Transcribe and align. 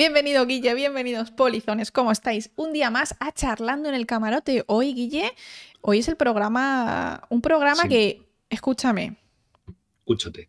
Bienvenido 0.00 0.46
Guille, 0.46 0.74
bienvenidos 0.74 1.32
polizones, 1.32 1.90
¿cómo 1.90 2.12
estáis? 2.12 2.50
Un 2.54 2.72
día 2.72 2.90
más 2.90 3.16
a 3.18 3.32
charlando 3.32 3.88
en 3.88 3.96
el 3.96 4.06
camarote. 4.06 4.62
Hoy 4.68 4.94
Guille, 4.94 5.32
hoy 5.80 5.98
es 5.98 6.08
el 6.08 6.16
programa, 6.16 7.26
un 7.28 7.40
programa 7.42 7.82
Sí. 7.82 7.88
que, 7.88 8.22
escúchame, 8.50 9.16
Escúchate. 9.98 10.48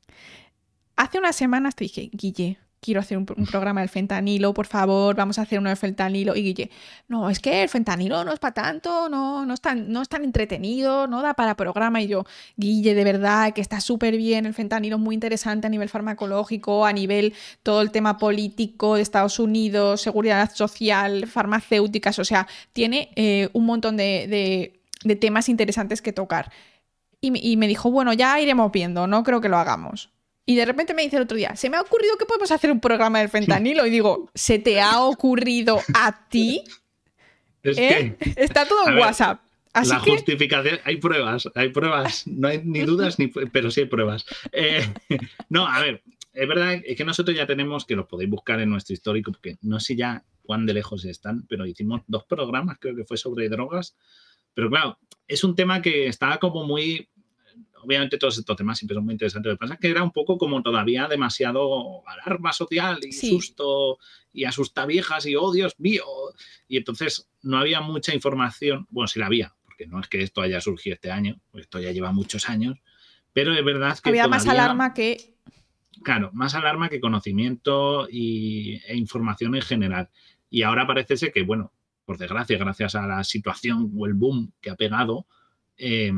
hace 0.96 1.17
unas 1.17 1.35
semanas 1.35 1.75
te 1.75 1.85
dije, 1.85 2.09
Guille, 2.13 2.59
quiero 2.81 2.99
hacer 2.99 3.17
un, 3.17 3.25
programa 3.25 3.81
del 3.81 3.89
fentanilo, 3.89 4.54
por 4.54 4.65
favor, 4.65 5.15
vamos 5.15 5.38
a 5.38 5.44
hacer 5.44 5.60
uno 5.60 5.69
del 5.69 5.78
fentanilo. 5.78 6.35
Y 6.35 6.42
Guille, 6.42 6.72
no, 7.08 7.29
es 7.29 7.40
que 7.40 7.62
el 7.62 7.69
fentanilo 7.69 8.23
no 8.23 8.33
es 8.33 8.40
para 8.40 8.55
tanto, 8.55 9.08
no, 9.08 9.46
no, 9.46 9.54
es 9.54 9.62
tan, 9.62 9.92
no 9.92 10.01
es 10.01 10.10
tan 10.10 10.23
entretenido, 10.23 11.08
no 11.08 11.22
da 11.22 11.36
para 11.36 11.55
programa. 11.55 12.01
Y 12.01 12.08
yo, 12.08 12.26
Guille, 12.58 12.96
de 12.96 13.04
verdad, 13.04 13.54
que 13.54 13.62
está 13.62 13.79
súper 13.79 14.17
bien, 14.17 14.47
el 14.47 14.55
fentanilo 14.55 14.96
es 14.97 15.01
muy 15.01 15.13
interesante 15.13 15.67
a 15.67 15.69
nivel 15.69 15.90
farmacológico, 15.90 16.86
a 16.86 16.91
nivel 16.91 17.34
todo 17.62 17.81
el 17.81 17.91
tema 17.91 18.17
político 18.17 18.95
de 18.95 19.04
Estados 19.04 19.38
Unidos, 19.40 20.02
seguridad 20.02 20.52
social, 20.54 21.27
farmacéuticas, 21.27 22.18
o 22.18 22.26
sea, 22.26 22.48
tiene 22.73 23.12
eh, 23.16 23.50
un 23.54 23.68
montón 23.68 23.95
de, 23.95 24.82
temas 25.20 25.50
interesantes 25.50 26.02
que 26.02 26.13
tocar. 26.13 26.52
Y 27.23 27.58
me 27.58 27.68
dijo, 27.68 27.91
bueno, 27.91 28.13
ya 28.13 28.40
iremos 28.40 28.72
viendo, 28.72 29.05
no 29.05 29.23
creo 29.23 29.41
que 29.41 29.50
lo 29.50 29.58
hagamos. 29.58 30.09
Y 30.52 30.55
de 30.58 30.66
repente 30.66 30.94
me 30.94 31.02
dice 31.02 31.16
el 31.16 31.23
otro 31.23 31.38
día, 31.38 31.55
se 31.55 31.70
me 31.70 31.78
ha 31.78 31.82
ocurrido 31.82 32.18
que 32.18 32.26
podemos 32.26 32.52
hacer 32.52 32.70
un 32.72 32.82
programa 32.82 33.20
del 33.20 33.30
fentanilo. 33.30 33.86
Y 33.86 33.90
digo, 33.90 34.30
¿se 34.36 34.59
te 34.59 34.82
ha 34.82 35.02
ocurrido 35.02 35.80
a 35.94 36.28
ti? 36.28 36.64
Es 37.64 37.78
¿Eh? 37.78 38.18
que 38.20 38.44
Está 38.44 38.66
todo 38.66 38.88
en 38.88 38.95
ver, 38.95 39.04
WhatsApp. 39.04 39.40
Así 39.72 39.92
la 39.92 40.02
que, 40.02 40.09
justificación, 40.09 40.80
hay 40.84 40.98
pruebas, 40.98 41.48
hay 41.54 41.70
pruebas, 41.70 42.26
no 42.26 42.48
hay 42.48 42.59
ni 42.64 42.80
dudas, 42.80 43.20
ni, 43.20 43.28
pero 43.28 43.70
sí 43.70 43.82
hay 43.82 43.86
pruebas. 43.86 44.26
Eh, 44.52 44.84
no, 45.50 45.68
a 45.68 45.80
ver, 45.80 46.02
es 46.34 46.48
verdad 46.48 46.81
es 46.84 46.98
que 46.98 47.06
nosotros 47.06 47.38
ya 47.38 47.45
tenemos, 47.45 47.86
que 47.86 47.95
los 47.95 48.08
podéis 48.08 48.31
buscar 48.31 48.59
en 48.59 48.72
nuestro 48.72 48.95
histórico, 48.95 49.31
porque 49.31 49.58
no 49.62 49.80
sé 49.80 49.95
ya 49.95 50.26
cuán 50.42 50.66
de 50.66 50.73
lejos 50.73 51.06
están, 51.06 51.45
pero 51.48 51.68
hicimos 51.68 52.02
dos 52.08 52.23
programas, 52.26 52.78
creo 52.80 52.95
que 52.95 53.06
fue 53.06 53.16
sobre 53.16 53.47
drogas, 53.47 53.95
pero 54.56 54.72
claro, 54.72 54.97
es 55.28 55.44
un 55.44 55.56
tema 55.56 55.84
que 55.84 56.08
estaba 56.08 56.40
como 56.40 56.66
muy, 56.66 57.09
obviamente 57.84 58.18
todos 58.18 58.38
estos 58.38 58.56
temas 58.56 58.78
siempre 58.78 58.96
son 58.96 59.06
muy 59.06 59.14
interesantes, 59.14 59.50
lo 59.50 59.56
que 59.56 59.60
pasa 59.60 59.74
es 59.76 59.80
que 59.80 59.90
era 59.90 60.04
un 60.04 60.12
poco 60.12 60.38
como 60.38 60.62
todavía 60.62 61.08
demasiado 61.08 62.08
alarma 62.08 62.54
social 62.54 63.00
y 63.04 63.12
Sí. 63.12 63.30
susto 63.30 63.98
y 64.34 64.46
asusta 64.46 64.86
viejas 64.86 65.26
y 65.26 65.36
oh 65.36 65.52
Dios 65.52 65.76
mío, 65.80 66.06
y 66.68 66.78
entonces 66.78 67.30
no 67.42 67.58
había 67.58 67.82
mucha 67.82 68.14
información, 68.14 68.88
bueno, 68.90 69.08
sí 69.08 69.20
la 69.20 69.26
había, 69.26 69.54
porque 69.66 69.88
no 69.88 70.00
es 70.00 70.08
que 70.08 70.22
esto 70.22 70.42
haya 70.42 70.62
surgido 70.62 70.96
este 70.96 71.12
año, 71.12 71.40
esto 71.54 71.80
ya 71.80 71.92
lleva 71.92 72.12
muchos 72.12 72.50
años, 72.50 72.78
pero 73.34 73.54
es 73.54 73.64
verdad 73.64 73.98
que 74.00 74.09
había 74.09 74.28
más 74.28 74.48
alarma 74.48 74.94
que... 74.94 75.36
Claro, 76.04 76.32
más 76.34 76.56
alarma 76.56 76.90
que 76.90 77.00
conocimiento 77.00 78.08
y, 78.09 78.82
e 78.88 78.96
información 78.96 79.54
en 79.54 79.62
general. 79.62 80.09
Y 80.50 80.64
ahora 80.64 80.88
parece 80.88 81.16
ser 81.16 81.32
que, 81.32 81.44
bueno, 81.44 81.74
por 82.06 82.18
desgracia, 82.18 82.58
gracias 82.58 82.96
a 82.96 83.06
la 83.06 83.24
situación 83.24 83.92
o 83.96 84.08
el 84.08 84.14
boom 84.14 84.52
que 84.62 84.72
ha 84.72 84.76
pegado, 84.76 85.28
eh, 85.78 86.12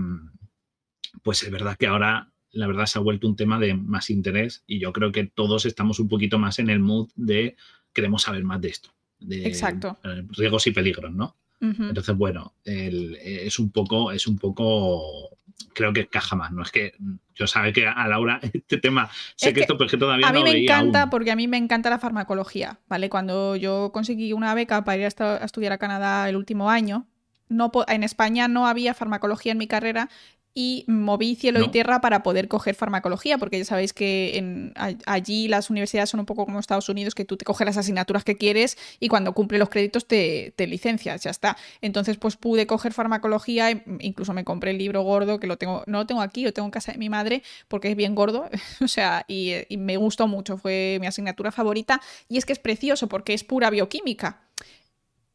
pues 1.21 1.43
es 1.43 1.51
verdad 1.51 1.77
que 1.77 1.87
ahora 1.87 2.29
la 2.51 2.67
verdad 2.67 2.85
se 2.85 2.99
ha 2.99 3.01
vuelto 3.01 3.27
un 3.27 3.35
tema 3.35 3.59
de 3.59 3.73
más 3.73 4.09
interés 4.09 4.63
y 4.67 4.79
yo 4.79 4.93
creo 4.93 5.11
que 5.11 5.25
todos 5.25 5.65
estamos 5.65 5.99
un 5.99 6.07
poquito 6.07 6.37
más 6.39 6.59
en 6.59 6.69
el 6.69 6.79
mood 6.79 7.09
de 7.15 7.55
queremos 7.93 8.23
saber 8.23 8.43
más 8.43 8.61
de 8.61 8.69
esto. 8.69 8.89
De 9.19 9.47
Exacto. 9.47 9.97
eh, 10.03 10.23
riesgos 10.31 10.67
y 10.67 10.71
peligros, 10.71 11.11
¿no? 11.13 11.35
Entonces, 11.61 12.13
bueno, 12.17 12.53
el- 12.65 13.15
es 13.15 13.57
un 13.57 13.71
poco, 13.71 14.11
es 14.11 14.27
un 14.27 14.37
poco, 14.37 15.29
creo 15.73 15.93
que 15.93 16.07
caja 16.07 16.35
más. 16.35 16.51
No 16.51 16.61
es 16.61 16.71
que 16.71 16.93
yo 17.33 17.47
sabe 17.47 17.71
que 17.71 17.87
a 17.87 18.05
Laura 18.09 18.39
este 18.53 18.77
tema, 18.79 19.09
sé 19.37 19.47
Es 19.47 19.47
que, 19.47 19.53
que 19.53 19.59
esto, 19.61 19.77
pero 19.77 19.85
es 19.85 19.91
que 19.91 19.97
todavía 19.97 20.27
A 20.27 20.33
mí 20.33 20.39
no 20.39 20.45
me 20.51 20.61
encanta 20.63 21.01
aún. 21.03 21.09
porque 21.09 21.31
a 21.31 21.37
mí 21.37 21.47
me 21.47 21.55
encanta 21.57 21.89
la 21.89 21.99
farmacología, 21.99 22.79
¿vale? 22.89 23.09
Cuando 23.09 23.55
yo 23.55 23.91
conseguí 23.93 24.33
una 24.33 24.53
beca 24.53 24.83
para 24.83 24.97
ir 24.97 25.05
a 25.05 25.37
estudiar 25.45 25.71
a 25.71 25.77
Canadá 25.77 26.27
el 26.27 26.35
último 26.35 26.69
año, 26.69 27.07
no 27.47 27.71
en 27.87 28.03
España 28.03 28.49
no 28.49 28.67
había 28.67 28.93
farmacología 28.93 29.53
en 29.53 29.57
mi 29.57 29.67
carrera 29.67 30.09
y 30.55 30.85
moví 30.87 31.35
cielo 31.35 31.59
y 31.65 31.69
tierra 31.71 31.99
para 31.99 32.21
poder 32.21 32.47
coger 32.47 32.75
farmacología, 32.75 33.37
porque 33.39 33.57
ya 33.57 33.65
sabéis 33.65 33.91
que 33.93 34.37
en, 34.37 34.71
a- 34.75 34.91
allí 35.07 35.47
las 35.47 35.69
universidades 35.69 36.11
son 36.11 36.19
un 36.19 36.25
poco 36.27 36.45
como 36.45 36.59
Estados 36.59 36.89
Unidos, 36.89 37.15
que 37.15 37.25
tú 37.25 37.37
te 37.37 37.45
coges 37.45 37.65
las 37.65 37.77
asignaturas 37.77 38.23
que 38.23 38.37
quieres 38.37 38.77
y 38.99 39.07
cuando 39.07 39.33
cumple 39.33 39.57
los 39.57 39.69
créditos 39.69 40.05
te, 40.07 40.53
te 40.55 40.67
licencias, 40.67 41.23
ya 41.23 41.31
está. 41.31 41.57
Entonces, 41.81 42.17
pues 42.17 42.35
pude 42.37 42.67
coger 42.67 42.93
farmacología, 42.93 43.71
e- 43.71 43.83
incluso 43.99 44.33
me 44.33 44.43
compré 44.43 44.71
el 44.71 44.77
libro 44.77 45.01
gordo, 45.01 45.39
que 45.39 45.47
lo 45.47 45.57
tengo, 45.57 45.83
no 45.87 45.99
lo 45.99 46.05
tengo 46.05 46.21
aquí, 46.21 46.43
lo 46.43 46.53
tengo 46.53 46.67
en 46.67 46.71
casa 46.71 46.91
de 46.91 46.97
mi 46.99 47.09
madre, 47.09 47.41
porque 47.67 47.89
es 47.89 47.95
bien 47.95 48.13
gordo, 48.13 48.49
o 48.81 48.87
sea, 48.87 49.25
y, 49.27 49.53
y 49.69 49.77
me 49.77 49.97
gustó 49.97 50.27
mucho, 50.27 50.57
fue 50.57 50.97
mi 51.01 51.07
asignatura 51.07 51.51
favorita, 51.51 51.99
y 52.29 52.37
es 52.37 52.45
que 52.45 52.53
es 52.53 52.59
precioso 52.59 53.07
porque 53.07 53.33
es 53.33 53.43
pura 53.43 53.69
bioquímica. 53.71 54.41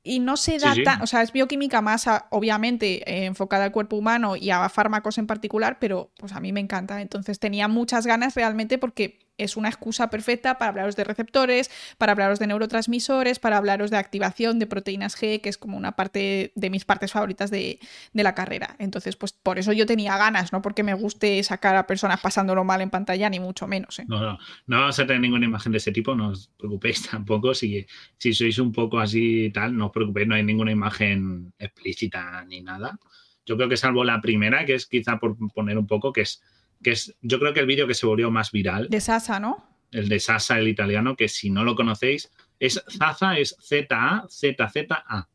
Y 0.08 0.20
no 0.20 0.36
se 0.38 0.52
Sí, 0.52 0.58
da 0.60 0.74
sí. 0.74 0.82
tan, 0.84 1.02
o 1.02 1.06
sea, 1.06 1.20
es 1.22 1.32
bioquímica 1.32 1.82
más, 1.82 2.06
a- 2.08 2.26
obviamente, 2.30 3.02
eh, 3.10 3.26
enfocada 3.26 3.64
al 3.64 3.72
cuerpo 3.72 3.96
humano 3.96 4.36
y 4.36 4.48
a 4.50 4.66
fármacos 4.70 5.18
en 5.18 5.26
particular, 5.26 5.76
pero 5.78 6.10
pues 6.16 6.32
a 6.32 6.40
mí 6.40 6.50
me 6.52 6.60
encanta. 6.60 7.02
Entonces 7.02 7.38
tenía 7.38 7.68
muchas 7.68 8.06
ganas 8.06 8.34
realmente 8.34 8.78
porque 8.78 9.18
es 9.38 9.56
una 9.56 9.68
excusa 9.68 10.10
perfecta 10.10 10.58
para 10.58 10.70
hablaros 10.70 10.96
de 10.96 11.04
receptores, 11.04 11.70
para 11.96 12.12
hablaros 12.12 12.38
de 12.38 12.46
neurotransmisores, 12.46 13.38
para 13.38 13.56
hablaros 13.56 13.90
de 13.90 13.96
activación 13.96 14.58
de 14.58 14.66
proteínas 14.66 15.16
G, 15.16 15.40
que 15.40 15.48
es 15.48 15.58
como 15.58 15.76
una 15.76 15.92
parte 15.92 16.52
de 16.54 16.70
mis 16.70 16.84
partes 16.84 17.12
favoritas 17.12 17.50
de, 17.50 17.78
de 18.12 18.22
la 18.22 18.34
carrera. 18.34 18.76
Entonces, 18.78 19.16
pues 19.16 19.32
por 19.32 19.58
eso 19.58 19.72
yo 19.72 19.86
tenía 19.86 20.16
ganas, 20.16 20.52
no 20.52 20.62
porque 20.62 20.82
me 20.82 20.94
guste 20.94 21.42
sacar 21.42 21.76
a 21.76 21.86
personas 21.86 22.20
pasándolo 22.20 22.64
mal 22.64 22.80
en 22.80 22.90
pantalla, 22.90 23.30
ni 23.30 23.40
mucho 23.40 23.66
menos. 23.66 23.98
¿eh? 23.98 24.04
No, 24.08 24.20
no, 24.20 24.38
no 24.66 24.80
vamos 24.80 24.98
a 24.98 25.06
tener 25.06 25.20
ninguna 25.20 25.46
imagen 25.46 25.72
de 25.72 25.78
ese 25.78 25.92
tipo, 25.92 26.14
no 26.14 26.28
os 26.28 26.48
preocupéis 26.58 27.02
tampoco. 27.10 27.54
Si, 27.54 27.86
si 28.18 28.32
sois 28.32 28.58
un 28.58 28.72
poco 28.72 28.98
así 28.98 29.50
tal, 29.50 29.76
no 29.76 29.86
os 29.86 29.92
preocupéis, 29.92 30.28
no 30.28 30.34
hay 30.34 30.42
ninguna 30.42 30.72
imagen 30.72 31.52
explícita 31.58 32.44
ni 32.44 32.60
nada. 32.60 32.98
Yo 33.46 33.56
creo 33.56 33.68
que 33.68 33.76
salvo 33.76 34.04
la 34.04 34.20
primera, 34.20 34.64
que 34.66 34.74
es 34.74 34.86
quizá 34.86 35.18
por 35.18 35.36
poner 35.54 35.78
un 35.78 35.86
poco, 35.86 36.12
que 36.12 36.22
es, 36.22 36.42
que 36.82 36.90
es 36.92 37.14
yo 37.22 37.38
creo 37.38 37.52
que 37.54 37.60
el 37.60 37.66
vídeo 37.66 37.86
que 37.86 37.94
se 37.94 38.06
volvió 38.06 38.30
más 38.30 38.50
viral, 38.52 38.88
De 38.88 39.00
Sasa, 39.00 39.38
¿no? 39.40 39.64
el 39.90 40.08
de 40.08 40.20
Sasa, 40.20 40.58
el 40.58 40.68
italiano, 40.68 41.16
que 41.16 41.28
si 41.28 41.50
no 41.50 41.64
lo 41.64 41.74
conocéis, 41.74 42.30
es 42.60 42.82
Zaza, 42.88 43.38
es 43.38 43.56
Z-A-Z-Z-A. 43.60 45.28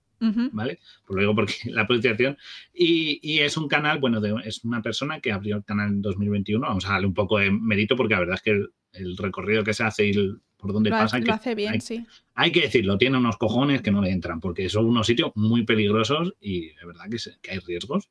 ¿vale? 0.53 0.79
Pues 1.05 1.15
lo 1.15 1.19
digo 1.21 1.35
porque 1.35 1.53
la 1.65 1.85
pronunciación. 1.85 2.37
Y, 2.73 3.19
y 3.21 3.39
es 3.39 3.57
un 3.57 3.67
canal, 3.67 3.99
bueno, 3.99 4.21
de- 4.21 4.35
es 4.45 4.63
una 4.63 4.81
persona 4.81 5.19
que 5.19 5.31
abrió 5.33 5.57
el 5.57 5.65
canal 5.65 5.89
en 5.89 6.01
2021. 6.01 6.65
Vamos 6.65 6.85
a 6.85 6.93
darle 6.93 7.07
un 7.07 7.13
poco 7.13 7.39
de 7.39 7.51
mérito 7.51 7.95
porque 7.97 8.13
la 8.13 8.19
verdad 8.21 8.35
es 8.35 8.41
que 8.41 8.51
el, 8.51 8.69
el 8.93 9.17
recorrido 9.17 9.63
que 9.65 9.73
se 9.73 9.83
hace 9.83 10.07
y 10.07 10.11
el- 10.11 10.39
por 10.55 10.71
dónde 10.71 10.91
Lo, 10.91 10.95
pasa, 10.97 11.19
lo 11.19 11.25
que, 11.25 11.31
hace 11.31 11.55
bien, 11.55 11.73
hay, 11.73 11.81
sí. 11.81 12.05
hay 12.35 12.53
que 12.53 12.61
decirlo, 12.61 12.97
tiene 12.97 13.17
unos 13.17 13.35
cojones 13.37 13.81
que 13.81 13.91
no 13.91 14.01
le 14.01 14.11
entran 14.11 14.39
porque 14.39 14.69
son 14.69 14.85
unos 14.85 15.05
sitios 15.07 15.33
muy 15.35 15.65
peligrosos 15.65 16.35
y 16.39 16.67
de 16.69 16.85
verdad 16.85 17.09
que, 17.11 17.19
se- 17.19 17.37
que 17.41 17.51
hay 17.51 17.59
riesgos. 17.59 18.09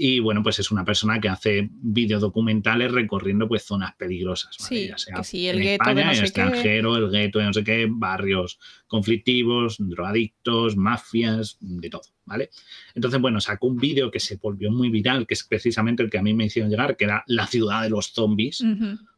Y 0.00 0.20
bueno, 0.20 0.44
pues 0.44 0.60
es 0.60 0.70
una 0.70 0.84
persona 0.84 1.20
que 1.20 1.28
hace 1.28 1.68
videodocumentales 1.72 2.92
recorriendo 2.92 3.48
pues 3.48 3.64
zonas 3.64 3.96
peligrosas. 3.96 4.56
¿vale? 4.60 4.68
Sí, 4.68 4.88
Ya 4.88 4.96
sea 4.96 5.16
que 5.16 5.24
sí, 5.24 5.48
el 5.48 5.56
gueto 5.58 5.84
de 5.84 5.90
España, 5.90 6.04
no 6.04 6.10
en 6.10 6.14
sé 6.14 6.20
qué. 6.20 6.26
extranjero, 6.26 6.96
el 6.96 7.10
gueto 7.10 7.38
de 7.40 7.44
no 7.46 7.52
sé 7.52 7.64
qué, 7.64 7.88
barrios 7.90 8.60
conflictivos, 8.86 9.76
drogadictos, 9.80 10.76
mafias, 10.76 11.56
de 11.60 11.90
todo, 11.90 12.02
¿vale? 12.24 12.50
Entonces, 12.94 13.20
bueno, 13.20 13.40
sacó 13.40 13.66
un 13.66 13.76
vídeo 13.76 14.10
que 14.12 14.20
se 14.20 14.36
volvió 14.36 14.70
muy 14.70 14.88
viral, 14.88 15.26
que 15.26 15.34
es 15.34 15.42
precisamente 15.42 16.04
el 16.04 16.10
que 16.10 16.18
a 16.18 16.22
mí 16.22 16.32
me 16.32 16.44
hicieron 16.44 16.70
llegar, 16.70 16.96
que 16.96 17.04
era 17.04 17.24
la 17.26 17.48
ciudad 17.48 17.82
de 17.82 17.90
los 17.90 18.12
zombies. 18.12 18.62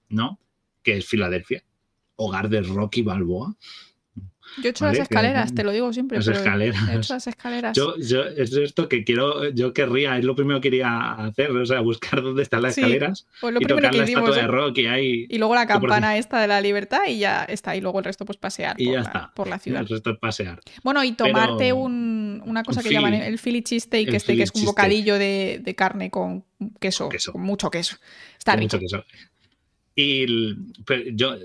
¿no? 0.08 0.40
Que 0.82 0.96
es 0.96 1.06
Filadelfia, 1.06 1.62
hogar 2.16 2.48
de 2.48 2.62
Rocky 2.62 3.02
Balboa. 3.02 3.54
Yo 4.56 4.64
he 4.64 4.70
hecho 4.70 4.84
Vale, 4.84 4.98
las 4.98 5.08
que- 5.08 5.14
escaleras, 5.14 5.54
te 5.54 5.62
lo 5.64 5.70
digo 5.72 5.92
siempre. 5.92 6.18
Las 6.18 6.26
escaleras. 6.28 6.88
He 6.88 6.96
hecho 6.96 7.14
las 7.14 7.26
escaleras. 7.26 7.76
Yo, 7.76 7.94
yo, 7.98 8.24
es 8.24 8.52
esto 8.52 8.88
que 8.88 9.04
quiero, 9.04 9.48
yo 9.50 9.72
querría, 9.72 10.18
es 10.18 10.24
lo 10.24 10.34
primero 10.34 10.60
que 10.60 10.70
quería 10.70 11.12
hacer, 11.12 11.50
o 11.52 11.64
sea, 11.64 11.80
buscar 11.80 12.20
dónde 12.22 12.42
están 12.42 12.62
las 12.62 12.74
Sí, 12.74 12.80
escaleras 12.80 13.26
pues 13.40 13.54
lo 13.54 13.60
y 13.60 13.64
primero 13.64 13.76
tocar 13.78 13.90
que 13.92 13.98
la 13.98 14.04
hicimos. 14.04 14.28
estatua 14.30 14.42
de. 14.42 14.48
Rocky 14.48 14.86
ahí. 14.86 15.26
Y 15.28 15.38
luego 15.38 15.54
la 15.54 15.66
que 15.66 15.72
campana 15.74 16.16
esta 16.18 16.40
de 16.40 16.48
la 16.48 16.60
libertad 16.60 17.00
y 17.08 17.18
ya 17.20 17.44
está. 17.44 17.76
Y 17.76 17.80
luego 17.80 17.98
el 18.00 18.04
resto, 18.04 18.24
pues 18.24 18.38
pasear 18.38 18.74
Y 18.80 18.86
por, 18.86 18.94
ya 18.94 19.00
la, 19.00 19.06
está. 19.06 19.32
por 19.34 19.46
la 19.48 19.58
ciudad. 19.58 19.80
El 19.82 19.88
resto 19.88 20.10
es 20.10 20.18
pasear. 20.18 20.60
Bueno, 20.82 21.02
y 21.04 21.12
tomarte 21.12 21.54
Pero- 21.58 21.76
un- 21.76 22.42
una 22.44 22.62
cosa 22.64 22.80
un 22.80 22.86
que 22.86 22.92
llaman 22.92 23.14
el 23.14 23.38
Philly 23.38 23.62
cheesesteak, 23.62 24.08
El 24.08 24.14
este, 24.16 24.36
que 24.36 24.42
es 24.42 24.50
un 24.54 24.64
bocadillo 24.64 25.18
de, 25.18 25.60
de 25.62 25.74
carne 25.74 26.10
con 26.10 26.44
queso, 26.80 27.08
queso. 27.08 27.32
con 27.32 27.42
mucho 27.42 27.70
queso. 27.70 27.96
Está 28.38 28.56
rico. 28.56 28.76
mucho 28.76 28.78
queso. 28.80 29.04
Y 29.94 30.22
el- 30.22 30.56
yo 31.14 31.36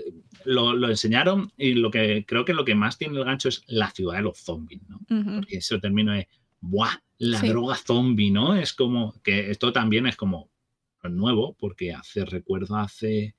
lo, 0.46 0.72
lo 0.74 0.88
enseñaron 0.88 1.52
y 1.56 1.74
lo 1.74 1.90
que 1.90 2.24
creo 2.26 2.44
que 2.44 2.54
lo 2.54 2.64
que 2.64 2.74
más 2.74 2.96
tiene 2.98 3.18
el 3.18 3.24
gancho 3.24 3.48
es 3.48 3.62
la 3.66 3.90
ciudad 3.90 4.16
de 4.16 4.22
los 4.22 4.38
zombies, 4.38 4.80
¿no? 4.88 5.00
Ujú. 5.10 5.36
Porque 5.40 5.58
ese 5.58 5.78
término 5.78 6.12
de 6.12 6.28
¡buah! 6.60 6.94
La 7.18 7.40
Sí. 7.40 7.48
droga 7.48 7.76
zombie, 7.76 8.30
¿no? 8.30 8.54
Es 8.56 8.72
como 8.74 9.14
que 9.22 9.50
esto 9.50 9.72
también 9.72 10.06
es 10.06 10.16
como 10.16 10.50
nuevo, 11.04 11.54
porque 11.58 11.92
hace, 11.92 12.24
recuerdo, 12.24 12.76
hace 12.76 13.34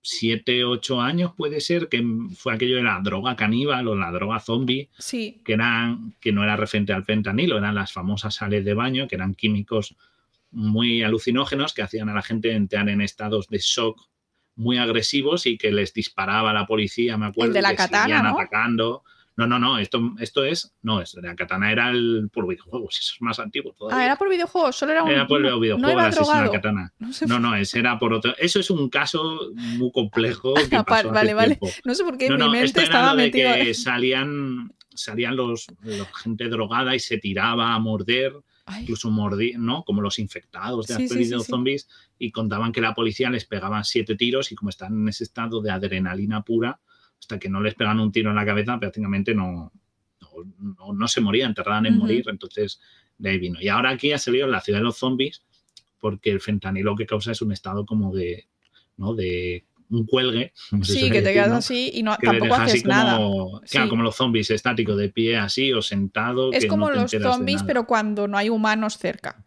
siete, 0.00 0.64
ocho 0.64 1.00
años 1.00 1.32
puede 1.36 1.60
ser, 1.60 1.88
que 1.88 2.02
fue 2.36 2.54
aquello 2.54 2.76
de 2.76 2.84
la 2.84 3.00
droga 3.02 3.34
caníbal 3.36 3.88
o 3.88 3.96
la 3.96 4.10
droga 4.12 4.38
zombie, 4.40 4.88
Sí, 4.98 5.42
que, 5.44 5.54
eran, 5.54 6.14
que 6.20 6.30
no 6.32 6.44
era 6.44 6.56
referente 6.56 6.92
al 6.92 7.04
fentanilo, 7.04 7.58
eran 7.58 7.74
las 7.74 7.92
famosas 7.92 8.36
sales 8.36 8.64
de 8.64 8.72
baño, 8.74 9.08
que 9.08 9.16
eran 9.16 9.34
químicos 9.34 9.96
muy 10.50 11.02
alucinógenos 11.02 11.74
que 11.74 11.82
hacían 11.82 12.08
a 12.08 12.14
la 12.14 12.22
gente 12.22 12.52
entrar 12.52 12.88
en 12.88 13.00
estados 13.02 13.48
de 13.48 13.58
shock 13.58 14.07
muy 14.58 14.76
agresivos 14.76 15.46
y 15.46 15.56
que 15.56 15.70
les 15.70 15.94
disparaba 15.94 16.52
la 16.52 16.66
policía, 16.66 17.16
me 17.16 17.26
acuerdo, 17.26 17.54
de 17.54 17.62
la 17.62 17.74
katana, 17.74 18.22
¿no? 18.22 18.30
atacando. 18.30 19.04
No, 19.36 19.46
no, 19.46 19.60
no, 19.60 19.78
esto, 19.78 20.14
esto 20.18 20.44
es, 20.44 20.74
no, 20.82 21.00
es, 21.00 21.14
la 21.14 21.36
katana 21.36 21.70
era 21.70 21.90
el, 21.90 22.28
por 22.32 22.48
videojuegos, 22.48 22.98
eso 22.98 23.12
es 23.14 23.22
más 23.22 23.38
antiguo 23.38 23.72
todavía. 23.72 23.96
Ah, 23.96 24.04
era 24.04 24.16
por 24.16 24.28
videojuegos, 24.28 24.74
solo 24.74 24.90
era 24.90 25.04
un... 25.04 25.12
Era 25.12 25.28
por 25.28 25.38
el 25.46 25.52
no 25.52 25.92
iba 25.92 26.08
el 26.08 26.12
drogado. 26.12 26.50
katana. 26.50 26.92
No 26.98 27.12
sé, 27.12 27.24
No, 27.28 27.38
no, 27.38 27.54
ese 27.54 27.78
era 27.78 28.00
por 28.00 28.12
otro. 28.12 28.34
Eso 28.36 28.58
es 28.58 28.68
un 28.68 28.88
caso 28.88 29.52
muy 29.54 29.92
complejo. 29.92 30.54
Que 30.68 30.82
pasó 30.82 31.10
vale, 31.12 31.30
hace 31.30 31.34
vale. 31.34 31.54
tiempo. 31.54 31.68
no 31.84 31.94
sé 31.94 32.02
por 32.02 32.18
qué 32.18 32.28
No, 32.30 32.34
en 32.34 32.40
mi 32.40 32.46
no, 32.46 32.50
mente 32.50 32.66
esto 32.66 32.80
era 32.80 32.86
estaba 32.86 33.10
lo 33.12 33.16
de 33.16 33.24
metido... 33.26 33.54
que 33.54 33.74
salían, 33.74 34.72
salían 34.92 35.36
los, 35.36 35.66
los 35.82 36.08
gente 36.20 36.48
drogada 36.48 36.96
y 36.96 36.98
se 36.98 37.18
tiraba 37.18 37.74
a 37.74 37.78
morder, 37.78 38.32
Ay, 38.68 38.82
incluso 38.82 39.10
mordir, 39.10 39.58
¿no? 39.58 39.84
Como 39.84 40.00
los 40.02 40.18
infectados 40.18 40.86
de 40.86 40.94
las 40.94 41.02
Sí, 41.04 41.08
pelis 41.08 41.26
sí, 41.26 41.30
de 41.30 41.36
los 41.36 41.46
zombies, 41.46 41.88
y 42.18 42.30
contaban 42.30 42.72
que 42.72 42.80
la 42.80 42.94
policía 42.94 43.30
les 43.30 43.44
pegaba 43.44 43.82
siete 43.84 44.14
tiros 44.16 44.52
y 44.52 44.54
como 44.54 44.70
están 44.70 44.94
en 44.94 45.08
ese 45.08 45.24
estado 45.24 45.60
de 45.60 45.70
adrenalina 45.70 46.42
pura, 46.42 46.80
hasta 47.18 47.38
que 47.38 47.48
no 47.48 47.60
les 47.60 47.74
pegan 47.74 47.98
un 48.00 48.12
tiro 48.12 48.30
en 48.30 48.36
la 48.36 48.46
cabeza, 48.46 48.78
prácticamente 48.78 49.34
no, 49.34 49.72
no, 50.20 50.74
no- 50.78 50.92
no 50.92 51.08
se 51.08 51.20
morían, 51.20 51.54
tardaban 51.54 51.86
en 51.86 51.98
morir, 51.98 52.24
entonces 52.28 52.80
de 53.16 53.30
ahí 53.30 53.38
vino. 53.38 53.60
Y 53.60 53.68
ahora 53.68 53.90
aquí 53.90 54.12
ha 54.12 54.18
salido 54.18 54.44
en 54.46 54.52
la 54.52 54.60
ciudad 54.60 54.78
de 54.80 54.84
los 54.84 54.96
zombies, 54.98 55.42
porque 55.98 56.30
el 56.30 56.40
fentanilo 56.40 56.94
que 56.94 57.06
causa 57.06 57.32
es 57.32 57.42
un 57.42 57.50
estado 57.52 57.84
como 57.86 58.14
de, 58.14 58.46
¿no? 58.96 59.14
De 59.14 59.64
un 59.90 60.06
cuelgue. 60.06 60.52
como 60.70 60.84
se 60.84 60.92
sí, 60.94 61.10
que 61.10 61.22
te 61.22 61.32
quedas 61.32 61.48
¿no? 61.48 61.56
así 61.56 61.90
y 61.94 62.02
no, 62.02 62.16
que 62.18 62.26
tampoco 62.26 62.54
haces 62.54 62.84
nada. 62.84 63.16
como, 63.16 63.60
claro, 63.62 63.84
Sí. 63.84 63.88
como 63.90 64.02
los 64.02 64.16
zombies 64.16 64.50
estáticos 64.50 64.96
de 64.96 65.08
pie 65.08 65.36
así 65.36 65.72
o 65.72 65.80
sentado. 65.82 66.52
Es 66.52 66.64
que 66.64 66.68
como 66.68 66.88
no 66.90 67.02
los 67.02 67.10
zombies, 67.10 67.62
pero 67.62 67.86
cuando 67.86 68.28
no 68.28 68.36
hay 68.38 68.48
humanos 68.50 68.98
cerca. 68.98 69.42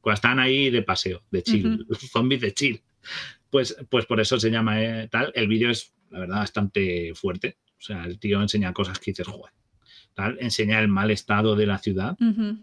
Cuando 0.00 0.14
están 0.14 0.38
ahí 0.38 0.70
de 0.70 0.82
paseo, 0.82 1.22
de 1.30 1.42
chill, 1.42 1.86
zombies 2.10 2.40
de 2.40 2.52
chill. 2.54 2.82
Pues, 3.50 3.76
pues 3.88 4.06
por 4.06 4.20
eso 4.20 4.38
se 4.40 4.50
llama 4.50 4.82
eh, 4.82 5.08
tal. 5.10 5.32
El 5.34 5.48
vídeo 5.48 5.70
es, 5.70 5.92
la 6.10 6.20
verdad, 6.20 6.36
bastante 6.38 7.12
fuerte. 7.14 7.56
O 7.78 7.80
sea, 7.80 8.04
el 8.04 8.18
tío 8.18 8.40
enseña 8.42 8.72
cosas 8.72 8.98
que 8.98 9.10
dices, 9.12 9.26
joder. 9.26 9.52
Tal, 10.14 10.36
enseña 10.40 10.80
el 10.80 10.88
mal 10.88 11.10
estado 11.10 11.56
de 11.56 11.66
la 11.66 11.78
ciudad, 11.78 12.16
Ujú. 12.20 12.58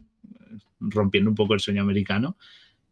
rompiendo 0.79 1.29
un 1.29 1.35
poco 1.35 1.53
el 1.53 1.59
sueño 1.59 1.81
americano. 1.81 2.37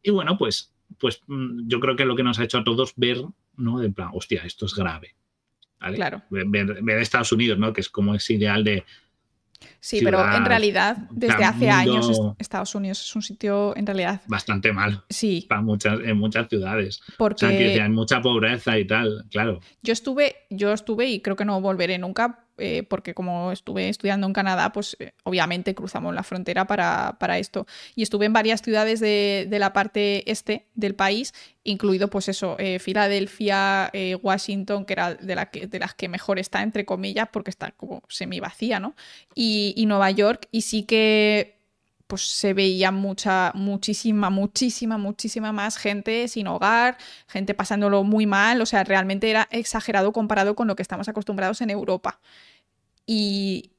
Y 0.04 0.12
bueno, 0.12 0.38
pues, 0.38 0.74
pues 0.98 1.22
mm, 1.28 1.68
yo 1.68 1.80
creo 1.80 1.96
que 1.96 2.06
lo 2.06 2.16
que 2.16 2.24
nos 2.24 2.40
ha 2.40 2.44
hecho 2.44 2.58
a 2.60 2.64
todos 2.64 2.94
ver, 2.96 3.18
¿no? 3.60 3.80
De 3.80 3.90
plan, 3.90 4.10
hostia, 4.14 4.44
esto 4.46 4.66
es 4.66 4.74
grave. 4.76 5.16
¿Vale? 5.80 5.96
Claro. 5.96 6.24
Ver, 6.30 7.00
Estados 7.00 7.32
Unidos, 7.32 7.58
¿no? 7.58 7.72
Que 7.72 7.82
es 7.82 7.90
como 7.90 8.14
ese 8.16 8.34
ideal 8.34 8.64
de 8.64 8.84
Sí, 9.82 10.00
pero 10.04 10.22
en 10.34 10.46
realidad, 10.46 10.96
desde 11.12 11.38
sea, 11.38 11.50
hace 11.50 11.70
años, 11.70 12.10
est- 12.10 12.22
Estados 12.38 12.76
Unidos 12.76 13.02
es 13.02 13.16
un 13.16 13.22
sitio, 13.22 13.76
en 13.76 13.86
realidad, 13.86 14.22
bastante 14.28 14.72
mal 14.72 15.04
sí, 15.10 15.46
para 15.50 15.62
muchas, 15.62 16.00
en 16.00 16.18
muchas 16.18 16.48
ciudades. 16.48 17.02
O 17.02 17.06
sea, 17.06 17.16
porque 17.18 17.48
que 17.48 17.64
decía, 17.66 17.84
hay 17.84 17.90
mucha 17.90 18.22
pobreza 18.22 18.78
y 18.80 18.86
tal, 18.88 19.26
claro. 19.30 19.60
yo 19.82 19.92
estuve, 19.94 20.36
yo 20.50 20.72
estuve 20.74 21.08
y 21.10 21.22
creo 21.22 21.36
que 21.36 21.44
no 21.46 21.60
volveré 21.60 21.98
nunca, 21.98 22.46
eh, 22.60 22.84
porque 22.84 23.14
como 23.14 23.52
estuve 23.52 23.90
estudiando 23.90 24.28
en 24.28 24.34
Canadá, 24.34 24.72
pues 24.72 24.96
eh, 25.00 25.12
obviamente 25.24 25.76
cruzamos 25.76 26.14
la 26.14 26.24
frontera 26.24 26.66
para, 26.66 27.18
para 27.20 27.38
esto. 27.38 27.68
Y 27.96 28.04
estuve 28.04 28.26
en 28.26 28.34
varias 28.34 28.62
ciudades 28.62 29.00
de, 29.00 29.48
de 29.50 29.60
la 29.60 29.74
parte 29.74 30.30
este 30.32 30.68
del 30.76 30.96
país, 30.96 31.34
incluido 31.64 32.10
pues 32.10 32.30
eso, 32.30 32.56
eh, 32.60 32.80
Filadelfia, 32.80 33.92
Washington, 34.22 34.86
que 34.86 34.94
era 34.94 35.16
de, 35.16 35.36
la 35.36 35.50
de 35.52 35.80
las 35.80 35.94
que 35.94 36.08
mejor 36.08 36.40
está, 36.40 36.64
entre 36.64 36.86
comillas, 36.86 37.28
porque 37.32 37.50
está 37.50 37.72
como 37.72 38.02
semi 38.08 38.40
vacía, 38.40 38.80
¿no? 38.80 38.96
Y, 39.36 39.74
y 39.76 39.86
Nueva 39.86 40.12
York, 40.12 40.48
y 40.52 40.62
sí 40.62 40.84
que 40.84 41.59
pues 42.10 42.24
se 42.24 42.54
veía 42.56 42.92
mucha, 42.92 43.54
muchísima, 43.56 44.32
muchísima, 44.32 44.98
muchísima 45.00 45.54
más 45.54 45.78
gente 45.78 46.28
sin 46.30 46.48
hogar, 46.48 46.98
gente 47.30 47.54
pasándolo 47.56 48.04
muy 48.04 48.28
mal, 48.28 48.62
o 48.62 48.68
sea, 48.68 48.84
realmente 48.84 49.32
era 49.32 49.48
exagerado 49.52 50.14
comparado 50.14 50.56
con 50.56 50.68
lo 50.68 50.76
que 50.76 50.84
estamos 50.84 51.10
acostumbrados 51.10 51.62
en 51.62 51.72
Europa. 51.72 52.20
Y, 53.08 53.72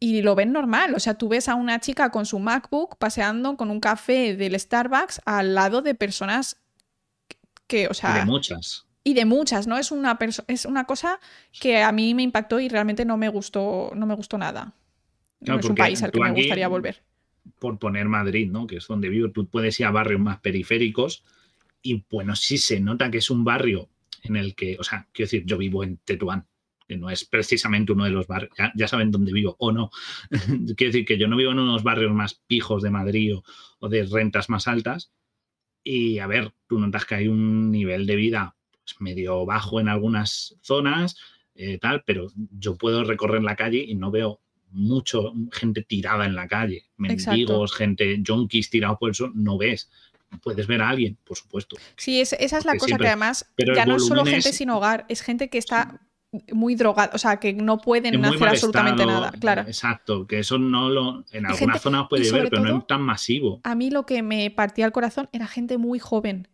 y 0.00 0.22
lo 0.22 0.34
ven 0.36 0.52
normal, 0.52 0.94
o 0.94 1.00
sea, 1.00 1.14
tú 1.14 1.28
ves 1.28 1.48
a 1.48 1.56
una 1.56 1.80
chica 1.80 2.10
con 2.10 2.26
su 2.26 2.38
MacBook 2.40 2.98
paseando 2.98 3.56
con 3.56 3.70
un 3.70 3.80
café 3.80 4.36
del 4.36 4.58
Starbucks 4.58 5.22
al 5.26 5.54
lado 5.54 5.82
de 5.82 5.94
personas 5.94 6.58
que, 7.66 7.88
o 7.88 7.94
Y 8.02 8.10
sea, 8.10 8.12
de 8.12 8.22
muchas. 8.24 8.88
y 9.04 9.14
de 9.14 9.24
muchas, 9.24 9.66
¿no? 9.66 9.78
Es 9.78 9.92
una, 9.92 10.18
es 10.48 10.64
una 10.66 10.84
cosa 10.86 11.20
que 11.60 11.82
a 11.82 11.92
mí 11.92 12.14
me 12.14 12.22
impactó 12.22 12.60
y 12.60 12.68
realmente 12.68 13.04
no 13.04 13.16
me 13.16 13.28
gustó, 13.28 13.92
no 13.94 14.06
me 14.06 14.14
gustó 14.14 14.38
nada. 14.38 14.74
Claro, 15.42 15.56
no 15.56 15.60
es 15.60 15.68
un 15.70 15.76
país 15.76 16.02
al 16.02 16.12
que 16.12 16.20
me 16.20 16.30
gustaría 16.30 16.68
volver. 16.68 17.02
Por 17.58 17.78
poner 17.78 18.08
Madrid, 18.08 18.50
¿no? 18.50 18.66
Que 18.66 18.76
es 18.76 18.86
donde 18.86 19.08
vivo, 19.08 19.30
tú 19.30 19.48
puedes 19.48 19.78
ir 19.80 19.86
a 19.86 19.90
barrios 19.90 20.20
más 20.20 20.40
periféricos 20.40 21.24
y 21.82 22.04
bueno, 22.10 22.36
sí 22.36 22.58
se 22.58 22.80
nota 22.80 23.10
que 23.10 23.18
es 23.18 23.30
un 23.30 23.44
barrio 23.44 23.88
en 24.22 24.36
el 24.36 24.54
que, 24.54 24.76
o 24.78 24.84
sea, 24.84 25.08
quiero 25.12 25.26
decir, 25.26 25.44
yo 25.46 25.58
vivo 25.58 25.84
en 25.84 25.98
Tetuán, 25.98 26.46
que 26.86 26.96
no 26.96 27.10
es 27.10 27.24
precisamente 27.24 27.92
uno 27.92 28.04
de 28.04 28.10
los 28.10 28.26
barrios, 28.26 28.52
ya, 28.74 28.88
saben 28.88 29.10
dónde 29.10 29.32
vivo 29.32 29.56
o 29.58 29.72
no. 29.72 29.90
quiero 30.76 30.92
decir 30.92 31.04
que 31.04 31.18
yo 31.18 31.28
no 31.28 31.36
vivo 31.36 31.52
en 31.52 31.60
unos 31.60 31.82
barrios 31.82 32.12
más 32.12 32.34
pijos 32.34 32.82
de 32.82 32.90
Madrid 32.90 33.36
o, 33.36 33.44
o 33.78 33.88
de 33.88 34.04
rentas 34.04 34.50
más 34.50 34.66
altas. 34.66 35.12
Y 35.84 36.18
a 36.18 36.26
ver, 36.26 36.52
tú 36.66 36.78
notas 36.78 37.04
que 37.04 37.14
hay 37.14 37.28
un 37.28 37.70
nivel 37.70 38.06
de 38.06 38.16
vida 38.16 38.56
pues, 38.84 39.00
medio 39.00 39.46
bajo 39.46 39.80
en 39.80 39.88
algunas 39.88 40.56
zonas, 40.62 41.16
eh, 41.54 41.78
tal, 41.78 42.02
pero 42.04 42.28
yo 42.34 42.76
puedo 42.76 43.04
recorrer 43.04 43.42
la 43.42 43.56
calle 43.56 43.84
y 43.86 43.94
no 43.94 44.10
veo 44.10 44.40
mucho 44.70 45.32
gente 45.52 45.82
tirada 45.82 46.26
en 46.26 46.34
la 46.34 46.46
calle, 46.48 46.86
mendigos, 46.96 47.74
gente 47.74 48.22
junkies 48.26 48.70
tirados 48.70 48.98
por 48.98 49.14
suelo, 49.14 49.32
no 49.36 49.58
ves. 49.58 49.90
Puedes 50.42 50.66
ver 50.66 50.82
a 50.82 50.90
alguien, 50.90 51.16
por 51.24 51.36
supuesto. 51.36 51.76
Sí, 51.96 52.20
es- 52.20 52.34
esa 52.34 52.58
es 52.58 52.64
la 52.66 52.72
Porque 52.72 52.78
cosa 52.80 52.86
siempre- 52.88 53.04
que 53.06 53.08
además 53.08 53.50
ya 53.74 53.86
no 53.86 53.96
es 53.96 54.06
solo 54.06 54.24
gente 54.26 54.50
es- 54.50 54.56
sin 54.56 54.68
hogar, 54.70 55.06
es 55.08 55.22
gente 55.22 55.48
que 55.48 55.56
está 55.58 56.00
muy 56.52 56.74
drogada, 56.74 57.10
o 57.14 57.18
sea, 57.18 57.38
que 57.40 57.54
no 57.54 57.78
pueden 57.78 58.22
hacer 58.22 58.48
absolutamente 58.48 59.02
estado, 59.02 59.20
nada, 59.20 59.32
claro. 59.32 59.62
Exacto, 59.62 60.26
que 60.26 60.40
eso 60.40 60.58
no 60.58 60.90
lo. 60.90 61.24
En 61.32 61.46
algunas 61.46 61.80
zonas 61.80 62.06
puede 62.10 62.30
ver, 62.30 62.50
pero 62.50 62.62
no 62.62 62.78
es 62.80 62.86
tan 62.86 63.00
masivo. 63.00 63.60
A 63.64 63.74
mí 63.74 63.88
lo 63.90 64.04
que 64.04 64.22
me 64.22 64.50
partía 64.50 64.84
el 64.84 64.92
corazón 64.92 65.30
era 65.32 65.46
gente 65.46 65.78
muy 65.78 65.98
joven. 65.98 66.46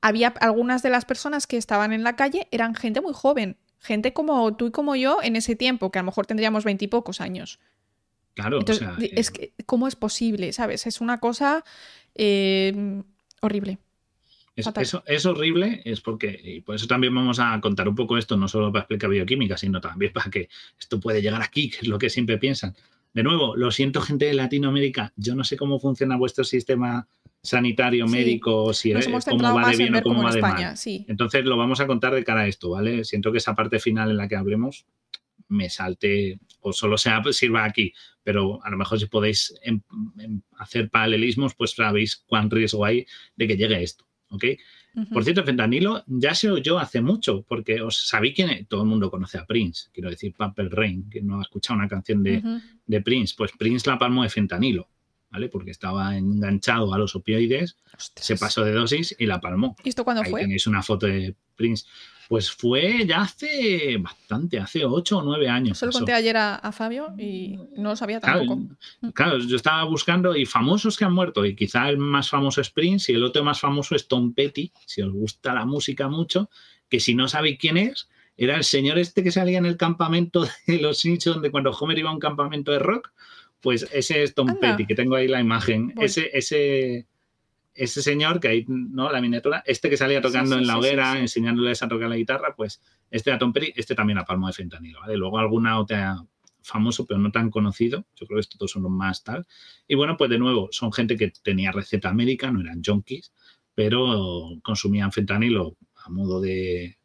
Había 0.00 0.28
algunas 0.40 0.82
de 0.82 0.90
las 0.90 1.04
personas 1.04 1.46
que 1.46 1.56
estaban 1.56 1.92
en 1.92 2.02
la 2.02 2.16
calle, 2.16 2.48
eran 2.50 2.74
gente 2.74 3.00
muy 3.00 3.12
joven, 3.14 3.56
gente 3.80 4.12
como 4.12 4.56
tú 4.56 4.68
y 4.68 4.70
como 4.70 4.96
yo 4.96 5.18
en 5.22 5.36
ese 5.36 5.56
tiempo, 5.56 5.90
que 5.90 5.98
a 5.98 6.02
lo 6.02 6.06
mejor 6.06 6.26
tendríamos 6.26 6.64
veintipocos 6.64 7.20
años. 7.20 7.58
Claro, 8.34 8.58
Entonces, 8.58 8.86
o 8.86 8.90
sea, 8.90 8.96
di- 8.98 9.10
es 9.12 9.28
eh, 9.30 9.32
que, 9.56 9.64
¿cómo 9.64 9.88
es 9.88 9.96
posible? 9.96 10.52
¿Sabes? 10.52 10.86
Es 10.86 11.00
una 11.00 11.18
cosa 11.20 11.64
eh, 12.14 13.02
horrible. 13.40 13.78
Es, 14.56 14.64
Fatal. 14.64 14.82
eso 14.82 15.02
es 15.06 15.26
horrible, 15.26 15.82
es 15.84 16.00
porque, 16.00 16.40
y 16.42 16.60
por 16.62 16.76
eso 16.76 16.86
también 16.86 17.14
vamos 17.14 17.38
a 17.40 17.60
contar 17.60 17.88
un 17.88 17.94
poco 17.94 18.16
esto, 18.16 18.38
no 18.38 18.48
solo 18.48 18.72
para 18.72 18.82
explicar 18.82 19.10
bioquímica, 19.10 19.58
sino 19.58 19.80
también 19.82 20.12
para 20.14 20.30
que 20.30 20.48
esto 20.80 20.98
puede 20.98 21.20
llegar 21.20 21.42
aquí, 21.42 21.68
que 21.68 21.78
es 21.82 21.88
lo 21.88 21.98
que 21.98 22.08
siempre 22.08 22.38
piensan. 22.38 22.74
De 23.12 23.22
nuevo, 23.22 23.54
lo 23.54 23.70
siento, 23.70 24.00
gente 24.00 24.24
de 24.26 24.34
Latinoamérica, 24.34 25.12
yo 25.16 25.34
no 25.34 25.44
sé 25.44 25.56
cómo 25.58 25.78
funciona 25.78 26.16
vuestro 26.16 26.42
sistema 26.44 27.06
sanitario, 27.46 28.06
Sí, 28.06 28.12
médico, 28.12 28.72
si 28.74 28.90
es- 28.92 29.06
cómo 29.06 29.54
va 29.54 29.70
de 29.70 29.76
bien 29.76 29.94
o 29.96 30.02
cómo 30.02 30.14
como 30.16 30.26
va 30.28 30.32
de 30.32 30.38
España, 30.40 30.66
mal. 30.68 30.76
sí. 30.76 31.04
Entonces 31.08 31.44
lo 31.44 31.56
vamos 31.56 31.80
a 31.80 31.86
contar 31.86 32.14
de 32.14 32.24
cara 32.24 32.42
a 32.42 32.48
esto, 32.48 32.70
¿vale? 32.70 33.04
Siento 33.04 33.32
que 33.32 33.38
esa 33.38 33.54
parte 33.54 33.78
final 33.78 34.10
en 34.10 34.16
la 34.18 34.28
que 34.28 34.36
hablemos 34.36 34.84
me 35.48 35.70
salte 35.70 36.38
o 36.60 36.72
solo 36.72 36.98
sea 36.98 37.22
sirva 37.30 37.64
aquí, 37.64 37.92
pero 38.24 38.62
a 38.64 38.70
lo 38.70 38.76
mejor 38.76 38.98
si 38.98 39.06
podéis 39.06 39.54
em- 39.62 39.80
em- 40.18 40.42
hacer 40.58 40.90
paralelismos, 40.90 41.54
pues 41.54 41.70
sabéis 41.70 42.16
cuán 42.16 42.50
riesgo 42.50 42.84
hay 42.84 43.06
de 43.36 43.46
que 43.46 43.56
llegue 43.56 43.82
esto, 43.82 44.06
¿ok? 44.30 44.44
Por 45.12 45.22
cierto, 45.24 45.44
fentanilo 45.44 46.02
ya 46.06 46.34
se 46.34 46.50
oyó 46.50 46.78
hace 46.78 47.02
mucho, 47.02 47.42
porque 47.46 47.82
os 47.82 48.08
sabéis 48.08 48.34
quién 48.34 48.48
es? 48.48 48.66
todo 48.66 48.80
el 48.82 48.88
mundo 48.88 49.10
conoce 49.10 49.36
a 49.36 49.44
Prince, 49.44 49.90
quiero 49.92 50.08
decir 50.08 50.32
Purple 50.32 50.70
Rain, 50.70 51.08
que 51.10 51.20
no 51.20 51.38
ha 51.38 51.42
escuchado 51.42 51.78
una 51.78 51.86
canción 51.86 52.22
de, 52.22 52.42
de 52.86 53.00
Prince, 53.02 53.34
pues 53.36 53.52
Prince 53.58 53.88
la 53.90 53.98
palmó 53.98 54.22
de 54.22 54.30
fentanilo, 54.30 54.88
¿vale? 55.30 55.48
Porque 55.48 55.70
estaba 55.70 56.16
enganchado 56.16 56.92
a 56.94 56.98
los 56.98 57.14
opioides, 57.16 57.76
se 57.96 58.36
pasó 58.36 58.64
de 58.64 58.72
dosis 58.72 59.14
y 59.18 59.26
la 59.26 59.40
palmó. 59.40 59.76
¿Y 59.84 59.88
esto 59.88 60.04
cuándo 60.04 60.22
Ahí 60.22 60.30
fue? 60.30 60.40
tenéis 60.42 60.66
una 60.66 60.82
foto 60.82 61.06
de 61.06 61.34
Prince. 61.56 61.84
Pues 62.28 62.50
fue 62.50 63.06
ya 63.06 63.20
hace 63.20 63.98
bastante, 63.98 64.58
hace 64.58 64.84
ocho 64.84 65.18
o 65.18 65.22
nueve 65.22 65.48
años. 65.48 65.78
Se 65.78 65.86
lo 65.86 65.92
conté 65.92 66.12
ayer 66.12 66.36
a, 66.36 66.56
a 66.56 66.72
Fabio 66.72 67.14
y 67.16 67.56
no 67.76 67.90
lo 67.90 67.96
sabía 67.96 68.18
tampoco. 68.18 68.62
Claro, 69.14 69.38
yo 69.38 69.54
estaba 69.54 69.84
buscando 69.84 70.34
y 70.34 70.44
famosos 70.44 70.96
que 70.96 71.04
han 71.04 71.12
muerto, 71.12 71.44
y 71.44 71.54
quizá 71.54 71.88
el 71.88 71.98
más 71.98 72.28
famoso 72.28 72.60
es 72.60 72.70
Prince 72.70 73.12
y 73.12 73.14
el 73.14 73.22
otro 73.22 73.44
más 73.44 73.60
famoso 73.60 73.94
es 73.94 74.08
Tom 74.08 74.34
Petty, 74.34 74.72
si 74.86 75.02
os 75.02 75.12
gusta 75.12 75.54
la 75.54 75.64
música 75.66 76.08
mucho, 76.08 76.50
que 76.88 76.98
si 76.98 77.14
no 77.14 77.28
sabéis 77.28 77.58
quién 77.60 77.76
es, 77.76 78.08
era 78.36 78.56
el 78.56 78.64
señor 78.64 78.98
este 78.98 79.22
que 79.22 79.30
salía 79.30 79.58
en 79.58 79.66
el 79.66 79.76
campamento 79.76 80.44
de 80.66 80.80
los 80.80 80.98
Simpsons, 80.98 81.40
de 81.42 81.52
cuando 81.52 81.70
Homer 81.70 81.98
iba 81.98 82.10
a 82.10 82.12
un 82.14 82.18
campamento 82.18 82.72
de 82.72 82.80
rock, 82.80 83.12
pues 83.66 83.84
ese 83.90 84.22
es 84.22 84.32
Tom 84.32 84.50
Anda. 84.50 84.60
Petty, 84.60 84.86
que 84.86 84.94
tengo 84.94 85.16
ahí 85.16 85.26
la 85.26 85.40
imagen. 85.40 85.92
Voy. 85.96 86.04
Ese, 86.04 86.30
ese, 86.32 87.08
ese 87.74 88.00
señor 88.00 88.38
que 88.38 88.46
ahí, 88.46 88.64
¿no? 88.68 89.10
La 89.10 89.20
miniatura, 89.20 89.64
este 89.66 89.90
que 89.90 89.96
salía 89.96 90.20
tocando 90.20 90.54
sí, 90.54 90.60
en 90.60 90.68
la 90.68 90.78
hoguera, 90.78 91.14
sí. 91.14 91.18
enseñándoles 91.18 91.82
a 91.82 91.88
tocar 91.88 92.08
la 92.08 92.14
guitarra, 92.14 92.54
pues 92.54 92.80
este 93.10 93.30
era 93.30 93.40
Tom 93.40 93.52
Petty, 93.52 93.72
este 93.74 93.96
también 93.96 94.18
a 94.18 94.24
palmo 94.24 94.46
de 94.46 94.52
fentanilo, 94.52 95.00
¿vale? 95.00 95.16
Luego 95.16 95.40
alguna 95.40 95.80
otra 95.80 96.16
famoso, 96.62 97.06
pero 97.06 97.18
no 97.18 97.32
tan 97.32 97.50
conocido. 97.50 98.06
Yo 98.14 98.28
creo 98.28 98.36
que 98.36 98.42
estos 98.42 98.56
dos 98.56 98.70
son 98.70 98.84
los 98.84 98.92
más 98.92 99.24
tal. 99.24 99.44
Y 99.88 99.96
bueno, 99.96 100.16
pues 100.16 100.30
de 100.30 100.38
nuevo, 100.38 100.68
son 100.70 100.92
gente 100.92 101.16
que 101.16 101.32
tenía 101.42 101.72
receta 101.72 102.14
médica, 102.14 102.52
no 102.52 102.60
eran 102.60 102.84
junkies, 102.84 103.32
pero 103.74 104.60
consumían 104.62 105.10
fentanilo 105.10 105.76
a 106.04 106.08
modo 106.08 106.40
de, 106.40 106.98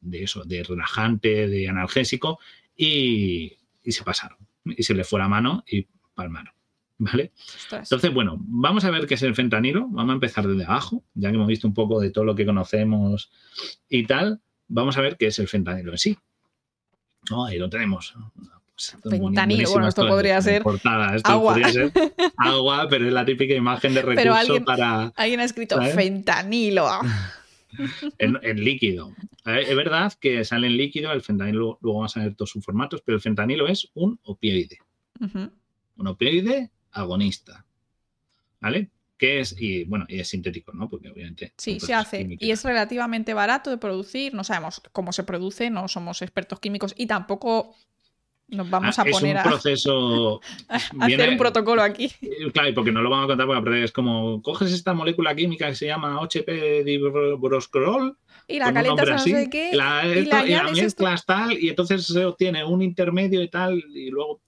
de 0.00 0.24
eso, 0.24 0.42
de 0.42 0.64
relajante, 0.64 1.46
de 1.46 1.68
analgésico, 1.68 2.40
y, 2.76 3.52
y 3.84 3.92
se 3.92 4.02
pasaron. 4.02 4.38
y 4.64 4.82
se 4.82 4.94
le 4.94 5.04
fue 5.04 5.20
la 5.20 5.28
mano 5.28 5.62
y 5.70 5.86
palmaron. 6.18 6.52
¿Vale? 7.00 7.30
Entonces, 7.70 8.12
bueno, 8.12 8.36
vamos 8.40 8.84
a 8.84 8.90
ver 8.90 9.06
qué 9.06 9.14
es 9.14 9.22
el 9.22 9.36
fentanilo. 9.36 9.86
Vamos 9.88 10.10
a 10.10 10.14
empezar 10.14 10.48
desde 10.48 10.64
abajo, 10.64 11.04
ya 11.14 11.30
que 11.30 11.36
hemos 11.36 11.46
visto 11.46 11.68
un 11.68 11.74
poco 11.74 12.00
de 12.00 12.10
todo 12.10 12.24
lo 12.24 12.34
que 12.34 12.44
conocemos 12.44 13.30
y 13.88 14.04
tal. 14.04 14.40
Vamos 14.66 14.98
a 14.98 15.00
ver 15.00 15.16
qué 15.16 15.28
es 15.28 15.38
el 15.38 15.46
fentanilo 15.46 15.92
en 15.92 15.98
sí. 15.98 16.18
ahí 17.46 17.56
lo 17.56 17.70
tenemos. 17.70 18.14
Pues, 18.74 18.96
fentanilo, 19.08 19.70
bueno, 19.70 19.86
esto 19.86 20.08
podría 20.08 20.42
ser 20.42 20.64
agua. 21.22 21.56
agua, 22.36 22.86
pero 22.90 23.06
es 23.06 23.12
la 23.12 23.24
típica 23.24 23.54
imagen 23.54 23.94
de 23.94 24.02
recurso 24.02 24.64
para. 24.64 25.12
Alguien 25.14 25.38
ha 25.38 25.44
escrito 25.44 25.80
fentanilo. 25.80 26.84
en, 28.18 28.64
líquido. 28.64 29.14
Es 29.44 29.76
verdad 29.76 30.12
que 30.20 30.44
sale 30.44 30.66
en 30.66 30.76
líquido, 30.76 31.12
el 31.12 31.22
fentanilo, 31.22 31.78
luego 31.80 31.98
vamos 31.98 32.16
a 32.16 32.24
ver 32.24 32.34
todos 32.34 32.50
sus 32.50 32.64
formatos, 32.64 33.02
pero 33.02 33.16
el 33.16 33.22
fentanilo 33.22 33.68
es 33.68 33.88
un 33.94 34.18
opioide. 34.24 34.78
Opioide 36.06 36.70
agonista. 36.92 37.64
¿Vale? 38.60 38.90
Que 39.16 39.40
es, 39.40 39.54
y 39.58 39.84
bueno, 39.84 40.04
y 40.08 40.20
es 40.20 40.28
sintético, 40.28 40.72
¿no? 40.72 40.88
Porque 40.88 41.10
obviamente. 41.10 41.52
Sí, 41.56 41.80
se 41.80 41.92
hace. 41.92 42.36
Y 42.38 42.50
es 42.50 42.62
relativamente 42.64 43.34
barato 43.34 43.70
de 43.70 43.78
producir. 43.78 44.34
No 44.34 44.44
sabemos 44.44 44.80
cómo 44.92 45.12
se 45.12 45.24
produce, 45.24 45.70
no 45.70 45.88
somos 45.88 46.22
expertos 46.22 46.60
químicos 46.60 46.94
y 46.96 47.06
tampoco 47.06 47.74
nos 48.48 48.70
vamos 48.70 48.98
a 48.98 49.02
ah, 49.02 49.04
poner 49.10 49.36
es 49.36 49.44
un 49.44 49.50
proceso 49.50 50.40
a 50.68 50.76
hacer 50.76 51.28
un 51.28 51.36
protocolo 51.36 51.82
aquí. 51.82 52.10
Eh, 52.22 52.50
claro, 52.52 52.74
porque 52.74 52.92
no 52.92 53.02
lo 53.02 53.10
vamos 53.10 53.26
a 53.26 53.28
contar 53.28 53.46
porque 53.46 53.84
es 53.84 53.92
como 53.92 54.42
coges 54.42 54.72
esta 54.72 54.94
molécula 54.94 55.34
química 55.34 55.68
que 55.68 55.74
se 55.74 55.86
llama 55.86 56.18
HP 56.22 56.84
dibroscrol 56.84 58.16
y 58.46 58.58
la 58.58 58.72
calientas 58.72 59.08
no 59.08 59.18
sé 59.18 59.50
qué 59.50 59.72
la, 59.74 60.06
y 60.06 60.24
la, 60.24 60.62
mezclas 60.72 61.26
tal 61.26 61.62
y 61.62 61.68
entonces 61.68 62.06
se 62.06 62.24
obtiene 62.24 62.64
un 62.64 62.80
intermedio 62.80 63.42
y 63.42 63.48
tal 63.48 63.84
y 63.94 64.10
luego 64.10 64.40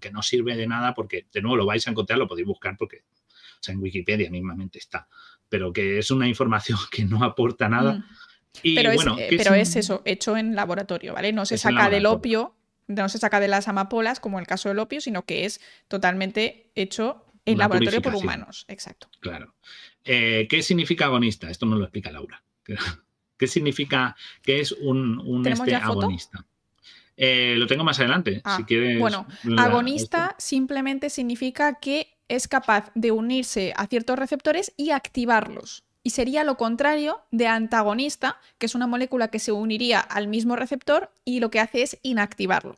que 0.00 0.10
no 0.10 0.22
sirve 0.22 0.56
de 0.56 0.66
nada 0.66 0.94
porque 0.94 1.26
de 1.32 1.42
nuevo 1.42 1.56
lo 1.56 1.66
vais 1.66 1.86
a 1.86 1.90
encontrar, 1.90 2.18
lo 2.18 2.28
podéis 2.28 2.46
buscar 2.46 2.76
porque 2.76 2.98
o 2.98 3.62
sea, 3.62 3.74
en 3.74 3.80
Wikipedia 3.80 4.30
mismamente 4.30 4.78
está, 4.78 5.08
pero 5.48 5.72
que 5.72 5.98
es 5.98 6.10
una 6.10 6.28
información 6.28 6.78
que 6.90 7.04
no 7.04 7.24
aporta 7.24 7.68
nada. 7.68 7.94
Mm. 7.94 8.04
Y, 8.62 8.74
pero, 8.74 8.92
bueno, 8.92 9.16
es, 9.18 9.34
pero 9.36 9.54
es, 9.54 9.76
eso, 9.76 10.02
hecho 10.04 10.36
en 10.36 10.54
laboratorio, 10.54 11.14
¿vale? 11.14 11.32
No 11.32 11.46
se 11.46 11.56
saca 11.56 11.88
del 11.88 12.04
opio 12.04 12.54
no 12.86 13.08
se 13.08 13.18
saca 13.18 13.40
de 13.40 13.48
las 13.48 13.68
amapolas, 13.68 14.20
como 14.20 14.38
el 14.38 14.46
caso 14.46 14.68
del 14.68 14.78
opio, 14.78 15.00
sino 15.00 15.24
que 15.24 15.44
es 15.44 15.60
totalmente 15.88 16.70
hecho 16.74 17.24
en 17.44 17.58
laboratorio 17.58 18.02
por 18.02 18.14
humanos. 18.14 18.64
Exacto. 18.68 19.08
Claro. 19.20 19.54
Eh, 20.04 20.46
¿Qué 20.48 20.62
significa 20.62 21.06
agonista? 21.06 21.50
Esto 21.50 21.66
nos 21.66 21.78
lo 21.78 21.84
explica 21.84 22.10
Laura. 22.10 22.42
¿Qué 23.36 23.46
significa 23.46 24.14
que 24.42 24.60
es 24.60 24.72
un, 24.72 25.44
este 25.46 25.74
agonista? 25.74 26.46
Eh, 27.16 27.54
lo 27.56 27.66
tengo 27.66 27.84
más 27.84 27.98
adelante, 28.00 28.36
si 28.36 28.40
ah, 28.44 28.64
quieres. 28.66 28.98
Bueno, 28.98 29.26
agonista 29.58 30.34
simplemente 30.38 31.10
significa 31.10 31.78
que 31.78 32.08
es 32.28 32.48
capaz 32.48 32.90
de 32.94 33.10
unirse 33.10 33.74
a 33.76 33.86
ciertos 33.86 34.18
receptores 34.18 34.72
y 34.76 34.90
activarlos 34.90 35.84
y 36.04 36.10
sería 36.10 36.44
lo 36.44 36.56
contrario 36.56 37.20
de 37.30 37.46
antagonista, 37.46 38.38
que 38.58 38.66
es 38.66 38.74
una 38.74 38.86
molécula 38.86 39.28
que 39.28 39.38
se 39.38 39.52
uniría 39.52 40.00
al 40.00 40.28
mismo 40.28 40.56
receptor 40.56 41.12
y 41.24 41.40
lo 41.40 41.50
que 41.50 41.60
hace 41.60 41.82
es 41.82 41.98
inactivarlo. 42.02 42.76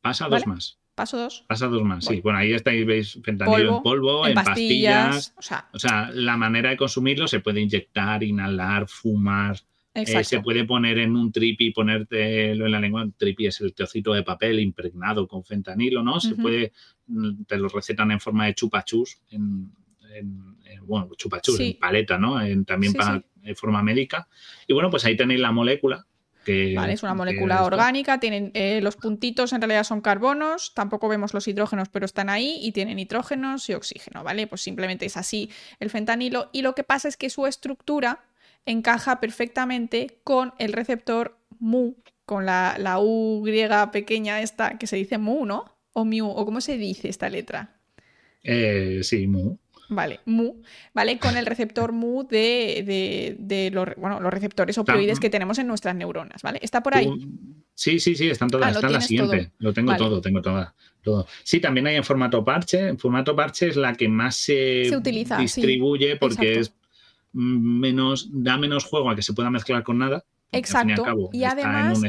Pasa 0.00 0.28
dos 0.28 0.46
más. 0.46 0.78
Paso 0.94 1.18
dos. 1.18 1.44
Pasa 1.46 1.66
dos 1.66 1.82
más, 1.82 2.06
sí. 2.06 2.22
Bueno, 2.22 2.38
ahí 2.38 2.54
estáis, 2.54 2.86
veis 2.86 3.20
fentanilo 3.22 3.76
en 3.76 3.82
polvo, 3.82 4.26
en, 4.26 4.34
pastillas. 4.34 5.34
o, 5.36 5.78
sea, 5.78 6.10
la 6.14 6.38
manera 6.38 6.70
de 6.70 6.78
consumirlo 6.78 7.28
se 7.28 7.40
puede 7.40 7.60
inyectar, 7.60 8.22
inhalar, 8.22 8.88
fumar. 8.88 9.58
Eh, 9.96 10.24
se 10.24 10.40
puede 10.40 10.64
poner 10.64 10.98
en 10.98 11.16
un 11.16 11.32
tripi 11.32 11.70
ponértelo 11.70 12.66
en 12.66 12.72
la 12.72 12.80
lengua. 12.80 13.02
Un 13.02 13.12
tripi 13.12 13.46
es 13.46 13.60
el 13.62 13.72
trocito 13.72 14.12
de 14.12 14.22
papel 14.22 14.60
impregnado 14.60 15.26
con 15.26 15.42
fentanilo, 15.42 16.02
¿no? 16.02 16.20
Se 16.20 16.34
puede, 16.34 16.72
mm, 17.06 17.44
te 17.44 17.56
lo 17.56 17.68
recetan 17.68 18.10
en 18.10 18.20
forma 18.20 18.46
de 18.46 18.54
chupachus 18.54 19.22
en, 19.30 19.72
en, 20.14 20.56
bueno, 20.82 21.08
chupachus, 21.16 21.58
en 21.60 21.78
paleta, 21.78 22.18
¿no? 22.18 22.38
también 22.64 22.92
para 22.92 23.22
forma 23.54 23.82
médica. 23.82 24.28
Y 24.66 24.74
bueno, 24.74 24.90
pues 24.90 25.04
ahí 25.04 25.16
tenéis 25.16 25.40
la 25.40 25.52
molécula. 25.52 26.06
Que, 26.44 26.74
vale, 26.76 26.92
es 26.92 27.02
una 27.02 27.14
molécula 27.14 27.64
orgánica, 27.64 28.20
tienen 28.20 28.52
eh, 28.54 28.80
los 28.80 28.94
puntitos 28.94 29.52
en 29.52 29.60
realidad 29.60 29.82
son 29.82 30.00
carbonos, 30.00 30.74
tampoco 30.74 31.08
vemos 31.08 31.34
los 31.34 31.48
hidrógenos, 31.48 31.88
pero 31.88 32.06
están 32.06 32.28
ahí 32.28 32.60
y 32.62 32.70
tienen 32.70 32.98
nitrógenos 32.98 33.68
y 33.68 33.74
oxígeno, 33.74 34.22
¿vale? 34.22 34.46
Pues 34.46 34.60
simplemente 34.60 35.06
es 35.06 35.16
así 35.16 35.50
el 35.80 35.90
fentanilo 35.90 36.48
y 36.52 36.62
lo 36.62 36.76
que 36.76 36.84
pasa 36.84 37.08
es 37.08 37.16
que 37.16 37.30
su 37.30 37.46
estructura 37.46 38.20
encaja 38.66 39.20
perfectamente 39.20 40.20
con 40.24 40.52
el 40.58 40.72
receptor 40.72 41.38
mu, 41.58 41.94
con 42.24 42.44
la, 42.44 42.76
la 42.78 42.98
U 43.00 43.42
griega 43.44 43.90
pequeña 43.90 44.42
esta 44.42 44.78
que 44.78 44.86
se 44.86 44.96
dice 44.96 45.18
mu, 45.18 45.46
¿no? 45.46 45.64
O 45.92 46.04
mu, 46.04 46.28
o 46.28 46.44
cómo 46.44 46.60
se 46.60 46.76
dice 46.76 47.08
esta 47.08 47.30
letra. 47.30 47.80
Eh, 48.42 49.00
sí, 49.02 49.26
mu. 49.26 49.56
Vale, 49.88 50.20
mu, 50.24 50.62
¿vale? 50.92 51.18
Con 51.18 51.36
el 51.36 51.46
receptor 51.46 51.92
mu 51.92 52.26
de, 52.26 53.70
los, 53.72 53.88
bueno, 53.96 54.20
los 54.20 54.32
receptores 54.32 54.76
opioides 54.78 55.20
que 55.20 55.30
tenemos 55.30 55.58
en 55.58 55.68
nuestras 55.68 55.94
neuronas, 55.94 56.42
¿vale? 56.42 56.58
¿Está 56.60 56.82
por 56.82 56.96
ahí? 56.96 57.08
Sí, 57.74 58.00
sí, 58.00 58.16
sí, 58.16 58.28
están 58.28 58.48
todas, 58.48 58.68
ah, 58.68 58.70
está 58.70 58.86
en 58.86 58.92
la 58.94 59.00
siguiente. 59.00 59.52
Lo 59.58 59.72
tengo 59.72 59.96
todo, 59.96 60.20
tengo 60.20 60.42
toda, 60.42 60.74
todo. 61.02 61.26
Sí, 61.44 61.60
también 61.60 61.86
hay 61.86 61.96
en 61.96 62.04
formato 62.04 62.44
parche. 62.44 62.88
En 62.88 62.98
formato 62.98 63.36
parche 63.36 63.68
es 63.68 63.76
la 63.76 63.94
que 63.94 64.08
más 64.08 64.34
se, 64.34 64.90
utiliza, 64.96 65.38
distribuye 65.38 66.16
porque 66.16 66.60
es 66.60 66.72
menos, 67.36 68.28
da 68.32 68.56
menos 68.56 68.84
juego 68.84 69.10
a 69.10 69.16
que 69.16 69.22
se 69.22 69.34
pueda 69.34 69.50
mezclar 69.50 69.82
con 69.82 69.98
nada. 69.98 70.24
Exacto. 70.52 71.30
y, 71.32 71.44
además 71.44 72.00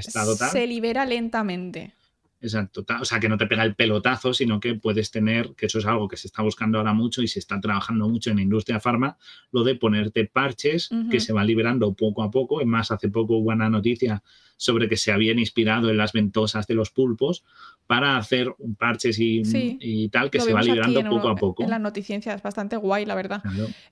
se 0.51 0.67
libera 0.67 1.05
lentamente. 1.05 1.93
Exacto. 2.39 2.86
O 3.01 3.05
sea, 3.05 3.19
que 3.19 3.29
no 3.29 3.38
te 3.38 3.48
pega 3.48 3.63
el 3.63 3.75
pelotazo, 3.75 4.34
sino 4.34 4.60
que 4.60 4.75
puedes 4.75 5.10
tener, 5.10 5.53
que 5.55 5.65
eso 5.65 5.79
es 5.79 5.86
algo 5.86 6.07
que 6.07 6.17
se 6.17 6.27
está 6.27 6.43
buscando 6.43 6.77
ahora 6.77 6.93
mucho 6.93 7.22
y 7.24 7.27
se 7.27 7.39
está 7.39 7.60
trabajando 7.60 8.07
mucho 8.07 8.29
en 8.29 8.38
la 8.38 8.43
industria 8.43 8.79
farma, 8.79 9.17
lo 9.51 9.63
de 9.63 9.75
ponerte 9.75 10.25
parches 10.25 10.89
que 11.10 11.19
se 11.19 11.34
van 11.34 11.48
liberando 11.48 11.93
poco 11.93 12.22
a 12.24 12.29
poco. 12.29 12.62
Es 12.62 12.67
más, 12.67 12.91
hace 12.91 13.10
poco 13.10 13.38
hubo 13.38 13.51
una 13.51 13.69
noticia 13.69 14.22
sobre 14.55 14.88
que 14.88 14.98
se 14.98 15.12
habían 15.12 15.39
inspirado 15.39 15.89
en 15.89 15.98
las 15.98 16.13
ventosas 16.13 16.67
de 16.67 16.75
los 16.75 16.91
pulpos 16.91 17.43
para 17.88 18.17
hacer 18.17 18.53
parches 18.77 19.17
y, 19.19 20.10
tal, 20.10 20.29
que 20.29 20.39
se 20.39 20.53
va 20.53 20.62
liberando 20.62 21.03
poco 21.10 21.29
a 21.29 21.36
poco. 21.36 21.63
En 21.63 21.72
las 21.72 21.81
noticias 21.81 22.27
es 22.27 22.43
bastante 22.43 22.77
guay, 22.77 23.05
la 23.05 23.15
verdad. 23.15 23.41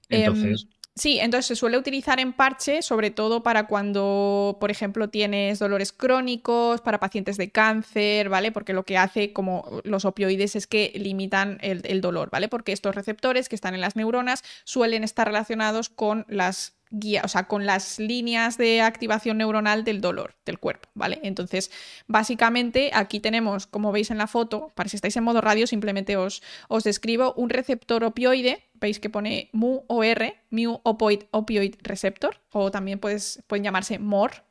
Entonces. 0.09 0.63
Em, 0.63 0.74
Sí, 0.97 1.19
entonces 1.19 1.47
se 1.47 1.55
suele 1.57 1.77
utilizar 1.77 2.21
en 2.21 2.31
parche, 2.31 2.81
sobre 2.81 3.11
todo 3.11 3.43
para 3.43 3.67
cuando, 3.67 4.55
por 4.61 4.71
ejemplo, 4.71 5.09
tienes 5.09 5.59
dolores 5.59 5.91
crónicos, 5.91 6.79
para 6.79 7.01
pacientes 7.01 7.35
de 7.35 7.51
cáncer, 7.51 8.29
¿vale? 8.29 8.53
Porque 8.53 8.71
lo 8.71 8.85
que 8.85 8.97
hace, 8.97 9.33
como 9.33 9.81
los 9.83 10.05
opioides, 10.05 10.55
es 10.55 10.67
que 10.67 10.93
limitan 10.95 11.57
el, 11.59 11.99
dolor, 11.99 12.29
¿vale? 12.31 12.47
Porque 12.47 12.71
estos 12.71 12.95
receptores 12.95 13.49
que 13.49 13.55
están 13.55 13.75
en 13.75 13.81
las 13.81 13.97
neuronas 13.97 14.41
suelen 14.63 15.03
estar 15.03 15.27
relacionados 15.27 15.89
con 15.89 16.25
las 16.29 16.74
guías, 16.99 17.25
o 17.25 17.27
sea, 17.27 17.47
con 17.47 17.65
las 17.65 17.99
líneas 17.99 18.57
de 18.57 18.81
activación 18.81 19.37
neuronal 19.37 19.83
del 19.83 20.01
dolor 20.01 20.35
del 20.45 20.59
cuerpo, 20.59 20.89
¿vale? 20.93 21.19
Entonces, 21.23 21.71
básicamente 22.07 22.91
aquí 22.93 23.19
tenemos, 23.19 23.67
como 23.67 23.91
veis 23.91 24.11
en 24.11 24.17
la 24.17 24.27
foto, 24.27 24.71
para 24.75 24.89
si 24.89 24.95
estáis 24.95 25.15
en 25.17 25.23
modo 25.23 25.41
radio, 25.41 25.67
simplemente 25.67 26.17
os, 26.17 26.41
os 26.67 26.83
describo 26.83 27.33
un 27.35 27.49
receptor 27.49 28.03
opioide 28.03 28.63
veis 28.79 28.99
que 28.99 29.09
pone 29.09 29.49
mu 29.53 29.81
R, 29.89 30.35
mu 30.51 30.79
opioid, 30.83 31.23
opioid 31.31 31.75
receptor, 31.81 32.37
o 32.51 32.71
también 32.71 32.99
puedes, 32.99 33.43
pueden 33.47 33.63
llamarse 33.63 33.99
MOR, 33.99 34.43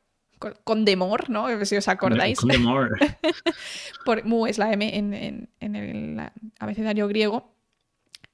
con 0.63 0.85
demor, 0.85 1.29
¿no? 1.29 1.47
Si 1.65 1.75
os 1.77 1.87
acordáis. 1.87 2.39
Con 2.39 2.49
demor. 2.49 2.97
Por, 4.05 4.25
mu 4.25 4.47
es 4.47 4.57
la 4.57 4.71
M 4.71 4.97
en, 4.97 5.49
el 5.59 6.21
abecedario 6.59 7.07
griego. 7.07 7.54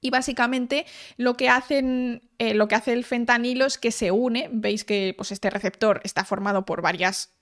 Y 0.02 0.10
básicamente 0.10 0.86
lo 1.18 1.38
que 1.38 1.48
hacen, 1.48 2.28
eh, 2.40 2.56
lo 2.56 2.68
que 2.68 2.76
hace 2.76 2.94
el 2.94 3.06
fentanilo 3.06 3.66
es 3.66 3.78
que 3.78 3.92
se 3.92 4.12
une. 4.12 4.50
Veis 4.52 4.84
que 4.84 5.14
pues, 5.16 5.32
este 5.32 5.50
receptor 5.50 6.02
está 6.04 6.26
formado 6.26 6.66
por 6.66 6.82
varias 6.82 7.36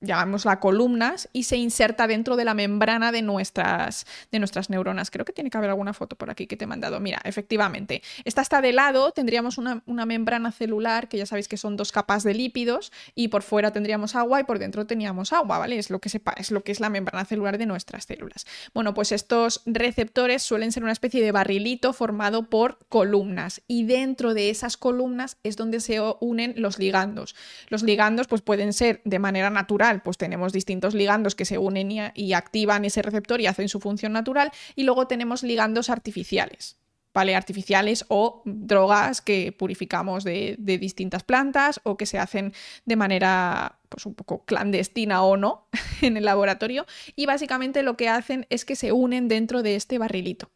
llamémosla 0.00 0.60
columnas, 0.60 1.28
y 1.32 1.44
se 1.44 1.56
inserta 1.56 2.06
dentro 2.06 2.36
de 2.36 2.44
la 2.44 2.54
membrana 2.54 3.12
de 3.12 3.22
nuestras, 3.22 4.06
de 4.30 4.38
nuestras 4.38 4.70
neuronas. 4.70 5.10
Creo 5.10 5.24
que 5.24 5.32
tiene 5.32 5.50
que 5.50 5.58
haber 5.58 5.70
alguna 5.70 5.94
foto 5.94 6.16
por 6.16 6.30
aquí 6.30 6.46
que 6.46 6.56
te 6.56 6.64
he 6.64 6.66
mandado. 6.66 7.00
Mira, 7.00 7.20
efectivamente, 7.24 8.02
esta 8.24 8.42
está 8.42 8.60
de 8.60 8.72
lado, 8.72 9.12
tendríamos 9.12 9.58
una, 9.58 9.82
membrana 9.86 10.52
celular, 10.52 11.08
que 11.08 11.18
ya 11.18 11.26
sabéis 11.26 11.48
que 11.48 11.56
son 11.56 11.76
dos 11.76 11.92
capas 11.92 12.22
de 12.24 12.34
lípidos, 12.34 12.92
y 13.14 13.28
por 13.28 13.42
fuera 13.42 13.72
tendríamos 13.72 14.14
agua 14.14 14.40
y 14.40 14.44
por 14.44 14.58
dentro 14.58 14.86
teníamos 14.86 15.32
agua, 15.32 15.58
¿vale? 15.58 15.78
Es 15.78 15.90
lo 15.90 16.00
que, 16.00 16.10
es, 16.36 16.50
lo 16.50 16.62
que 16.62 16.72
es 16.72 16.80
la 16.80 16.90
membrana 16.90 17.24
celular 17.24 17.58
de 17.58 17.66
nuestras 17.66 18.04
células. 18.04 18.46
Bueno, 18.74 18.94
pues 18.94 19.12
estos 19.12 19.62
receptores 19.66 20.42
suelen 20.42 20.72
ser 20.72 20.82
una 20.82 20.92
especie 20.92 21.22
de 21.22 21.32
barrilito 21.32 21.92
formado 21.92 22.50
por 22.50 22.78
columnas, 22.88 23.62
y 23.66 23.84
dentro 23.84 24.34
de 24.34 24.50
esas 24.50 24.76
columnas 24.76 25.38
es 25.42 25.56
donde 25.56 25.80
se 25.80 26.00
unen 26.20 26.54
los 26.56 26.78
ligandos. 26.78 27.34
Los 27.68 27.82
ligandos 27.82 28.26
pues 28.26 28.42
pueden 28.42 28.72
ser 28.72 29.00
de 29.04 29.18
manera 29.18 29.50
natural, 29.50 29.85
pues 30.02 30.18
tenemos 30.18 30.52
distintos 30.52 30.94
ligandos 30.94 31.34
que 31.34 31.44
se 31.44 31.58
unen 31.58 31.90
y, 32.14 32.32
activan 32.32 32.84
ese 32.84 33.02
receptor 33.02 33.40
y 33.40 33.46
hacen 33.46 33.68
su 33.68 33.80
función 33.80 34.12
natural, 34.12 34.50
y 34.74 34.84
luego 34.84 35.06
tenemos 35.06 35.42
ligandos 35.42 35.90
artificiales. 35.90 36.76
¿vale? 37.14 37.34
Artificiales 37.34 38.04
o 38.08 38.42
drogas 38.44 39.22
que 39.22 39.50
purificamos 39.50 40.22
de, 40.22 40.56
de, 40.58 40.76
distintas 40.76 41.22
plantas 41.22 41.80
o 41.82 41.96
que 41.96 42.04
se 42.04 42.18
hacen 42.18 42.52
de 42.84 42.96
manera 42.96 43.78
pues 43.88 44.04
un 44.04 44.14
poco 44.14 44.44
clandestina 44.44 45.22
o 45.22 45.38
no 45.38 45.66
en 46.02 46.18
el 46.18 46.26
laboratorio. 46.26 46.84
Y 47.14 47.24
básicamente 47.24 47.82
lo 47.82 47.96
que 47.96 48.10
hacen 48.10 48.46
es 48.50 48.66
que 48.66 48.76
se 48.76 48.92
unen 48.92 49.28
dentro 49.28 49.62
de 49.62 49.76
este 49.76 49.96
barrilito. 49.96 50.50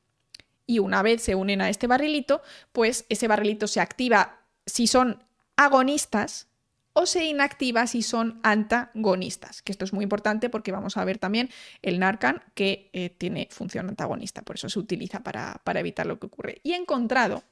Y 0.67 0.81
una 0.81 1.03
vez 1.03 1.23
se 1.23 1.35
unen 1.35 1.63
a 1.63 1.71
este 1.71 1.87
barrilito, 1.87 2.43
pues 2.73 3.07
ese 3.09 3.27
barrilito 3.27 3.67
se 3.67 3.81
activa 3.81 4.41
si 4.67 4.87
son 4.87 5.25
agonistas 5.57 6.50
o 6.93 7.07
se 7.07 7.25
inactiva 7.25 7.87
si 7.87 8.03
son 8.03 8.41
antagonistas, 8.43 9.63
que 9.63 9.73
esto 9.73 9.85
es 9.85 9.93
muy 9.93 10.03
importante 10.03 10.51
porque 10.51 10.73
vamos 10.73 10.97
a 10.97 11.05
ver 11.05 11.19
también 11.19 11.49
el 11.83 11.99
Narcan 11.99 12.43
que 12.55 12.91
eh, 12.93 13.11
tiene 13.11 13.49
función 13.51 13.89
antagonista, 13.89 14.43
por 14.43 14.57
eso 14.57 14.69
se 14.69 14.79
utiliza 14.79 15.23
para, 15.23 15.61
evitar 15.77 16.07
lo 16.07 16.19
que 16.19 16.27
ocurre. 16.27 16.61
Y 16.63 16.73
he 16.73 16.77
encontrado 16.77 17.45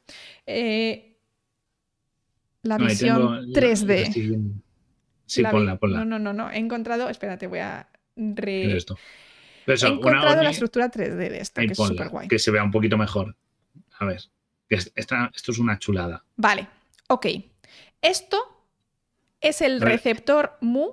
eh, 0.47 1.19
la 2.63 2.79
visión 2.79 3.53
3D. 3.53 4.61
sí, 5.27 5.43
ponla, 5.45 5.77
ponla. 5.77 5.99
No, 5.99 6.05
no, 6.05 6.19
no, 6.19 6.33
no, 6.33 6.51
he 6.51 6.59
encontrado, 6.59 7.09
espérate, 7.09 7.47
voy 7.47 7.61
a... 7.61 7.89
Re... 8.17 8.77
Esto. 8.77 8.99
he 9.67 9.73
encontrado 9.73 10.43
la 10.43 10.51
estructura 10.51 10.91
3D 10.91 11.15
de 11.15 11.41
esto, 11.41 11.61
que 11.61 11.73
es 11.73 11.79
súper 11.79 12.09
guay. 12.09 12.27
Que 12.27 12.41
se 12.41 12.51
vea 12.51 12.65
un 12.65 12.73
poquito 12.73 12.99
mejor. 12.99 13.37
A 14.01 14.05
ver, 14.05 14.21
esto 14.69 15.31
es 15.53 15.59
una 15.59 15.79
chulada. 15.79 16.25
Vale, 16.37 16.67
ok. 17.09 17.27
Esto 18.01 18.58
es 19.41 19.61
el 19.63 19.81
receptor 19.81 20.57
mu 20.61 20.93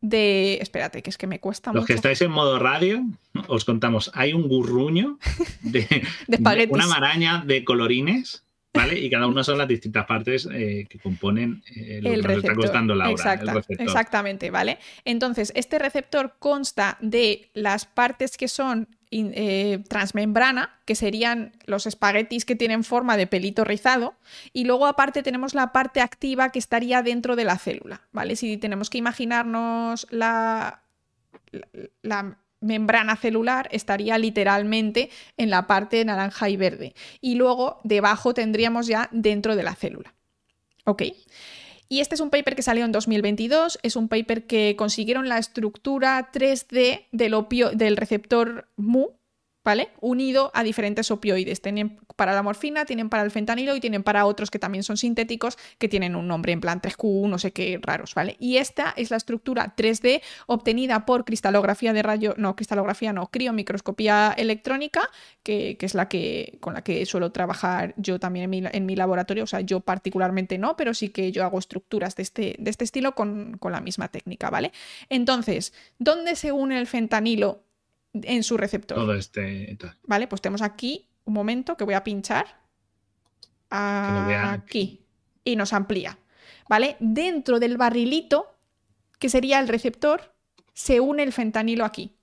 de. 0.00 0.58
Espérate, 0.60 1.02
que 1.02 1.10
es 1.10 1.18
que 1.18 1.26
me 1.26 1.40
cuesta 1.40 1.70
mucho. 1.70 1.80
Los 1.80 1.86
que 1.86 1.94
estáis 1.94 2.20
en 2.22 2.30
modo 2.30 2.58
radio, 2.58 3.02
os 3.48 3.64
contamos: 3.64 4.10
hay 4.14 4.32
un 4.32 4.48
gurruño 4.48 5.18
de, 5.62 6.04
de, 6.26 6.68
una 6.70 6.86
maraña 6.86 7.42
de 7.46 7.64
colorines. 7.64 8.42
¿Vale? 8.74 8.98
Y 8.98 9.08
cada 9.08 9.26
una 9.26 9.42
son 9.42 9.56
las 9.56 9.68
distintas 9.68 10.04
partes 10.04 10.46
eh, 10.52 10.86
que 10.90 10.98
componen 10.98 11.62
eh, 11.74 11.98
lo 12.02 12.12
el 12.12 12.26
que 12.26 12.34
está 12.34 12.54
costando 12.54 12.94
Laura. 12.94 13.32
el 13.32 13.48
receptor. 13.48 13.86
Exactamente, 13.86 14.50
¿vale? 14.50 14.78
Entonces, 15.06 15.50
este 15.56 15.78
receptor 15.78 16.34
consta 16.38 16.98
de 17.00 17.50
las 17.54 17.86
partes 17.86 18.36
que 18.36 18.48
son 18.48 18.95
eh, 19.10 19.84
transmembrana, 19.88 20.80
que 20.84 20.94
serían 20.94 21.52
los 21.64 21.86
espaguetis 21.86 22.44
que 22.44 22.56
tienen 22.56 22.82
forma 22.82 23.16
de 23.16 23.26
pelito 23.26 23.64
rizado, 23.64 24.16
y 24.52 24.64
luego 24.64 24.86
aparte 24.86 25.22
tenemos 25.22 25.54
la 25.54 25.72
parte 25.72 26.00
activa 26.00 26.50
que 26.50 26.58
estaría 26.58 27.02
dentro 27.02 27.36
de 27.36 27.44
la 27.44 27.56
célula, 27.56 28.02
¿vale? 28.12 28.34
Si 28.36 28.56
tenemos 28.56 28.90
que 28.90 28.98
imaginarnos 28.98 30.06
la, 30.10 30.82
la, 32.02 32.38
membrana 32.60 33.16
celular, 33.16 33.68
estaría 33.70 34.16
literalmente 34.18 35.10
en 35.36 35.50
la 35.50 35.66
parte 35.66 36.04
naranja 36.04 36.48
y 36.48 36.56
verde, 36.56 36.94
y 37.20 37.36
luego 37.36 37.80
debajo 37.84 38.34
tendríamos 38.34 38.86
ya 38.86 39.08
dentro 39.12 39.54
de 39.54 39.62
la 39.62 39.74
célula. 39.74 40.14
¿Ok? 40.84 41.02
Y 41.88 42.00
este 42.00 42.16
es 42.16 42.20
un 42.20 42.30
paper 42.30 42.56
que 42.56 42.62
salió 42.62 42.84
en 42.84 42.92
2022, 42.92 43.78
es 43.82 43.96
un 43.96 44.08
paper 44.08 44.46
que 44.46 44.74
consiguieron 44.76 45.28
la 45.28 45.38
estructura 45.38 46.30
3D 46.32 47.06
del, 47.12 47.34
opio, 47.34 47.70
del 47.70 47.96
receptor 47.96 48.68
MU, 48.76 49.12
¿vale? 49.66 49.88
Unido 50.00 50.52
a 50.54 50.62
diferentes 50.62 51.10
opioides. 51.10 51.60
Tienen 51.60 51.98
para 52.14 52.32
la 52.34 52.42
morfina, 52.44 52.84
tienen 52.84 53.10
para 53.10 53.24
el 53.24 53.32
fentanilo 53.32 53.74
y 53.74 53.80
tienen 53.80 54.04
para 54.04 54.24
otros 54.24 54.48
que 54.48 54.60
también 54.60 54.84
son 54.84 54.96
sintéticos, 54.96 55.58
que 55.78 55.88
tienen 55.88 56.14
un 56.14 56.28
nombre 56.28 56.52
en 56.52 56.60
plan 56.60 56.80
3Q, 56.80 57.28
no 57.28 57.36
sé 57.36 57.50
qué 57.50 57.80
raros, 57.82 58.14
¿vale? 58.14 58.36
Y 58.38 58.58
esta 58.58 58.94
es 58.96 59.10
la 59.10 59.16
estructura 59.16 59.74
3D 59.76 60.22
obtenida 60.46 61.04
por 61.04 61.24
cristalografía 61.24 61.92
de 61.92 62.04
rayo, 62.04 62.34
no, 62.36 62.54
cristalografía 62.54 63.12
no, 63.12 63.26
criomicroscopía 63.26 64.32
electrónica, 64.36 65.10
que, 65.42 65.76
es 65.80 65.94
la 65.96 66.08
que, 66.08 66.58
con 66.60 66.74
la 66.74 66.82
que 66.82 67.04
suelo 67.04 67.32
trabajar 67.32 67.92
yo 67.96 68.20
también 68.20 68.44
en 68.44 68.50
mi, 68.50 68.62
en 68.70 68.86
mi, 68.86 68.94
laboratorio, 68.94 69.42
o 69.42 69.48
sea, 69.48 69.62
yo 69.62 69.80
particularmente 69.80 70.58
no, 70.58 70.76
pero 70.76 70.94
sí 70.94 71.08
que 71.08 71.32
yo 71.32 71.42
hago 71.42 71.58
estructuras 71.58 72.14
de 72.14 72.22
este, 72.22 72.54
de 72.60 72.70
este 72.70 72.84
estilo 72.84 73.16
con, 73.16 73.56
con 73.58 73.72
la 73.72 73.80
misma 73.80 74.06
técnica, 74.06 74.48
¿vale? 74.48 74.70
Entonces, 75.08 75.72
¿dónde 75.98 76.36
se 76.36 76.52
une 76.52 76.78
el 76.78 76.86
fentanilo 76.86 77.65
en 78.24 78.42
su 78.42 78.56
receptor. 78.56 78.96
Todo 78.96 79.14
este. 79.14 79.76
Vale, 80.04 80.26
pues 80.26 80.40
tenemos 80.40 80.62
aquí 80.62 81.08
un 81.24 81.34
momento 81.34 81.76
que 81.76 81.84
voy 81.84 81.94
a 81.94 82.04
pinchar. 82.04 82.46
Aquí. 83.70 85.04
Y 85.44 85.56
nos 85.56 85.72
amplía. 85.72 86.18
¿Vale? 86.68 86.96
Dentro 87.00 87.60
del 87.60 87.76
barrilito, 87.76 88.54
que 89.18 89.28
sería 89.28 89.60
el 89.60 89.68
receptor, 89.68 90.34
se 90.72 91.00
une 91.00 91.22
el 91.22 91.32
fentanilo 91.32 91.84
aquí. 91.84 92.16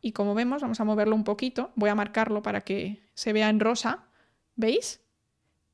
Y 0.00 0.12
como 0.12 0.34
vemos, 0.34 0.62
vamos 0.62 0.80
a 0.80 0.84
moverlo 0.84 1.14
un 1.14 1.24
poquito. 1.24 1.72
Voy 1.76 1.88
a 1.88 1.94
marcarlo 1.94 2.42
para 2.42 2.62
que 2.62 3.00
se 3.14 3.32
vea 3.32 3.48
en 3.48 3.60
rosa. 3.60 4.04
¿Veis? 4.56 5.00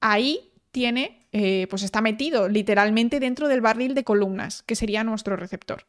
Ahí 0.00 0.52
tiene, 0.70 1.17
eh, 1.32 1.66
pues 1.68 1.82
está 1.82 2.00
metido 2.00 2.48
literalmente 2.48 3.20
dentro 3.20 3.48
del 3.48 3.60
barril 3.60 3.94
de 3.94 4.04
columnas, 4.04 4.62
que 4.62 4.74
sería 4.74 5.04
nuestro 5.04 5.36
receptor. 5.36 5.86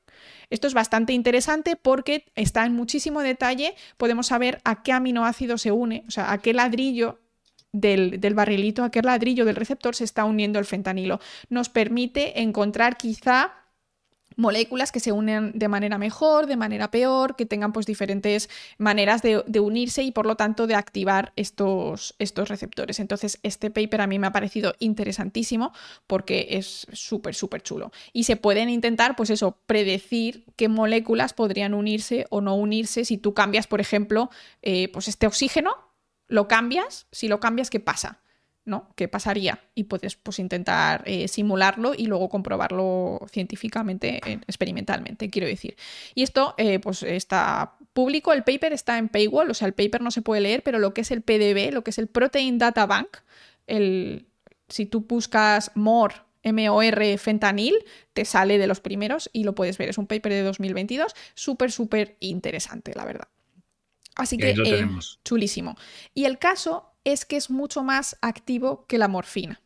Esto 0.50 0.68
es 0.68 0.74
bastante 0.74 1.14
interesante 1.14 1.76
porque 1.76 2.26
está 2.36 2.66
en 2.66 2.74
muchísimo 2.74 3.22
detalle, 3.22 3.76
podemos 3.98 4.28
saber 4.28 4.60
a 4.66 4.84
qué 4.84 4.92
aminoácido 4.92 5.58
se 5.58 5.72
une, 5.72 6.04
o 6.08 6.12
sea, 6.12 6.32
a 6.32 6.40
qué 6.40 6.54
ladrillo 6.54 7.20
del, 7.72 8.20
del, 8.20 8.34
barrilito, 8.34 8.84
a 8.84 8.92
qué 8.92 9.02
ladrillo 9.02 9.46
del 9.46 9.56
receptor 9.56 9.96
se 9.96 10.04
está 10.04 10.26
uniendo 10.26 10.60
el 10.60 10.66
fentanilo. 10.66 11.20
Nos 11.50 11.70
permite 11.70 12.42
encontrar 12.42 12.98
quizá 12.98 13.59
moléculas 14.40 14.94
que 14.94 15.02
se 15.02 15.12
unen 15.12 15.52
de 15.54 15.68
manera 15.68 15.98
mejor, 15.98 16.48
de 16.48 16.56
manera 16.56 16.90
peor, 16.90 17.36
que 17.36 17.46
tengan 17.46 17.74
pues 17.74 17.86
diferentes 17.86 18.50
maneras 18.78 19.22
de, 19.22 19.44
unirse 19.60 20.02
y 20.02 20.12
por 20.12 20.26
lo 20.26 20.36
tanto 20.36 20.66
de 20.66 20.76
activar 20.76 21.34
estos, 21.36 22.16
estos, 22.20 22.48
receptores. 22.48 23.02
Entonces 23.02 23.40
este 23.44 23.70
paper 23.70 24.00
a 24.02 24.08
mí 24.08 24.18
me 24.18 24.28
ha 24.28 24.32
parecido 24.32 24.74
interesantísimo 24.80 25.74
porque 26.08 26.48
es 26.52 26.88
súper, 26.94 27.36
súper 27.36 27.62
chulo. 27.62 27.92
Y 28.14 28.24
se 28.24 28.38
pueden 28.38 28.70
intentar 28.70 29.18
pues 29.18 29.30
eso, 29.30 29.58
predecir 29.66 30.46
qué 30.56 30.70
moléculas 30.70 31.34
podrían 31.34 31.74
unirse 31.74 32.26
o 32.30 32.40
no 32.40 32.56
unirse 32.56 33.04
si 33.04 33.18
tú 33.18 33.34
cambias, 33.34 33.68
por 33.68 33.82
ejemplo, 33.82 34.30
eh, 34.62 34.88
pues 34.94 35.10
este 35.10 35.28
oxígeno, 35.28 35.76
lo 36.30 36.48
cambias, 36.48 37.08
si 37.12 37.28
lo 37.28 37.42
cambias, 37.42 37.70
¿qué 37.70 37.82
pasa? 37.82 38.22
¿No? 38.70 38.88
¿Qué 38.96 39.08
pasaría? 39.08 39.60
Y 39.76 39.86
puedes 39.86 40.16
pues, 40.16 40.40
intentar 40.40 41.04
eh, 41.06 41.28
simularlo 41.28 41.94
y 41.96 42.06
luego 42.06 42.30
comprobarlo 42.30 43.20
científicamente, 43.32 44.22
eh, 44.26 44.40
experimentalmente, 44.48 45.30
quiero 45.30 45.48
decir. 45.48 45.76
Y 46.16 46.24
esto 46.24 46.54
eh, 46.58 46.80
pues 46.80 47.04
está 47.04 47.76
público, 47.94 48.32
el 48.32 48.44
paper 48.44 48.72
está 48.72 48.98
en 48.98 49.10
Paywall, 49.10 49.50
o 49.50 49.54
sea, 49.54 49.68
el 49.68 49.74
paper 49.74 50.02
no 50.02 50.12
se 50.12 50.22
puede 50.22 50.42
leer, 50.42 50.64
pero 50.64 50.80
lo 50.80 50.94
que 50.94 51.02
es 51.02 51.12
el 51.12 51.22
PDB, 51.22 51.74
lo 51.74 51.84
que 51.84 51.90
es 51.90 51.98
el 51.98 52.08
Protein 52.08 52.58
Data 52.58 52.86
Bank, 52.86 53.18
el, 53.68 54.28
si 54.70 54.86
tú 54.86 55.02
buscas 55.02 55.72
MOR, 55.76 56.14
MOR 56.44 57.18
fentanil, 57.18 57.76
te 58.14 58.24
sale 58.24 58.58
de 58.58 58.68
los 58.68 58.80
primeros 58.80 59.30
y 59.34 59.44
lo 59.44 59.56
puedes 59.56 59.78
ver. 59.78 59.90
Es 59.90 59.98
un 59.98 60.08
paper 60.08 60.32
de 60.32 60.44
2022, 60.44 61.14
súper, 61.34 61.72
súper 61.72 62.16
interesante, 62.20 62.94
la 62.96 63.06
verdad. 63.06 63.28
Así 64.16 64.38
que, 64.38 64.54
chulísimo. 65.24 65.78
Y 66.14 66.26
el 66.26 66.40
caso 66.40 66.89
es 67.12 67.26
que 67.26 67.38
es 67.38 67.50
mucho 67.50 67.84
más 67.84 68.18
activo 68.22 68.86
que 68.88 68.98
la 68.98 69.08
morfina. 69.08 69.62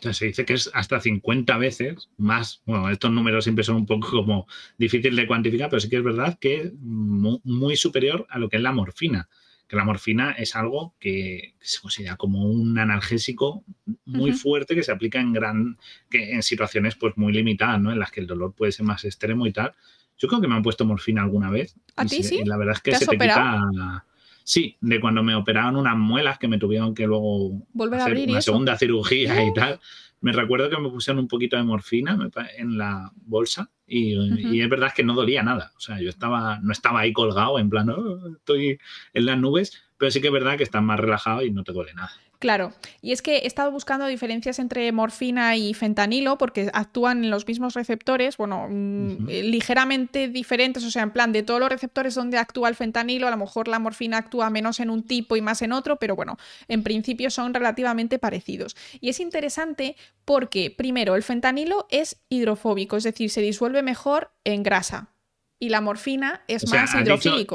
se 0.00 0.26
dice 0.26 0.44
que 0.44 0.54
es 0.54 0.70
hasta 0.74 1.00
50 1.00 1.56
veces 1.58 2.08
más. 2.16 2.62
Bueno, 2.66 2.90
estos 2.90 3.10
números 3.10 3.44
siempre 3.44 3.64
son 3.64 3.76
un 3.76 3.86
poco 3.86 4.10
como 4.10 4.46
difícil 4.78 5.14
de 5.16 5.26
cuantificar, 5.26 5.70
pero 5.70 5.80
sí 5.80 5.88
que 5.88 5.96
es 5.96 6.04
verdad 6.04 6.38
que 6.40 6.56
es 6.62 6.72
muy, 6.74 7.76
superior 7.76 8.26
a 8.30 8.38
lo 8.38 8.48
que 8.48 8.56
es 8.56 8.62
la 8.62 8.72
morfina. 8.72 9.28
Que 9.68 9.76
la 9.76 9.84
morfina 9.84 10.32
es 10.32 10.54
algo 10.54 10.94
que 10.98 11.54
se 11.60 11.80
considera 11.80 12.16
como 12.16 12.44
un 12.44 12.78
analgésico 12.78 13.64
muy 14.04 14.32
fuerte 14.32 14.74
que 14.74 14.82
se 14.82 14.92
aplica 14.92 15.20
en 15.20 15.32
gran, 15.32 15.78
que 16.10 16.32
en 16.32 16.42
situaciones 16.42 16.96
pues 16.96 17.16
muy 17.16 17.32
limitadas, 17.32 17.80
¿no? 17.80 17.90
En 17.90 17.98
las 17.98 18.10
que 18.10 18.20
el 18.20 18.26
dolor 18.26 18.54
puede 18.54 18.72
ser 18.72 18.84
más 18.84 19.04
extremo 19.04 19.46
y 19.46 19.52
tal. 19.52 19.72
Yo 20.18 20.28
creo 20.28 20.40
que 20.40 20.48
me 20.48 20.54
han 20.54 20.62
puesto 20.62 20.84
morfina 20.84 21.22
alguna 21.22 21.48
vez. 21.48 21.74
¿A 21.96 22.04
ti 22.04 22.22
sí? 22.22 22.42
la 22.44 22.56
verdad 22.58 22.74
es 22.76 22.82
que 22.82 22.94
se 22.94 23.06
te 23.06 23.18
quita 23.18 24.04
Sí, 24.44 24.76
de 24.80 25.00
cuando 25.00 25.22
me 25.22 25.34
operaron 25.34 25.76
unas 25.76 25.96
muelas 25.96 26.38
que 26.38 26.48
me 26.48 26.58
tuvieron 26.58 26.94
que 26.94 27.06
luego 27.06 27.62
volver 27.72 28.00
a 28.00 28.04
abrir 28.04 28.30
una 28.30 28.40
segunda 28.40 28.76
cirugía 28.76 29.44
y 29.44 29.52
tal. 29.52 29.80
Me 30.20 30.32
recuerdo 30.32 30.70
que 30.70 30.78
me 30.78 30.88
pusieron 30.88 31.18
un 31.18 31.28
poquito 31.28 31.56
de 31.56 31.64
morfina 31.64 32.16
en 32.56 32.78
la 32.78 33.10
bolsa 33.14 33.70
y, 33.86 34.60
es 34.60 34.68
verdad 34.70 34.92
que 34.94 35.02
no 35.02 35.14
dolía 35.14 35.42
nada. 35.42 35.72
O 35.76 35.80
sea, 35.80 36.00
yo 36.00 36.08
estaba, 36.08 36.60
no 36.60 36.72
estaba 36.72 37.00
ahí 37.00 37.12
colgado 37.12 37.58
en 37.58 37.68
plan, 37.68 37.90
oh, 37.90 38.28
estoy 38.28 38.78
en 39.14 39.26
las 39.26 39.38
nubes, 39.38 39.82
pero 39.98 40.10
sí 40.10 40.20
que 40.20 40.28
es 40.28 40.32
verdad 40.32 40.56
que 40.56 40.62
estás 40.62 40.82
más 40.82 40.98
relajado 41.00 41.42
y 41.42 41.50
no 41.50 41.64
te 41.64 41.72
duele 41.72 41.92
nada. 41.94 42.12
Claro, 42.42 42.72
y 43.00 43.12
es 43.12 43.22
que 43.22 43.36
he 43.36 43.46
estado 43.46 43.70
buscando 43.70 44.04
diferencias 44.06 44.58
entre 44.58 44.90
morfina 44.90 45.56
y 45.56 45.74
fentanilo 45.74 46.38
porque 46.38 46.72
actúan 46.74 47.22
en 47.22 47.30
los 47.30 47.46
mismos 47.46 47.74
receptores, 47.74 48.36
bueno, 48.36 48.66
mm, 48.68 49.28
eh, 49.28 49.44
ligeramente 49.44 50.26
diferentes, 50.26 50.82
o 50.82 50.90
sea, 50.90 51.04
en 51.04 51.12
plan 51.12 51.30
de 51.30 51.44
todos 51.44 51.60
los 51.60 51.68
receptores 51.68 52.16
donde 52.16 52.38
actúa 52.38 52.68
el 52.68 52.74
fentanilo, 52.74 53.28
a 53.28 53.30
lo 53.30 53.36
mejor 53.36 53.68
la 53.68 53.78
morfina 53.78 54.18
actúa 54.18 54.50
menos 54.50 54.80
en 54.80 54.90
un 54.90 55.04
tipo 55.04 55.36
y 55.36 55.40
más 55.40 55.62
en 55.62 55.70
otro, 55.70 56.00
pero 56.00 56.16
bueno, 56.16 56.36
en 56.66 56.82
principio 56.82 57.30
son 57.30 57.54
relativamente 57.54 58.18
parecidos. 58.18 58.74
Y 59.00 59.08
es 59.08 59.20
interesante 59.20 59.94
porque, 60.24 60.74
primero, 60.76 61.14
el 61.14 61.22
fentanilo 61.22 61.86
es 61.90 62.24
hidrofóbico, 62.28 62.96
es 62.96 63.04
decir, 63.04 63.30
se 63.30 63.40
disuelve 63.40 63.84
mejor 63.84 64.32
en 64.42 64.64
grasa 64.64 65.14
y 65.60 65.68
la 65.68 65.80
morfina 65.80 66.42
es 66.48 66.68
más 66.68 66.92
hidrofílico. 66.92 67.54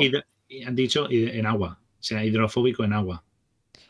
han 0.65 0.75
dicho 0.77 1.09
en 1.11 1.45
agua, 1.45 1.81
o 1.99 2.03
sea, 2.03 2.23
hidrofóbico 2.23 2.85
en 2.85 2.93
agua. 2.93 3.25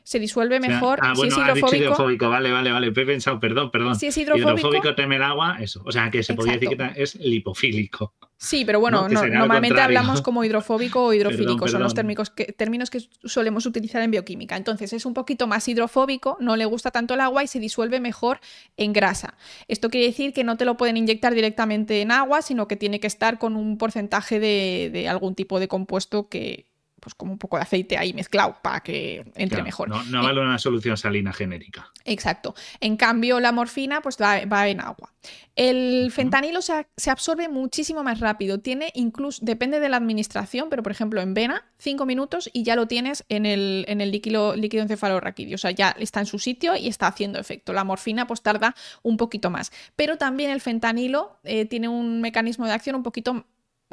Se 0.07 0.19
disuelve 0.21 0.57
O 0.57 0.61
sea, 0.61 0.69
mejor 0.69 0.99
ah, 1.01 1.11
si 1.13 1.17
bueno, 1.17 1.33
es 1.33 1.37
has 1.37 1.45
dicho 1.47 1.57
hidrofóbico. 1.57 1.83
hidrofóbico, 1.83 2.29
vale, 2.29 2.49
vale, 2.49 2.71
vale. 2.71 2.87
He 2.87 2.91
pensado, 2.91 3.41
perdón, 3.41 3.71
perdón. 3.71 3.93
Si 3.97 4.07
es 4.07 4.17
hidrofóbico, 4.17 4.95
teme 4.95 5.17
el 5.17 5.23
agua, 5.23 5.57
eso. 5.59 5.81
O 5.85 5.91
sea, 5.91 6.09
que 6.09 6.23
se 6.23 6.33
podría 6.33 6.57
decir 6.57 6.77
que 6.77 6.91
es 7.03 7.15
lipofílico. 7.15 8.13
Sí, 8.37 8.63
pero 8.63 8.79
bueno, 8.79 9.09
No, 9.09 9.21
no- 9.21 9.27
normalmente 9.27 9.81
hablamos 9.81 10.21
como 10.21 10.45
hidrofóbico 10.45 11.03
o 11.07 11.13
hidrofílico, 11.13 11.65
Perdón, 11.65 11.69
son 11.69 11.81
los 11.83 11.93
perdón. 11.93 11.95
términos 11.95 12.29
que, 12.29 12.45
términos 12.53 12.89
que 12.89 13.01
solemos 13.25 13.65
utilizar 13.65 14.01
en 14.01 14.11
bioquímica. 14.11 14.55
Entonces 14.55 14.93
es 14.93 15.05
un 15.05 15.13
poquito 15.13 15.45
más 15.45 15.67
hidrofóbico, 15.67 16.37
no 16.39 16.55
le 16.55 16.63
gusta 16.63 16.89
tanto 16.89 17.15
el 17.15 17.19
agua 17.19 17.43
y 17.43 17.47
se 17.47 17.59
disuelve 17.59 17.99
mejor 17.99 18.39
en 18.77 18.93
grasa. 18.93 19.33
Esto 19.67 19.89
quiere 19.89 20.07
decir 20.07 20.31
que 20.31 20.45
no 20.45 20.55
te 20.55 20.63
lo 20.63 20.77
pueden 20.77 20.95
inyectar 20.95 21.33
directamente 21.33 21.99
en 22.01 22.11
agua, 22.11 22.41
sino 22.41 22.69
que 22.69 22.77
tiene 22.77 23.01
que 23.01 23.07
estar 23.07 23.39
con 23.39 23.57
un 23.57 23.77
porcentaje 23.77 24.39
de, 24.39 24.89
de 24.93 25.09
algún 25.09 25.35
tipo 25.35 25.59
de 25.59 25.67
compuesto 25.67 26.29
que, 26.29 26.65
pues 27.07 27.15
como 27.15 27.31
un 27.31 27.37
poco 27.37 27.55
de 27.55 27.63
aceite 27.63 27.97
ahí 27.97 28.11
mezclado 28.11 28.57
para 28.61 28.81
que 28.81 29.19
entre 29.35 29.47
Claro, 29.47 29.63
mejor. 29.63 29.87
No, 29.87 30.03
no 30.03 30.21
Eh, 30.21 30.25
vale 30.25 30.41
una 30.41 30.57
solución 30.57 30.97
salina 30.97 31.31
genérica. 31.31 31.89
Exacto. 32.03 32.53
En 32.81 32.97
cambio, 32.97 33.39
la 33.39 33.53
morfina 33.53 34.01
pues 34.01 34.17
va, 34.21 34.43
va 34.43 34.67
en 34.67 34.81
agua. 34.81 35.13
El 35.55 36.11
fentanilo 36.11 36.61
se, 36.61 36.85
se 36.97 37.09
absorbe 37.09 37.47
muchísimo 37.47 38.03
más 38.03 38.19
rápido. 38.19 38.59
Tiene 38.59 38.91
incluso, 38.93 39.39
depende 39.41 39.79
de 39.79 39.87
la 39.87 39.95
administración, 39.95 40.67
pero 40.69 40.83
por 40.83 40.91
ejemplo 40.91 41.21
en 41.21 41.33
vena, 41.33 41.63
5 41.77 42.05
minutos 42.05 42.49
y 42.51 42.63
ya 42.63 42.75
lo 42.75 42.89
tienes 42.89 43.23
en 43.29 43.45
el, 43.45 43.85
en 43.87 44.01
el 44.01 44.11
líquido, 44.11 44.53
líquido 44.57 44.83
encefalorraquídeo. 44.83 45.55
O 45.55 45.57
sea, 45.57 45.71
ya 45.71 45.95
está 45.97 46.19
en 46.19 46.25
su 46.25 46.39
sitio 46.39 46.75
y 46.75 46.89
está 46.89 47.07
haciendo 47.07 47.39
efecto. 47.39 47.71
La 47.71 47.85
morfina 47.85 48.27
pues 48.27 48.41
tarda 48.41 48.75
un 49.01 49.15
poquito 49.15 49.49
más. 49.49 49.71
Pero 49.95 50.17
también 50.17 50.51
el 50.51 50.59
fentanilo 50.59 51.39
eh, 51.45 51.63
tiene 51.63 51.87
un 51.87 52.19
mecanismo 52.19 52.65
de 52.65 52.73
acción 52.73 52.97
un 52.97 53.03
poquito 53.03 53.45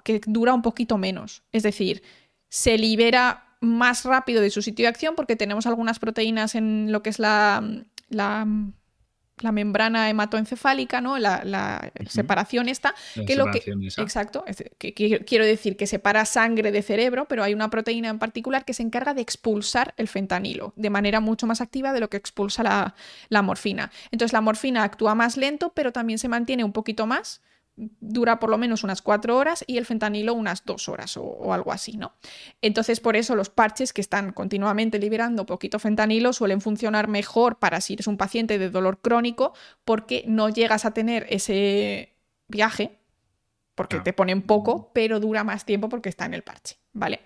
que 0.03 0.21
dura 0.27 0.53
un 0.53 0.63
poquito 0.63 0.99
menos. 0.99 1.45
Es 1.53 1.63
decir, 1.63 2.03
se 2.55 2.79
libera 2.79 3.43
más 3.61 4.05
rápido 4.05 4.41
de 4.41 4.49
su 4.51 4.63
sitio 4.63 4.85
de 4.85 4.89
acción 4.91 5.17
porque 5.17 5.35
tenemos 5.35 5.67
algunas 5.67 5.99
proteínas 5.99 6.55
en 6.55 6.93
lo 6.93 7.03
que 7.03 7.11
es 7.11 7.19
la, 7.19 7.69
la, 8.11 8.47
la 9.41 9.51
membrana 9.51 10.09
hematoencefálica, 10.09 11.01
¿no? 11.01 11.19
La, 11.19 11.43
la 11.45 11.91
separación 12.09 12.69
esta. 12.69 12.95
La 13.17 13.25
que 13.25 13.35
lo 13.35 13.47
que- 13.51 13.59
esa. 13.89 14.03
Exacto. 14.03 14.45
es- 14.47 14.63
que- 14.79 14.95
que- 14.95 15.25
quiero 15.25 15.45
decir 15.45 15.77
que 15.77 15.89
separa 15.89 16.25
sangre 16.27 16.71
de 16.71 16.83
cerebro, 16.83 17.27
pero 17.27 17.43
hay 17.43 17.55
una 17.55 17.71
proteína 17.71 18.09
en 18.11 18.21
particular 18.21 18.65
que 18.65 18.73
se 18.73 18.85
encarga 18.85 19.15
de 19.15 19.23
expulsar 19.23 19.93
el 19.97 20.07
fentanilo 20.07 20.75
de 20.77 20.91
manera 20.91 21.19
mucho 21.19 21.49
más 21.49 21.61
activa 21.61 21.93
de 21.93 21.99
lo 21.99 22.09
que 22.09 22.19
expulsa 22.19 22.63
la, 22.63 22.95
la 23.31 23.43
morfina. 23.43 23.91
Entonces 24.13 24.33
la 24.33 24.41
morfina 24.43 24.85
actúa 24.85 25.17
más 25.17 25.37
lento, 25.37 25.73
pero 25.75 25.91
también 25.91 26.21
se 26.21 26.29
mantiene 26.29 26.63
un 26.63 26.73
poquito 26.73 27.05
más 27.07 27.41
dura 27.77 28.39
por 28.39 28.51
lo 28.51 28.59
menos 28.59 28.85
unas 28.85 29.03
cuatro 29.03 29.37
horas 29.37 29.65
y 29.67 29.79
el 29.79 29.87
fentanilo 29.87 30.33
unas 30.35 30.65
dos 30.65 30.89
horas 30.89 31.17
o, 31.17 31.23
o 31.23 31.53
algo 31.53 31.73
así, 31.73 31.97
¿no? 31.97 32.15
Entonces, 32.63 33.01
por 33.01 33.17
eso 33.17 33.35
los 33.35 33.51
parches 33.51 33.93
que 33.93 34.01
están 34.01 34.33
continuamente 34.33 34.99
liberando 34.99 35.47
poquito 35.47 35.79
fentanilo 35.79 36.33
suelen 36.33 36.61
funcionar 36.61 37.09
mejor 37.09 37.59
para 37.59 37.81
si 37.81 37.95
eres 37.95 38.07
un 38.07 38.17
paciente 38.17 38.59
de 38.59 38.71
dolor 38.71 39.01
crónico, 39.01 39.55
porque 39.85 40.25
no 40.27 40.49
llegas 40.49 40.85
a 40.85 40.93
tener 40.93 41.27
ese 41.29 42.15
viaje, 42.49 42.99
porque 43.75 43.99
te 44.01 44.13
ponen 44.13 44.43
poco, 44.43 44.93
pero 44.95 45.19
dura 45.19 45.43
más 45.43 45.67
tiempo 45.67 45.89
porque 45.89 46.09
está 46.09 46.27
en 46.27 46.35
el 46.35 46.43
parche, 46.43 46.77
¿vale? 46.93 47.23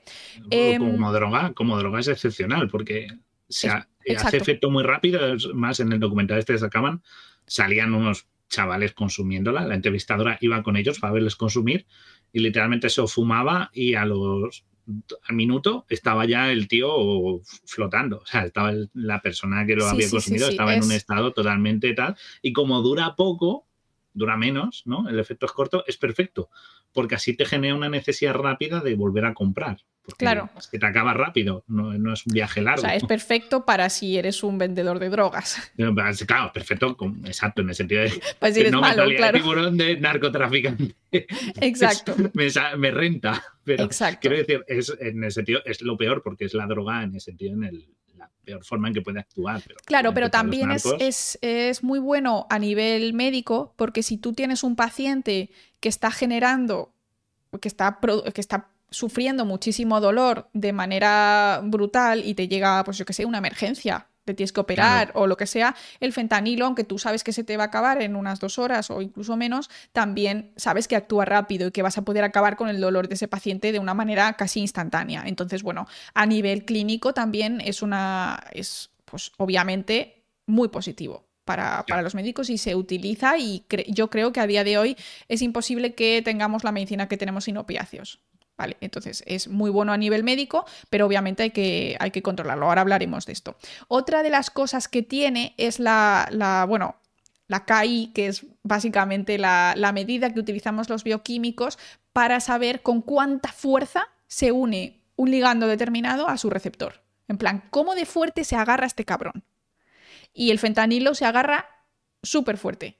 Em, 0.50 0.92
como 0.92 1.12
droga, 1.12 1.52
como 1.52 1.76
droga 1.76 2.00
es 2.00 2.08
excepcional 2.08 2.68
porque 2.70 3.08
exacto. 3.48 3.88
hace 4.16 4.36
efecto 4.38 4.70
muy 4.70 4.82
rápido. 4.82 5.34
Es 5.34 5.46
más, 5.48 5.80
en 5.80 5.92
el 5.92 6.00
documental 6.00 6.38
este 6.38 6.54
que 6.54 6.58
sacaban, 6.58 7.02
salían 7.46 7.94
unos 7.94 8.26
chavales 8.48 8.92
consumiéndola. 8.94 9.66
La 9.66 9.74
entrevistadora 9.74 10.38
iba 10.40 10.62
con 10.62 10.76
ellos 10.76 10.98
para 10.98 11.12
verles 11.12 11.36
consumir 11.36 11.86
y 12.32 12.40
literalmente 12.40 12.88
se 12.88 13.06
fumaba 13.06 13.70
y 13.72 13.94
a 13.94 14.04
los 14.04 14.64
al 15.28 15.36
minuto 15.36 15.84
estaba 15.90 16.24
ya 16.24 16.50
el 16.50 16.66
tío 16.66 17.42
flotando. 17.66 18.20
O 18.20 18.26
sea, 18.26 18.46
estaba 18.46 18.70
el- 18.70 18.88
la 18.94 19.20
persona 19.20 19.66
que 19.66 19.76
lo 19.76 19.82
Sí, 19.82 19.90
había 19.90 20.06
sí, 20.06 20.12
consumido, 20.12 20.46
sí, 20.46 20.52
estaba 20.52 20.72
en 20.74 20.82
un 20.82 20.90
es- 20.92 20.96
estado 20.96 21.32
totalmente 21.34 21.92
tal. 21.92 22.16
Y 22.40 22.54
como 22.54 22.80
dura 22.80 23.14
poco, 23.14 23.66
dura 24.14 24.38
menos, 24.38 24.82
¿no? 24.86 25.06
El 25.08 25.18
efecto 25.18 25.44
es 25.44 25.52
corto, 25.52 25.84
es 25.86 25.98
perfecto. 25.98 26.48
Porque 26.98 27.14
así 27.14 27.32
te 27.36 27.44
genera 27.44 27.76
una 27.76 27.88
necesidad 27.88 28.34
rápida 28.34 28.80
de 28.80 28.96
volver 28.96 29.24
a 29.24 29.32
comprar. 29.34 29.76
Porque 30.02 30.24
Claro. 30.24 30.50
es 30.58 30.66
que 30.66 30.80
te 30.80 30.86
acaba 30.86 31.14
rápido, 31.14 31.62
no, 31.68 31.92
no 31.96 32.12
es 32.12 32.26
un 32.26 32.32
viaje 32.32 32.58
O 32.58 32.64
largo. 32.64 32.80
sea, 32.80 32.96
es 32.96 33.04
perfecto 33.04 33.64
para 33.64 33.88
si 33.88 34.18
eres 34.18 34.42
un 34.42 34.58
vendedor 34.58 34.98
de 34.98 35.10
drogas. 35.10 35.70
Claro, 36.26 36.52
perfecto, 36.52 36.96
exacto, 37.24 37.62
en 37.62 37.68
el 37.68 37.74
sentido 37.76 38.02
de 38.02 38.10
Pues 38.40 38.54
si 38.54 38.60
eres 38.62 38.72
no 38.72 38.80
malo, 38.80 39.06
me 39.06 39.14
claro. 39.14 39.34
de 39.38 39.42
tiburón 39.44 39.76
de 39.76 39.96
narcotraficante. 40.00 40.96
Exacto, 41.60 42.16
me, 42.32 42.90
renta. 42.90 43.44
Pero 43.62 43.84
exacto. 43.84 44.18
quiero 44.22 44.38
decir, 44.38 44.64
es, 44.66 44.92
en 44.98 45.22
el 45.22 45.30
sentido, 45.30 45.60
es 45.64 45.80
lo 45.82 45.96
peor 45.96 46.20
porque 46.24 46.46
es 46.46 46.54
la 46.54 46.66
droga 46.66 47.04
en 47.04 47.14
el 47.14 47.20
sentido, 47.20 47.54
en 47.54 47.62
el- 47.62 47.86
peor 48.48 48.64
forma 48.64 48.88
en 48.88 48.94
que 48.94 49.02
puede 49.02 49.20
actuar. 49.20 49.60
Pero, 49.66 49.78
Claro, 49.84 50.14
pero 50.14 50.30
también 50.30 50.70
es, 50.70 50.86
es, 50.98 51.38
es 51.42 51.82
muy 51.82 51.98
bueno 51.98 52.46
a 52.48 52.58
nivel 52.58 53.12
médico 53.12 53.74
porque 53.76 54.02
si 54.02 54.16
tú 54.16 54.32
tienes 54.32 54.62
un 54.62 54.74
paciente 54.74 55.50
que 55.80 55.90
está 55.90 56.10
generando, 56.10 56.92
que 57.60 57.68
está, 57.68 57.98
que 58.34 58.40
está 58.40 58.70
sufriendo 58.90 59.44
muchísimo 59.44 60.00
dolor 60.00 60.48
de 60.54 60.72
manera 60.72 61.60
brutal 61.62 62.22
y 62.24 62.34
te 62.34 62.48
llega, 62.48 62.82
pues 62.84 62.96
yo 62.96 63.04
que 63.04 63.12
sé, 63.12 63.26
una 63.26 63.38
emergencia, 63.38 64.06
te 64.28 64.34
tienes 64.34 64.52
que 64.52 64.60
operar 64.60 65.10
o 65.14 65.26
lo 65.26 65.36
que 65.36 65.46
sea, 65.46 65.74
el 66.00 66.12
fentanilo, 66.12 66.66
aunque 66.66 66.84
tú 66.84 66.98
sabes 66.98 67.24
que 67.24 67.32
se 67.32 67.42
te 67.44 67.56
va 67.56 67.64
a 67.64 67.66
acabar 67.66 68.00
en 68.02 68.14
unas 68.14 68.38
dos 68.40 68.58
horas 68.58 68.90
o 68.90 69.02
incluso 69.02 69.36
menos, 69.36 69.70
también 69.92 70.52
sabes 70.56 70.86
que 70.86 70.96
actúa 70.96 71.24
rápido 71.24 71.68
y 71.68 71.70
que 71.72 71.82
vas 71.82 71.98
a 71.98 72.02
poder 72.02 72.24
acabar 72.24 72.56
con 72.56 72.68
el 72.68 72.80
dolor 72.80 73.08
de 73.08 73.14
ese 73.14 73.26
paciente 73.28 73.72
de 73.72 73.78
una 73.78 73.94
manera 73.94 74.32
casi 74.34 74.60
instantánea. 74.60 75.24
Entonces, 75.26 75.62
bueno, 75.62 75.86
a 76.14 76.26
nivel 76.26 76.64
clínico 76.64 77.12
también 77.14 77.60
es 77.64 77.82
una, 77.82 78.40
es 78.52 78.90
pues 79.04 79.32
obviamente 79.38 80.24
muy 80.46 80.68
positivo. 80.68 81.24
Para, 81.44 81.86
para 81.86 82.02
los 82.02 82.14
médicos 82.14 82.50
y 82.50 82.58
se 82.58 82.74
utiliza 82.74 83.38
y 83.38 83.64
cre- 83.70 83.86
yo 83.88 84.10
creo 84.10 84.32
que 84.32 84.40
a 84.40 84.46
día 84.46 84.64
de 84.64 84.76
hoy 84.76 84.96
es 85.28 85.40
imposible 85.40 85.94
que 85.94 86.20
tengamos 86.22 86.62
la 86.62 86.72
medicina 86.72 87.08
que 87.08 87.16
tenemos 87.16 87.44
sin 87.44 87.56
opiáceos. 87.56 88.20
Vale, 88.58 88.76
entonces 88.80 89.22
es 89.26 89.46
muy 89.46 89.70
bueno 89.70 89.92
a 89.92 89.96
nivel 89.96 90.24
médico, 90.24 90.66
pero 90.90 91.06
obviamente 91.06 91.44
hay 91.44 91.50
que, 91.50 91.96
hay 92.00 92.10
que 92.10 92.22
controlarlo. 92.22 92.66
Ahora 92.66 92.80
hablaremos 92.80 93.24
de 93.24 93.32
esto. 93.32 93.56
Otra 93.86 94.24
de 94.24 94.30
las 94.30 94.50
cosas 94.50 94.88
que 94.88 95.02
tiene 95.02 95.54
es 95.58 95.78
la, 95.78 96.28
la 96.32 96.64
bueno, 96.64 96.96
la 97.46 97.64
KI, 97.64 98.10
que 98.12 98.26
es 98.26 98.44
básicamente 98.64 99.38
la, 99.38 99.74
la 99.76 99.92
medida 99.92 100.34
que 100.34 100.40
utilizamos 100.40 100.90
los 100.90 101.04
bioquímicos 101.04 101.78
para 102.12 102.40
saber 102.40 102.82
con 102.82 103.00
cuánta 103.00 103.52
fuerza 103.52 104.08
se 104.26 104.50
une 104.50 105.04
un 105.14 105.30
ligando 105.30 105.68
determinado 105.68 106.28
a 106.28 106.36
su 106.36 106.50
receptor. 106.50 107.00
En 107.28 107.38
plan, 107.38 107.62
¿cómo 107.70 107.94
de 107.94 108.06
fuerte 108.06 108.42
se 108.42 108.56
agarra 108.56 108.86
este 108.86 109.04
cabrón? 109.04 109.44
Y 110.34 110.50
el 110.50 110.58
fentanilo 110.58 111.14
se 111.14 111.26
agarra 111.26 111.66
súper 112.24 112.56
fuerte. 112.56 112.98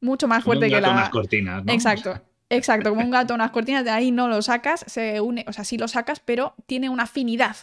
Mucho 0.00 0.28
más 0.28 0.44
fuerte 0.44 0.68
que 0.68 0.80
la. 0.80 0.90
unas 0.90 1.10
cortinas, 1.10 1.64
¿no? 1.64 1.72
Exacto. 1.72 2.20
Exacto, 2.56 2.90
como 2.90 3.02
un 3.02 3.10
gato, 3.10 3.34
unas 3.34 3.50
cortinas, 3.50 3.84
de 3.84 3.90
ahí 3.90 4.10
no 4.10 4.28
lo 4.28 4.42
sacas, 4.42 4.84
se 4.86 5.20
une, 5.20 5.44
o 5.48 5.52
sea, 5.52 5.64
sí 5.64 5.78
lo 5.78 5.88
sacas, 5.88 6.20
pero 6.20 6.54
tiene 6.66 6.88
una 6.88 7.04
afinidad, 7.04 7.56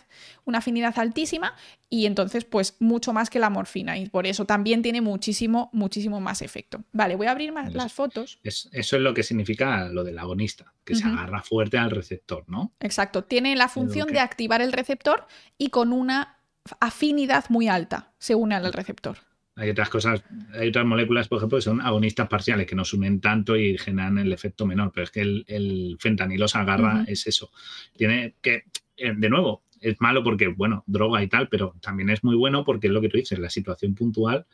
una 0.45 0.57
afinidad 0.57 0.97
altísima 0.97 1.53
y 1.89 2.05
entonces 2.05 2.43
pues 2.45 2.75
mucho 2.79 3.13
más 3.13 3.29
que 3.29 3.39
la 3.39 3.49
morfina 3.49 3.97
y 3.97 4.09
por 4.09 4.25
eso 4.27 4.45
también 4.45 4.81
tiene 4.81 5.01
muchísimo, 5.01 5.69
muchísimo 5.73 6.19
más 6.19 6.41
efecto. 6.41 6.83
Vale, 6.91 7.15
voy 7.15 7.27
a 7.27 7.31
abrir 7.31 7.51
más 7.51 7.69
Eso. 7.69 7.77
las 7.77 7.93
fotos. 7.93 8.39
Es- 8.43 8.69
eso 8.71 8.95
es 8.95 9.01
lo 9.01 9.13
que 9.13 9.23
significa 9.23 9.85
lo 9.89 10.03
del 10.03 10.17
agonista, 10.19 10.73
que 10.83 10.95
se 10.95 11.03
agarra 11.05 11.41
fuerte 11.43 11.77
al 11.77 11.91
receptor, 11.91 12.43
¿no? 12.47 12.71
Exacto, 12.79 13.23
tiene 13.23 13.55
la 13.55 13.67
función 13.67 14.07
de 14.07 14.19
activar 14.19 14.61
el 14.61 14.71
receptor 14.73 15.27
y 15.57 15.69
con 15.69 15.93
una 15.93 16.37
afinidad 16.79 17.45
muy 17.49 17.67
alta 17.67 18.11
se 18.19 18.35
une 18.35 18.55
al 18.55 18.73
receptor. 18.73 19.17
Hay 19.59 19.69
otras 19.69 19.89
cosas, 19.89 20.23
hay 20.53 20.69
otras 20.69 20.85
moléculas, 20.85 21.27
por 21.27 21.37
ejemplo, 21.37 21.57
que 21.57 21.63
son 21.63 21.81
agonistas 21.81 22.29
parciales, 22.29 22.65
que 22.65 22.75
no 22.75 22.85
se 22.85 22.95
unen 22.95 23.19
tanto 23.19 23.57
y 23.57 23.77
generan 23.77 24.17
el 24.17 24.31
efecto 24.31 24.65
menor, 24.65 24.91
pero 24.93 25.03
es 25.03 25.11
que 25.11 25.21
el, 25.21 25.43
el 25.47 25.97
fentanilo 25.99 26.47
se 26.47 26.57
agarra, 26.57 27.03
es 27.07 27.27
eso. 27.27 27.51
Tiene 27.97 28.35
que, 28.41 28.63
eh, 28.95 29.13
de 29.15 29.29
nuevo, 29.29 29.63
es 29.81 29.99
malo 29.99 30.23
porque, 30.23 30.47
bueno, 30.47 30.83
droga 30.87 31.21
y 31.21 31.27
tal, 31.27 31.49
pero 31.49 31.75
también 31.81 32.09
es 32.09 32.23
muy 32.23 32.35
bueno 32.35 32.63
porque 32.63 32.87
es 32.87 32.93
lo 32.93 33.01
que 33.01 33.09
tú 33.09 33.17
dices, 33.17 33.37
la 33.37 33.49
situación 33.49 33.95
puntual 33.95 34.45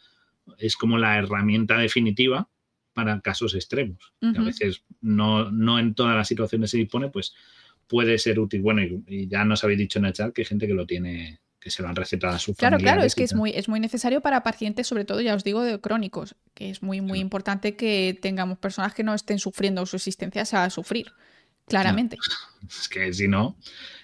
es 0.57 0.75
como 0.75 0.97
la 0.97 1.17
herramienta 1.17 1.77
definitiva 1.77 2.49
para 2.93 3.19
casos 3.21 3.53
extremos. 3.55 4.13
que. 4.21 4.37
A 4.37 4.41
veces 4.41 4.83
no, 5.01 5.51
no 5.51 5.79
en 5.79 5.93
todas 5.93 6.15
las 6.15 6.27
situaciones 6.27 6.71
se 6.71 6.77
dispone, 6.77 7.09
pues 7.09 7.35
puede 7.87 8.17
ser 8.17 8.39
útil. 8.39 8.61
Bueno, 8.61 8.81
y, 8.81 9.03
y 9.07 9.27
ya 9.27 9.45
nos 9.45 9.63
habéis 9.63 9.79
dicho 9.79 9.99
en 9.99 10.05
el 10.05 10.13
chat 10.13 10.33
que 10.33 10.41
hay 10.41 10.45
gente 10.45 10.67
que 10.67 10.73
lo 10.73 10.85
tiene, 10.85 11.39
que 11.65 11.71
se 11.71 11.81
lo 11.81 11.89
han 11.89 11.95
recetado 11.95 12.35
a 12.35 12.37
su 12.37 12.53
Claro, 12.53 12.77
claro, 12.77 13.01
es 13.01 13.15
que 13.15 13.23
es 13.23 13.33
muy, 13.33 13.49
es 13.49 13.67
muy 13.67 13.79
necesario 13.79 14.21
para 14.21 14.43
pacientes, 14.43 14.85
sobre 14.85 15.03
todo, 15.03 15.19
ya 15.19 15.33
os 15.33 15.43
digo, 15.43 15.63
de 15.63 15.81
crónicos, 15.81 16.35
que 16.53 16.69
es 16.69 16.83
muy, 16.83 17.01
muy 17.01 17.17
importante 17.17 17.75
que 17.75 18.15
tengamos 18.21 18.59
personas 18.59 18.93
que 18.93 19.01
no 19.01 19.15
estén 19.15 19.39
sufriendo 19.39 19.83
su 19.87 19.95
existencia 19.95 20.43
a 20.43 20.69
sufrir, 20.69 21.11
claramente. 21.67 22.17
Es 22.69 22.87
que 22.87 23.11
si 23.13 23.27
no. 23.27 23.57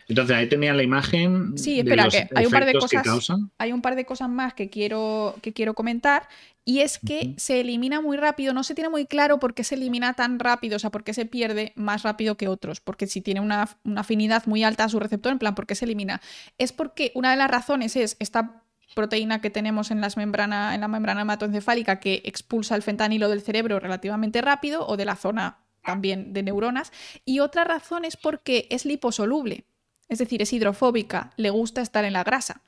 Entonces 0.08 0.36
ahí 0.36 0.50
tenía 0.50 0.74
la 0.74 0.82
imagen. 0.82 1.56
Sí, 1.56 1.76
de 1.76 1.82
espera, 1.82 2.06
los 2.06 2.13
que 2.15 2.28
hay 2.36 2.45
un 2.45 2.52
par 2.52 2.65
de 2.65 2.74
cosas-. 2.74 3.30
Hay 3.60 3.71
un 3.71 3.82
par 3.82 3.95
de 3.95 4.06
cosas 4.06 4.30
más 4.30 4.56
que 4.56 4.69
quiero, 4.69 5.36
que 5.41 5.54
quiero 5.54 5.76
comentar 5.76 6.28
y 6.63 6.80
es 6.82 7.00
que 7.00 7.34
se 7.38 7.62
elimina 7.62 8.02
muy 8.02 8.17
rápido, 8.17 8.54
no 8.54 8.63
se 8.63 8.76
tiene 8.76 8.89
muy 8.89 9.06
claro 9.06 9.39
por 9.39 9.54
qué 9.54 9.63
se 9.63 9.76
elimina 9.76 10.13
tan 10.13 10.39
rápido, 10.39 10.76
o 10.76 10.80
sea, 10.80 10.91
por 10.91 11.04
qué 11.04 11.13
se 11.13 11.26
pierde 11.26 11.74
más 11.76 12.04
rápido 12.04 12.38
que 12.38 12.47
otros, 12.47 12.82
porque 12.82 13.08
si 13.08 13.21
tiene 13.21 13.39
una, 13.39 13.67
una 13.84 14.02
afinidad 14.02 14.45
muy 14.45 14.63
alta 14.63 14.84
a 14.84 14.89
su 14.89 15.00
receptor, 15.00 15.32
en 15.32 15.39
plan, 15.39 15.56
¿por 15.56 15.65
qué 15.65 15.76
se 15.76 15.86
elimina? 15.86 16.21
Es 16.58 16.71
porque 16.71 17.12
una 17.15 17.32
de 17.32 17.38
las 17.38 17.50
razones 17.50 17.95
es, 17.95 18.15
está 18.19 18.63
proteína 18.93 19.41
que 19.41 19.50
tenemos 19.50 19.91
en, 19.91 20.02
las 20.02 20.17
membrana, 20.17 20.76
en 20.76 20.82
la 20.82 20.88
membrana 20.88 21.21
hematoencefálica 21.21 22.00
que 22.00 22.21
expulsa 22.26 22.76
el 22.76 22.84
fentanilo 22.84 23.30
del 23.30 23.41
cerebro 23.41 23.80
relativamente 23.80 24.41
rápido 24.41 24.86
o 24.86 24.97
de 24.97 25.06
la 25.06 25.15
zona 25.15 25.60
también 25.84 26.34
de 26.34 26.43
neuronas. 26.43 26.91
Y 27.26 27.39
otra 27.39 27.63
razón 27.63 28.06
es 28.06 28.17
porque 28.17 28.67
es 28.69 28.86
liposoluble, 28.86 29.65
es 30.10 30.19
decir, 30.19 30.41
es 30.41 30.54
hidrofóbica, 30.54 31.32
le 31.38 31.50
gusta 31.50 31.82
estar 31.82 32.06
en 32.06 32.13
la 32.13 32.24
grasa. 32.24 32.62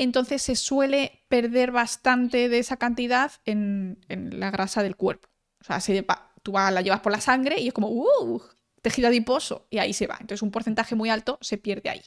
Entonces 0.00 0.40
se 0.40 0.56
suele 0.56 1.20
perder 1.28 1.72
bastante 1.72 2.48
de 2.48 2.58
esa 2.58 2.78
cantidad 2.78 3.32
en, 3.44 3.98
la 4.08 4.50
grasa 4.50 4.82
del 4.82 4.96
cuerpo. 4.96 5.28
O 5.60 5.64
sea, 5.64 5.78
se, 5.80 6.06
tú 6.42 6.52
la 6.52 6.80
llevas 6.80 7.00
por 7.00 7.12
la 7.12 7.20
sangre 7.20 7.60
y 7.60 7.68
es 7.68 7.74
como, 7.74 7.88
¡uh! 7.88 8.42
Tejido 8.80 9.08
adiposo 9.08 9.66
y 9.68 9.76
ahí 9.76 9.92
se 9.92 10.06
va. 10.06 10.16
Entonces 10.18 10.40
un 10.40 10.50
porcentaje 10.50 10.94
muy 10.94 11.10
alto 11.10 11.38
se 11.42 11.58
pierde 11.58 11.90
ahí 11.90 12.02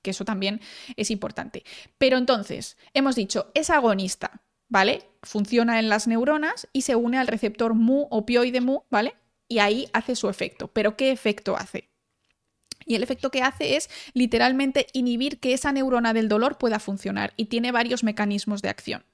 que 0.00 0.10
eso 0.10 0.24
también 0.24 0.60
es 0.96 1.10
importante. 1.10 1.64
Pero 1.96 2.18
entonces, 2.18 2.76
hemos 2.92 3.16
dicho, 3.16 3.50
es 3.54 3.70
agonista, 3.70 4.42
¿vale? 4.68 5.08
Funciona 5.22 5.80
en 5.80 5.88
las 5.88 6.06
neuronas 6.06 6.68
y 6.74 6.82
se 6.82 6.94
une 6.94 7.18
al 7.18 7.26
receptor 7.26 7.72
mu, 7.72 8.06
opioide 8.10 8.60
mu, 8.60 8.82
¿vale? 8.90 9.16
Y 9.48 9.60
ahí 9.60 9.88
hace 9.94 10.14
su 10.14 10.28
efecto. 10.28 10.68
¿Pero 10.68 10.96
qué 10.96 11.10
efecto 11.10 11.56
hace? 11.56 11.88
Y 12.86 12.94
el 12.94 13.02
efecto 13.02 13.30
que 13.30 13.42
hace 13.42 13.76
es 13.76 13.90
literalmente 14.12 14.86
inhibir 14.92 15.38
que 15.38 15.52
esa 15.52 15.72
neurona 15.72 16.12
del 16.12 16.28
dolor 16.28 16.58
pueda 16.58 16.78
funcionar 16.78 17.32
y 17.36 17.46
tiene 17.46 17.72
varios 17.72 18.04
mecanismos 18.04 18.62
de 18.62 18.68
acción. 18.68 19.04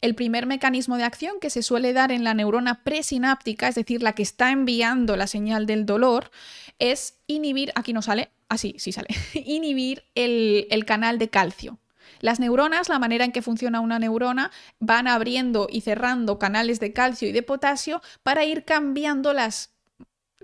El 0.00 0.14
primer 0.14 0.46
mecanismo 0.46 0.96
de 0.96 1.04
acción 1.04 1.36
que 1.40 1.50
se 1.50 1.62
suele 1.62 1.92
dar 1.92 2.12
en 2.12 2.24
la 2.24 2.34
neurona 2.34 2.82
presináptica, 2.82 3.68
es 3.68 3.76
decir, 3.76 4.02
la 4.02 4.12
que 4.12 4.22
está 4.22 4.50
enviando 4.50 5.16
la 5.16 5.26
señal 5.26 5.66
del 5.66 5.86
dolor, 5.86 6.30
es 6.78 7.20
inhibir, 7.26 7.72
aquí 7.74 7.92
no 7.92 8.02
sale, 8.02 8.30
Ah, 8.48 8.58
sí, 8.58 8.76
sí 8.78 8.92
sale. 8.92 9.08
Inhibir 9.34 10.04
el, 10.14 10.66
el 10.70 10.84
canal 10.84 11.18
de 11.18 11.28
calcio. 11.28 11.78
Las 12.20 12.40
neuronas, 12.40 12.88
la 12.88 12.98
manera 12.98 13.24
en 13.24 13.32
que 13.32 13.42
funciona 13.42 13.80
una 13.80 13.98
neurona, 13.98 14.50
van 14.78 15.08
abriendo 15.08 15.66
y 15.70 15.80
cerrando 15.80 16.38
canales 16.38 16.80
de 16.80 16.92
calcio 16.92 17.28
y 17.28 17.32
de 17.32 17.42
potasio 17.42 18.00
para 18.22 18.44
ir 18.44 18.64
cambiando 18.64 19.32
las 19.32 19.73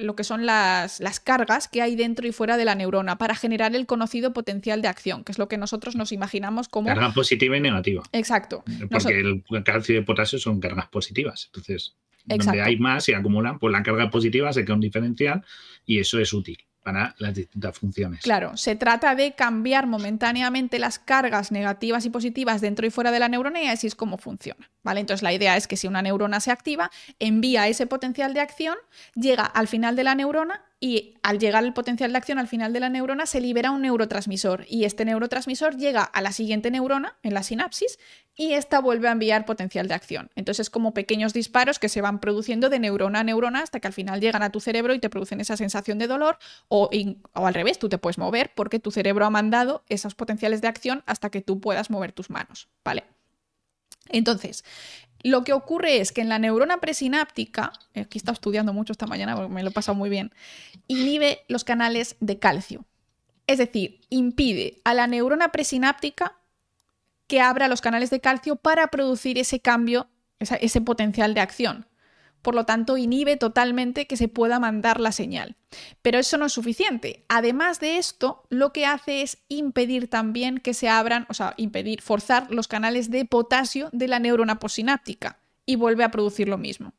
lo 0.00 0.16
que 0.16 0.24
son 0.24 0.46
las, 0.46 1.00
las, 1.00 1.20
cargas 1.20 1.68
que 1.68 1.82
hay 1.82 1.96
dentro 1.96 2.26
y 2.26 2.32
fuera 2.32 2.56
de 2.56 2.64
la 2.64 2.74
neurona 2.74 3.18
para 3.18 3.34
generar 3.34 3.74
el 3.74 3.86
conocido 3.86 4.32
potencial 4.32 4.82
de 4.82 4.88
acción, 4.88 5.24
que 5.24 5.32
es 5.32 5.38
lo 5.38 5.48
que 5.48 5.58
nosotros 5.58 5.96
nos 5.96 6.12
imaginamos 6.12 6.68
como... 6.68 6.88
Carga 6.88 7.12
positiva 7.12 7.56
y 7.56 7.60
negativa. 7.60 8.02
Exacto. 8.12 8.64
Porque 8.90 9.20
el 9.20 9.64
calcio 9.64 9.94
y 9.94 9.98
el 9.98 10.04
potasio 10.04 10.38
son 10.38 10.60
cargas 10.60 10.88
positivas. 10.88 11.46
Entonces, 11.46 11.94
donde 12.24 12.62
hay 12.62 12.76
más 12.76 13.08
y 13.08 13.14
acumulan, 13.14 13.58
pues 13.58 13.72
la 13.72 13.82
carga 13.82 14.10
positiva 14.10 14.52
se 14.52 14.64
queda 14.64 14.74
un 14.74 14.80
diferencial 14.80 15.44
y 15.84 15.98
eso 15.98 16.18
es 16.18 16.32
útil 16.32 16.58
para 16.82 17.14
las 17.18 17.34
distintas 17.34 17.78
funciones. 17.78 18.22
Claro, 18.22 18.56
se 18.56 18.74
trata 18.74 19.14
de 19.14 19.34
cambiar 19.34 19.86
momentáneamente 19.86 20.78
las 20.78 20.98
cargas 20.98 21.52
negativas 21.52 22.04
y 22.06 22.10
positivas 22.10 22.60
dentro 22.60 22.86
y 22.86 22.90
fuera 22.90 23.10
de 23.12 23.18
la 23.18 23.28
neurona 23.28 23.62
y 23.62 23.66
así 23.66 23.86
es 23.86 23.94
como 23.94 24.16
funciona. 24.16 24.70
Entonces 24.84 25.22
la 25.22 25.32
idea 25.32 25.56
es 25.56 25.66
que 25.66 25.76
si 25.76 25.86
una 25.86 26.02
neurona 26.02 26.40
se 26.40 26.50
activa, 26.50 26.90
envía 27.18 27.68
ese 27.68 27.86
potencial 27.86 28.34
de 28.34 28.40
acción, 28.40 28.76
llega 29.14 29.44
al 29.44 29.68
final 29.68 29.96
de 29.96 30.04
la 30.04 30.14
neurona 30.14 30.64
y 30.80 31.14
al 31.22 31.38
llegar 31.38 31.62
el 31.64 31.74
potencial 31.74 32.10
de 32.12 32.18
acción 32.18 32.38
al 32.38 32.48
final 32.48 32.72
de 32.72 32.80
la 32.80 32.88
neurona 32.88 33.26
se 33.26 33.40
libera 33.40 33.70
un 33.70 33.82
neurotransmisor 33.82 34.64
y 34.68 34.84
este 34.84 35.04
neurotransmisor 35.04 35.76
llega 35.76 36.02
a 36.02 36.22
la 36.22 36.32
siguiente 36.32 36.70
neurona 36.70 37.18
en 37.22 37.34
la 37.34 37.42
sinapsis 37.42 37.98
y 38.34 38.54
esta 38.54 38.80
vuelve 38.80 39.08
a 39.08 39.12
enviar 39.12 39.44
potencial 39.44 39.88
de 39.88 39.94
acción. 39.94 40.30
Entonces 40.34 40.66
es 40.66 40.70
como 40.70 40.94
pequeños 40.94 41.34
disparos 41.34 41.78
que 41.78 41.90
se 41.90 42.00
van 42.00 42.20
produciendo 42.20 42.70
de 42.70 42.78
neurona 42.78 43.20
a 43.20 43.24
neurona 43.24 43.60
hasta 43.60 43.80
que 43.80 43.88
al 43.88 43.92
final 43.92 44.20
llegan 44.20 44.42
a 44.42 44.50
tu 44.50 44.60
cerebro 44.60 44.94
y 44.94 44.98
te 44.98 45.10
producen 45.10 45.40
esa 45.40 45.58
sensación 45.58 45.98
de 45.98 46.06
dolor 46.06 46.38
o, 46.68 46.88
o 47.34 47.46
al 47.46 47.54
revés, 47.54 47.78
tú 47.78 47.90
te 47.90 47.98
puedes 47.98 48.16
mover 48.16 48.52
porque 48.54 48.78
tu 48.78 48.90
cerebro 48.90 49.26
ha 49.26 49.30
mandado 49.30 49.84
esos 49.88 50.14
potenciales 50.14 50.62
de 50.62 50.68
acción 50.68 51.02
hasta 51.04 51.28
que 51.28 51.42
tú 51.42 51.60
puedas 51.60 51.90
mover 51.90 52.12
tus 52.12 52.30
manos, 52.30 52.68
¿vale? 52.82 53.04
Entonces, 54.10 54.64
lo 55.22 55.44
que 55.44 55.52
ocurre 55.52 56.00
es 56.00 56.12
que 56.12 56.20
en 56.20 56.28
la 56.28 56.38
neurona 56.38 56.78
presináptica, 56.78 57.72
aquí 57.94 58.16
he 58.16 58.18
estado 58.18 58.34
estudiando 58.34 58.72
mucho 58.72 58.92
esta 58.92 59.06
mañana 59.06 59.36
porque 59.36 59.52
me 59.52 59.62
lo 59.62 59.70
he 59.70 59.72
pasado 59.72 59.96
muy 59.96 60.08
bien, 60.08 60.32
inhibe 60.88 61.44
los 61.48 61.64
canales 61.64 62.16
de 62.20 62.38
calcio. 62.38 62.84
Es 63.46 63.58
decir, 63.58 64.00
impide 64.10 64.80
a 64.84 64.94
la 64.94 65.06
neurona 65.06 65.52
presináptica 65.52 66.36
que 67.26 67.40
abra 67.40 67.68
los 67.68 67.80
canales 67.80 68.10
de 68.10 68.20
calcio 68.20 68.56
para 68.56 68.88
producir 68.88 69.38
ese 69.38 69.60
cambio, 69.60 70.08
ese 70.38 70.80
potencial 70.80 71.34
de 71.34 71.40
acción 71.40 71.89
por 72.42 72.55
lo 72.55 72.64
tanto 72.64 72.96
inhibe 72.96 73.37
totalmente 73.37 74.07
que 74.07 74.16
se 74.16 74.29
pueda 74.29 74.59
mandar 74.59 75.00
la 75.00 75.12
señal. 75.12 75.57
Pero 76.03 76.18
eso 76.18 76.38
no 76.38 76.46
es 76.46 76.53
suficiente. 76.53 77.24
Además 77.29 77.81
de 77.81 77.98
esto, 77.98 78.44
lo 78.48 78.72
que 78.72 78.87
hace 78.87 79.22
es 79.22 79.38
impedir 79.48 80.09
también 80.09 80.59
que 80.59 80.74
se 80.74 80.88
abran, 80.88 81.26
o 81.29 81.35
sea, 81.35 81.55
impedir, 81.57 82.03
forzar 82.03 82.50
los 82.50 82.68
canales 82.68 83.11
de 83.11 83.24
potasio 83.24 83.88
de 83.92 84.09
la 84.09 84.18
neurona 84.18 84.59
posináptica 84.59 85.40
y 85.66 85.76
vuelve 85.76 86.05
a 86.05 86.11
producir 86.11 86.48
lo 86.48 86.59
mismo. 86.59 86.94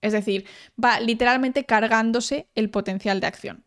Es 0.00 0.12
decir, 0.12 0.46
va 0.82 1.00
literalmente 1.00 1.64
cargándose 1.64 2.48
el 2.54 2.70
potencial 2.70 3.20
de 3.20 3.26
acción. 3.26 3.64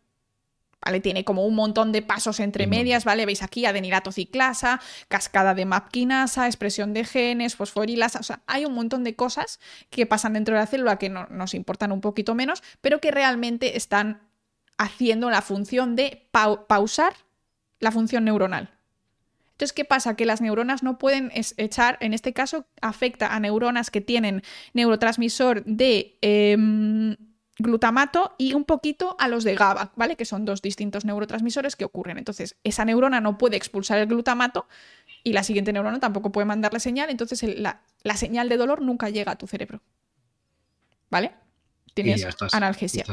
¿Vale? 0.84 1.00
Tiene 1.00 1.24
como 1.24 1.44
un 1.44 1.54
montón 1.54 1.92
de 1.92 2.02
pasos 2.02 2.40
entre 2.40 2.66
medias, 2.66 3.04
¿vale? 3.04 3.26
Veis 3.26 3.42
aquí 3.42 3.66
adenirato 3.66 4.12
ciclasa, 4.12 4.80
cascada 5.08 5.54
de 5.54 5.64
mapquinasa, 5.64 6.46
expresión 6.46 6.92
de 6.94 7.04
genes, 7.04 7.56
fosforilasa, 7.56 8.20
o 8.20 8.22
sea, 8.22 8.42
hay 8.46 8.64
un 8.64 8.74
montón 8.74 9.04
de 9.04 9.14
cosas 9.16 9.60
que 9.90 10.06
pasan 10.06 10.34
dentro 10.34 10.54
de 10.54 10.60
la 10.60 10.66
célula 10.66 10.98
que 10.98 11.08
no, 11.08 11.26
nos 11.30 11.54
importan 11.54 11.92
un 11.92 12.00
poquito 12.00 12.34
menos, 12.34 12.62
pero 12.80 13.00
que 13.00 13.10
realmente 13.10 13.76
están 13.76 14.28
haciendo 14.76 15.30
la 15.30 15.42
función 15.42 15.96
de 15.96 16.28
pausar 16.32 17.14
la 17.80 17.92
función 17.92 18.24
neuronal. 18.24 18.70
Entonces, 19.52 19.72
¿qué 19.72 19.84
pasa? 19.84 20.14
Que 20.14 20.24
las 20.24 20.40
neuronas 20.40 20.84
no 20.84 20.98
pueden 20.98 21.32
echar, 21.34 21.98
en 22.00 22.14
este 22.14 22.32
caso, 22.32 22.66
afecta 22.80 23.34
a 23.34 23.40
neuronas 23.40 23.90
que 23.90 24.00
tienen 24.00 24.42
neurotransmisor 24.72 25.64
de 25.64 26.16
em, 26.20 27.16
glutamato 27.58 28.34
y 28.38 28.54
un 28.54 28.64
poquito 28.64 29.16
a 29.18 29.28
los 29.28 29.44
de 29.44 29.54
GABA, 29.54 29.92
¿vale? 29.96 30.16
Que 30.16 30.24
son 30.24 30.44
dos 30.44 30.62
distintos 30.62 31.04
neurotransmisores 31.04 31.76
que 31.76 31.84
ocurren. 31.84 32.18
Entonces, 32.18 32.56
esa 32.62 32.84
neurona 32.84 33.20
no 33.20 33.36
puede 33.36 33.56
expulsar 33.56 33.98
el 33.98 34.06
glutamato 34.06 34.68
y 35.24 35.32
la 35.32 35.42
siguiente 35.42 35.72
neurona 35.72 35.98
tampoco 35.98 36.30
puede 36.30 36.44
mandar 36.44 36.72
la 36.72 36.80
señal, 36.80 37.10
entonces 37.10 37.42
la, 37.42 37.82
señal 38.16 38.48
de 38.48 38.56
dolor 38.56 38.80
nunca 38.80 39.10
llega 39.10 39.32
a 39.32 39.36
tu 39.36 39.46
cerebro. 39.46 39.82
¿Vale? 41.10 41.32
Tienes 41.94 42.24
analgesia. 42.52 43.04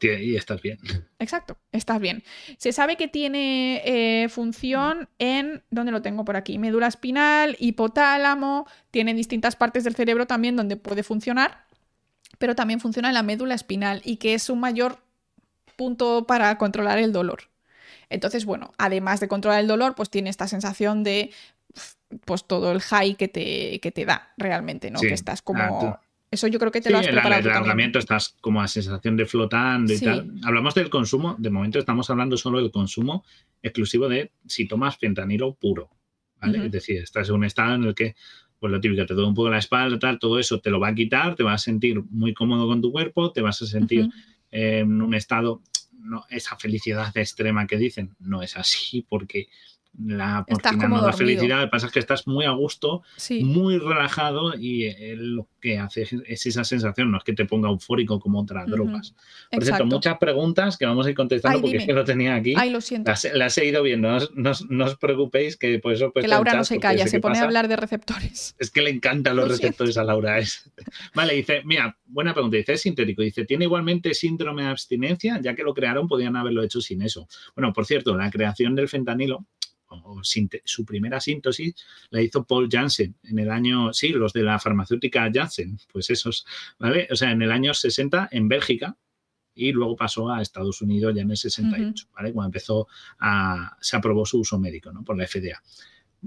y 0.00 0.36
estás 0.36 0.60
bien. 0.60 0.78
Exacto, 1.18 1.56
estás 1.72 2.00
bien. 2.00 2.22
Se 2.58 2.72
sabe 2.72 2.96
que 2.96 3.08
tiene 3.08 3.80
eh, 3.86 4.28
función 4.28 5.08
en, 5.18 5.62
¿dónde 5.70 5.92
lo 5.92 6.02
tengo 6.02 6.26
por 6.26 6.36
aquí? 6.36 6.58
Médula 6.58 6.88
espinal, 6.88 7.56
hipotálamo, 7.58 8.66
tiene 8.90 9.14
distintas 9.14 9.56
partes 9.56 9.84
del 9.84 9.94
cerebro 9.94 10.26
también 10.26 10.56
donde 10.56 10.76
puede 10.76 11.02
funcionar 11.02 11.64
pero 12.38 12.54
también 12.54 12.80
funciona 12.80 13.08
en 13.08 13.14
la 13.14 13.22
médula 13.22 13.54
espinal 13.54 14.00
y 14.04 14.16
que 14.16 14.34
es 14.34 14.50
un 14.50 14.60
mayor 14.60 14.98
punto 15.76 16.26
para 16.26 16.56
controlar 16.58 16.98
el 16.98 17.12
dolor. 17.12 17.44
Entonces, 18.10 18.44
bueno, 18.44 18.72
además 18.78 19.20
de 19.20 19.28
controlar 19.28 19.60
el 19.60 19.66
dolor, 19.66 19.94
pues 19.94 20.10
tiene 20.10 20.30
esta 20.30 20.46
sensación 20.46 21.04
de 21.04 21.30
pues 22.24 22.44
todo 22.44 22.72
el 22.72 22.80
high 22.80 23.16
que 23.16 23.28
te, 23.28 23.80
que 23.80 23.90
te 23.90 24.04
da 24.04 24.32
realmente, 24.36 24.90
¿no? 24.90 25.00
Que 25.00 25.14
estás 25.14 25.42
como... 25.42 25.62
Ah, 25.62 26.00
Eso 26.30 26.46
yo 26.46 26.58
creo 26.58 26.70
que 26.70 26.80
te 26.80 26.90
lo 26.90 26.98
has 26.98 27.06
preparado. 27.06 27.40
El, 27.40 27.80
el 27.80 27.96
estás 27.96 28.36
como 28.40 28.62
a 28.62 28.68
sensación 28.68 29.16
de 29.16 29.26
flotando 29.26 29.92
y 29.92 29.98
tal. 29.98 30.32
Hablamos 30.44 30.74
del 30.74 30.90
consumo, 30.90 31.34
de 31.38 31.50
momento 31.50 31.78
estamos 31.78 32.08
hablando 32.10 32.36
solo 32.36 32.58
del 32.58 32.70
consumo 32.70 33.24
exclusivo 33.62 34.08
de 34.08 34.30
si 34.46 34.68
tomas 34.68 34.96
fentanilo 34.96 35.54
puro. 35.54 35.90
¿vale? 36.40 36.66
Es 36.66 36.72
decir, 36.72 36.98
estás 36.98 37.28
en 37.28 37.34
un 37.36 37.44
estado 37.44 37.74
en 37.74 37.84
el 37.84 37.94
que 37.94 38.14
pues 38.64 38.72
lo 38.72 38.80
típico, 38.80 39.04
te 39.04 39.12
duele 39.12 39.28
un 39.28 39.34
poco 39.34 39.50
la 39.50 39.58
espalda, 39.58 39.98
tal, 39.98 40.18
todo 40.18 40.38
eso 40.38 40.58
te 40.58 40.70
lo 40.70 40.80
va 40.80 40.88
a 40.88 40.94
quitar, 40.94 41.34
te 41.34 41.42
vas 41.42 41.60
a 41.60 41.64
sentir 41.64 42.02
muy 42.08 42.32
cómodo 42.32 42.66
con 42.66 42.80
tu 42.80 42.90
cuerpo, 42.90 43.30
te 43.30 43.42
vas 43.42 43.60
a 43.60 43.66
sentir 43.66 44.08
en 44.50 45.02
un 45.02 45.12
estado, 45.12 45.60
no, 45.92 46.24
esa 46.30 46.56
felicidad 46.56 47.14
extrema 47.14 47.66
que 47.66 47.76
dicen, 47.76 48.16
no 48.20 48.40
es 48.40 48.56
así, 48.56 49.04
porque 49.06 49.48
la 50.02 50.44
porcina 50.46 50.88
no 50.88 51.00
da 51.00 51.12
felicidad, 51.12 51.58
lo 51.60 51.64
que 51.66 51.70
pasa 51.70 51.86
es 51.86 51.92
que 51.92 52.00
estás 52.00 52.26
muy 52.26 52.44
a 52.44 52.50
gusto, 52.50 53.02
muy 53.42 53.78
relajado 53.78 54.54
y 54.58 54.84
eh, 54.84 55.14
lo 55.16 55.48
que 55.60 55.78
hace 55.78 56.06
es 56.26 56.46
esa 56.46 56.64
sensación, 56.64 57.10
no 57.10 57.18
es 57.18 57.24
que 57.24 57.32
te 57.32 57.44
ponga 57.44 57.68
eufórico 57.68 58.18
como 58.18 58.40
otras 58.40 58.66
drogas. 58.66 59.14
Por 59.50 59.64
cierto, 59.64 59.86
muchas 59.86 60.18
preguntas 60.18 60.76
que 60.76 60.86
vamos 60.86 61.06
a 61.06 61.10
ir 61.10 61.16
contestando 61.16 61.60
porque 61.60 61.76
es 61.78 61.86
que 61.86 61.92
lo 61.92 62.04
tenía 62.04 62.34
aquí. 62.34 62.54
Ay, 62.56 62.70
lo 62.70 62.80
siento. 62.80 63.12
Las, 63.34 63.58
he 63.58 63.66
ido 63.66 63.82
viendo, 63.82 64.18
no, 64.34 64.84
os 64.84 64.96
preocupéis 64.96 65.56
que 65.56 65.78
por 65.78 65.92
eso... 65.92 66.12
Que 66.12 66.26
Laura 66.26 66.54
no 66.54 66.64
se 66.64 66.80
calla, 66.80 67.06
se 67.06 67.20
pone 67.20 67.38
a 67.38 67.44
hablar 67.44 67.68
de 67.68 67.76
receptores. 67.76 68.56
Es 68.58 68.70
que 68.70 68.82
le 68.82 68.90
encantan 68.90 69.36
los 69.36 69.48
receptores 69.48 69.96
a 69.96 70.04
Laura. 70.04 70.38
Es... 70.38 70.70
Vale, 71.14 71.34
dice, 71.34 71.62
mira, 71.64 71.96
buena 72.04 72.34
pregunta, 72.34 72.56
dice, 72.56 72.74
es 72.74 72.82
sintético, 72.82 73.22
dice, 73.22 73.44
¿tiene 73.44 73.64
igualmente 73.64 74.12
síndrome 74.14 74.62
de 74.64 74.68
abstinencia? 74.68 75.40
Ya 75.40 75.54
que 75.54 75.62
lo 75.62 75.72
crearon, 75.72 76.08
podían 76.08 76.36
haberlo 76.36 76.62
hecho 76.62 76.80
sin 76.80 77.02
eso. 77.02 77.28
Bueno, 77.54 77.72
por 77.72 77.86
cierto, 77.86 78.16
la 78.16 78.30
creación 78.30 78.74
del 78.74 78.88
fentanilo 78.88 79.46
su 80.64 80.84
primera 80.84 81.20
síntesis 81.20 81.74
la 82.10 82.22
hizo 82.22 82.44
Paul 82.44 82.68
Janssen 82.70 83.16
en 83.24 83.38
el 83.38 83.50
año, 83.50 83.92
sí, 83.92 84.08
los 84.08 84.32
de 84.32 84.42
la 84.42 84.58
farmacéutica 84.58 85.30
Janssen, 85.32 85.78
pues 85.92 86.10
esos, 86.10 86.46
¿vale? 86.78 87.08
O 87.10 87.16
sea, 87.16 87.30
en 87.30 87.42
el 87.42 87.52
año 87.52 87.74
60 87.74 88.28
en 88.32 88.48
Bélgica 88.48 88.96
y 89.54 89.72
luego 89.72 89.96
pasó 89.96 90.30
a 90.30 90.42
Estados 90.42 90.82
Unidos 90.82 91.14
ya 91.14 91.22
en 91.22 91.30
el 91.30 91.36
68, 91.36 92.08
¿vale? 92.14 92.32
Cuando 92.32 92.48
empezó 92.48 92.88
a, 93.20 93.76
se 93.80 93.96
aprobó 93.96 94.26
su 94.26 94.40
uso 94.40 94.58
médico, 94.58 94.92
¿no? 94.92 95.04
Por 95.04 95.16
la 95.16 95.26
FDA. 95.26 95.62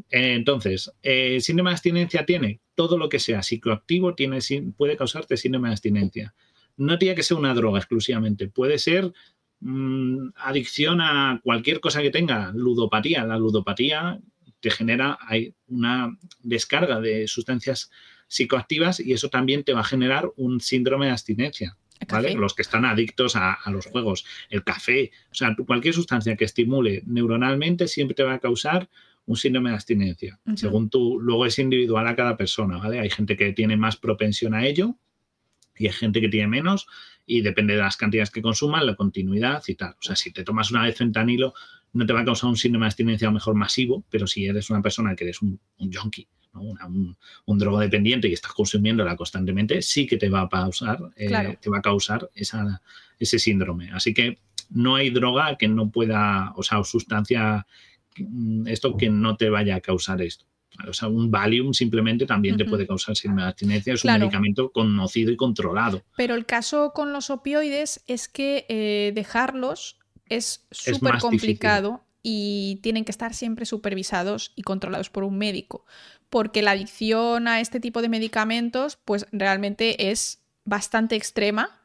Entonces, 0.10 0.92
eh, 1.02 1.40
síndrome 1.42 1.72
de 1.72 1.76
abstinencia 1.76 2.26
tiene 2.26 2.62
todo 2.76 2.98
lo 2.98 3.10
que 3.10 3.20
sea 3.20 3.42
psicoactivo, 3.42 4.16
tiene, 4.16 4.40
puede 4.76 4.96
causarte 4.96 5.38
síndrome 5.38 5.70
de 5.70 5.74
abstinencia. 5.74 6.36
No 6.78 6.98
tiene 6.98 7.16
que 7.16 7.24
ser 7.24 7.38
una 7.38 7.54
droga 7.54 7.80
exclusivamente, 7.80 8.48
puede 8.48 8.78
ser 8.78 9.12
mm, 9.60 10.30
adicción 10.36 11.02
a 11.02 11.40
cualquier 11.44 11.80
cosa 11.80 12.02
que 12.02 12.12
tenga, 12.12 12.52
ludopatía. 12.54 13.24
La 13.26 13.38
ludopatía 13.38 14.20
te 14.60 14.72
genera 14.72 15.18
hay 15.22 15.54
una 15.68 16.18
descarga 16.42 17.00
de 17.00 17.28
sustancias 17.28 17.92
psicoactivas 18.28 19.00
y 19.00 19.14
eso 19.14 19.30
también 19.30 19.64
te 19.64 19.74
va 19.74 19.82
a 19.82 19.86
generar 19.86 20.30
un 20.36 20.60
síndrome 20.62 21.06
de 21.08 21.12
abstinencia. 21.14 21.78
¿vale? 22.10 22.36
Los 22.36 22.54
que 22.54 22.62
están 22.62 22.86
adictos 22.86 23.36
a, 23.36 23.58
los 23.72 23.88
juegos, 23.88 24.26
el 24.50 24.64
café, 24.64 25.12
o 25.32 25.36
sea, 25.36 25.56
cualquier 25.66 25.94
sustancia 25.94 26.36
que 26.36 26.46
estimule 26.46 27.04
neuronalmente 27.06 27.88
siempre 27.88 28.16
te 28.16 28.24
va 28.24 28.34
a 28.34 28.40
causar 28.40 28.90
un 29.26 29.36
síndrome 29.36 29.70
de 29.70 29.76
abstinencia. 29.76 30.40
Según 30.56 30.90
tú, 30.90 31.20
luego 31.20 31.46
es 31.46 31.60
individual 31.60 32.08
a 32.08 32.16
cada 32.16 32.38
persona, 32.38 32.78
¿vale? 32.78 33.00
Hay 33.00 33.10
gente 33.10 33.36
que 33.36 33.52
tiene 33.52 33.76
más 33.76 33.98
propensión 33.98 34.54
a 34.54 34.66
ello 34.66 34.96
y 35.76 35.88
hay 35.88 35.94
gente 35.94 36.22
que 36.22 36.30
tiene 36.30 36.48
menos 36.48 36.88
y 37.28 37.42
depende 37.42 37.76
de 37.76 37.82
las 37.82 37.98
cantidades 37.98 38.32
que 38.32 38.42
consuman, 38.42 38.88
la 38.88 38.96
continuidad 38.96 39.62
y 39.68 39.76
tal. 39.76 39.92
O 39.92 40.02
sea, 40.02 40.16
si 40.16 40.32
te 40.32 40.44
tomas 40.44 40.72
una 40.72 40.82
vez 40.82 40.98
fentanilo, 40.98 41.54
no 41.94 42.06
te 42.06 42.14
va 42.14 42.22
a 42.22 42.26
causar 42.26 42.50
un 42.50 42.58
síndrome 42.58 42.86
de 42.86 42.88
abstinencia 42.88 43.28
a 43.28 43.32
lo 43.32 43.36
mejor 43.36 43.54
masivo, 43.54 44.04
pero 44.10 44.26
si 44.26 44.46
eres 44.48 44.70
una 44.72 44.82
persona 44.82 45.16
que 45.16 45.26
eres 45.26 45.42
un, 45.44 45.60
un 45.78 45.94
junkie, 45.94 46.28
un, 46.54 47.16
un, 47.46 47.60
drogodependiente 47.60 48.28
y 48.28 48.34
estás 48.34 48.54
consumiéndola 48.54 49.16
constantemente, 49.16 49.84
sí 49.84 50.08
que 50.08 50.18
te 50.18 50.30
va 50.30 50.42
a 50.42 50.50
causar, 50.50 50.98
eh, 51.16 51.58
te 51.62 51.70
va 51.70 51.78
a 51.78 51.82
causar 51.82 52.32
esa, 52.34 52.82
ese 53.20 53.38
síndrome. 53.38 53.92
Así 53.92 54.14
que 54.14 54.40
no 54.72 54.96
hay 54.96 55.12
droga 55.12 55.56
que 55.58 55.68
no 55.68 55.92
pueda, 55.92 56.54
o 56.56 56.64
sea, 56.64 56.80
o 56.80 56.84
sustancia 56.84 57.68
Mm, 58.20 58.68
esto 58.68 58.98
que 58.98 59.10
no 59.10 59.38
te 59.38 59.50
vaya 59.50 59.76
a 59.76 59.82
causar 59.82 60.22
esto. 60.22 60.46
O 60.88 60.94
sea, 60.94 61.08
un 61.08 61.32
Valium 61.32 61.74
simplemente 61.74 62.26
también 62.26 62.56
te 62.56 62.66
puede 62.66 62.86
causar 62.86 63.16
síndrome 63.16 63.44
de 63.44 63.48
abstinencia, 63.50 63.94
es 63.94 64.04
un 64.04 64.14
medicamento 64.14 64.72
conocido 64.72 65.32
y 65.32 65.36
controlado. 65.36 66.04
Pero 66.16 66.36
el 66.36 66.46
caso 66.46 66.92
con 66.94 67.14
los 67.14 67.30
opioides 67.30 68.04
es 68.08 68.28
que 68.28 68.66
eh, 68.70 69.12
dejarlos 69.16 69.98
es 70.30 70.68
súper 70.72 71.18
complicado 71.20 72.04
y 72.22 72.80
tienen 72.84 73.06
que 73.06 73.12
estar 73.12 73.34
siempre 73.34 73.66
supervisados 73.66 74.52
y 74.56 74.64
controlados 74.64 75.10
por 75.10 75.24
un 75.24 75.38
médico, 75.38 75.86
porque 76.30 76.62
la 76.62 76.72
adicción 76.72 77.48
a 77.48 77.60
este 77.62 77.80
tipo 77.80 78.02
de 78.02 78.10
medicamentos 78.10 78.98
pues 79.04 79.26
realmente 79.32 80.12
es 80.12 80.44
bastante 80.66 81.16
extrema 81.16 81.82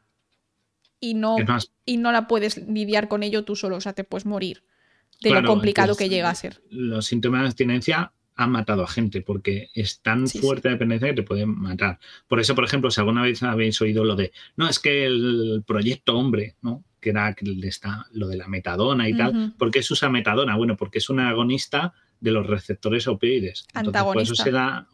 y 1.00 1.14
no, 1.14 1.36
y 1.86 1.96
no 1.96 2.12
la 2.12 2.26
puedes 2.26 2.58
lidiar 2.68 3.08
con 3.08 3.22
ello 3.22 3.44
tú 3.44 3.56
solo, 3.56 3.76
o 3.76 3.80
sea, 3.80 3.92
te 3.92 4.04
puedes 4.04 4.26
morir 4.26 4.64
de 5.20 5.30
lo 5.30 5.44
complicado 5.44 5.96
que 5.96 6.08
llega 6.08 6.30
a 6.30 6.34
ser. 6.34 6.62
Los 6.68 7.06
síntomas 7.06 7.42
de 7.42 7.46
abstinencia 7.46 8.12
han 8.34 8.50
matado 8.50 8.82
a 8.82 8.88
gente 8.88 9.20
porque 9.20 9.70
es 9.74 10.00
tan 10.00 10.26
fuerte 10.26 10.68
la 10.68 10.74
dependencia 10.74 11.08
que 11.08 11.14
te 11.14 11.22
pueden 11.22 11.50
matar. 11.50 11.98
Por 12.28 12.40
eso, 12.40 12.54
por 12.54 12.64
ejemplo, 12.64 12.90
si 12.90 13.00
alguna 13.00 13.22
vez 13.22 13.42
habéis 13.42 13.80
oído 13.80 14.04
lo 14.04 14.16
de, 14.16 14.32
no, 14.56 14.68
es 14.68 14.78
que 14.78 15.04
el 15.04 15.62
proyecto 15.66 16.16
hombre, 16.16 16.56
¿no? 16.62 16.84
Que 17.00 17.10
era 17.10 17.34
está, 17.64 18.06
lo 18.12 18.28
de 18.28 18.36
la 18.36 18.48
metadona 18.48 19.08
y 19.08 19.16
tal. 19.16 19.54
¿Por 19.58 19.70
qué 19.70 19.82
se 19.82 19.92
usa 19.92 20.08
metadona? 20.08 20.56
Bueno, 20.56 20.76
porque 20.76 20.98
es 20.98 21.10
un 21.10 21.20
agonista 21.20 21.92
de 22.20 22.30
los 22.30 22.46
receptores 22.46 23.08
opioides. 23.08 23.66
Antagonista. 23.74 24.04
por 24.04 24.22
eso 24.22 24.34
se 24.36 24.50
da 24.52 24.88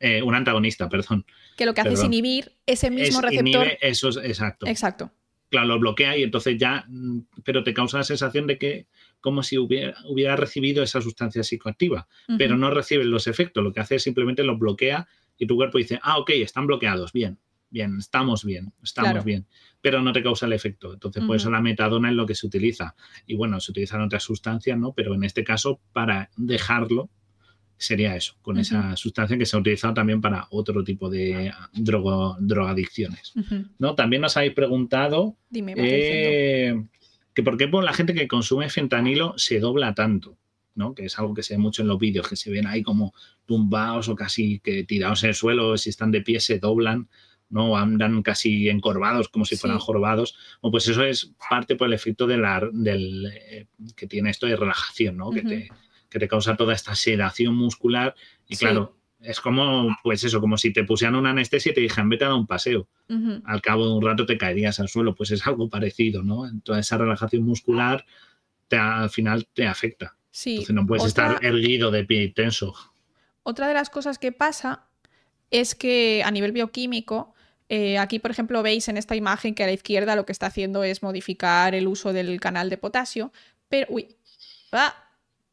eh, 0.00 0.22
un 0.22 0.34
antagonista, 0.34 0.88
perdón. 0.88 1.26
Que 1.56 1.66
lo 1.66 1.74
que 1.74 1.82
hace 1.82 1.92
es 1.92 2.04
inhibir 2.04 2.52
ese 2.64 2.90
mismo 2.90 3.20
receptor. 3.20 3.68
eso 3.80 4.08
es 4.08 4.16
exacto. 4.16 4.66
Exacto. 4.66 5.12
Claro, 5.50 5.66
lo 5.66 5.78
bloquea 5.78 6.16
y 6.16 6.22
entonces 6.22 6.56
ya, 6.58 6.86
mm, 6.88 7.20
pero 7.44 7.62
te 7.62 7.74
causa 7.74 7.98
la 7.98 8.04
sensación 8.04 8.46
de 8.46 8.56
que 8.56 8.86
como 9.20 9.42
si 9.42 9.58
hubiera, 9.58 9.94
hubiera 10.08 10.36
recibido 10.36 10.82
esa 10.82 11.00
sustancia 11.00 11.42
psicoactiva, 11.42 12.08
pero 12.38 12.56
no 12.56 12.70
recibe 12.70 13.04
los 13.04 13.26
efectos, 13.26 13.62
lo 13.62 13.72
que 13.72 13.80
hace 13.80 13.96
es 13.96 14.02
simplemente 14.02 14.42
los 14.44 14.58
bloquea 14.58 15.06
y 15.38 15.46
tu 15.46 15.56
cuerpo 15.56 15.78
dice, 15.78 15.98
ah, 16.02 16.18
ok, 16.18 16.30
están 16.30 16.66
bloqueados, 16.66 17.12
bien, 17.12 17.38
bien, 17.70 17.96
estamos 17.98 18.44
bien, 18.44 18.72
estamos 18.82 19.24
bien, 19.24 19.46
pero 19.80 20.02
no 20.02 20.12
te 20.12 20.22
causa 20.22 20.46
el 20.46 20.52
efecto. 20.52 20.92
Entonces, 20.92 21.24
por 21.24 21.36
eso 21.36 21.50
la 21.50 21.60
metadona 21.60 22.10
es 22.10 22.14
lo 22.14 22.26
que 22.26 22.34
se 22.34 22.46
utiliza. 22.46 22.94
Y 23.26 23.36
bueno, 23.36 23.60
se 23.60 23.70
utilizan 23.70 24.02
otras 24.02 24.22
sustancias, 24.22 24.78
¿no? 24.78 24.92
Pero 24.92 25.14
en 25.14 25.24
este 25.24 25.44
caso, 25.44 25.80
para 25.92 26.30
dejarlo, 26.36 27.08
sería 27.80 28.14
eso, 28.14 28.34
con 28.42 28.58
esa 28.58 28.94
sustancia 28.96 29.38
que 29.38 29.46
se 29.46 29.56
ha 29.56 29.60
utilizado 29.60 29.94
también 29.94 30.20
para 30.20 30.46
otro 30.50 30.84
tipo 30.84 31.08
de 31.08 31.50
drogo, 31.72 32.36
drogadicciones. 32.38 33.32
¿no? 33.78 33.94
También 33.94 34.20
nos 34.20 34.36
habéis 34.36 34.52
preguntado 34.52 35.38
Dime, 35.48 35.74
que 37.34 37.42
por 37.42 37.56
qué 37.56 37.68
la 37.68 37.92
gente 37.92 38.14
que 38.14 38.28
consume 38.28 38.70
fentanilo 38.70 39.34
se 39.36 39.60
dobla 39.60 39.94
tanto, 39.94 40.36
¿no? 40.74 40.94
Que 40.94 41.06
es 41.06 41.18
algo 41.18 41.34
que 41.34 41.42
se 41.42 41.54
ve 41.54 41.58
mucho 41.58 41.82
en 41.82 41.88
los 41.88 41.98
vídeos, 41.98 42.28
que 42.28 42.36
se 42.36 42.50
ven 42.50 42.66
ahí 42.66 42.82
como 42.82 43.14
tumbados 43.46 44.08
o 44.08 44.16
casi 44.16 44.60
que 44.60 44.84
tirados 44.84 45.22
en 45.22 45.30
el 45.30 45.34
suelo, 45.34 45.76
si 45.76 45.90
están 45.90 46.10
de 46.10 46.22
pie 46.22 46.40
se 46.40 46.58
doblan, 46.58 47.08
¿no? 47.48 47.76
Andan 47.76 48.22
casi 48.22 48.68
encorvados 48.68 49.28
como 49.28 49.44
si 49.44 49.56
fueran 49.56 49.78
jorbados. 49.78 50.36
O 50.60 50.70
pues 50.70 50.88
eso 50.88 51.04
es 51.04 51.32
parte 51.48 51.76
por 51.76 51.88
el 51.88 51.94
efecto 51.94 52.26
de 52.26 52.38
la, 52.38 52.68
del, 52.72 53.26
eh, 53.26 53.66
que 53.96 54.06
tiene 54.06 54.30
esto 54.30 54.46
de 54.46 54.56
relajación, 54.56 55.16
¿no? 55.16 55.30
que, 55.30 55.42
te, 55.42 55.68
que 56.08 56.18
te 56.18 56.28
causa 56.28 56.56
toda 56.56 56.74
esta 56.74 56.94
sedación 56.94 57.54
muscular. 57.54 58.14
Y 58.48 58.56
claro, 58.56 58.99
es 59.22 59.40
como, 59.40 59.96
pues 60.02 60.24
eso, 60.24 60.40
como 60.40 60.56
si 60.56 60.72
te 60.72 60.84
pusieran 60.84 61.14
una 61.14 61.30
anestesia 61.30 61.72
y 61.72 61.74
te 61.74 61.80
dijeran, 61.80 62.08
vete 62.08 62.24
a 62.24 62.28
dar 62.28 62.36
un 62.36 62.46
paseo. 62.46 62.88
Al 63.44 63.60
cabo 63.60 63.86
de 63.86 63.92
un 63.94 64.02
rato 64.04 64.24
te 64.24 64.38
caerías 64.38 64.78
al 64.78 64.88
suelo, 64.88 65.14
pues 65.14 65.32
es 65.32 65.46
algo 65.46 65.68
parecido, 65.68 66.22
¿no? 66.22 66.44
Toda 66.62 66.78
esa 66.78 66.96
relajación 66.96 67.42
muscular 67.42 68.04
te, 68.68 68.76
al 68.76 69.10
final 69.10 69.48
te 69.52 69.66
afecta. 69.66 70.16
Sí. 70.30 70.52
Entonces 70.52 70.74
no 70.74 70.86
puedes 70.86 71.04
estar 71.04 71.44
erguido 71.44 71.90
de 71.90 72.04
pie 72.04 72.22
y 72.22 72.32
tenso. 72.32 72.74
Otra 73.42 73.66
de 73.66 73.74
las 73.74 73.90
cosas 73.90 74.18
que 74.18 74.30
pasa 74.30 74.86
es 75.50 75.74
que 75.74 76.22
a 76.24 76.30
nivel 76.30 76.52
bioquímico, 76.52 77.34
eh, 77.68 77.98
aquí 77.98 78.20
por 78.20 78.30
ejemplo 78.30 78.62
veis 78.62 78.88
en 78.88 78.96
esta 78.96 79.16
imagen 79.16 79.54
que 79.54 79.64
a 79.64 79.66
la 79.66 79.72
izquierda 79.72 80.14
lo 80.14 80.24
que 80.24 80.32
está 80.32 80.46
haciendo 80.46 80.84
es 80.84 81.02
modificar 81.02 81.74
el 81.74 81.88
uso 81.88 82.12
del 82.12 82.38
canal 82.40 82.70
de 82.70 82.78
potasio, 82.78 83.32
pero, 83.68 83.86
uy, 83.90 84.16
ah, 84.72 85.09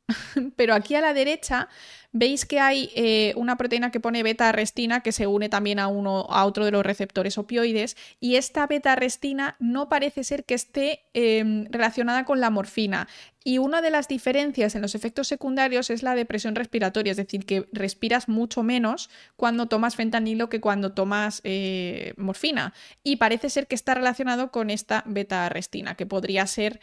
pero 0.55 0.73
aquí 0.73 0.95
a 0.95 1.01
la 1.01 1.13
derecha 1.13 1.67
veis 2.13 2.45
que 2.45 2.59
hay 2.59 2.89
eh, 2.95 3.33
una 3.35 3.57
proteína 3.57 3.91
que 3.91 3.99
pone 3.99 4.23
beta-arrestina 4.23 5.01
que 5.01 5.11
se 5.11 5.27
une 5.27 5.49
también 5.49 5.79
a, 5.79 5.87
uno, 5.87 6.27
a 6.29 6.45
otro 6.45 6.65
de 6.65 6.71
los 6.71 6.85
receptores 6.85 7.37
opioides 7.37 7.97
y 8.19 8.35
esta 8.35 8.65
beta-arrestina 8.65 9.55
no 9.59 9.89
parece 9.89 10.23
ser 10.23 10.45
que 10.45 10.55
esté 10.55 11.01
em, 11.13 11.65
relacionada 11.69 12.25
con 12.25 12.39
la 12.39 12.49
morfina. 12.49 13.07
Y 13.43 13.59
una 13.59 13.81
de 13.81 13.91
las 13.91 14.09
diferencias 14.09 14.75
en 14.75 14.81
los 14.81 14.93
efectos 14.93 15.27
secundarios 15.27 15.89
es 15.89 16.03
la 16.03 16.15
depresión 16.15 16.55
respiratoria, 16.55 17.11
es 17.11 17.17
decir, 17.17 17.45
que 17.45 17.69
respiras 17.71 18.27
mucho 18.27 18.61
menos 18.61 19.09
cuando 19.37 19.67
tomas 19.67 19.95
fentanilo 19.95 20.49
que 20.49 20.59
cuando 20.59 20.91
tomas 20.91 21.39
eh, 21.45 22.13
morfina. 22.17 22.73
Y 23.03 23.17
parece 23.17 23.49
ser 23.49 23.67
que 23.67 23.75
está 23.75 23.93
relacionado 23.95 24.51
con 24.51 24.69
esta 24.69 25.03
beta-arrestina, 25.05 25.95
que 25.95 26.05
podría 26.05 26.45
ser 26.45 26.81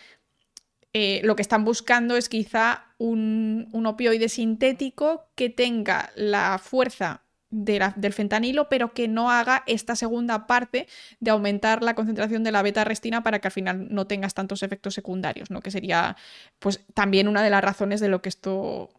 eh, 0.96 1.20
lo 1.24 1.34
que 1.34 1.42
están 1.42 1.64
buscando 1.64 2.16
es 2.16 2.28
quizá 2.28 2.84
un, 2.98 3.68
opioide 3.84 4.28
sintético 4.28 5.26
que 5.34 5.50
tenga 5.50 6.12
la 6.14 6.58
fuerza 6.58 7.22
del 7.50 8.12
fentanilo, 8.12 8.68
pero 8.68 8.94
que 8.94 9.08
no 9.08 9.30
haga 9.30 9.64
esta 9.66 9.96
segunda 9.96 10.46
parte 10.46 10.86
de 11.18 11.30
aumentar 11.32 11.82
la 11.82 11.94
concentración 11.94 12.44
de 12.44 12.52
la 12.52 12.62
beta-restina 12.62 13.24
para 13.24 13.40
que 13.40 13.48
al 13.48 13.52
final 13.52 13.88
no 13.90 14.06
tengas 14.06 14.34
tantos 14.34 14.62
efectos 14.62 14.94
secundarios, 14.94 15.50
¿no? 15.50 15.60
Que 15.60 15.72
sería, 15.72 16.16
pues, 16.60 16.80
también 16.94 17.26
una 17.26 17.42
de 17.42 17.50
las 17.50 17.62
razones 17.62 18.00
de 18.00 18.08
lo 18.08 18.22
que 18.22 18.28
esto. 18.28 18.90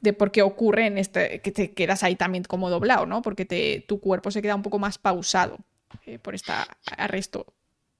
de 0.00 0.12
por 0.12 0.30
qué 0.30 0.42
ocurre 0.42 0.86
en 0.86 0.98
este. 0.98 1.40
que 1.40 1.52
te 1.52 1.72
quedas 1.72 2.02
ahí 2.02 2.16
también 2.16 2.44
como 2.44 2.68
doblado, 2.68 3.06
¿no? 3.06 3.22
Porque 3.22 3.46
te, 3.46 3.84
tu 3.88 4.00
cuerpo 4.00 4.30
se 4.30 4.42
queda 4.42 4.54
un 4.54 4.62
poco 4.62 4.78
más 4.78 4.98
pausado 4.98 5.58
eh, 6.04 6.18
por 6.18 6.34
este 6.34 6.52
arresto 6.96 7.46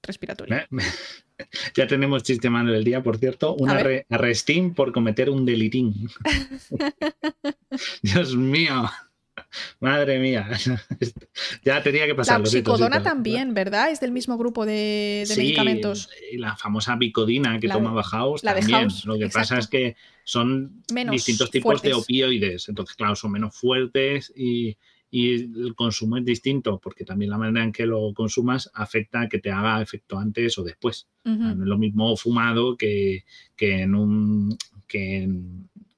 respiratorio. 0.03 0.57
Ya 1.75 1.87
tenemos 1.87 2.23
chiste 2.23 2.51
malo 2.51 2.73
del 2.73 2.85
día, 2.85 3.03
por 3.03 3.19
cierto. 3.19 3.55
Un 3.55 3.71
arrestín 3.71 4.75
por 4.75 4.93
cometer 4.93 5.31
un 5.31 5.45
delitín. 5.47 6.09
Dios 8.03 8.37
mío. 8.37 8.91
Madre 9.81 10.19
mía. 10.19 10.49
ya 11.65 11.83
tenía 11.83 12.07
que 12.07 12.15
pasar. 12.15 12.41
La 12.41 12.47
psicodona 12.47 13.03
también, 13.03 13.55
¿verdad? 13.55 13.91
Es 13.91 14.01
del 14.01 14.13
mismo 14.13 14.37
grupo 14.37 14.67
de, 14.67 15.25
medicamentos. 15.29 16.11
Y 16.33 16.39
la 16.39 16.57
famosa 16.57 16.97
bicodina 16.97 17.59
que 17.59 17.69
toma 17.69 18.03
House 18.03 18.43
la 18.43 18.55
también. 18.55 18.89
Lo 19.05 19.19
que 19.19 19.29
pasa 19.29 19.59
es 19.59 19.69
que 19.69 19.97
son 20.25 20.83
distintos 21.11 21.51
tipos 21.51 21.81
de 21.83 21.95
opioides. 21.95 22.69
Entonces, 22.69 22.97
claro, 22.97 23.15
son 23.15 23.33
menos 23.33 23.55
fuertes 23.55 24.33
y, 24.37 24.77
y 25.11 25.35
el 25.35 25.75
consumo 25.75 26.17
es 26.19 26.25
distinto 26.25 26.79
porque 26.79 27.05
también 27.05 27.31
la 27.31 27.39
manera 27.39 27.65
en 27.65 27.73
que 27.73 27.87
lo 27.87 28.13
consumas 28.13 28.71
afecta 28.75 29.23
a 29.23 29.29
que 29.29 29.39
te 29.39 29.51
haga 29.51 29.81
efecto 29.81 30.19
antes 30.19 30.59
o 30.59 30.65
después. 30.65 31.09
no 31.25 31.51
es 31.51 31.57
lo 31.57 31.79
mismo 31.79 32.17
fumado 32.17 32.77
que, 32.77 33.25
en 33.59 33.95
un 33.95 34.57
que 34.87 35.29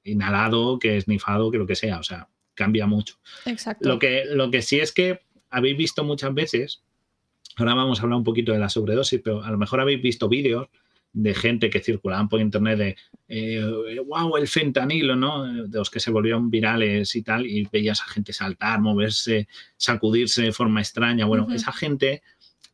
inhalado, 0.05 0.79
que 0.79 1.03
que 1.05 1.59
lo 1.59 1.67
que 1.67 1.75
sea. 1.75 1.99
O 1.99 2.03
sea, 2.03 2.29
cambia 2.55 2.87
mucho. 2.87 3.17
Exacto. 3.47 3.89
Lo 3.89 3.99
que, 3.99 4.25
lo 4.27 4.51
que 4.51 4.63
sí 4.63 4.79
es 4.79 4.93
que 4.93 5.21
habéis 5.51 5.77
visto 5.77 6.05
muchas 6.05 6.33
veces, 6.33 6.83
ahora 7.57 7.75
vamos 7.75 7.99
a 7.99 8.03
hablar 8.03 8.19
un 8.19 8.25
poquito 8.25 8.53
de 8.53 8.59
la 8.59 8.69
sobredosis, 8.69 9.21
pero 9.25 9.43
a 9.43 9.51
lo 9.51 9.59
mejor 9.59 9.81
habéis 9.81 10.03
visto 10.03 10.29
vídeos 10.29 10.69
de 11.13 11.35
gente 11.35 11.71
que 11.71 11.81
circulaban 11.81 12.29
por 12.29 12.41
internet 12.41 12.79
de 12.79 12.97
eh, 13.29 13.99
wow, 14.07 14.37
el 14.37 14.49
fentanilo, 14.49 15.17
¿no? 15.17 15.45
De 15.45 15.79
los 15.79 15.91
que 15.91 16.01
se 16.01 16.11
volvieron 16.11 16.51
virales 16.51 17.15
y 17.17 17.23
tal, 17.23 17.47
y 17.47 17.69
veías 17.71 18.01
a 18.01 18.05
gente 18.05 18.33
saltar, 18.33 18.81
moverse, 18.81 19.49
sacudirse 19.77 20.43
de 20.43 20.53
forma 20.53 20.81
extraña. 20.81 21.27
Bueno, 21.27 21.49
esa 21.53 21.73
gente 21.73 22.23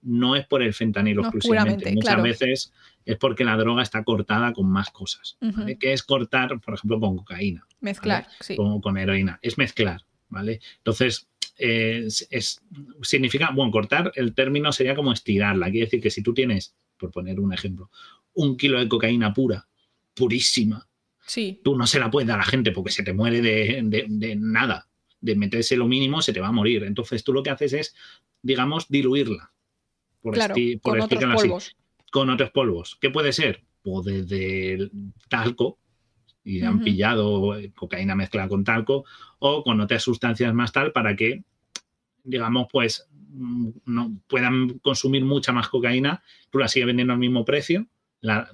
no 0.03 0.37
es 0.37 0.47
por 0.47 0.63
el 0.63 0.75
fentanilo 0.75 1.23
exclusivamente. 1.23 1.93
Muchas 1.93 2.23
veces 2.23 2.73
es 3.05 3.17
porque 3.17 3.45
la 3.45 3.57
droga 3.57 3.83
está 3.83 4.05
cortada 4.05 4.53
con 4.53 4.69
más 4.71 4.91
cosas. 4.91 5.39
¿Qué 5.81 5.93
es 5.93 6.03
cortar, 6.03 6.61
por 6.61 6.75
ejemplo, 6.75 7.01
con 7.01 7.17
cocaína? 7.17 7.67
Mezclar, 7.81 8.27
sí. 8.41 8.57
Con, 8.57 8.81
con 8.81 8.99
heroína. 8.99 9.39
Es 9.43 9.59
mezclar, 9.59 10.03
¿vale? 10.29 10.61
Entonces, 10.79 11.29
es, 11.59 12.63
significa, 13.03 13.51
bueno, 13.55 13.73
cortar 13.73 14.13
el 14.15 14.35
término 14.35 14.73
sería 14.73 14.95
como 14.95 15.13
estirarla. 15.13 15.71
Quiere 15.71 15.87
decir 15.87 16.01
que 16.01 16.11
si 16.11 16.23
tú 16.23 16.35
tienes, 16.35 16.75
por 16.99 17.11
poner 17.11 17.41
un 17.41 17.53
ejemplo, 17.53 17.91
un 18.37 18.57
kilo 18.57 18.79
de 18.79 18.89
cocaína 18.89 19.35
pura, 19.35 19.69
purísima, 20.15 20.89
sí. 21.27 21.61
tú 21.65 21.77
no 21.77 21.87
se 21.87 21.99
la 21.99 22.11
puedes 22.11 22.29
dar 22.29 22.37
a 22.37 22.45
la 22.45 22.49
gente 22.49 22.73
porque 22.73 22.93
se 22.93 23.03
te 23.03 23.13
muere 23.13 23.43
de, 23.43 24.37
nada. 24.39 24.89
De 25.21 25.35
meterse 25.35 25.77
lo 25.77 25.89
mínimo 25.89 26.23
se 26.23 26.33
te 26.33 26.41
va 26.41 26.49
a 26.49 26.53
morir. 26.53 26.85
Entonces 26.85 27.25
tú 27.25 27.33
lo 27.33 27.43
que 27.43 27.51
haces 27.51 27.73
es, 27.73 27.95
digamos, 28.43 28.89
diluirla. 28.89 29.53
Por, 30.21 30.35
claro, 30.35 30.55
con 30.83 31.01
otros 31.01 31.35
polvos. 31.35 31.77
Con 32.13 32.31
otros 32.31 32.51
polvos. 32.51 32.99
¿Qué 33.01 33.11
puede 33.11 33.33
ser? 33.33 33.65
Pues 33.83 34.05
desde 34.05 34.91
talco, 35.29 35.79
y 36.47 36.63
han 36.63 36.81
pillado 36.81 37.57
cocaína 37.75 38.15
mezclada 38.15 38.49
con 38.49 38.63
talco 38.63 39.05
o 39.41 39.65
con 39.65 39.81
otras 39.81 40.03
sustancias 40.03 40.55
más 40.55 40.71
tal 40.71 40.93
para 40.93 41.17
que, 41.17 41.43
digamos, 42.23 42.69
pues 42.71 43.09
mm, 43.31 43.71
no 43.87 44.21
puedan 44.29 44.79
consumir 44.79 45.25
mucha 45.25 45.53
más 45.53 45.69
cocaína, 45.69 46.23
tú 46.51 46.59
la 46.59 46.69
sigues 46.69 46.87
vendiendo 46.87 47.15
al 47.15 47.19
mismo 47.19 47.45
precio, 47.45 47.89
la, 48.21 48.51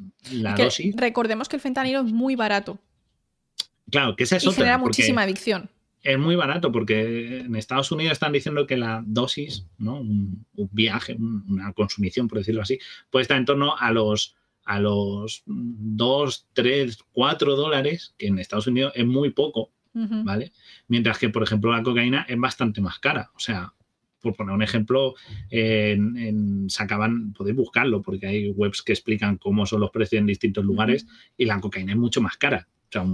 dosis. 0.56 0.94
Recordemos 0.96 1.48
que 1.48 1.56
el 1.56 1.62
fentanilo 1.62 2.00
es 2.00 2.12
muy 2.12 2.36
barato. 2.36 2.78
Claro, 3.90 4.16
que 4.16 4.24
esa 4.24 4.36
es 4.36 4.44
y 4.44 4.52
genera 4.52 4.78
muchísima 4.78 5.22
adicción. 5.22 5.70
Es 6.02 6.18
muy 6.18 6.34
barato 6.34 6.72
porque 6.72 7.40
en 7.40 7.54
Estados 7.54 7.92
Unidos 7.92 8.12
están 8.12 8.32
diciendo 8.32 8.66
que 8.66 8.76
la 8.76 9.04
dosis, 9.06 9.66
¿no? 9.78 10.00
un, 10.00 10.44
un 10.56 10.68
viaje, 10.72 11.16
una 11.16 11.72
consumición, 11.72 12.26
por 12.26 12.38
decirlo 12.38 12.62
así, 12.62 12.78
puede 13.10 13.22
estar 13.22 13.36
en 13.36 13.44
torno 13.44 13.76
a 13.76 13.92
los 13.92 14.34
a 14.64 14.80
los 14.80 15.42
2, 15.46 16.46
3, 16.52 16.98
4 17.12 17.56
dólares, 17.56 18.14
que 18.18 18.28
en 18.28 18.38
Estados 18.38 18.66
Unidos 18.66 18.92
es 18.94 19.06
muy 19.06 19.30
poco, 19.30 19.72
¿vale? 19.92 20.52
Mientras 20.88 21.18
que, 21.18 21.28
por 21.28 21.42
ejemplo, 21.42 21.72
la 21.72 21.82
cocaína 21.82 22.24
es 22.28 22.38
bastante 22.38 22.80
más 22.80 22.98
cara. 22.98 23.30
O 23.34 23.40
sea, 23.40 23.72
por 24.23 24.35
poner 24.35 24.55
un 24.55 24.62
ejemplo, 24.62 25.14
en, 25.51 26.70
sacaban, 26.70 27.33
podéis 27.33 27.57
buscarlo, 27.57 28.01
porque 28.01 28.27
hay 28.27 28.51
webs 28.51 28.83
que 28.83 28.93
explican 28.93 29.37
cómo 29.37 29.66
son 29.66 29.81
los 29.81 29.91
precios 29.91 30.20
en 30.20 30.27
distintos 30.27 30.64
lugares 30.64 31.07
y 31.37 31.45
la 31.45 31.61
cocaína 31.61 31.93
es 31.93 31.99
mucho 31.99 32.23
más 32.23 32.37
cara. 32.37 32.68
O 32.89 32.93
sea, 32.93 33.05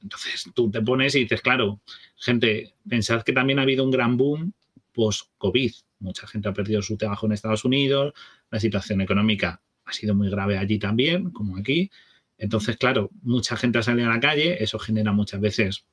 entonces 0.00 0.50
tú 0.54 0.70
te 0.70 0.80
pones 0.80 1.14
y 1.16 1.20
dices, 1.20 1.42
claro, 1.42 1.80
gente, 2.16 2.74
pensad 2.88 3.22
que 3.22 3.32
también 3.32 3.58
ha 3.58 3.62
habido 3.62 3.84
un 3.84 3.90
gran 3.90 4.16
boom 4.16 4.52
post-COVID. 4.92 5.72
Mucha 5.98 6.26
gente 6.26 6.48
ha 6.48 6.52
perdido 6.52 6.80
su 6.80 6.96
trabajo 6.96 7.26
en 7.26 7.32
Estados 7.32 7.64
Unidos, 7.64 8.14
la 8.50 8.60
situación 8.60 9.00
económica 9.00 9.60
ha 9.84 9.92
sido 9.92 10.14
muy 10.14 10.30
grave 10.30 10.58
allí 10.58 10.78
también, 10.78 11.30
como 11.30 11.56
aquí. 11.56 11.90
Entonces, 12.38 12.76
claro, 12.76 13.10
mucha 13.22 13.56
gente 13.56 13.78
ha 13.78 13.82
salido 13.82 14.10
a 14.10 14.14
la 14.14 14.20
calle, 14.20 14.62
eso 14.62 14.78
genera 14.78 15.12
muchas 15.12 15.40
veces 15.40 15.86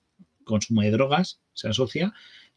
consumo 0.43 0.82
de 0.82 0.91
drogas, 0.91 1.41
se 1.54 1.70
asocia. 1.70 2.14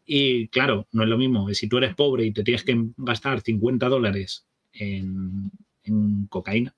Y 0.07 0.49
claro, 0.49 0.87
no 0.93 1.03
es 1.03 1.09
lo 1.09 1.19
mismo. 1.19 1.53
Si 1.53 1.69
tú 1.69 1.79
eres 1.79 1.95
pobre 1.95 2.25
y 2.25 2.33
te 2.33 2.45
tienes 2.45 2.63
que 2.63 2.81
gastar 2.97 3.41
50 3.41 3.89
dólares 3.89 4.47
en, 4.73 5.51
cocaína, 6.29 6.75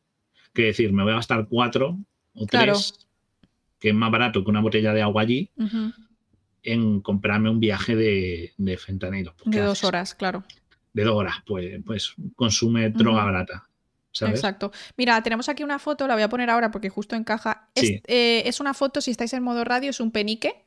que 0.54 0.62
decir, 0.62 0.92
me 0.92 1.02
voy 1.02 1.12
a 1.12 1.16
gastar 1.16 1.46
4 1.48 1.98
o 2.34 2.46
3, 2.46 3.08
que 3.78 3.90
es 3.90 3.94
más 3.94 4.10
barato 4.10 4.42
que 4.42 4.50
una 4.50 4.62
botella 4.62 4.94
de 4.94 5.02
agua 5.02 5.22
allí, 5.22 5.50
en 6.62 7.00
comprarme 7.00 7.50
un 7.50 7.60
viaje 7.60 7.94
de, 7.94 8.52
de 8.56 8.76
fentanilo. 8.78 9.34
De 9.44 9.60
dos 9.60 9.84
horas, 9.84 10.14
claro. 10.14 10.44
De 10.94 11.04
dos 11.04 11.14
horas, 11.14 11.36
pues, 11.46 11.80
pues 11.84 12.14
consume 12.34 12.90
droga 12.90 13.24
barata. 13.24 13.68
Exacto. 14.26 14.72
Mira, 14.96 15.22
tenemos 15.22 15.48
aquí 15.48 15.62
una 15.62 15.78
foto, 15.78 16.06
la 16.06 16.14
voy 16.14 16.22
a 16.22 16.28
poner 16.28 16.50
ahora 16.50 16.70
porque 16.70 16.88
justo 16.88 17.14
encaja. 17.14 17.68
Eh, 17.74 18.42
es, 18.46 18.60
una 18.60 18.74
foto, 18.74 19.00
si 19.00 19.10
estáis 19.10 19.32
en 19.32 19.42
modo 19.42 19.64
radio, 19.64 19.90
es 19.90 20.00
un 20.00 20.10
penique. 20.10 20.64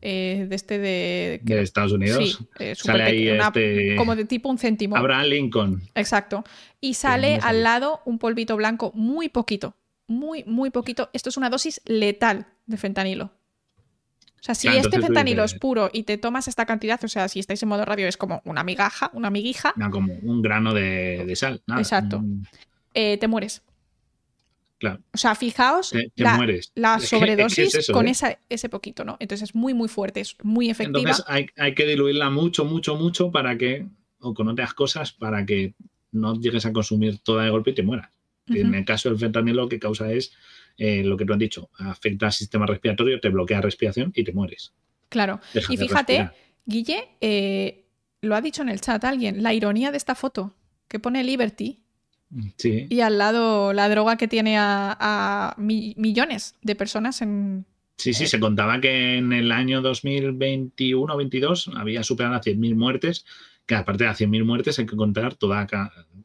Eh, 0.00 0.46
de 0.48 0.54
este 0.54 0.78
de... 0.78 1.40
de 1.42 1.62
Estados 1.62 1.92
Unidos. 1.92 2.38
Sí, 2.58 2.74
sale 2.74 3.02
ahí 3.02 3.28
este 3.28 3.96
como 3.96 4.14
de 4.14 4.24
tipo 4.24 4.48
un 4.48 4.58
céntimo. 4.58 4.96
Abraham 4.96 5.26
Lincoln. 5.26 5.82
Exacto. 5.94 6.44
Y 6.80 6.94
sale 6.94 7.40
al 7.42 7.64
lado 7.64 8.00
un 8.04 8.18
polvito 8.18 8.56
blanco 8.56 8.92
muy 8.94 9.28
poquito. 9.28 9.74
Muy, 10.06 10.44
muy 10.44 10.70
poquito. 10.70 11.10
Esto 11.12 11.28
es 11.28 11.36
una 11.36 11.50
dosis 11.50 11.80
letal 11.84 12.46
de 12.66 12.76
fentanilo. 12.76 13.32
O 14.40 14.42
sea, 14.42 14.54
si 14.54 14.68
este 14.68 15.00
fentanilo 15.00 15.42
es 15.42 15.54
puro 15.54 15.90
y 15.92 16.04
te 16.04 16.16
tomas 16.16 16.46
esta 16.46 16.64
cantidad, 16.64 17.02
o 17.02 17.08
sea, 17.08 17.28
si 17.28 17.40
estáis 17.40 17.60
en 17.62 17.68
modo 17.68 17.84
radio 17.84 18.06
es 18.06 18.16
como 18.16 18.40
una 18.44 18.62
migaja, 18.62 19.10
una 19.12 19.30
miguija. 19.30 19.74
No, 19.76 19.90
como 19.90 20.14
un 20.14 20.42
grano 20.42 20.72
de, 20.72 21.30
sal. 21.34 21.60
Exacto. 21.76 22.22
Eh, 22.94 23.18
te 23.18 23.26
mueres. 23.26 23.62
Claro. 24.78 25.00
O 25.12 25.18
sea, 25.18 25.34
fijaos 25.34 25.92
la, 26.74 27.00
sobredosis 27.00 27.90
con 27.92 28.06
¿eh? 28.06 28.12
ese 28.48 28.68
poquito, 28.68 29.04
¿no? 29.04 29.16
Entonces 29.18 29.50
es 29.50 29.54
muy, 29.54 29.74
muy 29.74 29.88
fuerte, 29.88 30.20
es 30.20 30.36
muy 30.42 30.70
efectiva. 30.70 31.00
Entonces 31.00 31.24
hay, 31.56 31.74
que 31.74 31.84
diluirla 31.84 32.30
mucho, 32.30 32.64
mucho, 32.64 32.94
mucho 32.94 33.32
para 33.32 33.58
que, 33.58 33.86
o 34.20 34.34
con 34.34 34.46
otras 34.48 34.74
cosas, 34.74 35.12
para 35.12 35.44
que 35.44 35.74
no 36.12 36.40
llegues 36.40 36.64
a 36.64 36.72
consumir 36.72 37.18
toda 37.18 37.44
de 37.44 37.50
golpe 37.50 37.72
y 37.72 37.74
te 37.74 37.82
mueras. 37.82 38.10
En 38.46 38.74
el 38.74 38.84
caso 38.84 39.10
del 39.10 39.18
fentanilo 39.18 39.62
lo 39.62 39.68
que 39.68 39.78
causa 39.78 40.10
es 40.10 40.32
eh, 40.78 41.02
lo 41.04 41.18
que 41.18 41.26
tú 41.26 41.34
has 41.34 41.38
dicho, 41.38 41.68
afecta 41.76 42.26
al 42.26 42.32
sistema 42.32 42.64
respiratorio, 42.64 43.20
te 43.20 43.28
bloquea 43.28 43.60
respiración 43.60 44.10
y 44.14 44.24
te 44.24 44.32
mueres. 44.32 44.72
Claro. 45.10 45.40
y 45.68 45.76
fíjate, 45.76 46.30
Guille, 46.64 47.84
lo 48.22 48.36
ha 48.36 48.40
dicho 48.40 48.62
en 48.62 48.68
el 48.68 48.80
chat 48.80 49.04
alguien, 49.04 49.42
la 49.42 49.52
ironía 49.52 49.90
de 49.90 49.96
esta 49.96 50.14
foto 50.14 50.54
que 50.86 50.98
pone 50.98 51.22
Liberty 51.24 51.82
y 52.30 53.00
al 53.00 53.18
lado 53.18 53.72
la 53.72 53.88
droga 53.88 54.16
que 54.16 54.28
tiene 54.28 54.56
a, 54.58 55.54
millones 55.56 56.56
de 56.62 56.74
personas 56.74 57.22
en... 57.22 57.64
Sí, 57.96 58.14
sí, 58.14 58.28
se 58.28 58.38
contaba 58.38 58.80
que 58.80 59.16
en 59.16 59.32
el 59.32 59.50
año 59.50 59.82
2021 59.82 61.16
22 61.16 61.70
había 61.76 62.04
superado 62.04 62.34
las 62.34 62.46
100.000 62.46 62.76
muertes, 62.76 63.24
que 63.66 63.74
aparte 63.74 64.04
de 64.04 64.10
las 64.10 64.20
100.000 64.20 64.44
muertes 64.44 64.78
hay 64.78 64.86
que 64.86 64.96
contar 64.96 65.34
toda 65.34 65.66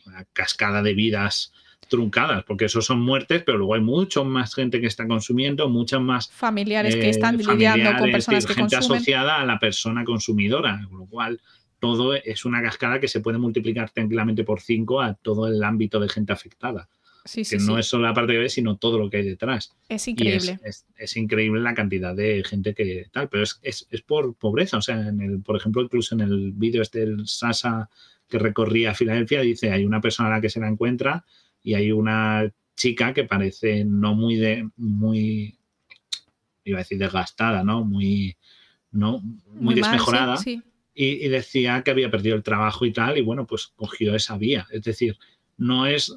la 0.05 0.25
cascada 0.33 0.83
de 0.83 0.93
vidas 0.93 1.51
truncadas, 1.87 2.43
porque 2.43 2.65
eso 2.65 2.81
son 2.81 3.01
muertes, 3.01 3.43
pero 3.45 3.57
luego 3.57 3.75
hay 3.75 3.81
mucho 3.81 4.23
más 4.23 4.55
gente 4.55 4.81
que 4.81 4.87
está 4.87 5.07
consumiendo, 5.07 5.69
muchas 5.69 6.01
más 6.01 6.29
familiares 6.31 6.95
que 6.95 7.09
están 7.09 7.39
eh, 7.39 7.43
lidiando 7.43 7.97
con 7.97 8.11
personas 8.11 8.45
que 8.45 8.53
gente 8.53 8.75
asociada 8.75 9.41
a 9.41 9.45
la 9.45 9.59
persona 9.59 10.03
consumidora, 10.03 10.85
con 10.89 10.99
lo 10.99 11.05
cual 11.05 11.41
todo 11.83 12.13
es 12.13 12.45
una 12.45 12.61
cascada 12.61 12.97
que 13.01 13.09
se 13.09 13.19
puede 13.19 13.37
multiplicar 13.37 13.89
tranquilamente 13.89 14.45
por 14.45 14.61
cinco 14.61 15.01
a 15.01 15.15
todo 15.15 15.47
el 15.47 15.61
ámbito 15.61 15.99
de 15.99 16.07
gente 16.07 16.31
afectada. 16.31 16.87
que 17.25 17.57
no 17.57 17.77
es 17.77 17.87
solo 17.87 18.07
la 18.07 18.13
parte 18.13 18.31
de 18.31 18.39
B, 18.39 18.47
sino 18.47 18.77
todo 18.77 18.97
lo 18.97 19.09
que 19.09 19.17
hay 19.17 19.25
detrás. 19.25 19.75
Es 19.89 20.07
increíble. 20.07 20.57
Es, 20.95 21.17
increíble 21.17 21.59
la 21.59 21.73
cantidad 21.73 22.15
de 22.15 22.41
gente 22.45 22.73
que 22.73 23.07
tal, 23.11 23.27
pero 23.27 23.43
es, 23.43 23.85
por 24.07 24.33
pobreza. 24.35 24.77
O 24.77 24.81
sea, 24.81 25.09
en 25.09 25.19
el, 25.19 25.41
por 25.41 25.57
ejemplo, 25.57 25.81
incluso 25.81 26.15
en 26.15 26.21
el 26.21 26.53
vídeo 26.53 26.81
este 26.81 26.99
del 26.99 27.27
Sasa 27.27 27.89
que 28.29 28.39
recorría 28.39 28.93
Filadelfia, 28.93 29.41
dice, 29.41 29.73
hay 29.73 29.83
una 29.83 29.99
persona 29.99 30.29
a 30.29 30.35
la 30.37 30.41
que 30.41 30.49
se 30.49 30.61
la 30.61 30.69
encuentra 30.69 31.25
y 31.61 31.73
hay 31.73 31.91
una 31.91 32.49
chica 32.77 33.13
que 33.13 33.25
parece 33.25 33.83
no 33.83 34.15
muy 34.15 34.37
de, 34.37 34.69
muy, 34.77 35.57
iba 36.63 36.77
a 36.77 36.83
decir 36.83 36.97
desgastada, 36.97 37.61
¿no? 37.61 37.83
Muy, 37.83 38.37
no, 38.91 39.21
muy, 39.51 39.75
desmejorada 39.75 40.37
y, 40.93 41.27
decía 41.27 41.81
que 41.83 41.91
había 41.91 42.11
perdido 42.11 42.35
el 42.35 42.43
trabajo 42.43 42.85
y 42.85 42.93
tal, 42.93 43.17
y 43.17 43.21
bueno, 43.21 43.47
pues 43.47 43.67
cogió 43.75 44.15
esa 44.15 44.37
vía. 44.37 44.67
Es 44.71 44.83
decir, 44.83 45.17
no 45.57 45.85
es, 45.85 46.15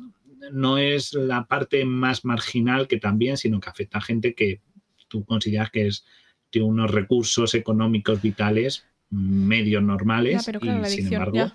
no 0.53 0.79
es 0.79 1.14
la 1.14 1.47
parte 1.47 1.85
más 1.85 2.24
marginal 2.24 2.87
que 2.87 2.99
también, 2.99 3.37
sino 3.37 3.61
que 3.61 3.70
afecta 3.70 3.99
a 3.99 4.03
gente 4.03 4.35
que 4.35 4.61
tú 5.09 5.24
consideras 5.24 5.70
que 5.70 5.87
es, 5.87 6.05
tiene 6.51 6.68
unos 6.68 6.91
recursos 6.91 7.55
económicos 7.55 8.20
vitales 8.20 8.87
medios 9.09 9.83
normales 9.83 10.49
y 10.49 10.91
sin 10.91 11.12
embargo 11.12 11.53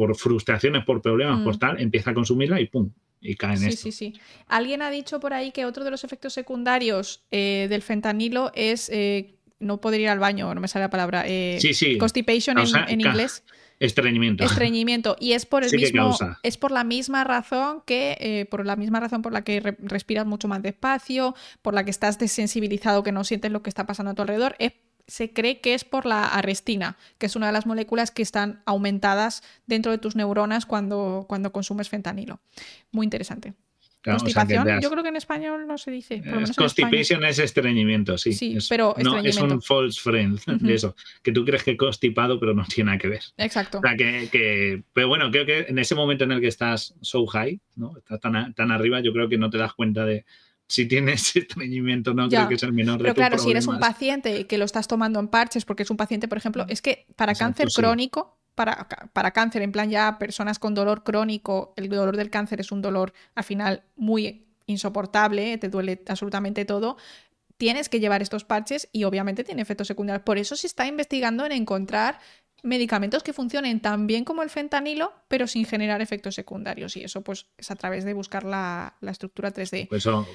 por 0.00 0.16
frustraciones, 0.16 0.82
por 0.86 1.02
problemas, 1.02 1.42
por 1.42 1.56
mm. 1.56 1.58
tal, 1.58 1.78
empieza 1.78 2.12
a 2.12 2.14
consumirla 2.14 2.58
y 2.58 2.68
pum, 2.68 2.90
y 3.20 3.34
cae 3.36 3.52
en 3.52 3.58
sí, 3.58 3.72
Sí, 3.72 3.92
sí, 3.92 4.14
Alguien 4.46 4.80
ha 4.80 4.90
dicho 4.90 5.20
por 5.20 5.34
ahí 5.34 5.52
que 5.52 5.66
otro 5.66 5.84
de 5.84 5.90
los 5.90 6.04
efectos 6.04 6.32
secundarios 6.32 7.22
eh, 7.30 7.66
del 7.68 7.82
fentanilo 7.82 8.50
es 8.54 8.88
eh, 8.88 9.34
no 9.60 9.80
poder 9.80 10.00
ir 10.00 10.08
al 10.08 10.18
baño, 10.18 10.52
no 10.54 10.60
me 10.60 10.68
sale 10.68 10.86
la 10.86 10.90
palabra. 10.90 11.24
Eh, 11.26 11.58
sí, 11.60 11.74
sí. 11.74 11.98
Constipation 11.98 12.58
en, 12.58 13.00
inglés. 13.00 13.44
Estreñimiento. 13.78 14.44
Estreñimiento. 14.44 15.16
Y 15.20 15.32
es 15.32 15.46
por 15.46 15.64
el 15.64 15.70
mismo. 15.70 16.18
Es 16.42 16.56
por 16.56 16.70
la 16.70 16.84
misma 16.84 17.24
razón 17.24 17.82
que. 17.86 18.16
Eh, 18.20 18.46
por 18.46 18.66
la 18.66 18.76
misma 18.76 19.00
razón 19.00 19.22
por 19.22 19.32
la 19.32 19.42
que 19.42 19.60
respiras 19.80 20.26
mucho 20.26 20.48
más 20.48 20.62
despacio, 20.62 21.34
por 21.62 21.74
la 21.74 21.84
que 21.84 21.90
estás 21.90 22.18
desensibilizado, 22.18 23.02
que 23.02 23.12
no 23.12 23.24
sientes 23.24 23.52
lo 23.52 23.62
que 23.62 23.70
está 23.70 23.86
pasando 23.86 24.10
a 24.10 24.14
tu 24.14 24.22
alrededor. 24.22 24.56
se 25.06 25.32
cree 25.32 25.60
que 25.60 25.74
es 25.74 25.84
por 25.84 26.06
la 26.06 26.26
arrestina, 26.26 26.96
que 27.18 27.26
es 27.26 27.36
una 27.36 27.46
de 27.46 27.52
las 27.52 27.66
moléculas 27.66 28.10
que 28.10 28.22
están 28.22 28.62
aumentadas 28.64 29.42
dentro 29.66 29.92
de 29.92 29.98
tus 29.98 30.14
neuronas 30.14 30.66
cuando, 30.66 31.26
cuando 31.28 31.52
consumes 31.52 31.88
fentanilo. 31.88 32.40
Muy 32.92 33.04
interesante. 33.04 33.54
Constipación, 34.02 34.80
yo 34.80 34.90
creo 34.90 35.02
que 35.02 35.08
en 35.10 35.16
español 35.16 35.66
no 35.66 35.76
se 35.78 35.90
dice. 35.90 36.22
constipation 36.56 37.24
es 37.24 37.38
estreñimiento, 37.38 38.16
sí. 38.16 38.32
Sí, 38.32 38.56
es, 38.56 38.68
pero 38.68 38.94
no, 39.02 39.18
es 39.18 39.36
un 39.38 39.60
false 39.60 40.00
friend 40.00 40.40
de 40.60 40.74
eso, 40.74 40.96
que 41.22 41.32
tú 41.32 41.44
crees 41.44 41.62
que 41.62 41.76
constipado, 41.76 42.40
pero 42.40 42.54
no 42.54 42.64
tiene 42.64 42.88
nada 42.88 42.98
que 42.98 43.08
ver. 43.08 43.22
Exacto. 43.36 43.78
O 43.78 43.80
sea, 43.82 43.96
que, 43.96 44.82
pero 44.92 45.08
bueno, 45.08 45.30
creo 45.30 45.44
que 45.44 45.66
en 45.68 45.78
ese 45.78 45.94
momento 45.94 46.24
en 46.24 46.32
el 46.32 46.40
que 46.40 46.48
estás 46.48 46.94
so 47.00 47.26
high, 47.26 47.60
¿no? 47.76 47.96
Estás 47.96 48.20
tan, 48.20 48.54
tan 48.54 48.70
arriba, 48.70 49.00
yo 49.00 49.12
creo 49.12 49.28
que 49.28 49.38
no 49.38 49.50
te 49.50 49.58
das 49.58 49.74
cuenta 49.74 50.04
de 50.04 50.24
si 50.70 50.86
tienes 50.86 51.34
estreñimiento, 51.36 52.14
no 52.14 52.28
creo 52.28 52.48
que 52.48 52.54
es 52.54 52.62
el 52.62 52.72
menor 52.72 52.98
de 52.98 53.04
Pero 53.04 53.14
claro, 53.14 53.38
si 53.38 53.50
eres 53.50 53.66
un 53.66 53.78
paciente 53.80 54.46
que 54.46 54.56
lo 54.56 54.64
estás 54.64 54.88
tomando 54.88 55.18
en 55.18 55.28
parches, 55.28 55.64
porque 55.64 55.82
es 55.82 55.90
un 55.90 55.96
paciente, 55.96 56.28
por 56.28 56.38
ejemplo, 56.38 56.64
es 56.68 56.80
que 56.80 57.06
para 57.16 57.34
cáncer 57.34 57.68
crónico, 57.74 58.39
para, 58.54 58.88
para, 59.12 59.30
cáncer, 59.30 59.62
en 59.62 59.72
plan 59.72 59.90
ya 59.90 60.18
personas 60.18 60.58
con 60.58 60.74
dolor 60.74 61.02
crónico, 61.02 61.72
el 61.76 61.88
dolor 61.88 62.16
del 62.16 62.30
cáncer 62.30 62.60
es 62.60 62.72
un 62.72 62.82
dolor 62.82 63.12
al 63.34 63.44
final 63.44 63.82
muy 63.96 64.46
insoportable, 64.66 65.58
te 65.58 65.68
duele 65.68 66.02
absolutamente 66.08 66.64
todo. 66.64 66.96
Tienes 67.56 67.88
que 67.88 68.00
llevar 68.00 68.22
estos 68.22 68.44
parches 68.44 68.88
y 68.92 69.04
obviamente 69.04 69.44
tiene 69.44 69.62
efectos 69.62 69.86
secundarios. 69.86 70.24
Por 70.24 70.38
eso 70.38 70.56
se 70.56 70.66
está 70.66 70.86
investigando 70.86 71.44
en 71.44 71.52
encontrar 71.52 72.18
medicamentos 72.62 73.22
que 73.22 73.32
funcionen 73.32 73.80
tan 73.80 74.06
bien 74.06 74.24
como 74.24 74.42
el 74.42 74.50
fentanilo, 74.50 75.12
pero 75.28 75.46
sin 75.46 75.66
generar 75.66 76.00
efectos 76.00 76.34
secundarios. 76.34 76.96
Y 76.96 77.04
eso 77.04 77.22
pues 77.22 77.46
es 77.58 77.70
a 77.70 77.76
través 77.76 78.04
de 78.04 78.14
buscar 78.14 78.44
la, 78.44 78.94
estructura 79.02 79.52
3D. 79.52 79.88
Pues 79.88 80.02
eso, 80.02 80.26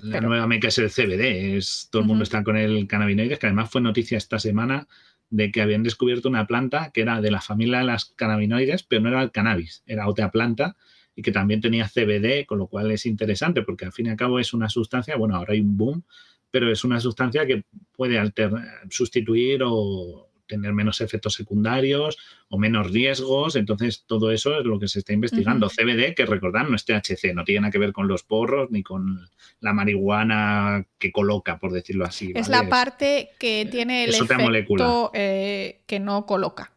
la 0.00 0.20
nueva 0.20 0.46
meca 0.46 0.68
es 0.68 0.78
el 0.78 0.90
CBD. 0.90 1.56
Es, 1.56 1.88
todo 1.90 2.02
el 2.02 2.08
mundo 2.08 2.24
está 2.24 2.42
con 2.42 2.56
el 2.56 2.86
cannabinoides, 2.86 3.38
que 3.38 3.46
además 3.46 3.70
fue 3.70 3.80
noticia 3.80 4.18
esta 4.18 4.38
semana 4.38 4.86
de 5.34 5.50
que 5.50 5.60
habían 5.60 5.82
descubierto 5.82 6.28
una 6.28 6.46
planta 6.46 6.92
que 6.94 7.00
era 7.00 7.20
de 7.20 7.32
la 7.32 7.40
familia 7.40 7.78
de 7.78 7.84
las 7.84 8.04
cannabinoides, 8.04 8.84
pero 8.84 9.02
no 9.02 9.08
era 9.08 9.20
el 9.20 9.32
cannabis, 9.32 9.82
era 9.84 10.06
otra 10.08 10.30
planta 10.30 10.76
y 11.16 11.22
que 11.22 11.32
también 11.32 11.60
tenía 11.60 11.88
CBD, 11.88 12.46
con 12.46 12.58
lo 12.58 12.68
cual 12.68 12.92
es 12.92 13.04
interesante 13.04 13.62
porque 13.62 13.84
al 13.84 13.92
fin 13.92 14.06
y 14.06 14.10
al 14.10 14.16
cabo 14.16 14.38
es 14.38 14.54
una 14.54 14.68
sustancia, 14.68 15.16
bueno, 15.16 15.34
ahora 15.34 15.54
hay 15.54 15.60
un 15.60 15.76
boom, 15.76 16.04
pero 16.52 16.70
es 16.70 16.84
una 16.84 17.00
sustancia 17.00 17.46
que 17.46 17.64
puede 17.96 18.32
sustituir 18.90 19.62
o 19.64 20.28
tener 20.46 20.72
menos 20.72 21.00
efectos 21.00 21.34
secundarios 21.34 22.18
o 22.48 22.58
menos 22.58 22.90
riesgos. 22.90 23.56
Entonces, 23.56 24.04
todo 24.06 24.30
eso 24.30 24.58
es 24.58 24.64
lo 24.64 24.78
que 24.78 24.88
se 24.88 25.00
está 25.00 25.12
investigando. 25.12 25.68
CBD, 25.68 26.14
que 26.14 26.26
recordad, 26.26 26.66
no 26.68 26.76
es 26.76 26.84
THC, 26.84 27.34
no 27.34 27.44
tiene 27.44 27.62
nada 27.62 27.72
que 27.72 27.78
ver 27.78 27.92
con 27.92 28.08
los 28.08 28.22
porros 28.22 28.70
ni 28.70 28.82
con 28.82 29.28
la 29.60 29.72
marihuana 29.72 30.86
que 30.98 31.12
coloca, 31.12 31.58
por 31.58 31.72
decirlo 31.72 32.04
así. 32.04 32.32
Es 32.34 32.48
la 32.48 32.68
parte 32.68 33.30
que 33.38 33.66
tiene 33.70 34.04
el 34.04 34.14
efecto 34.14 35.10
eh, 35.14 35.80
que 35.86 36.00
no 36.00 36.26
coloca. 36.26 36.72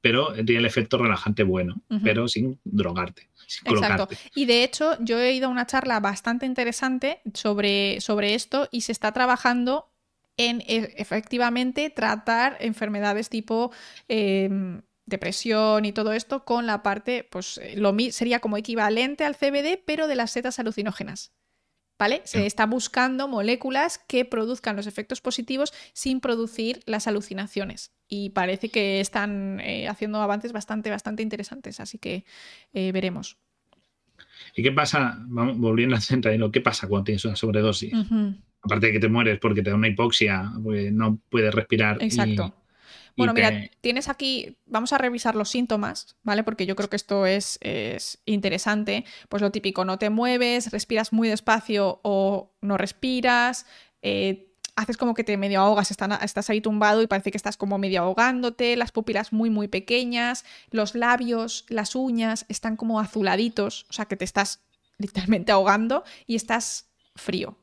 Pero 0.00 0.32
tiene 0.32 0.60
el 0.60 0.64
efecto 0.64 0.96
relajante 0.96 1.42
bueno, 1.42 1.82
pero 2.02 2.26
sin 2.26 2.58
drogarte. 2.64 3.28
Exacto. 3.64 4.08
Y 4.34 4.46
de 4.46 4.64
hecho, 4.64 4.96
yo 5.00 5.18
he 5.18 5.32
ido 5.32 5.48
a 5.48 5.50
una 5.50 5.66
charla 5.66 6.00
bastante 6.00 6.46
interesante 6.46 7.20
sobre, 7.34 8.00
sobre 8.00 8.34
esto 8.34 8.68
y 8.70 8.82
se 8.82 8.92
está 8.92 9.12
trabajando 9.12 9.89
en 10.36 10.60
e, 10.62 10.94
efectivamente 10.96 11.90
tratar 11.90 12.56
enfermedades 12.60 13.28
tipo 13.28 13.72
em, 14.08 14.82
depresión 15.10 15.84
y 15.84 15.92
todo 15.92 16.12
esto 16.12 16.44
con 16.44 16.66
la 16.66 16.82
parte, 16.82 17.24
pues 17.30 17.58
eh, 17.58 17.74
lo 17.76 17.94
sería 18.10 18.40
como 18.40 18.56
equivalente 18.56 19.24
al 19.24 19.36
CBD, 19.36 19.82
pero 19.84 20.06
de 20.06 20.14
las 20.14 20.30
setas 20.30 20.58
alucinógenas. 20.58 21.32
¿Vale? 21.98 22.22
Se 22.24 22.46
está 22.46 22.64
buscando 22.64 23.28
moléculas 23.28 23.98
que 23.98 24.24
produzcan 24.24 24.74
los 24.74 24.86
efectos 24.86 25.20
positivos 25.20 25.74
sin 25.92 26.22
producir 26.22 26.80
las 26.86 27.06
alucinaciones. 27.06 27.92
Y 28.08 28.30
parece 28.30 28.70
que 28.70 29.00
están 29.00 29.60
eh, 29.60 29.86
haciendo 29.86 30.22
avances 30.22 30.52
bastante, 30.52 30.88
bastante 30.88 31.22
interesantes. 31.22 31.78
Así 31.78 31.98
que 31.98 32.24
eh, 32.72 32.90
veremos. 32.92 33.36
¿Y 34.54 34.62
qué 34.62 34.72
pasa? 34.72 35.18
volviendo 35.26 35.96
al 35.96 36.02
centro, 36.02 36.50
¿qué 36.50 36.60
pasa 36.60 36.88
cuando 36.88 37.04
tienes 37.04 37.24
una 37.24 37.36
sobredosis? 37.36 37.92
aparte 38.62 38.86
de 38.86 38.92
que 38.92 39.00
te 39.00 39.08
mueres 39.08 39.38
porque 39.38 39.62
te 39.62 39.70
da 39.70 39.76
una 39.76 39.88
hipoxia, 39.88 40.52
porque 40.62 40.90
no 40.90 41.18
puedes 41.30 41.54
respirar. 41.54 41.96
Exacto. 42.02 42.54
bueno, 43.16 43.32
mira, 43.32 43.70
tienes 43.80 44.08
aquí, 44.08 44.56
vamos 44.66 44.92
a 44.92 44.98
revisar 44.98 45.34
los 45.34 45.48
síntomas, 45.48 46.16
¿vale? 46.22 46.44
Porque 46.44 46.66
yo 46.66 46.76
creo 46.76 46.90
que 46.90 46.96
esto 46.96 47.26
es, 47.26 47.58
interesante. 48.26 49.04
Pues 49.28 49.42
lo 49.42 49.50
típico, 49.50 49.84
no 49.84 49.98
te 49.98 50.10
mueves, 50.10 50.70
respiras 50.72 51.12
muy 51.12 51.28
despacio 51.28 52.00
o 52.02 52.52
no 52.60 52.76
respiras, 52.76 53.66
eh, 54.02 54.49
haces 54.80 54.96
como 54.96 55.14
que 55.14 55.24
te 55.24 55.36
medio 55.36 55.60
ahogas, 55.60 55.90
estás 55.90 56.50
ahí 56.50 56.60
tumbado 56.60 57.02
y 57.02 57.06
parece 57.06 57.30
que 57.30 57.36
estás 57.36 57.56
como 57.56 57.78
medio 57.78 58.02
ahogándote, 58.02 58.76
las 58.76 58.92
pupilas 58.92 59.32
muy, 59.32 59.50
muy 59.50 59.68
pequeñas, 59.68 60.44
los 60.70 60.94
labios, 60.94 61.66
las 61.68 61.94
uñas 61.94 62.46
están 62.48 62.76
como 62.76 62.98
azuladitos, 63.00 63.86
o 63.90 63.92
sea 63.92 64.06
que 64.06 64.16
te 64.16 64.24
estás 64.24 64.60
literalmente 64.98 65.52
ahogando 65.52 66.04
y 66.26 66.36
estás 66.36 66.88
frío. 67.14 67.56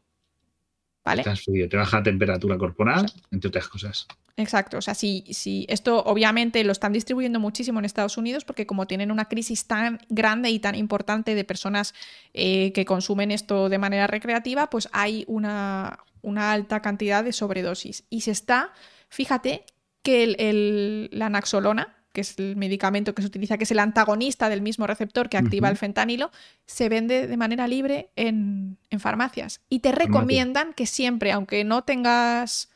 Te 1.69 1.77
baja 1.77 1.97
la 1.97 2.03
temperatura 2.03 2.57
corporal, 2.57 3.11
entre 3.31 3.47
otras 3.47 3.67
cosas. 3.69 4.07
Exacto, 4.35 4.77
o 4.77 4.81
sea, 4.81 4.93
si, 4.93 5.23
si 5.31 5.65
esto 5.67 6.03
obviamente 6.03 6.63
lo 6.63 6.71
están 6.71 6.93
distribuyendo 6.93 7.39
muchísimo 7.39 7.79
en 7.79 7.85
Estados 7.85 8.17
Unidos 8.17 8.45
porque 8.45 8.67
como 8.67 8.85
tienen 8.85 9.11
una 9.11 9.25
crisis 9.25 9.65
tan 9.65 9.99
grande 10.09 10.51
y 10.51 10.59
tan 10.59 10.75
importante 10.75 11.33
de 11.33 11.43
personas 11.43 11.95
eh, 12.33 12.71
que 12.73 12.85
consumen 12.85 13.31
esto 13.31 13.69
de 13.69 13.79
manera 13.79 14.05
recreativa, 14.05 14.69
pues 14.69 14.89
hay 14.91 15.23
una, 15.27 15.97
una, 16.21 16.51
alta 16.51 16.81
cantidad 16.81 17.23
de 17.23 17.33
sobredosis. 17.33 18.05
Y 18.09 18.21
se 18.21 18.31
está, 18.31 18.73
fíjate 19.09 19.65
que 20.01 20.23
el, 20.23 21.09
la 21.11 21.29
naxolona, 21.29 21.95
que 22.13 22.21
es 22.21 22.39
el 22.39 22.55
medicamento 22.55 23.13
que 23.13 23.21
se 23.21 23.27
utiliza, 23.27 23.57
que 23.57 23.65
es 23.65 23.71
el 23.71 23.77
antagonista 23.77 24.49
del 24.49 24.61
mismo 24.61 24.87
receptor 24.87 25.29
que 25.29 25.37
activa 25.37 25.69
el 25.69 25.77
fentanilo, 25.77 26.31
se 26.65 26.89
vende 26.89 27.27
de 27.27 27.37
manera 27.37 27.67
libre 27.67 28.09
en, 28.15 28.77
farmacias. 28.97 29.61
Y 29.69 29.79
te 29.79 29.91
recomiendan 29.91 30.73
que 30.73 30.87
siempre, 30.87 31.31
aunque 31.31 31.63
no 31.63 31.83
tengas, 31.83 32.71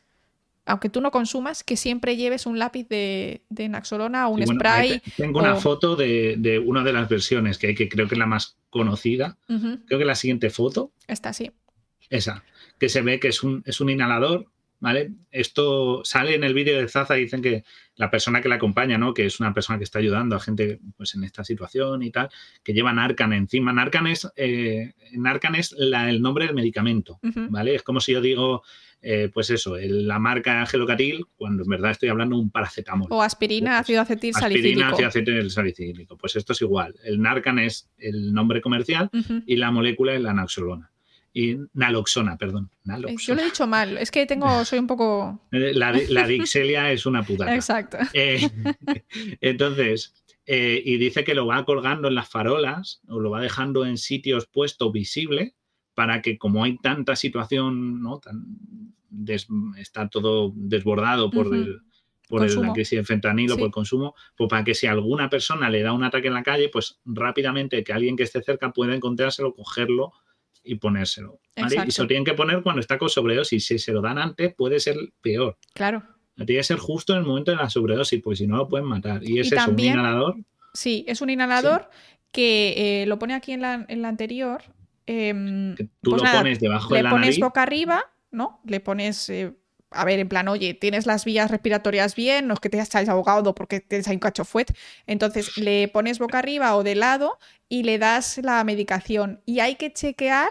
aunque 0.66 0.90
tú 0.90 1.02
no 1.02 1.10
consumas, 1.10 1.64
que 1.64 1.76
siempre 1.76 2.18
lleves 2.18 2.46
un 2.46 2.60
lápiz 2.60 2.88
de, 2.88 3.42
naxolona 3.50 4.28
o 4.28 4.34
un 4.34 4.46
spray. 4.46 5.02
tengo 5.18 5.40
una 5.40 5.56
foto 5.56 5.96
de, 5.96 6.62
una 6.64 6.84
de 6.84 6.94
las 6.94 7.10
versiones 7.10 7.58
que 7.58 7.68
hay, 7.68 7.76
que 7.76 7.90
creo 7.90 8.08
que 8.08 8.14
es 8.14 8.20
la 8.20 8.28
más 8.28 8.58
conocida. 8.70 9.38
Creo 9.48 9.98
que 9.98 10.06
la 10.06 10.16
siguiente 10.16 10.52
foto. 10.52 10.92
Esta 11.08 11.34
sí. 11.34 11.52
Esa, 12.12 12.44
que 12.82 12.90
se 12.90 13.04
ve 13.04 13.20
que 13.20 13.28
es 13.28 13.44
un, 13.44 13.62
es 13.68 13.80
un 13.80 13.92
inhalador 13.92 14.48
¿vale? 14.82 15.12
Esto 15.30 16.02
sale 16.04 16.36
en 16.36 16.44
el 16.44 16.54
vídeo 16.54 16.78
de 16.78 16.88
Zaza, 16.88 17.14
dicen 17.14 17.42
que 17.42 17.64
la 17.96 18.10
persona 18.10 18.42
que 18.42 18.50
la 18.50 18.56
acompaña, 18.56 18.98
¿no? 18.98 19.14
Que 19.14 19.28
es 19.28 19.40
una 19.40 19.54
persona 19.54 19.78
que 19.78 19.84
está 19.84 20.00
ayudando 20.00 20.36
a 20.36 20.40
gente 20.40 20.80
pues, 20.98 21.14
en 21.14 21.24
esta 21.24 21.44
situación 21.44 22.02
y 22.02 22.10
tal, 22.10 22.30
que 22.64 22.74
lleva 22.74 22.92
Narcan 22.92 23.32
encima. 23.32 23.72
Narcan 23.72 24.08
es, 24.08 24.28
eh, 24.36 24.94
Narcan 25.14 25.56
es 25.56 25.76
el 25.78 26.22
nombre 26.22 26.48
del 26.48 26.56
medicamento, 26.56 27.20
¿vale? 27.22 27.76
Es 27.76 27.84
como 27.84 28.00
si 28.00 28.14
yo 28.14 28.22
digo, 28.22 28.64
eh, 29.04 29.30
pues 29.32 29.52
eso, 29.52 29.78
la 29.80 30.18
marca 30.18 30.66
gelocatil, 30.66 31.26
cuando 31.38 31.62
en 31.62 31.70
verdad 31.70 31.92
estoy 31.92 32.10
hablando 32.10 32.36
de 32.36 32.42
un 32.42 32.50
paracetamol. 32.50 33.08
O 33.12 33.22
aspirina, 33.22 33.72
pues, 33.72 33.82
ácido 33.82 34.02
acetil 34.02 34.34
salicílico. 34.34 34.68
Aspirina, 34.68 34.94
ácido 34.94 35.08
acetil 35.08 35.52
salicílico. 35.52 36.18
Pues 36.18 36.36
esto 36.36 36.54
es 36.54 36.62
igual. 36.64 36.96
El 37.04 37.22
Narcan 37.22 37.60
es 37.60 37.88
el 38.00 38.34
nombre 38.34 38.62
comercial 38.62 39.12
y 39.46 39.58
la 39.58 39.70
molécula 39.70 40.16
es 40.16 40.22
la 40.22 40.34
naxolona 40.34 40.92
y 41.34 41.58
naloxona, 41.74 42.38
perdón. 42.38 42.70
Yo 43.18 43.36
lo 43.36 43.42
he 43.42 43.46
dicho 43.46 43.68
mal, 43.68 43.98
es 43.98 44.12
que 44.12 44.26
tengo, 44.26 44.66
soy 44.66 44.80
un 44.80 44.88
poco... 44.88 45.40
Eh, 45.52 45.74
la, 45.74 45.94
la 46.10 46.28
dixelia 46.28 46.92
es 46.92 47.06
una 47.06 47.24
putada. 47.24 47.54
Exacto. 47.56 47.98
Eh, 48.14 48.50
entonces, 49.42 50.14
eh, 50.46 50.82
y 50.84 50.98
dice 50.98 51.24
que 51.24 51.36
lo 51.36 51.46
va 51.46 51.64
colgando 51.66 52.08
en 52.08 52.16
las 52.16 52.30
farolas 52.30 53.02
o 53.08 53.20
lo 53.20 53.30
va 53.30 53.42
dejando 53.42 53.86
en 53.86 53.98
sitios 53.98 54.48
puesto 54.48 54.92
visible 54.92 55.56
para 55.94 56.22
que 56.22 56.38
como 56.38 56.64
hay 56.64 56.78
tanta 56.78 57.16
situación, 57.16 58.02
¿no? 58.02 58.20
Tan 58.20 58.44
está 59.78 60.08
todo 60.10 60.54
desbordado 60.56 61.30
por, 61.30 61.54
el, 61.54 61.82
por 62.28 62.50
la 62.50 62.74
crisis 62.74 63.00
de 63.00 63.04
fentanilo, 63.04 63.56
por 63.58 63.66
el 63.66 63.72
consumo, 63.72 64.16
pues 64.38 64.50
para 64.50 64.64
que 64.64 64.74
si 64.74 64.88
alguna 64.88 65.30
persona 65.30 65.70
le 65.70 65.84
da 65.84 65.94
un 65.94 66.04
ataque 66.04 66.28
en 66.28 66.34
la 66.34 66.44
calle, 66.44 66.70
pues 66.70 67.00
rápidamente 67.06 67.84
que 67.84 67.94
alguien 67.94 68.16
que 68.16 68.24
esté 68.24 68.42
cerca 68.42 68.72
pueda 68.72 68.96
encontrárselo, 68.96 69.54
cogerlo 69.54 70.14
y 70.64 70.76
ponérselo. 70.76 71.40
Y 71.56 71.92
se 71.92 72.02
lo 72.02 72.08
tienen 72.08 72.26
que 72.26 72.34
poner 72.34 72.62
cuando 72.64 72.80
está 72.80 72.98
con 72.98 73.10
sobredosis. 73.10 73.66
Si 73.66 73.80
se 73.80 73.92
lo 73.92 74.02
dan 74.02 74.18
antes, 74.18 74.54
puede 74.54 74.80
ser 74.80 74.96
peor. 75.22 75.58
Claro. 75.74 76.04
Tiene 76.36 76.60
que 76.60 76.64
ser 76.64 76.78
justo 76.78 77.14
en 77.14 77.20
el 77.20 77.26
momento 77.26 77.52
de 77.52 77.58
la 77.58 77.70
sobredosis, 77.70 78.22
porque 78.22 78.38
si 78.38 78.48
no 78.48 78.58
lo 78.58 78.68
pueden 78.68 78.88
matar. 78.88 79.24
Y 79.24 79.40
ese 79.40 79.56
es 79.56 79.68
un 79.68 79.80
inhalador. 79.80 80.36
Sí, 80.74 81.04
es 81.08 81.22
un 81.22 81.30
inhalador 81.30 81.90
que 82.32 83.02
eh, 83.02 83.06
lo 83.06 83.20
pone 83.20 83.34
aquí 83.34 83.52
en 83.52 83.62
la, 83.62 83.86
en 83.88 84.02
la 84.02 84.08
anterior. 84.08 84.64
Em, 85.06 85.76
tú 85.76 86.12
pues 86.12 86.24
lo 86.24 86.32
pones 86.32 86.60
debajo 86.60 86.94
de 86.94 87.04
la 87.04 87.10
Le 87.10 87.16
pones 87.16 87.40
boca 87.40 87.62
arriba, 87.62 88.04
¿no? 88.32 88.62
Le 88.66 88.80
pones 88.80 89.30
eh, 89.30 89.54
a 89.92 90.06
ver, 90.06 90.20
en 90.20 90.30
plan, 90.30 90.48
oye, 90.48 90.74
tienes 90.74 91.06
las 91.06 91.26
vías 91.26 91.52
respiratorias 91.52 92.16
bien, 92.16 92.48
no 92.48 92.54
es 92.54 92.60
que 92.60 92.70
te 92.70 92.80
hayas 92.80 93.10
ahogado 93.10 93.54
porque 93.54 93.82
tienes 93.82 94.08
ahí 94.08 94.16
un 94.16 94.20
cachofuet. 94.20 94.74
Entonces 95.06 95.58
le 95.58 95.88
pones 95.90 96.18
boca 96.18 96.40
arriba 96.40 96.76
o 96.76 96.84
de 96.84 96.96
lado 96.96 97.38
y 97.68 97.84
le 97.84 98.00
das 98.00 98.40
la 98.42 98.64
medicación. 98.64 99.42
Y 99.46 99.60
hay 99.60 99.76
que 99.76 99.92
chequear 99.92 100.50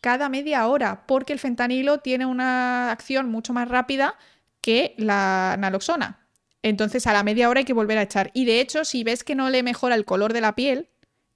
cada 0.00 0.28
media 0.28 0.66
hora 0.66 1.06
porque 1.06 1.32
el 1.32 1.38
fentanilo 1.38 1.98
tiene 1.98 2.24
una 2.24 2.90
acción 2.90 3.30
mucho 3.30 3.52
más 3.52 3.68
rápida 3.68 4.16
que 4.62 4.94
la 4.96 5.56
naloxona. 5.58 6.26
Entonces 6.62 7.06
a 7.06 7.12
la 7.12 7.22
media 7.22 7.48
hora 7.48 7.60
hay 7.60 7.64
que 7.64 7.72
volver 7.72 7.98
a 7.98 8.02
echar. 8.02 8.30
Y 8.34 8.44
de 8.44 8.60
hecho, 8.60 8.84
si 8.84 9.04
ves 9.04 9.22
que 9.22 9.34
no 9.34 9.50
le 9.50 9.62
mejora 9.62 9.94
el 9.94 10.04
color 10.04 10.32
de 10.32 10.40
la 10.40 10.54
piel, 10.54 10.88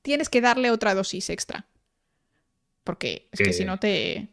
tienes 0.02 0.28
que 0.28 0.40
darle 0.40 0.70
otra 0.70 0.94
dosis 0.94 1.30
extra. 1.30 1.66
Porque 2.84 3.28
es 3.30 3.38
que, 3.38 3.52
si 3.52 3.64
no 3.64 3.78
te. 3.78 4.28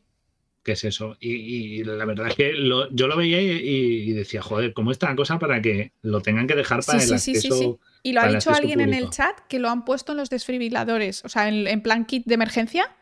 ¿Qué 0.63 0.73
es 0.73 0.83
eso? 0.83 1.17
Y, 1.19 1.83
la 1.83 2.05
verdad 2.05 2.27
es 2.27 2.35
que 2.35 2.53
yo 2.91 3.07
lo 3.07 3.17
veía 3.17 3.41
y, 3.41 4.11
decía, 4.11 4.41
joder, 4.41 4.73
¿cómo 4.73 4.91
está 4.91 5.09
la 5.09 5.15
cosa 5.15 5.39
para 5.39 5.61
que 5.61 5.93
lo 6.01 6.21
tengan 6.21 6.47
que 6.47 6.55
dejar 6.55 6.83
para 6.83 7.01
el 7.01 7.13
acceso? 7.13 7.79
Y 8.03 8.13
lo 8.13 8.21
ha 8.21 8.27
dicho 8.27 8.51
alguien 8.51 8.81
en 8.81 8.93
el 8.93 9.09
chat 9.09 9.39
que 9.47 9.59
lo 9.59 9.69
han 9.69 9.85
puesto 9.85 10.11
en 10.11 10.17
los 10.17 10.29
desfibriladores, 10.29 11.23
o 11.25 11.29
sea, 11.29 11.47
en, 11.47 11.81
plan 11.81 12.05
kit 12.05 12.25
de 12.25 12.33
emergencia. 12.35 12.95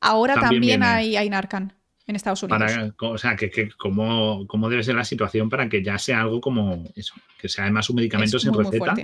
Ahora 0.00 0.34
también, 0.34 0.82
hay, 0.82 1.16
hay 1.16 1.30
Narcan 1.30 1.74
en 2.06 2.16
Estados 2.16 2.42
Unidos. 2.42 2.94
o 2.98 3.18
sea, 3.18 3.36
que, 3.36 3.50
que 3.50 3.70
cómo, 3.76 4.46
debe 4.68 4.82
ser 4.82 4.94
la 4.94 5.04
situación 5.04 5.48
para 5.48 5.68
que 5.68 5.82
ya 5.82 5.98
sea 5.98 6.22
algo 6.22 6.40
como 6.40 6.84
eso, 6.94 7.14
que 7.38 7.48
sea 7.48 7.64
además 7.64 7.88
un 7.90 7.96
medicamento 7.96 8.38
sin 8.38 8.52
receta. 8.52 8.94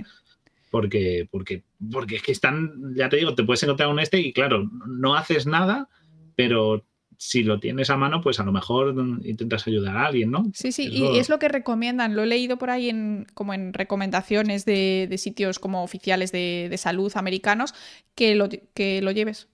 porque, 0.69 1.27
porque, 1.29 1.63
porque 1.91 2.17
es 2.17 2.23
que 2.23 2.31
están, 2.31 2.93
ya 2.95 3.09
te 3.09 3.17
digo, 3.17 3.33
te 3.33 3.43
puedes 3.43 3.63
encontrar 3.63 3.89
un 3.89 3.99
este 3.99 4.19
y 4.19 4.33
claro, 4.33 4.69
no 4.87 5.15
haces 5.15 5.47
nada, 5.47 5.89
pero 6.35 6.85
si 7.23 7.43
lo 7.43 7.59
tienes 7.59 7.91
a 7.91 7.97
mano, 7.97 8.19
pues 8.19 8.39
a 8.39 8.43
lo 8.43 8.51
mejor 8.51 8.95
intentas 9.21 9.67
ayudar 9.67 9.95
a 9.95 10.07
alguien, 10.07 10.31
¿no? 10.31 10.43
Sí, 10.55 10.71
sí, 10.71 10.89
y 10.91 11.19
es 11.19 11.29
lo 11.29 11.37
que 11.37 11.49
recomiendan. 11.49 12.15
Lo 12.15 12.23
he 12.23 12.25
leído 12.25 12.57
por 12.57 12.71
ahí 12.71 12.89
en, 12.89 13.27
como 13.35 13.53
en 13.53 13.73
recomendaciones 13.73 14.65
de, 14.65 15.07
sitios 15.19 15.59
como 15.59 15.83
oficiales 15.83 16.31
de, 16.31 16.75
salud 16.79 17.11
americanos, 17.13 17.75
que 18.15 18.33
lo, 18.33 18.49
que 18.73 19.03
lo 19.03 19.11
lleves. 19.11 19.49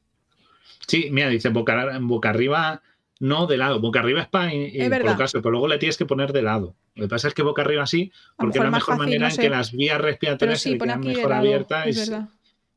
Sí, 0.87 1.09
mira, 1.11 1.27
dice 1.27 1.49
boca, 1.49 1.99
boca 1.99 2.29
arriba, 2.29 2.83
no 3.19 3.47
de 3.47 3.57
lado. 3.57 3.81
Boca 3.81 3.99
arriba 3.99 4.21
es 4.21 4.29
para 4.29 4.49
colocarse, 5.01 5.39
pero 5.39 5.51
luego 5.51 5.67
le 5.67 5.77
tienes 5.77 5.97
que 5.97 6.05
poner 6.05 6.31
de 6.31 6.43
lado. 6.43 6.73
Lo 6.95 7.03
que 7.03 7.09
pasa 7.09 7.27
es 7.27 7.33
que 7.33 7.43
boca 7.43 7.63
arriba 7.63 7.85
sí, 7.85 8.13
porque 8.37 8.59
es 8.59 8.63
la 8.63 8.71
mejor 8.71 8.97
manera 8.97 9.29
en 9.29 9.35
que 9.35 9.49
las 9.49 9.73
vías 9.73 9.99
respiratorias 9.99 10.61
se 10.61 10.77
quedan 10.77 11.01
mejor 11.01 11.33
abiertas 11.33 12.11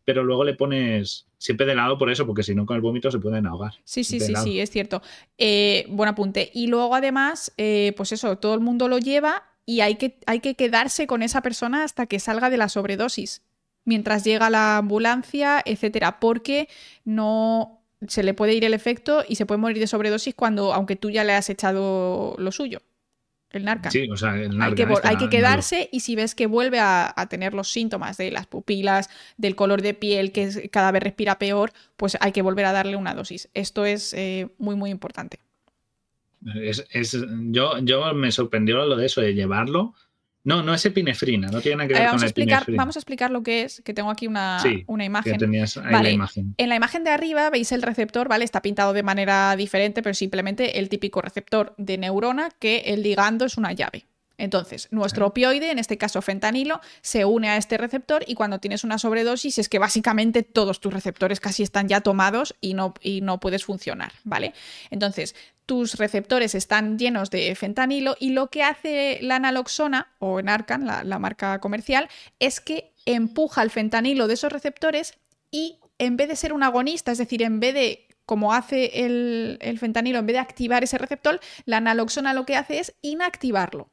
pero 0.04 0.24
luego 0.24 0.44
le 0.44 0.54
pones 0.54 1.26
siempre 1.38 1.66
de 1.66 1.74
lado 1.74 1.98
por 1.98 2.10
eso, 2.10 2.26
porque 2.26 2.42
si 2.42 2.54
no 2.54 2.66
con 2.66 2.76
el 2.76 2.82
vómito 2.82 3.10
se 3.10 3.18
pueden 3.18 3.46
ahogar. 3.46 3.74
Sí, 3.84 4.04
sí, 4.04 4.20
sí, 4.20 4.34
sí, 4.42 4.60
es 4.60 4.70
cierto. 4.70 5.02
Eh, 5.38 5.86
buen 5.88 6.08
apunte. 6.08 6.50
Y 6.52 6.66
luego 6.66 6.94
además, 6.94 7.52
eh, 7.56 7.94
pues 7.96 8.12
eso, 8.12 8.38
todo 8.38 8.54
el 8.54 8.60
mundo 8.60 8.88
lo 8.88 8.98
lleva 8.98 9.44
y 9.64 9.80
hay 9.80 9.96
que, 9.96 10.18
hay 10.26 10.40
que 10.40 10.54
quedarse 10.54 11.06
con 11.06 11.22
esa 11.22 11.42
persona 11.42 11.84
hasta 11.84 12.06
que 12.06 12.20
salga 12.20 12.50
de 12.50 12.56
la 12.56 12.68
sobredosis, 12.68 13.42
mientras 13.84 14.24
llega 14.24 14.50
la 14.50 14.78
ambulancia, 14.78 15.62
etcétera, 15.64 16.20
porque 16.20 16.68
no 17.04 17.82
se 18.06 18.22
le 18.22 18.34
puede 18.34 18.54
ir 18.54 18.64
el 18.64 18.74
efecto 18.74 19.24
y 19.28 19.36
se 19.36 19.46
puede 19.46 19.58
morir 19.60 19.78
de 19.78 19.86
sobredosis 19.86 20.34
cuando, 20.34 20.72
aunque 20.72 20.96
tú 20.96 21.10
ya 21.10 21.24
le 21.24 21.34
has 21.34 21.50
echado 21.50 22.34
lo 22.38 22.52
suyo 22.52 22.80
el 23.52 23.64
narca. 23.64 23.90
Sí, 23.90 24.08
o 24.10 24.16
sea, 24.16 24.36
el 24.36 24.60
hay, 24.60 24.74
que, 24.74 24.86
hay 25.02 25.16
que 25.16 25.28
quedarse 25.28 25.88
y 25.92 26.00
si 26.00 26.14
ves 26.14 26.34
que 26.34 26.46
vuelve 26.46 26.78
a, 26.80 27.12
tener 27.28 27.54
los 27.54 27.70
síntomas 27.70 28.16
de 28.16 28.30
las 28.30 28.46
pupilas, 28.46 29.10
del 29.36 29.56
color 29.56 29.82
de 29.82 29.94
piel, 29.94 30.32
que 30.32 30.68
cada 30.70 30.92
vez 30.92 31.02
respira 31.02 31.38
peor, 31.38 31.72
pues 31.96 32.16
hay 32.20 32.32
que 32.32 32.42
volver 32.42 32.66
a 32.66 32.72
darle 32.72 32.96
una 32.96 33.14
dosis. 33.14 33.48
Esto 33.54 33.84
es 33.84 34.14
eh, 34.14 34.48
muy, 34.58 34.76
muy 34.76 34.90
importante. 34.90 35.40
Es, 36.54 36.86
yo, 37.50 37.78
yo 37.80 38.14
me 38.14 38.32
sorprendió 38.32 38.84
lo 38.86 38.96
de 38.96 39.06
eso, 39.06 39.20
de 39.20 39.34
llevarlo 39.34 39.94
no, 40.42 40.62
no 40.62 40.72
es 40.72 40.84
epinefrina, 40.86 41.48
no 41.48 41.60
tiene 41.60 41.76
nada 41.76 41.88
que 41.88 41.94
ver 41.94 42.02
vamos 42.04 42.20
con 42.20 42.24
a 42.24 42.26
explicar, 42.26 42.64
Vamos 42.68 42.96
a 42.96 42.98
explicar 42.98 43.30
lo 43.30 43.42
que 43.42 43.62
es, 43.62 43.82
que 43.84 43.92
tengo 43.92 44.10
aquí 44.10 44.26
una, 44.26 44.62
una 44.86 45.04
imagen. 45.04 45.38
la 45.90 46.10
imagen. 46.10 46.54
En 46.56 46.68
la 46.68 46.76
imagen 46.76 47.04
de 47.04 47.10
arriba 47.10 47.50
veis 47.50 47.72
el 47.72 47.82
receptor, 47.82 48.28
¿vale? 48.28 48.44
Está 48.44 48.62
pintado 48.62 48.92
de 48.92 49.02
manera 49.02 49.54
diferente, 49.56 50.02
pero 50.02 50.14
simplemente 50.14 50.78
el 50.78 50.88
típico 50.88 51.20
receptor 51.20 51.74
de 51.76 51.98
neurona 51.98 52.50
que 52.58 52.78
el 52.86 53.02
ligando 53.02 53.44
es 53.44 53.58
una 53.58 53.72
llave. 53.72 54.06
Entonces, 54.40 54.88
nuestro 54.90 55.26
opioide, 55.26 55.70
en 55.70 55.78
este 55.78 55.98
caso 55.98 56.22
fentanilo, 56.22 56.80
se 57.02 57.26
une 57.26 57.50
a 57.50 57.58
este 57.58 57.76
receptor 57.76 58.24
y 58.26 58.34
cuando 58.34 58.58
tienes 58.58 58.84
una 58.84 58.96
sobredosis 58.96 59.58
es 59.58 59.68
que 59.68 59.78
básicamente 59.78 60.42
todos 60.42 60.80
tus 60.80 60.94
receptores 60.94 61.40
casi 61.40 61.62
están 61.62 61.88
ya 61.88 62.00
tomados 62.00 62.56
y 62.62 62.72
no, 62.72 62.94
y 63.02 63.20
no 63.20 63.38
puedes 63.38 63.66
funcionar, 63.66 64.12
¿vale? 64.24 64.54
Entonces, 64.90 65.34
tus 65.70 65.94
receptores 65.94 66.56
están 66.56 66.98
llenos 66.98 67.30
de 67.30 67.54
fentanilo 67.54 68.16
y 68.18 68.30
lo 68.30 68.48
que 68.48 68.64
hace 68.64 69.20
la 69.22 69.38
naloxona, 69.38 70.08
o 70.18 70.42
Narcan, 70.42 70.84
la, 70.84 71.04
la 71.04 71.20
marca 71.20 71.60
comercial, 71.60 72.08
es 72.40 72.60
que 72.60 72.90
empuja 73.06 73.62
el 73.62 73.70
fentanilo 73.70 74.26
de 74.26 74.34
esos 74.34 74.50
receptores 74.50 75.14
y 75.52 75.78
en 75.98 76.16
vez 76.16 76.26
de 76.26 76.34
ser 76.34 76.52
un 76.52 76.64
agonista, 76.64 77.12
es 77.12 77.18
decir, 77.18 77.40
en 77.42 77.60
vez 77.60 77.74
de 77.74 78.08
como 78.26 78.52
hace 78.52 79.06
el, 79.06 79.58
el, 79.60 79.78
fentanilo, 79.78 80.18
en 80.18 80.26
vez 80.26 80.34
de 80.34 80.40
activar 80.40 80.82
ese 80.82 80.98
receptor, 80.98 81.38
la 81.66 81.80
naloxona 81.80 82.34
lo 82.34 82.44
que 82.44 82.56
hace 82.56 82.80
es 82.80 82.96
inactivarlo. 83.00 83.92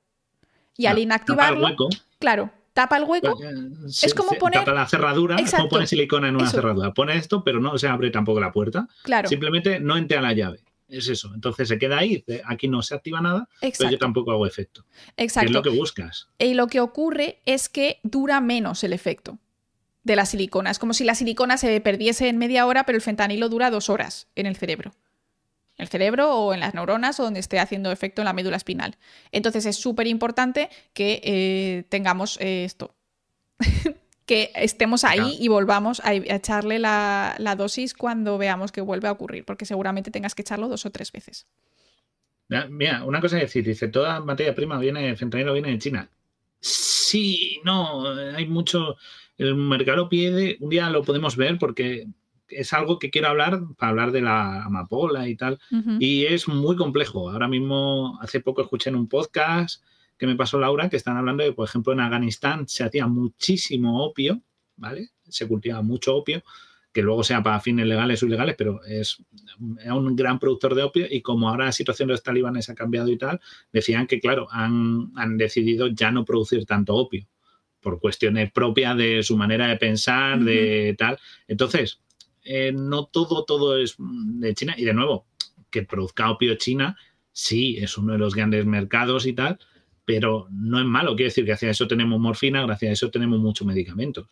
Y 0.77 0.87
al 0.87 0.97
inactivarlo, 0.97 1.75
claro, 2.17 2.49
tapa 2.73 2.97
el 2.97 3.03
hueco. 3.03 3.37
Pues, 3.37 4.03
eh, 4.03 4.07
es 4.07 4.15
como 4.15 4.31
poner. 4.31 4.61
Tapa 4.61 4.73
la 4.73 4.87
cerradura, 4.87 5.35
es 5.35 5.51
como 5.51 5.69
poner 5.69 5.87
silicona 5.87 6.27
en 6.27 6.37
una 6.37 6.49
cerradura. 6.49 6.91
Pone 6.95 7.17
esto, 7.17 7.43
pero 7.43 7.59
no 7.59 7.77
se 7.77 7.87
abre 7.87 8.09
tampoco 8.09 8.39
la 8.39 8.51
puerta. 8.51 8.87
Claro. 9.03 9.29
Simplemente 9.29 9.79
no 9.79 9.95
entra 9.95 10.21
la 10.21 10.33
llave. 10.33 10.61
Es 10.87 11.07
eso. 11.09 11.31
Entonces 11.33 11.67
se 11.67 11.77
queda 11.77 11.97
ahí. 11.97 12.23
Aquí 12.45 12.67
no 12.67 12.81
se 12.81 12.95
activa 12.95 13.21
nada, 13.21 13.49
pero 13.59 13.89
yo 13.91 13.97
tampoco 13.97 14.31
hago 14.31 14.45
efecto. 14.45 14.85
Exacto. 15.17 15.49
es 15.49 15.53
lo 15.53 15.61
que 15.61 15.69
buscas. 15.69 16.29
Y 16.39 16.53
lo 16.53 16.67
que 16.67 16.79
ocurre 16.79 17.41
es 17.45 17.69
que 17.69 17.99
dura 18.03 18.39
menos 18.41 18.83
el 18.83 18.93
efecto 18.93 19.39
de 20.03 20.15
la 20.15 20.25
silicona. 20.25 20.71
Es 20.71 20.79
como 20.79 20.93
si 20.93 21.03
la 21.03 21.15
silicona 21.15 21.57
se 21.57 21.81
perdiese 21.81 22.29
en 22.29 22.37
media 22.37 22.65
hora, 22.65 22.85
pero 22.85 22.95
el 22.95 23.01
fentanilo 23.01 23.49
dura 23.49 23.69
dos 23.69 23.89
horas 23.89 24.27
en 24.35 24.45
el 24.45 24.55
cerebro 24.55 24.93
el 25.77 25.87
cerebro 25.87 26.35
o 26.35 26.53
en 26.53 26.59
las 26.59 26.73
neuronas 26.73 27.19
o 27.19 27.23
donde 27.23 27.39
esté 27.39 27.59
haciendo 27.59 27.91
efecto 27.91 28.21
en 28.21 28.25
la 28.25 28.33
médula 28.33 28.57
espinal. 28.57 28.97
Entonces 29.31 29.65
es 29.65 29.77
súper 29.77 30.07
importante 30.07 30.69
que 30.93 31.21
eh, 31.23 31.83
tengamos 31.89 32.37
eh, 32.41 32.65
esto. 32.65 32.95
que 34.27 34.51
estemos 34.55 35.05
ahí 35.05 35.37
y 35.39 35.47
volvamos 35.47 36.01
a, 36.03 36.13
echarle 36.13 36.79
la, 36.79 37.55
dosis 37.57 37.93
cuando 37.93 38.37
veamos 38.37 38.71
que 38.71 38.81
vuelve 38.81 39.07
a 39.07 39.13
ocurrir, 39.13 39.45
porque 39.45 39.65
seguramente 39.65 40.11
tengas 40.11 40.35
que 40.35 40.41
echarlo 40.41 40.67
dos 40.67 40.85
o 40.85 40.91
tres 40.91 41.11
veces. 41.11 41.47
Mira, 42.69 43.03
una 43.05 43.21
cosa 43.21 43.37
es 43.37 43.43
decir, 43.43 43.65
dice, 43.65 43.87
toda 43.87 44.19
materia 44.19 44.53
prima 44.53 44.77
viene, 44.77 45.15
fentanilo 45.15 45.53
viene 45.53 45.71
de 45.71 45.79
China. 45.79 46.09
Sí, 46.59 47.59
no, 47.63 48.07
hay 48.09 48.45
mucho, 48.47 48.97
el 49.37 49.55
mercado 49.55 50.09
pide, 50.09 50.57
un 50.59 50.69
día 50.69 50.89
lo 50.89 51.03
podemos 51.03 51.37
ver 51.37 51.57
porque 51.57 52.07
es 52.49 52.73
algo 52.73 52.99
que 52.99 53.09
quiero 53.09 53.29
hablar 53.29 53.61
para 53.77 53.89
hablar 53.91 54.11
de 54.11 54.21
la 54.21 54.63
amapola 54.63 55.27
y 55.29 55.35
tal. 55.35 55.59
Y 55.99 56.25
es 56.25 56.47
muy 56.47 56.75
complejo. 56.75 57.29
Ahora 57.29 57.47
mismo, 57.47 58.17
hace 58.21 58.41
poco 58.41 58.61
escuché 58.61 58.89
en 58.89 58.97
un 58.97 59.07
podcast 59.07 59.83
que 60.17 60.27
me 60.27 60.35
pasó 60.35 60.59
Laura, 60.59 60.89
que 60.89 60.97
están 60.97 61.17
hablando 61.17 61.43
de, 61.43 61.53
por 61.53 61.67
ejemplo, 61.67 61.93
en 61.93 61.99
Afganistán 61.99 62.67
se 62.67 62.83
hacía 62.83 63.07
muchísimo 63.07 64.03
opio, 64.03 64.41
¿vale? 64.75 65.09
Se 65.27 65.47
cultiva 65.47 65.81
mucho 65.81 66.15
opio, 66.15 66.43
que 66.91 67.01
luego 67.01 67.23
sea 67.23 67.43
para 67.43 67.59
fines 67.59 67.85
legales 67.85 68.23
o 68.23 68.25
ilegales, 68.25 68.55
pero 68.57 68.83
es, 68.83 69.17
un 69.59 70.15
gran 70.15 70.39
productor 70.39 70.73
de 70.73 70.83
opio 70.83 71.05
y 71.09 71.21
como 71.21 71.49
ahora 71.49 71.65
la 71.65 71.71
situación 71.71 72.07
de 72.07 72.13
los 72.13 72.23
talibanes 72.23 72.69
ha 72.69 72.75
cambiado 72.75 73.09
y 73.11 73.17
tal, 73.17 73.39
decían 73.71 74.07
que, 74.07 74.19
claro, 74.19 74.47
han, 74.49 75.11
han 75.15 75.37
decidido 75.37 75.87
ya 75.87 76.11
no 76.11 76.25
producir 76.25 76.65
tanto 76.65 76.95
opio 76.95 77.27
por 77.79 77.99
cuestiones 77.99 78.51
propias 78.51 78.97
de 78.97 79.23
su 79.23 79.37
manera 79.37 79.67
de 79.67 79.77
pensar, 79.77 80.39
de 80.39 80.95
tal. 80.97 81.19
Entonces, 81.47 82.01
eh, 82.43 82.71
no 82.73 83.05
todo, 83.05 83.45
todo 83.45 83.77
es 83.77 83.95
de 83.99 84.53
China. 84.53 84.73
Y 84.77 84.85
de 84.85 84.93
nuevo, 84.93 85.27
que 85.69 85.83
produzca 85.83 86.31
opio 86.31 86.55
China, 86.55 86.97
sí, 87.31 87.77
es 87.77 87.97
uno 87.97 88.13
de 88.13 88.19
los 88.19 88.35
grandes 88.35 88.65
mercados 88.65 89.25
y 89.25 89.33
tal, 89.33 89.59
pero 90.07 90.47
no 90.51 90.79
es 90.79 90.85
malo. 90.85 91.17
Quiere 91.17 91.27
decir 91.27 91.43
que 91.43 91.49
gracias 91.49 91.67
a 91.67 91.71
eso 91.71 91.85
tenemos 91.85 92.17
morfina, 92.17 92.61
gracias 92.61 92.89
a 92.89 92.93
eso 92.93 93.11
tenemos 93.11 93.41
muchos 93.41 93.67
medicamentos. 93.67 94.27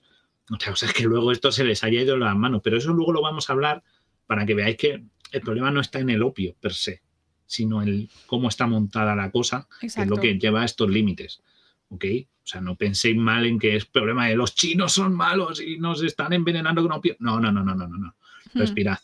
O 0.50 0.58
sea, 0.58 0.72
es 0.72 0.94
que 0.94 1.04
luego 1.04 1.34
esto 1.34 1.52
se 1.52 1.66
les 1.66 1.84
haya 1.84 2.02
ido 2.02 2.16
las 2.16 2.34
manos, 2.34 2.62
pero 2.64 2.78
eso 2.78 2.94
luego 2.94 3.12
lo 3.12 3.22
vamos 3.22 3.50
a 3.50 3.54
hablar 3.54 3.84
para 4.26 4.46
que 4.46 4.54
veáis 4.54 4.78
que 4.78 5.04
el 5.34 5.42
problema 5.42 5.72
no 5.72 5.82
está 5.82 6.00
en 6.00 6.12
el 6.12 6.24
opio 6.24 6.56
per 6.62 6.74
se, 6.74 7.02
sino 7.46 7.84
en 7.84 8.08
cómo 8.26 8.48
está 8.48 8.68
montada 8.68 9.18
la 9.18 9.32
cosa, 9.32 9.68
que 9.82 9.88
es 9.88 10.08
lo 10.08 10.16
que 10.16 10.40
lleva 10.40 10.62
a 10.62 10.66
estos 10.66 10.90
límites. 10.90 11.42
¿Ok? 11.90 12.06
O 12.42 12.48
sea, 12.48 12.62
no 12.62 12.78
penséis 12.78 13.18
mal 13.18 13.46
en 13.46 13.60
que 13.60 13.76
es 13.76 13.84
problema 13.84 14.28
de 14.28 14.38
los 14.38 14.56
chinos 14.56 14.94
son 14.94 15.14
malos 15.14 15.60
y 15.60 15.78
nos 15.78 16.02
están 16.04 16.32
envenenando 16.32 16.84
con 16.84 16.94
opio. 16.94 17.18
No, 17.20 17.38
no, 17.42 17.52
no, 17.52 17.66
no, 17.66 17.76
no, 17.76 17.86
no. 17.86 17.98
no. 17.98 18.16
Hmm. 18.54 18.96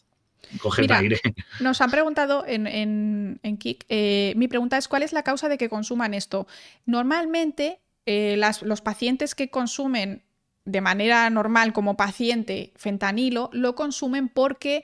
Aire. 0.90 1.20
Nos 1.60 1.82
han 1.82 1.92
preguntado 1.92 2.46
en, 2.48 2.68
en, 2.68 3.58
Kik. 3.58 3.86
Eh, 3.90 4.34
mi 4.36 4.48
pregunta 4.48 4.78
es: 4.78 4.88
¿cuál 4.88 5.04
es 5.04 5.14
la 5.14 5.24
causa 5.24 5.50
de 5.50 5.58
que 5.58 5.70
consuman 5.70 6.14
esto? 6.14 6.48
Normalmente, 6.86 7.80
eh, 8.06 8.38
los 8.38 8.82
pacientes 8.82 9.36
que 9.36 9.50
consumen 9.50 10.24
de 10.66 10.82
manera 10.82 11.30
normal 11.30 11.74
como 11.74 11.98
paciente 11.98 12.72
fentanilo 12.76 13.50
lo 13.52 13.76
consumen 13.76 14.30
porque 14.30 14.84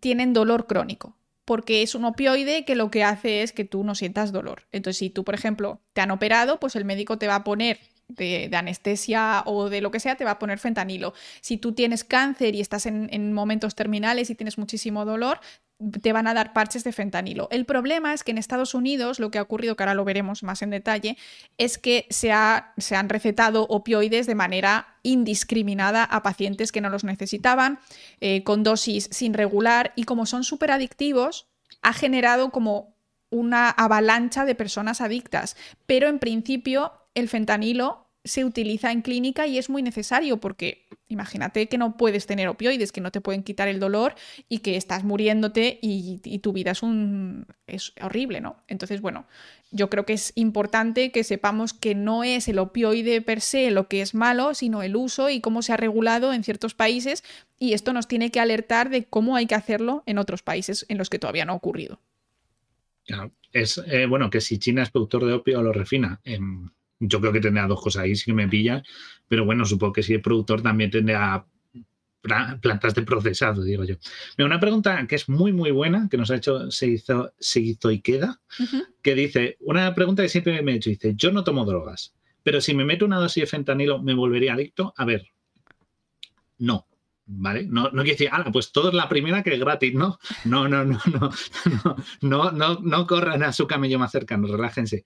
tienen 0.00 0.32
dolor 0.32 0.66
crónico 0.66 1.18
porque 1.48 1.82
es 1.82 1.94
un 1.94 2.04
opioide 2.04 2.66
que 2.66 2.74
lo 2.74 2.90
que 2.90 3.04
hace 3.04 3.42
es 3.42 3.52
que 3.52 3.64
tú 3.64 3.82
no 3.82 3.94
sientas 3.94 4.32
dolor. 4.32 4.64
Entonces, 4.70 4.98
si 4.98 5.08
tú, 5.08 5.24
por 5.24 5.34
ejemplo, 5.34 5.80
te 5.94 6.02
han 6.02 6.10
operado, 6.10 6.60
pues 6.60 6.76
el 6.76 6.84
médico 6.84 7.16
te 7.16 7.26
va 7.26 7.36
a 7.36 7.44
poner 7.44 7.80
de, 8.08 8.50
anestesia 8.54 9.42
o 9.46 9.68
de 9.68 9.80
lo 9.80 9.90
que 9.90 10.00
sea, 10.00 10.16
te 10.16 10.24
va 10.24 10.32
a 10.32 10.38
poner 10.38 10.58
fentanilo. 10.58 11.14
Si 11.40 11.58
tú 11.58 11.72
tienes 11.72 12.04
cáncer 12.04 12.54
y 12.54 12.60
estás 12.60 12.86
en, 12.86 13.32
momentos 13.32 13.74
terminales 13.74 14.30
y 14.30 14.34
tienes 14.34 14.58
muchísimo 14.58 15.04
dolor, 15.04 15.40
te 16.02 16.12
van 16.12 16.26
a 16.26 16.34
dar 16.34 16.52
parches 16.52 16.82
de 16.82 16.92
fentanilo. 16.92 17.46
El 17.52 17.64
problema 17.64 18.12
es 18.12 18.24
que 18.24 18.32
en 18.32 18.38
Estados 18.38 18.74
Unidos, 18.74 19.20
lo 19.20 19.30
que 19.30 19.38
ha 19.38 19.42
ocurrido, 19.42 19.76
que 19.76 19.84
ahora 19.84 19.94
lo 19.94 20.04
veremos 20.04 20.42
más 20.42 20.62
en 20.62 20.70
detalle, 20.70 21.16
es 21.56 21.78
que 21.78 22.06
se, 22.10 22.32
se 22.78 22.96
han 22.96 23.08
recetado 23.08 23.64
opioides 23.68 24.26
de 24.26 24.34
manera 24.34 24.98
indiscriminada 25.04 26.02
a 26.02 26.22
pacientes 26.22 26.72
que 26.72 26.80
no 26.80 26.90
los 26.90 27.04
necesitaban, 27.04 27.78
eh, 28.20 28.42
con 28.42 28.64
dosis 28.64 29.08
sin 29.12 29.34
regular, 29.34 29.92
y 29.94 30.02
como 30.02 30.26
son 30.26 30.42
súper 30.42 30.72
adictivos, 30.72 31.46
ha 31.82 31.92
generado 31.92 32.50
como 32.50 32.96
una 33.30 33.70
avalancha 33.70 34.44
de 34.44 34.54
personas 34.54 35.00
adictas. 35.00 35.56
Pero 35.86 36.08
en 36.08 36.18
principio, 36.18 36.92
el 37.18 37.28
fentanilo 37.28 38.08
se 38.24 38.44
utiliza 38.44 38.92
en 38.92 39.02
clínica 39.02 39.46
y 39.46 39.58
es 39.58 39.70
muy 39.70 39.82
necesario 39.82 40.38
porque 40.38 40.86
imagínate 41.08 41.66
que 41.68 41.78
no 41.78 41.96
puedes 41.96 42.26
tener 42.26 42.48
opioides, 42.48 42.92
que 42.92 43.00
no 43.00 43.10
te 43.10 43.20
pueden 43.20 43.42
quitar 43.42 43.68
el 43.68 43.80
dolor 43.80 44.14
y 44.48 44.58
que 44.58 44.76
estás 44.76 45.04
muriéndote 45.04 45.78
y, 45.80 46.18
tu 46.40 46.52
vida 46.52 46.72
es, 46.72 46.82
un, 46.82 47.46
es 47.66 47.94
horrible, 48.02 48.40
¿no? 48.40 48.62
Entonces, 48.68 49.00
bueno, 49.00 49.26
yo 49.70 49.88
creo 49.88 50.04
que 50.04 50.12
es 50.12 50.32
importante 50.34 51.10
que 51.10 51.24
sepamos 51.24 51.72
que 51.72 51.94
no 51.94 52.24
es 52.24 52.48
el 52.48 52.58
opioide 52.58 53.22
per 53.22 53.40
se 53.40 53.70
lo 53.70 53.88
que 53.88 54.02
es 54.02 54.14
malo, 54.14 54.54
sino 54.54 54.82
el 54.82 54.96
uso 54.96 55.30
y 55.30 55.40
cómo 55.40 55.62
se 55.62 55.72
ha 55.72 55.76
regulado 55.76 56.32
en 56.32 56.44
ciertos 56.44 56.74
países 56.74 57.24
y 57.58 57.72
esto 57.72 57.92
nos 57.92 58.08
tiene 58.08 58.30
que 58.30 58.40
alertar 58.40 58.90
de 58.90 59.04
cómo 59.04 59.36
hay 59.36 59.46
que 59.46 59.54
hacerlo 59.54 60.02
en 60.06 60.18
otros 60.18 60.42
países 60.42 60.84
en 60.88 60.98
los 60.98 61.08
que 61.08 61.18
todavía 61.18 61.44
no 61.44 61.52
ha 61.52 61.56
ocurrido. 61.56 62.00
Es 63.52 63.80
eh, 63.86 64.04
bueno 64.04 64.28
que 64.28 64.42
si 64.42 64.58
China 64.58 64.82
es 64.82 64.90
productor 64.90 65.24
de 65.24 65.32
opio 65.32 65.62
lo 65.62 65.72
refina. 65.72 66.20
Yo 67.00 67.20
creo 67.20 67.32
que 67.32 67.40
tendrá 67.40 67.66
dos 67.66 67.80
cosas 67.80 68.04
ahí, 68.04 68.16
si 68.16 68.32
me 68.32 68.48
pillas, 68.48 68.82
pero 69.28 69.44
bueno, 69.44 69.64
supongo 69.64 69.92
que 69.92 70.02
si 70.02 70.14
es 70.14 70.22
productor 70.22 70.62
también 70.62 70.90
tendrá 70.90 71.44
plantas 72.20 72.94
de 72.94 73.02
procesado, 73.02 73.62
digo 73.62 73.84
yo. 73.84 73.96
una 74.38 74.60
pregunta 74.60 75.06
que 75.06 75.14
es 75.14 75.28
muy, 75.28 75.52
muy 75.52 75.70
buena, 75.70 76.08
que 76.10 76.16
nos 76.16 76.30
ha 76.30 76.36
hecho 76.36 76.70
se 76.70 76.88
hizo, 76.88 77.32
se 77.38 77.60
hizo 77.60 77.90
y 77.90 78.00
queda, 78.00 78.40
que 79.02 79.14
dice, 79.14 79.56
una 79.60 79.94
pregunta 79.94 80.22
que 80.22 80.28
siempre 80.28 80.60
me 80.62 80.72
he 80.72 80.76
hecho, 80.76 80.90
dice, 80.90 81.14
yo 81.16 81.32
no 81.32 81.44
tomo 81.44 81.64
drogas, 81.64 82.14
pero 82.42 82.60
si 82.60 82.74
me 82.74 82.84
meto 82.84 83.04
una 83.04 83.18
dosis 83.18 83.44
de 83.44 83.46
fentanilo, 83.46 84.02
¿me 84.02 84.14
volvería 84.14 84.54
adicto? 84.54 84.92
A 84.96 85.04
ver, 85.04 85.28
no. 86.58 86.86
¿Vale? 87.30 87.66
No, 87.66 87.90
no 87.90 88.04
quiere 88.04 88.12
decir, 88.12 88.30
ah, 88.32 88.48
pues 88.50 88.72
todo 88.72 88.88
es 88.88 88.94
la 88.94 89.06
primera 89.06 89.42
que 89.42 89.52
es 89.52 89.60
gratis, 89.60 89.92
¿no? 89.92 90.18
No, 90.46 90.66
no, 90.66 90.82
no, 90.82 90.98
no, 91.12 91.30
no, 92.22 92.50
no, 92.50 92.52
no, 92.52 92.78
no 92.80 93.06
corran 93.06 93.42
a 93.42 93.52
su 93.52 93.66
camello 93.66 93.98
más 93.98 94.12
cercano, 94.12 94.46
relájense 94.48 95.04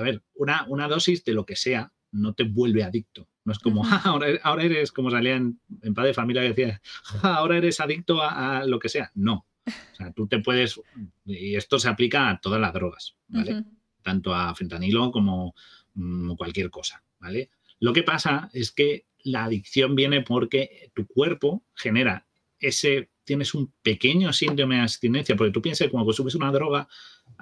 a 0.00 0.04
ver, 0.04 0.22
una, 0.34 0.64
una 0.68 0.88
dosis 0.88 1.24
de 1.24 1.34
lo 1.34 1.46
que 1.46 1.56
sea 1.56 1.92
no 2.12 2.34
te 2.34 2.44
vuelve 2.44 2.82
adicto. 2.82 3.28
No 3.44 3.52
es 3.52 3.58
como, 3.58 3.84
ahora, 4.04 4.28
ahora, 4.42 4.64
eres, 4.64 4.92
como 4.92 5.10
salía 5.10 5.36
en, 5.36 5.60
Padre 5.94 6.08
de 6.08 6.14
Familia 6.14 6.42
que 6.42 6.48
decía, 6.48 6.82
ahora 7.22 7.56
eres 7.56 7.80
adicto 7.80 8.22
a, 8.22 8.64
lo 8.66 8.78
que 8.78 8.88
sea. 8.88 9.10
No. 9.14 9.46
O 9.66 9.94
sea, 9.94 10.12
tú 10.12 10.26
te 10.26 10.40
puedes, 10.40 10.80
y 11.24 11.54
esto 11.54 11.78
se 11.78 11.88
aplica 11.88 12.30
a 12.30 12.40
todas 12.40 12.60
las 12.60 12.72
drogas, 12.72 13.14
¿vale? 13.28 13.64
Tanto 14.02 14.34
a 14.34 14.54
fentanilo 14.54 15.12
como 15.12 15.54
mm, 15.94 16.34
cualquier 16.34 16.70
cosa, 16.70 17.04
¿vale? 17.20 17.50
Lo 17.78 17.92
que 17.92 18.02
pasa 18.02 18.50
es 18.52 18.72
que 18.72 19.06
la 19.22 19.44
adicción 19.44 19.94
viene 19.94 20.22
porque 20.22 20.90
tu 20.94 21.06
cuerpo 21.06 21.62
genera 21.74 22.26
ese, 22.58 23.10
tienes 23.24 23.54
un 23.54 23.72
pequeño 23.82 24.32
síndrome 24.32 24.76
de 24.76 24.82
abstinencia, 24.82 25.36
porque 25.36 25.52
tú 25.52 25.62
piensas 25.62 25.86
que 25.86 25.90
cuando 25.90 26.06
consumes 26.06 26.34
una 26.34 26.50
droga, 26.50 26.88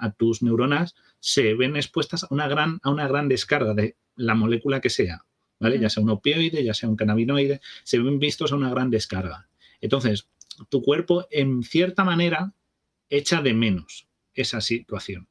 a 0.01 0.11
tus 0.11 0.41
neuronas 0.41 0.95
se 1.19 1.53
ven 1.53 1.75
expuestas 1.75 2.23
a 2.23 2.27
una 2.29 2.47
gran, 2.47 2.79
a 2.83 2.89
una 2.89 3.07
gran 3.07 3.27
descarga 3.27 3.73
de 3.73 3.97
la 4.15 4.35
molécula 4.35 4.81
que 4.81 4.89
sea, 4.89 5.25
¿vale? 5.59 5.79
Ya 5.79 5.89
sea 5.89 6.03
un 6.03 6.09
opioide, 6.09 6.63
ya 6.63 6.73
sea 6.73 6.89
un 6.89 6.95
cannabinoide, 6.95 7.61
se 7.83 7.99
ven 7.99 8.19
vistos 8.19 8.51
a 8.51 8.55
una 8.55 8.69
gran 8.69 8.89
descarga. 8.89 9.47
Entonces, 9.81 10.29
tu 10.69 10.81
cuerpo, 10.81 11.27
en 11.31 11.63
cierta 11.63 12.03
manera, 12.03 12.53
echa 13.09 13.41
de 13.41 13.53
menos 13.53 14.07
esa 14.33 14.61
situación. 14.61 15.27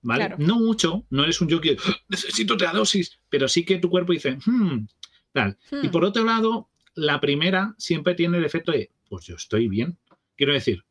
¿Vale? 0.00 0.36
No 0.38 0.60
mucho, 0.60 1.04
no 1.10 1.24
eres 1.24 1.40
un 1.40 1.48
yogi, 1.48 1.76
¡Ah! 1.84 1.96
necesito 2.08 2.54
otra 2.54 2.72
dosis, 2.72 3.18
pero 3.28 3.48
sí 3.48 3.64
que 3.64 3.78
tu 3.78 3.90
cuerpo 3.90 4.12
dice, 4.12 4.38
hmm", 4.44 4.86
tal. 5.32 5.58
Y 5.82 5.88
hmm. 5.88 5.90
por 5.90 6.04
otro 6.04 6.24
lado, 6.24 6.70
la 6.94 7.20
primera 7.20 7.74
siempre 7.78 8.14
tiene 8.14 8.38
el 8.38 8.44
efecto 8.44 8.72
de, 8.72 8.92
pues 9.08 9.26
yo 9.26 9.34
estoy 9.34 9.68
bien. 9.68 9.98
Quiero 10.36 10.52
decir, 10.52 10.84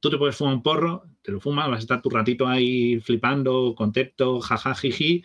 tú 0.00 0.08
te 0.10 0.16
puedes 0.16 0.36
fumar 0.36 0.54
un 0.54 0.62
porro, 0.62 1.04
te 1.24 1.32
lo 1.32 1.40
fumas, 1.40 1.70
vas 1.70 1.78
a 1.78 1.80
estar 1.80 2.02
tu 2.02 2.10
ratito 2.10 2.46
ahí 2.46 3.00
flipando, 3.00 3.74
contento, 3.74 4.40
jaja, 4.40 4.74
jiji, 4.74 5.24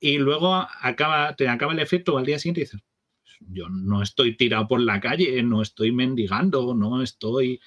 y 0.00 0.18
luego 0.18 0.52
acaba, 0.54 1.36
te 1.36 1.48
acaba 1.48 1.72
el 1.72 1.78
efecto 1.78 2.18
al 2.18 2.26
día 2.26 2.38
siguiente 2.38 2.62
y 2.62 2.64
dices, 2.64 2.80
yo 3.40 3.68
no 3.68 4.02
estoy 4.02 4.36
tirado 4.36 4.66
por 4.66 4.80
la 4.80 5.00
calle, 5.00 5.40
no 5.44 5.62
estoy 5.62 5.92
mendigando, 5.92 6.74
no 6.74 7.00
estoy, 7.00 7.60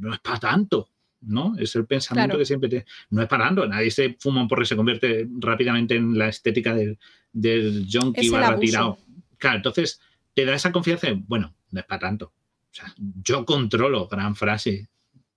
no 0.00 0.12
es 0.12 0.18
para 0.18 0.40
tanto, 0.40 0.90
¿no? 1.20 1.54
Es 1.56 1.76
el 1.76 1.86
pensamiento 1.86 2.36
que 2.36 2.44
siempre 2.44 2.68
te... 2.68 2.84
No 3.10 3.22
es 3.22 3.28
para 3.28 3.44
tanto, 3.44 3.66
nadie 3.68 3.92
se 3.92 4.16
fuma 4.18 4.42
un 4.42 4.48
porro 4.48 4.62
y 4.62 4.66
se 4.66 4.76
convierte 4.76 5.28
rápidamente 5.38 5.94
en 5.94 6.18
la 6.18 6.28
estética 6.28 6.74
del, 6.74 6.98
del 7.32 7.86
junkie 7.90 8.28
barra 8.28 8.58
tirado. 8.58 8.98
Claro, 9.38 9.58
entonces 9.58 10.00
te 10.34 10.44
da 10.44 10.54
esa 10.54 10.72
confianza 10.72 11.06
de, 11.06 11.14
bueno, 11.14 11.54
no 11.70 11.80
es 11.80 11.86
para 11.86 12.00
tanto. 12.00 12.26
O 12.26 12.74
sea, 12.76 12.92
yo 12.96 13.44
controlo, 13.44 14.08
gran 14.08 14.34
frase, 14.34 14.88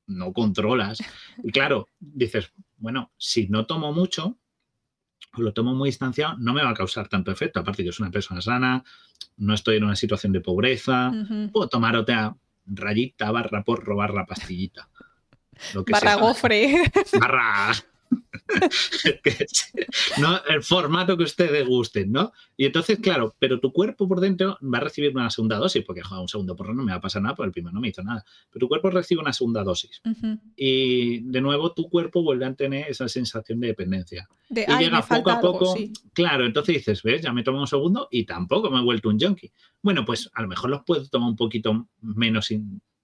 no 0.09 0.33
controlas. 0.33 0.99
Y 1.43 1.51
claro, 1.51 1.87
dices, 1.99 2.51
bueno, 2.77 3.11
si 3.17 3.47
no 3.47 3.65
tomo 3.65 3.93
mucho, 3.93 4.37
o 5.33 5.41
lo 5.41 5.53
tomo 5.53 5.75
muy 5.75 5.89
distanciado, 5.89 6.37
no 6.37 6.53
me 6.53 6.63
va 6.63 6.71
a 6.71 6.73
causar 6.73 7.07
tanto 7.07 7.31
efecto. 7.31 7.59
Aparte, 7.59 7.83
yo 7.83 7.91
soy 7.91 8.03
una 8.03 8.11
persona 8.11 8.41
sana, 8.41 8.83
no 9.37 9.53
estoy 9.53 9.77
en 9.77 9.83
una 9.85 9.95
situación 9.95 10.33
de 10.33 10.41
pobreza, 10.41 11.11
puedo 11.51 11.69
tomar 11.69 11.95
otra 11.95 12.35
rayita, 12.65 13.31
barra 13.31 13.63
porro, 13.63 13.95
barra 13.95 14.25
pastillita. 14.25 14.89
Lo 15.73 15.85
que 15.85 15.91
barra 15.91 16.15
gofre. 16.15 16.91
Barra 17.19 17.71
¿no? 20.17 20.39
El 20.47 20.63
formato 20.63 21.17
que 21.17 21.23
ustedes 21.23 21.67
gusten, 21.67 22.11
¿no? 22.11 22.31
Y 22.57 22.65
entonces, 22.65 22.99
claro, 22.99 23.35
pero 23.39 23.59
tu 23.59 23.71
cuerpo 23.71 24.07
por 24.07 24.19
dentro 24.19 24.57
va 24.61 24.79
a 24.79 24.81
recibir 24.81 25.15
una 25.15 25.29
segunda 25.29 25.57
dosis, 25.57 25.83
porque 25.85 26.01
un 26.11 26.27
segundo 26.27 26.55
porro 26.55 26.73
no 26.73 26.83
me 26.83 26.91
va 26.91 26.97
a 26.97 27.01
pasar 27.01 27.21
nada, 27.21 27.35
porque 27.35 27.47
el 27.47 27.53
primero 27.53 27.73
no 27.73 27.81
me 27.81 27.89
hizo 27.89 28.03
nada. 28.03 28.25
Pero 28.49 28.61
tu 28.61 28.67
cuerpo 28.67 28.89
recibe 28.89 29.21
una 29.21 29.33
segunda 29.33 29.63
dosis. 29.63 30.01
Y 30.55 31.19
de 31.19 31.41
nuevo, 31.41 31.73
tu 31.73 31.89
cuerpo 31.89 32.23
vuelve 32.23 32.45
a 32.45 32.53
tener 32.53 32.89
esa 32.89 33.07
sensación 33.07 33.59
de 33.59 33.67
dependencia. 33.67 34.27
y 34.49 34.83
llega 34.83 35.01
poco 35.01 35.31
a 35.31 35.39
poco. 35.39 35.75
Claro, 36.13 36.45
entonces 36.45 36.75
dices, 36.75 37.03
¿ves? 37.03 37.21
Ya 37.21 37.31
me 37.33 37.43
tomo 37.43 37.59
un 37.59 37.67
segundo 37.67 38.07
y 38.11 38.25
tampoco 38.25 38.69
me 38.69 38.79
he 38.79 38.83
vuelto 38.83 39.09
un 39.09 39.19
junkie. 39.19 39.51
Bueno, 39.81 40.05
pues 40.05 40.29
a 40.33 40.41
lo 40.41 40.47
mejor 40.47 40.69
los 40.69 40.83
puedo 40.83 41.07
tomar 41.07 41.29
un 41.29 41.35
poquito 41.35 41.87
menos, 42.01 42.49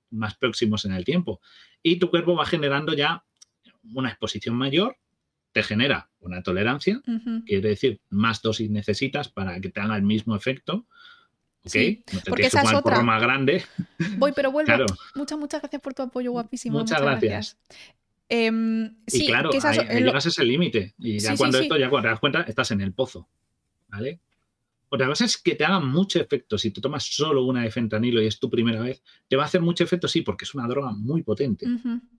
más 0.10 0.36
próximos 0.36 0.86
en 0.86 0.94
el 0.94 1.06
tiempo. 1.06 1.40
Y 1.82 1.98
tu 1.98 2.10
cuerpo 2.10 2.36
va 2.36 2.46
generando 2.46 2.94
ya 2.94 3.24
una 3.94 4.10
exposición 4.10 4.56
mayor 4.56 4.98
te 5.56 5.64
genera 5.64 6.10
una 6.20 6.44
tolerancia, 6.44 7.02
quiere 7.46 7.70
decir, 7.70 8.02
más 8.10 8.42
dosis 8.42 8.70
necesitas 8.70 9.30
para 9.30 9.62
que 9.62 9.70
te 9.70 9.80
haga 9.80 9.96
el 9.96 10.04
mismo 10.04 10.36
efecto. 10.36 10.86
¿Ok? 11.64 11.76
no 12.12 12.20
te 12.20 12.30
porque 12.30 12.48
esa 12.48 12.62
es 12.62 12.74
otra. 12.74 13.02
más 13.04 13.22
grande. 13.22 13.64
Voy, 14.18 14.34
pero 14.36 14.52
vuelvo. 14.52 14.86
Muchas, 15.16 15.40
muchas 15.40 15.62
gracias 15.62 15.82
por 15.82 15.94
tu 15.94 16.02
apoyo, 16.02 16.34
guapísimo. 16.34 16.80
Muchas, 16.80 17.02
gracias. 17.02 17.58
Em, 18.28 18.98
y 19.08 19.28
claro, 19.28 19.50
que 19.50 19.62
llegas 19.62 20.26
a 20.26 20.30
ese 20.30 20.44
límite. 20.44 20.94
Y 21.00 21.20
ya 21.20 21.38
cuando 21.38 21.58
esto, 21.58 21.78
ya 21.78 21.90
cuando 21.90 22.08
te 22.08 22.12
das 22.12 22.20
cuenta, 22.20 22.42
estás 22.42 22.72
en 22.72 22.82
el 22.82 22.92
pozo. 22.92 23.30
¿Vale? 23.88 24.20
Otra 24.90 25.08
cosa 25.08 25.24
es 25.24 25.38
que 25.38 25.56
te 25.56 25.64
haga 25.64 25.80
mucho 25.80 26.20
efecto. 26.20 26.58
Si 26.58 26.72
te 26.72 26.82
tomas 26.82 27.06
solo 27.06 27.46
una 27.46 27.62
de 27.62 27.72
fentanilo 27.72 28.22
y 28.22 28.28
es 28.28 28.42
tu 28.42 28.50
primera 28.50 28.82
vez, 28.82 29.02
te 29.30 29.38
va 29.38 29.44
a 29.44 29.46
hacer 29.46 29.62
mucho 29.62 29.86
efecto, 29.86 30.10
sí, 30.10 30.22
porque 30.22 30.44
es 30.44 30.54
una 30.54 30.68
droga 30.68 30.92
muy 30.92 31.24
potente. 31.24 31.66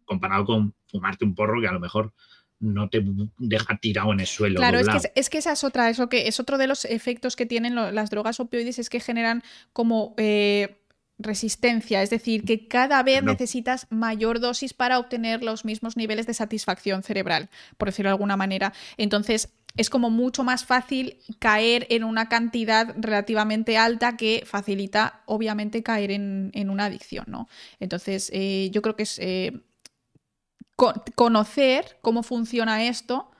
Comparado 0.07 0.47
con 0.47 0.75
fumarte 0.87 1.27
un 1.27 1.35
porro 1.35 1.61
que 1.61 1.69
a 1.69 1.73
lo 1.73 1.81
mejor 1.81 2.15
no 2.59 2.89
te 2.89 3.05
deja 3.39 3.77
tirado 3.79 4.13
en 4.13 4.21
el 4.21 4.27
suelo. 4.27 4.57
Claro, 4.57 4.79
es 4.79 4.89
que, 4.89 5.13
es 5.15 5.31
que, 5.31 5.39
esa 5.39 5.53
es 5.53 5.65
otra, 5.65 5.91
eso 5.91 6.09
que 6.09 6.29
es 6.29 6.41
otro 6.41 6.59
de 6.59 6.67
los 6.67 6.85
efectos 6.85 7.37
que 7.37 7.47
tienen 7.47 7.75
las 7.75 8.11
drogas 8.11 8.41
opioides, 8.41 8.79
es 8.79 8.89
que 8.89 9.01
generan 9.01 9.43
como 9.73 10.15
eh, 10.17 10.79
resistencia, 11.19 12.03
es 12.03 12.11
decir, 12.11 12.45
que 12.45 12.69
cada 12.69 13.03
vez 13.03 13.23
necesitas 13.23 13.87
mayor 13.91 14.41
dosis 14.41 14.75
para 14.75 14.99
obtener 14.99 15.43
los 15.43 15.65
mismos 15.65 15.97
niveles 15.97 16.27
de 16.27 16.35
satisfacción 16.35 17.03
cerebral, 17.03 17.49
por 17.79 17.89
decirlo 17.89 18.11
de 18.11 18.15
alguna 18.15 18.37
manera. 18.37 18.73
Entonces, 18.97 19.51
es 19.77 19.91
como 19.91 20.11
mucho 20.11 20.43
más 20.43 20.65
fácil 20.65 21.19
caer 21.39 21.87
en 21.91 22.05
una 22.05 22.29
cantidad 22.29 22.95
relativamente 22.99 23.77
alta 23.77 24.17
que 24.17 24.43
facilita, 24.47 25.23
obviamente, 25.27 25.83
caer 25.83 26.11
en, 26.11 26.71
una 26.71 26.87
adicción, 26.87 27.27
¿no? 27.29 27.49
Entonces, 27.81 28.31
eh, 28.33 28.71
yo 28.73 28.81
creo 28.83 28.97
que 28.97 29.03
es 29.03 29.19
eh, 29.19 29.53
conocer 30.77 31.99
cómo 32.03 32.23
funciona 32.23 32.85
esto 32.85 33.31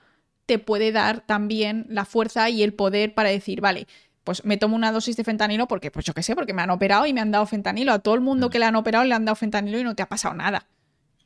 te 0.47 0.59
puede 0.59 0.91
dar 0.91 1.21
también 1.27 1.85
la 1.89 2.05
fuerza 2.05 2.49
y 2.49 2.63
el 2.63 2.73
poder 2.73 3.13
para 3.13 3.29
decir, 3.29 3.61
vale, 3.61 3.85
pues 4.23 4.43
me 4.45 4.57
tomo 4.57 4.75
una 4.75 4.91
dosis 4.91 5.15
de 5.15 5.23
fentanilo 5.23 5.67
porque, 5.67 5.91
pues 5.91 6.05
yo 6.05 6.13
qué 6.13 6.23
sé, 6.23 6.35
porque 6.35 6.53
me 6.53 6.61
han 6.61 6.69
operado 6.69 7.05
y 7.05 7.13
me 7.13 7.21
han 7.21 7.31
dado 7.31 7.45
fentanilo. 7.45 7.91
A 7.91 7.99
todo 7.99 8.15
el 8.15 8.21
mundo 8.21 8.47
mm. 8.47 8.49
que 8.49 8.59
le 8.59 8.65
han 8.65 8.75
operado 8.75 9.05
le 9.05 9.13
han 9.13 9.25
dado 9.25 9.35
fentanilo 9.35 9.77
y 9.77 9.83
no 9.83 9.95
te 9.95 10.03
ha 10.03 10.09
pasado 10.09 10.33
nada. 10.33 10.67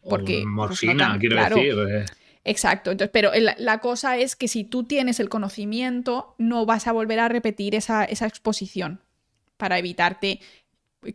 Porque, 0.07 0.41
pues, 0.41 0.45
morfina, 0.47 1.18
quiero 1.20 1.36
decir. 1.36 1.76
Eh. 1.89 2.05
Exacto, 2.43 2.89
entonces, 2.89 3.12
pero 3.14 3.32
la, 3.36 3.78
cosa 3.80 4.18
es 4.18 4.36
que 4.36 4.47
si 4.47 4.64
tú 4.64 4.84
tienes 4.84 5.20
el 5.20 5.30
conocimiento, 5.30 6.34
no 6.39 6.66
vas 6.66 6.88
a 6.88 6.91
volver 6.91 7.20
a 7.20 7.28
repetir 7.28 7.76
esa, 7.76 8.03
esa 8.03 8.26
exposición 8.26 9.01
para 9.57 9.78
evitarte 9.78 10.39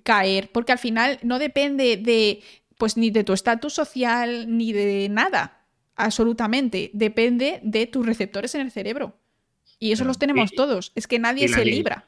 caer, 0.05 0.51
porque 0.53 0.71
al 0.71 0.79
final 0.79 1.19
no 1.23 1.41
depende 1.41 1.97
de 1.97 2.43
pues 2.79 2.97
ni 2.97 3.11
de 3.11 3.25
tu 3.25 3.33
estatus 3.33 3.73
social, 3.75 4.47
ni 4.57 4.73
de 4.73 5.09
nada, 5.09 5.65
absolutamente. 5.97 6.91
Depende 6.93 7.61
de 7.63 7.87
tus 7.87 8.05
receptores 8.07 8.55
en 8.55 8.61
el 8.63 8.71
cerebro. 8.71 9.19
Y 9.79 9.93
eso 9.93 10.01
Claro. 10.01 10.09
los 10.09 10.19
tenemos 10.19 10.53
Y- 10.53 10.57
todos. 10.57 10.93
Es 10.95 11.07
que 11.07 11.19
nadie 11.19 11.49
se 11.49 11.65
li- 11.65 11.73
libra. 11.73 12.05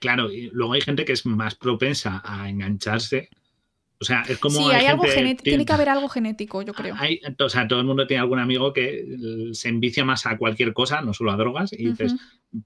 Claro, 0.00 0.30
y 0.30 0.50
luego 0.52 0.74
hay 0.74 0.80
gente 0.82 1.04
que 1.04 1.12
es 1.12 1.24
más 1.26 1.54
propensa 1.54 2.20
a 2.24 2.48
engancharse. 2.48 3.28
O 4.00 4.04
sea, 4.04 4.22
es 4.28 4.38
como. 4.38 4.58
sí, 4.58 4.64
hay, 4.72 4.86
algo 4.86 5.02
genético. 5.04 5.42
Tiene 5.42 5.64
que 5.66 5.72
haber 5.72 5.88
algo 5.88 6.08
genético, 6.08 6.62
yo 6.62 6.72
creo. 6.72 6.94
Hay, 6.98 7.20
o 7.36 7.48
sea, 7.48 7.66
todo 7.66 7.80
el 7.80 7.86
mundo 7.86 8.06
tiene 8.06 8.20
algún 8.20 8.38
amigo 8.38 8.72
que 8.72 9.00
eh, 9.00 9.54
se 9.54 9.68
envicia 9.68 10.04
más 10.04 10.24
a 10.26 10.36
cualquier 10.36 10.72
cosa, 10.72 11.00
no 11.00 11.12
solo 11.14 11.32
a 11.32 11.36
drogas, 11.36 11.72
y 11.72 11.88
dices, 11.88 12.14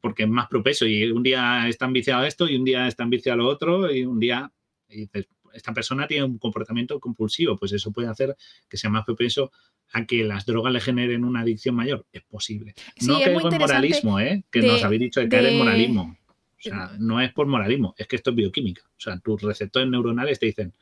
porque 0.02 0.24
es 0.24 0.28
más 0.28 0.48
propenso. 0.48 0.84
Y 0.84 1.04
un 1.10 1.22
día 1.22 1.66
está 1.68 1.86
enviciado 1.86 2.22
a 2.22 2.26
esto, 2.26 2.46
y 2.48 2.56
un 2.56 2.64
día 2.64 2.86
está 2.86 3.04
enviciado 3.04 3.40
a 3.40 3.44
lo 3.44 3.48
otro, 3.48 3.90
y 3.90 4.04
un 4.04 4.18
día 4.20 4.50
y 4.90 5.02
dices, 5.02 5.26
esta 5.54 5.72
persona 5.72 6.06
tiene 6.06 6.24
un 6.24 6.38
comportamiento 6.38 6.98
compulsivo, 7.00 7.56
pues 7.58 7.72
eso 7.72 7.92
puede 7.92 8.08
hacer 8.08 8.36
que 8.68 8.76
sea 8.76 8.90
más 8.90 9.04
propenso 9.04 9.50
a 9.92 10.06
que 10.06 10.24
las 10.24 10.46
drogas 10.46 10.72
le 10.72 10.80
generen 10.80 11.24
una 11.24 11.40
adicción 11.40 11.74
mayor. 11.74 12.06
Es 12.12 12.22
posible. 12.22 12.74
Sí, 12.96 13.06
no 13.06 13.18
es 13.18 13.24
caigo 13.24 13.50
en 13.52 13.58
moralismo, 13.58 14.20
¿eh? 14.20 14.44
que 14.50 14.60
de- 14.60 14.66
nos 14.68 14.82
habéis 14.84 15.00
dicho 15.02 15.20
de 15.20 15.28
caer 15.28 15.46
en 15.46 15.58
moralismo. 15.58 16.16
O 16.28 16.62
sea, 16.62 16.92
no 16.98 17.20
es 17.20 17.32
por 17.32 17.46
moralismo, 17.46 17.94
es 17.98 18.06
que 18.06 18.16
esto 18.16 18.30
es 18.30 18.36
bioquímica. 18.36 18.82
O 18.96 19.00
sea, 19.00 19.18
tus 19.18 19.42
receptores 19.42 19.88
neuronales 19.90 20.38
te 20.38 20.46
dicen, 20.46 20.72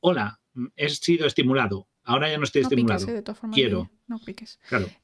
hola, 0.00 0.40
he 0.76 0.88
sido 0.88 1.26
estimulado, 1.26 1.88
ahora 2.04 2.30
ya 2.30 2.38
no 2.38 2.44
estoy 2.44 2.62
No 2.62 2.68
estimulado. 2.68 3.00
piques, 3.00 3.12
eh, 3.12 3.16
de 3.16 3.22
todas 3.22 3.38
formas. 3.40 3.54
Quiero. 3.54 3.82
Guille, 3.82 3.90
No 4.06 4.18
piques. 4.24 4.60
Claro. 4.68 4.86
o 4.86 4.88
sea, 4.88 4.96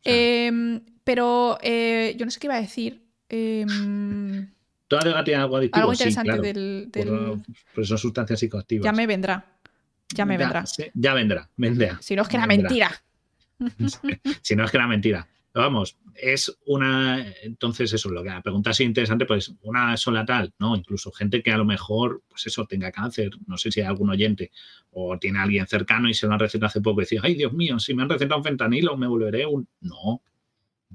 Em, 0.46 0.80
pero 1.04 1.58
eh, 1.60 2.14
yo 2.16 2.24
no 2.24 2.30
sé 2.30 2.38
qué 2.40 2.46
iba 2.46 2.54
a 2.56 2.60
decir. 2.60 3.02
¿Toda 4.92 5.04
droga 5.04 5.24
tiene 5.24 5.40
algo 5.40 5.56
adictivo? 5.56 5.80
algo 5.80 5.94
Sí, 5.94 6.02
interesante 6.02 6.28
claro. 6.28 6.42
del. 6.42 6.90
del- 6.92 7.08
Por- 7.08 7.38
pues 7.74 7.88
son 7.88 7.96
sustancias 7.96 8.38
psicoactivas. 8.38 8.84
Ya 8.84 8.92
me 8.92 9.06
vendrá. 9.06 9.42
Ya 10.14 10.26
me 10.26 10.36
vendrá. 10.36 10.66
sí, 10.66 10.84
ya 10.92 11.14
vendrá, 11.14 11.48
vendrá. 11.56 11.96
Si 12.02 12.14
no 12.14 12.20
es 12.20 12.28
que 12.28 12.36
era 12.36 12.46
mentira. 12.46 12.90
si 14.42 14.54
no 14.54 14.64
es 14.66 14.70
que 14.70 14.76
era 14.76 14.86
mentira. 14.86 15.26
Pero 15.50 15.64
vamos, 15.64 15.96
es 16.14 16.54
una. 16.66 17.24
Entonces, 17.42 17.90
eso, 17.94 18.10
lo 18.10 18.22
que 18.22 18.28
la 18.28 18.42
pregunta 18.42 18.70
es 18.72 18.80
interesante, 18.80 19.24
pues 19.24 19.54
una 19.62 19.96
sola 19.96 20.26
tal, 20.26 20.52
¿no? 20.58 20.76
Incluso 20.76 21.10
gente 21.10 21.42
que 21.42 21.52
a 21.52 21.56
lo 21.56 21.64
mejor, 21.64 22.22
pues 22.28 22.46
eso, 22.46 22.66
tenga 22.66 22.92
cáncer, 22.92 23.30
no 23.46 23.56
sé 23.56 23.70
si 23.72 23.80
hay 23.80 23.86
algún 23.86 24.10
oyente 24.10 24.50
o 24.90 25.18
tiene 25.18 25.38
alguien 25.38 25.66
cercano 25.66 26.10
y 26.10 26.12
se 26.14 26.26
lo 26.26 26.34
han 26.34 26.38
recetado 26.38 26.66
hace 26.66 26.82
poco 26.82 27.00
y 27.00 27.04
dice, 27.04 27.18
ay, 27.22 27.34
Dios 27.34 27.54
mío, 27.54 27.78
si 27.78 27.94
me 27.94 28.02
han 28.02 28.10
recetado 28.10 28.36
un 28.36 28.44
fentanilo, 28.44 28.94
me 28.98 29.06
volveré 29.06 29.46
un. 29.46 29.66
No, 29.80 30.22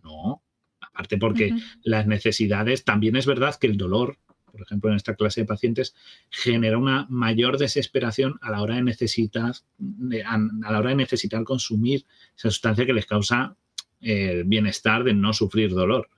no. 0.03 0.43
Aparte, 0.97 1.19
porque 1.19 1.53
las 1.83 2.07
necesidades, 2.07 2.83
también 2.83 3.15
es 3.15 3.27
verdad 3.27 3.53
que 3.53 3.67
el 3.67 3.77
dolor, 3.77 4.17
por 4.51 4.63
ejemplo, 4.63 4.89
en 4.89 4.95
esta 4.95 5.13
clase 5.13 5.41
de 5.41 5.45
pacientes, 5.45 5.93
genera 6.31 6.79
una 6.79 7.05
mayor 7.07 7.59
desesperación 7.59 8.39
a 8.41 8.49
la 8.49 8.63
hora 8.63 8.77
de 8.77 8.81
necesitar, 8.81 9.51
a, 10.25 10.37
la 10.71 10.79
hora 10.79 10.89
de 10.89 10.95
necesitar 10.95 11.43
consumir 11.43 12.03
esa 12.35 12.49
sustancia 12.49 12.87
que 12.87 12.93
les 12.93 13.05
causa 13.05 13.55
eh, 14.01 14.31
el 14.31 14.45
bienestar 14.45 15.03
de 15.03 15.13
no 15.13 15.33
sufrir 15.33 15.69
dolor. 15.69 16.09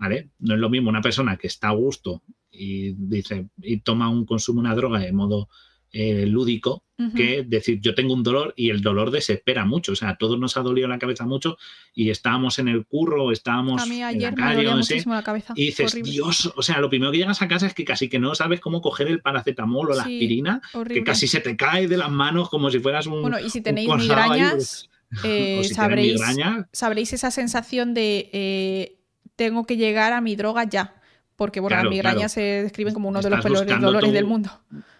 ¿vale? 0.00 0.30
No 0.40 0.54
es 0.54 0.60
lo 0.60 0.68
mismo 0.68 0.90
una 0.90 1.00
persona 1.00 1.36
que 1.36 1.46
está 1.46 1.68
a 1.68 1.74
gusto 1.74 2.24
y 2.50 2.94
dice 2.94 3.50
y 3.62 3.82
toma 3.82 4.08
un 4.08 4.26
consumo 4.26 4.58
una 4.58 4.74
droga 4.74 4.98
de 4.98 5.12
modo 5.12 5.48
eh, 5.94 6.26
lúdico 6.26 6.82
que 7.16 7.42
decir 7.44 7.80
yo 7.80 7.92
tengo 7.96 8.14
un 8.14 8.22
dolor 8.22 8.54
y 8.56 8.70
el 8.70 8.80
dolor 8.80 9.10
desespera 9.10 9.64
mucho. 9.64 9.92
O 9.92 9.96
sea, 9.96 10.10
a 10.10 10.16
todos 10.16 10.38
nos 10.38 10.56
ha 10.56 10.60
dolido 10.60 10.86
la 10.86 10.98
cabeza 10.98 11.26
mucho 11.26 11.56
y 11.92 12.10
estábamos 12.10 12.58
en 12.60 12.68
el 12.68 12.86
curro, 12.86 13.32
estábamos 13.32 13.82
A 13.82 13.86
mí 13.86 13.96
en 13.96 14.00
la 14.02 14.06
ayer 14.08 14.30
me 14.30 14.36
calle, 14.36 14.64
dolía 14.64 15.02
la 15.06 15.22
cabeza. 15.24 15.54
y 15.56 15.66
dices, 15.66 15.92
horrible. 15.92 16.10
Dios, 16.12 16.52
o 16.56 16.62
sea, 16.62 16.78
lo 16.78 16.88
primero 16.88 17.10
que 17.10 17.18
llegas 17.18 17.42
a 17.42 17.48
casa 17.48 17.66
es 17.66 17.74
que 17.74 17.84
casi 17.84 18.08
que 18.08 18.20
no 18.20 18.34
sabes 18.36 18.60
cómo 18.60 18.80
coger 18.80 19.08
el 19.08 19.20
paracetamol 19.20 19.90
o 19.90 19.94
la 19.94 20.04
Sí, 20.04 20.14
aspirina, 20.14 20.62
horrible. 20.72 21.00
que 21.00 21.04
casi 21.04 21.26
se 21.26 21.40
te 21.40 21.56
cae 21.56 21.88
de 21.88 21.96
las 21.96 22.10
manos 22.10 22.48
como 22.48 22.70
si 22.70 22.78
fueras 22.78 23.06
un... 23.06 23.22
Bueno, 23.22 23.40
y 23.40 23.50
si 23.50 23.60
tenéis 23.60 23.88
migrañas, 23.92 24.88
eh, 25.24 25.56
o 25.60 25.62
si 25.64 25.68
tienes 25.70 25.76
sabréis, 25.76 26.12
migraña, 26.12 26.68
sabréis 26.72 27.12
esa 27.12 27.30
sensación 27.32 27.92
de 27.92 28.30
eh, 28.32 28.98
tengo 29.36 29.66
que 29.66 29.76
llegar 29.76 30.12
a 30.12 30.20
mi 30.20 30.36
droga 30.36 30.62
ya. 30.64 30.94
Porque 31.36 31.58
bueno, 31.60 31.74
Claro, 31.74 31.84
las 31.84 31.90
migrañas 31.90 32.34
claro. 32.34 32.46
se 32.48 32.62
describen 32.62 32.94
como 32.94 33.08
uno 33.08 33.20
de 33.20 33.28
los 33.30 33.40
peores 33.40 33.80
dolores 33.80 34.10
tu- 34.10 34.14
del 34.14 34.24
mundo. 34.24 34.50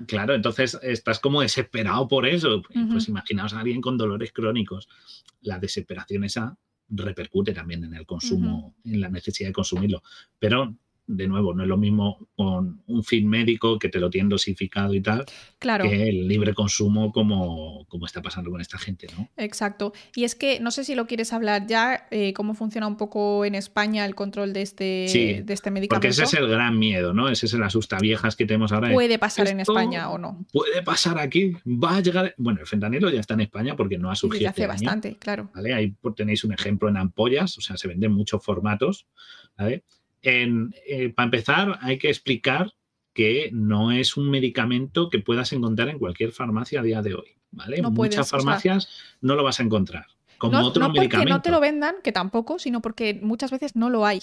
Claro, 0.07 0.35
entonces 0.35 0.77
estás 0.83 1.21
como 1.21 1.43
desesperado 1.43 2.09
por 2.09 2.27
eso. 2.27 2.61
Pues 2.91 3.09
imaginaos 3.09 3.55
a 3.55 3.61
alguien 3.61 3.81
con 3.81 3.97
dolores 3.97 4.33
crónicos. 4.33 4.89
La 5.43 5.59
desesperación 5.61 6.25
esa 6.25 6.57
repercute 6.89 7.53
también 7.53 7.85
en 7.85 7.95
el 7.95 8.05
consumo, 8.05 8.75
en 8.85 9.01
la 9.01 9.09
necesidad 9.09 9.49
de 9.49 9.53
consumirlo. 9.53 10.03
Pero, 10.39 10.75
de 11.07 11.29
nuevo, 11.29 11.55
no 11.55 11.63
es 11.63 11.69
lo 11.69 11.77
mismo 11.77 12.29
con 12.35 12.83
un 12.87 13.05
fin 13.05 13.29
médico 13.29 13.79
que 13.79 13.89
te 13.89 13.99
lo 13.99 14.09
tienen 14.09 14.29
dosificado 14.29 14.95
y 14.95 15.01
tal, 15.03 15.25
Claro. 15.59 15.85
que 15.85 16.09
el 16.09 16.27
libre 16.27 16.55
consumo 16.55 17.13
como, 17.13 17.85
como 17.89 18.07
está 18.07 18.23
pasando 18.23 18.51
con 18.51 18.61
esta 18.61 18.79
gente, 18.79 19.07
¿no? 19.17 19.29
Exacto. 19.37 19.93
Y 20.15 20.25
es 20.25 20.35
que 20.35 20.61
no 20.61 20.71
sé 20.71 20.85
si 20.85 20.95
lo 20.95 21.07
quieres 21.07 21.33
hablar 21.33 21.67
ya, 21.67 22.07
eh, 22.11 22.33
cómo 22.33 22.55
funciona 22.55 22.87
un 22.87 22.97
poco 22.97 23.45
en 23.45 23.55
España 23.55 24.05
el 24.07 24.15
control 24.15 24.53
de 24.53 24.63
este, 24.63 25.07
Sí, 25.09 25.43
de 25.43 25.53
este 25.53 25.71
medicamento. 25.71 25.97
Porque 25.97 26.09
ese 26.09 26.25
es 26.25 26.35
el 26.35 26.49
gran 26.49 26.79
miedo, 26.79 27.13
¿no? 27.13 27.29
Ese 27.29 27.47
es 27.47 27.55
el 27.55 27.63
asustaviejas 27.63 28.37
que 28.37 28.47
tenemos 28.47 28.73
ahora. 28.73 28.89
de, 28.89 28.95
Puede 28.95 29.19
pasar 29.19 29.49
en 29.49 29.61
España 29.61 30.11
o 30.11 30.19
no. 30.19 30.47
Puede 30.53 30.83
pasar 30.83 31.19
aquí, 31.19 31.53
va 31.67 31.97
a 31.97 32.01
llegar. 32.01 32.35
Bueno, 32.39 32.61
el 32.61 32.67
fentanilo 32.67 33.11
ya 33.11 33.21
está 33.21 33.35
en 33.35 33.43
España 33.43 33.77
porque 33.77 33.99
no 33.99 34.11
ha 34.11 34.17
surgido. 34.17 34.39
desde 34.39 34.49
hace 34.49 34.63
este 34.63 34.73
año. 34.73 34.85
bastante, 34.85 35.17
claro. 35.19 35.51
¿vale? 35.55 35.75
Ahí 35.75 35.95
pues, 36.01 36.15
tenéis 36.15 36.45
un 36.45 36.53
ejemplo 36.53 36.89
en 36.89 36.97
ampollas, 36.97 37.59
o 37.59 37.61
sea, 37.61 37.77
se 37.77 37.89
venden 37.89 38.13
muchos 38.13 38.43
formatos, 38.43 39.07
¿vale? 39.57 39.85
En, 40.25 40.75
eh, 40.87 41.11
para 41.11 41.27
empezar, 41.27 41.79
hay 41.83 41.99
que 41.99 42.09
explicar 42.09 42.73
que 43.13 43.51
no 43.53 43.93
es 43.93 44.17
un 44.17 44.29
medicamento 44.31 45.09
que 45.09 45.21
puedas 45.21 45.53
encontrar 45.53 45.89
en 45.89 45.99
cualquier 45.99 46.33
farmacia 46.33 46.81
a 46.81 46.83
día 46.83 47.03
de 47.03 47.15
hoy, 47.15 47.37
¿vale? 47.53 47.81
No 47.81 47.89
En 47.89 47.95
puedes, 47.95 48.15
muchas 48.15 48.27
o 48.27 48.31
sea, 48.31 48.39
farmacias 48.39 48.89
no 49.21 49.37
lo 49.37 49.45
vas 49.45 49.61
a 49.61 49.63
encontrar. 49.63 50.07
Como 50.39 50.61
No, 50.61 50.73
porque 50.73 50.89
medicamentos. 51.01 51.37
no 51.37 51.43
te 51.43 51.51
lo 51.51 51.61
vendan, 51.61 51.95
que 52.03 52.11
tampoco, 52.11 52.59
sino 52.59 52.83
porque 52.83 53.19
muchas 53.23 53.51
veces 53.53 53.77
no 53.77 53.89
lo 53.91 54.05
hay. 54.05 54.23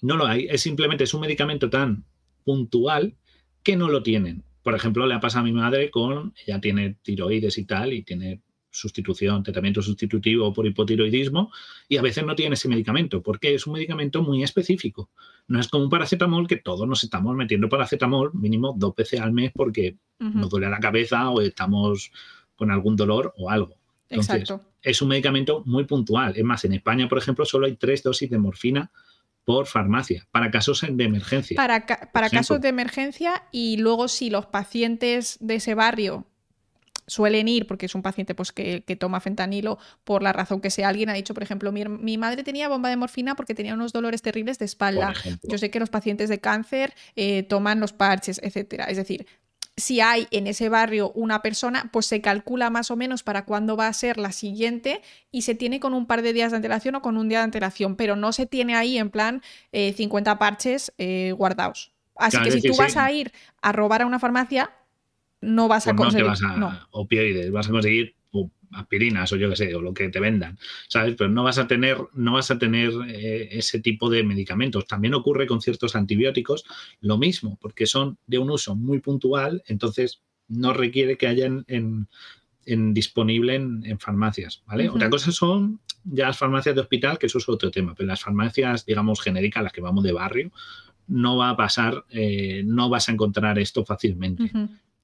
No 0.00 0.16
lo 0.16 0.26
hay, 0.26 0.46
es 0.50 0.62
simplemente 0.62 1.04
es 1.04 1.14
un 1.14 1.20
medicamento 1.20 1.70
tan 1.70 2.04
puntual 2.44 3.14
que 3.62 3.76
no 3.76 3.88
lo 3.88 4.02
tienen. 4.02 4.42
Por 4.62 4.74
ejemplo, 4.74 5.06
le 5.06 5.14
ha 5.14 5.20
pasado 5.20 5.42
a 5.42 5.44
mi 5.44 5.52
madre 5.52 5.90
con, 5.90 6.34
ella 6.46 6.60
tiene 6.60 6.96
tiroides 7.02 7.56
y 7.58 7.64
tal, 7.64 7.92
y 7.92 8.02
tiene 8.02 8.42
sustitución, 8.70 9.42
tratamiento 9.42 9.82
sustitutivo 9.82 10.52
por 10.52 10.66
hipotiroidismo, 10.66 11.50
y 11.88 11.96
a 11.96 12.02
veces 12.02 12.24
no 12.24 12.34
tiene 12.34 12.54
ese 12.54 12.68
medicamento, 12.68 13.22
porque 13.22 13.54
es 13.54 13.66
un 13.66 13.72
medicamento 13.74 14.22
muy 14.22 14.42
específico. 14.42 15.10
No 15.46 15.58
es 15.58 15.68
como 15.68 15.84
un 15.84 15.90
paracetamol 15.90 16.46
que 16.46 16.56
todos 16.56 16.86
nos 16.86 17.02
estamos 17.04 17.34
metiendo 17.34 17.68
paracetamol 17.68 18.32
mínimo 18.34 18.74
dos 18.76 18.94
veces 18.94 19.20
al 19.20 19.32
mes 19.32 19.52
porque 19.54 19.96
nos 20.18 20.50
duele 20.50 20.68
la 20.68 20.80
cabeza 20.80 21.30
o 21.30 21.40
estamos 21.40 22.10
con 22.56 22.70
algún 22.70 22.96
dolor 22.96 23.32
o 23.38 23.50
algo. 23.50 23.76
Entonces, 24.10 24.40
Exacto. 24.42 24.68
es 24.82 25.00
un 25.02 25.08
medicamento 25.08 25.62
muy 25.66 25.84
puntual. 25.84 26.34
Es 26.36 26.44
más, 26.44 26.64
en 26.64 26.72
España, 26.72 27.08
por 27.08 27.18
ejemplo, 27.18 27.44
solo 27.44 27.66
hay 27.66 27.76
tres 27.76 28.02
dosis 28.02 28.28
de 28.30 28.38
morfina 28.38 28.90
por 29.44 29.66
farmacia 29.66 30.26
para 30.30 30.50
casos 30.50 30.84
de 30.90 31.04
emergencia. 31.04 31.56
Para, 31.56 31.86
ca- 31.86 32.10
para 32.12 32.28
casos 32.28 32.60
de 32.60 32.68
emergencia 32.68 33.44
y 33.52 33.76
luego 33.78 34.08
si 34.08 34.28
los 34.28 34.46
pacientes 34.46 35.38
de 35.40 35.54
ese 35.56 35.74
barrio 35.74 36.26
suelen 37.08 37.48
ir, 37.48 37.66
porque 37.66 37.86
es 37.86 37.94
un 37.94 38.02
paciente 38.02 38.34
pues, 38.34 38.52
que, 38.52 38.82
que 38.82 38.94
toma 38.94 39.20
fentanilo 39.20 39.78
por 40.04 40.22
la 40.22 40.32
razón 40.32 40.60
que 40.60 40.70
sea, 40.70 40.88
alguien 40.88 41.10
ha 41.10 41.14
dicho, 41.14 41.34
por 41.34 41.42
ejemplo, 41.42 41.72
mi, 41.72 41.84
mi 41.84 42.18
madre 42.18 42.44
tenía 42.44 42.68
bomba 42.68 42.88
de 42.88 42.96
morfina 42.96 43.34
porque 43.34 43.54
tenía 43.54 43.74
unos 43.74 43.92
dolores 43.92 44.22
terribles 44.22 44.58
de 44.58 44.66
espalda. 44.66 45.14
Yo 45.42 45.58
sé 45.58 45.70
que 45.70 45.80
los 45.80 45.90
pacientes 45.90 46.28
de 46.28 46.38
cáncer 46.38 46.94
eh, 47.16 47.42
toman 47.42 47.80
los 47.80 47.92
parches, 47.92 48.40
etcétera. 48.42 48.84
Es 48.84 48.96
decir, 48.96 49.26
si 49.78 50.00
hay 50.00 50.26
en 50.30 50.46
ese 50.46 50.68
barrio 50.68 51.12
una 51.12 51.40
persona, 51.40 51.88
pues 51.92 52.06
se 52.06 52.20
calcula 52.20 52.68
más 52.68 52.90
o 52.90 52.96
menos 52.96 53.22
para 53.22 53.44
cuándo 53.44 53.76
va 53.76 53.86
a 53.86 53.92
ser 53.92 54.18
la 54.18 54.32
siguiente 54.32 55.02
y 55.30 55.42
se 55.42 55.54
tiene 55.54 55.80
con 55.80 55.94
un 55.94 56.06
par 56.06 56.22
de 56.22 56.32
días 56.32 56.50
de 56.50 56.56
antelación 56.56 56.96
o 56.96 57.02
con 57.02 57.16
un 57.16 57.28
día 57.28 57.38
de 57.38 57.44
antelación, 57.44 57.96
pero 57.96 58.16
no 58.16 58.32
se 58.32 58.46
tiene 58.46 58.74
ahí 58.74 58.98
en 58.98 59.10
plan 59.10 59.42
eh, 59.72 59.92
50 59.96 60.38
parches 60.38 60.92
eh, 60.98 61.32
guardados. 61.36 61.92
Así 62.16 62.36
Claro, 62.36 62.44
que 62.46 62.60
si 62.60 62.68
tú 62.68 62.76
vas 62.76 62.96
a 62.96 63.10
ir 63.12 63.32
a 63.62 63.70
robar 63.70 64.02
a 64.02 64.06
una 64.06 64.18
farmacia, 64.18 64.72
no 65.40 65.68
vas 65.68 65.86
a 65.86 65.94
Pues 65.94 66.12
no 66.12 66.18
te 66.18 66.22
conseguir. 66.24 66.26
vas 66.26 66.42
a 66.42 66.56
no. 66.58 66.80
opioides, 66.90 67.50
vas 67.50 67.68
a 67.68 67.70
conseguir 67.70 68.14
aspirinas 68.72 69.32
o 69.32 69.36
yo 69.36 69.48
qué 69.48 69.56
sé, 69.56 69.74
o 69.74 69.80
lo 69.80 69.94
que 69.94 70.10
te 70.10 70.20
vendan, 70.20 70.58
¿sabes? 70.88 71.14
Pero 71.16 71.30
no 71.30 71.42
vas 71.42 71.56
a 71.56 71.66
tener, 71.66 71.96
no 72.12 72.34
vas 72.34 72.50
a 72.50 72.58
tener 72.58 72.90
eh, 73.08 73.48
ese 73.52 73.80
tipo 73.80 74.10
de 74.10 74.22
medicamentos. 74.24 74.86
También 74.86 75.14
ocurre 75.14 75.46
con 75.46 75.62
ciertos 75.62 75.96
antibióticos 75.96 76.64
lo 77.00 77.16
mismo, 77.16 77.56
porque 77.62 77.86
son 77.86 78.18
de 78.26 78.36
un 78.36 78.50
uso 78.50 78.76
muy 78.76 79.00
puntual, 79.00 79.62
entonces 79.68 80.20
no 80.48 80.74
requiere 80.74 81.16
que 81.16 81.28
haya 81.28 81.46
en, 81.66 82.08
disponible 82.92 83.54
en, 83.54 83.82
en 83.86 83.98
farmacias, 83.98 84.62
¿vale? 84.66 84.90
Otra 84.90 85.08
cosa 85.08 85.32
son 85.32 85.80
ya 86.04 86.26
las 86.26 86.36
farmacias 86.36 86.74
de 86.74 86.82
hospital, 86.82 87.18
que 87.18 87.26
eso 87.26 87.38
es 87.38 87.48
otro 87.48 87.70
tema, 87.70 87.94
pero 87.94 88.06
las 88.06 88.20
farmacias, 88.20 88.84
digamos, 88.84 89.22
genéricas, 89.22 89.62
las 89.62 89.72
que 89.72 89.80
vamos 89.80 90.04
de 90.04 90.12
barrio, 90.12 90.52
no 91.06 91.38
va 91.38 91.48
a 91.48 91.56
pasar, 91.56 92.04
eh, 92.10 92.62
no 92.66 92.90
vas 92.90 93.08
a 93.08 93.12
encontrar 93.12 93.58
esto 93.58 93.82
fácilmente. 93.86 94.52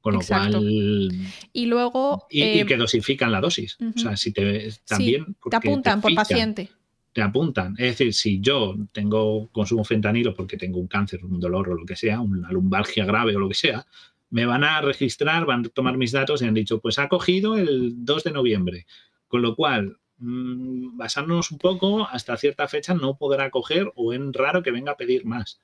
Con 0.05 0.12
lo 0.12 0.20
cual. 0.20 1.11
Y 1.55 1.64
luego 1.64 2.26
Y, 2.28 2.42
eh, 2.42 2.61
y 2.61 2.66
que 2.66 2.76
dosifican 2.76 3.32
la 3.32 3.40
dosis. 3.40 3.78
O 3.80 3.98
sea, 3.98 4.18
si 4.18 4.34
te. 4.34 4.68
También. 4.86 5.24
te 5.24 5.32
porque 5.40 5.57
apuntan 5.57 6.02
por 6.02 6.11
fichan, 6.11 6.22
paciente. 6.22 6.68
Te 7.14 7.22
apuntan. 7.22 7.74
Es 7.78 7.96
decir, 7.96 8.12
si 8.12 8.38
yo 8.38 8.74
tengo 8.92 9.48
consumo 9.50 9.82
fentanilo 9.82 10.34
porque 10.34 10.59
tengo 10.59 10.78
un 10.78 10.88
cáncer, 10.88 11.24
un 11.24 11.40
dolor 11.40 11.70
o 11.70 11.74
lo 11.74 11.86
que 11.86 11.96
sea, 11.96 12.20
una 12.20 12.52
lumbalgia 12.52 13.07
grave 13.07 13.34
o 13.34 13.38
lo 13.38 13.48
que 13.48 13.55
sea, 13.55 13.86
me 14.28 14.44
van 14.44 14.62
a 14.62 14.82
registrar, 14.82 15.46
van 15.46 15.64
a 15.64 15.68
tomar 15.70 15.96
mis 15.96 16.12
datos 16.12 16.42
y 16.42 16.44
han 16.44 16.52
dicho, 16.52 16.80
pues 16.82 16.98
ha 16.98 17.09
cogido 17.09 17.57
el 17.57 18.05
2 18.05 18.24
de 18.24 18.30
noviembre. 18.32 18.86
Con 19.26 19.40
lo 19.40 19.57
cual, 19.57 19.96
mm, 20.18 20.98
basándonos 20.98 21.50
un 21.50 21.57
poco, 21.57 22.07
hasta 22.07 22.36
cierta 22.36 22.68
fecha 22.68 22.92
no 22.92 23.16
podrá 23.16 23.48
coger 23.48 23.90
o 23.94 24.12
es 24.12 24.20
raro 24.34 24.62
que 24.62 24.70
venga 24.70 24.92
a 24.92 24.96
pedir 24.98 25.24
más. 25.24 25.62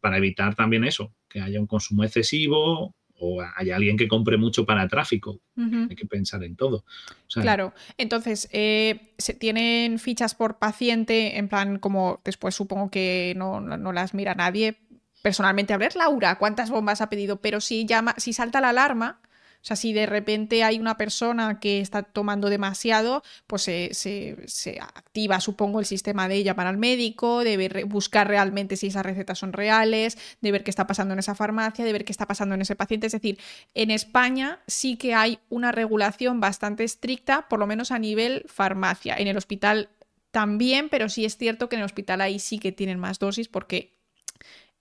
Para 0.00 0.18
evitar 0.18 0.54
también 0.54 0.84
eso, 0.84 1.14
que 1.26 1.40
haya 1.40 1.58
un 1.58 1.66
consumo 1.66 2.04
excesivo 2.04 2.94
o 3.18 3.42
haya 3.56 3.76
alguien 3.76 3.96
que 3.96 4.08
compre 4.08 4.36
mucho 4.36 4.64
para 4.64 4.88
tráfico. 4.88 5.40
Hay 5.56 5.96
que 5.96 6.06
pensar 6.06 6.42
en 6.44 6.56
todo. 6.56 6.84
claro, 7.32 7.74
entonces, 7.96 8.48
eh, 8.52 9.12
se 9.18 9.34
tienen 9.34 9.98
fichas 9.98 10.34
por 10.34 10.58
paciente, 10.58 11.38
en 11.38 11.48
plan, 11.48 11.78
como 11.78 12.20
después 12.24 12.54
supongo 12.54 12.90
que 12.90 13.34
no, 13.36 13.60
no 13.60 13.92
las 13.92 14.14
mira 14.14 14.34
nadie. 14.34 14.78
Personalmente, 15.22 15.72
a 15.72 15.78
ver, 15.78 15.96
Laura, 15.96 16.38
¿cuántas 16.38 16.70
bombas 16.70 17.00
ha 17.00 17.08
pedido? 17.08 17.40
Pero 17.40 17.60
si 17.60 17.86
llama, 17.86 18.14
si 18.18 18.32
salta 18.32 18.60
la 18.60 18.68
alarma, 18.68 19.20
o 19.60 19.64
sea, 19.68 19.76
si 19.76 19.92
de 19.92 20.06
repente 20.06 20.62
hay 20.62 20.78
una 20.78 20.96
persona 20.96 21.58
que 21.58 21.80
está 21.80 22.02
tomando 22.02 22.48
demasiado, 22.48 23.22
pues 23.46 23.62
se, 23.62 24.78
activa, 24.80 25.40
supongo, 25.40 25.80
el 25.80 25.86
sistema 25.86 26.28
de 26.28 26.42
llamar 26.44 26.68
al 26.68 26.78
médico, 26.78 27.42
de 27.42 27.84
buscar 27.84 28.28
realmente 28.28 28.76
si 28.76 28.86
esas 28.86 29.04
recetas 29.04 29.38
son 29.38 29.52
reales, 29.52 30.16
de 30.40 30.52
ver 30.52 30.62
qué 30.62 30.70
está 30.70 30.86
pasando 30.86 31.12
en 31.12 31.18
esa 31.18 31.34
farmacia, 31.34 31.84
de 31.84 31.92
ver 31.92 32.04
qué 32.04 32.12
está 32.12 32.26
pasando 32.26 32.54
en 32.54 32.62
ese 32.62 32.76
paciente. 32.76 33.08
Es 33.08 33.12
decir, 33.12 33.38
en 33.74 33.90
España 33.90 34.60
sí 34.66 34.96
que 34.96 35.14
hay 35.14 35.40
una 35.48 35.72
regulación 35.72 36.40
bastante 36.40 36.84
estricta, 36.84 37.48
por 37.48 37.58
lo 37.58 37.66
menos 37.66 37.90
a 37.90 37.98
nivel 37.98 38.44
farmacia. 38.46 39.16
En 39.16 39.26
el 39.26 39.36
hospital 39.36 39.90
también, 40.30 40.88
pero 40.88 41.08
sí 41.08 41.24
es 41.24 41.36
cierto 41.36 41.68
que 41.68 41.76
en 41.76 41.80
el 41.80 41.86
hospital 41.86 42.20
ahí 42.20 42.38
sí 42.38 42.58
que 42.58 42.72
tienen 42.72 42.98
más 42.98 43.18
dosis 43.18 43.48
porque 43.48 43.97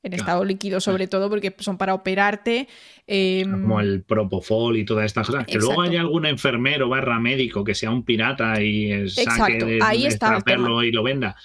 en 0.08 0.14
estado 0.14 0.44
líquido 0.44 0.80
sobre 0.80 1.08
todo 1.08 1.30
porque 1.30 1.56
son 1.60 1.78
para 1.78 1.94
operarte. 1.94 2.68
Em, 3.06 3.52
como 3.52 3.80
el 3.80 4.04
propofol 4.04 4.78
y 4.78 4.86
todas 4.86 5.06
estas 5.06 5.28
cosas. 5.28 5.46
Que 5.46 5.58
luego 5.58 5.82
haya 5.82 6.02
algún 6.02 6.26
enfermero 6.26 6.90
barra 6.90 7.20
médico 7.20 7.64
que 7.64 7.76
sea 7.76 7.92
un 7.92 8.04
pirata 8.04 8.62
y 8.62 9.10
saque 9.10 9.64
de, 9.64 9.80
ahí 9.82 10.06
está 10.06 10.40
y 10.84 10.92
lo 10.92 11.04
venda. 11.04 11.36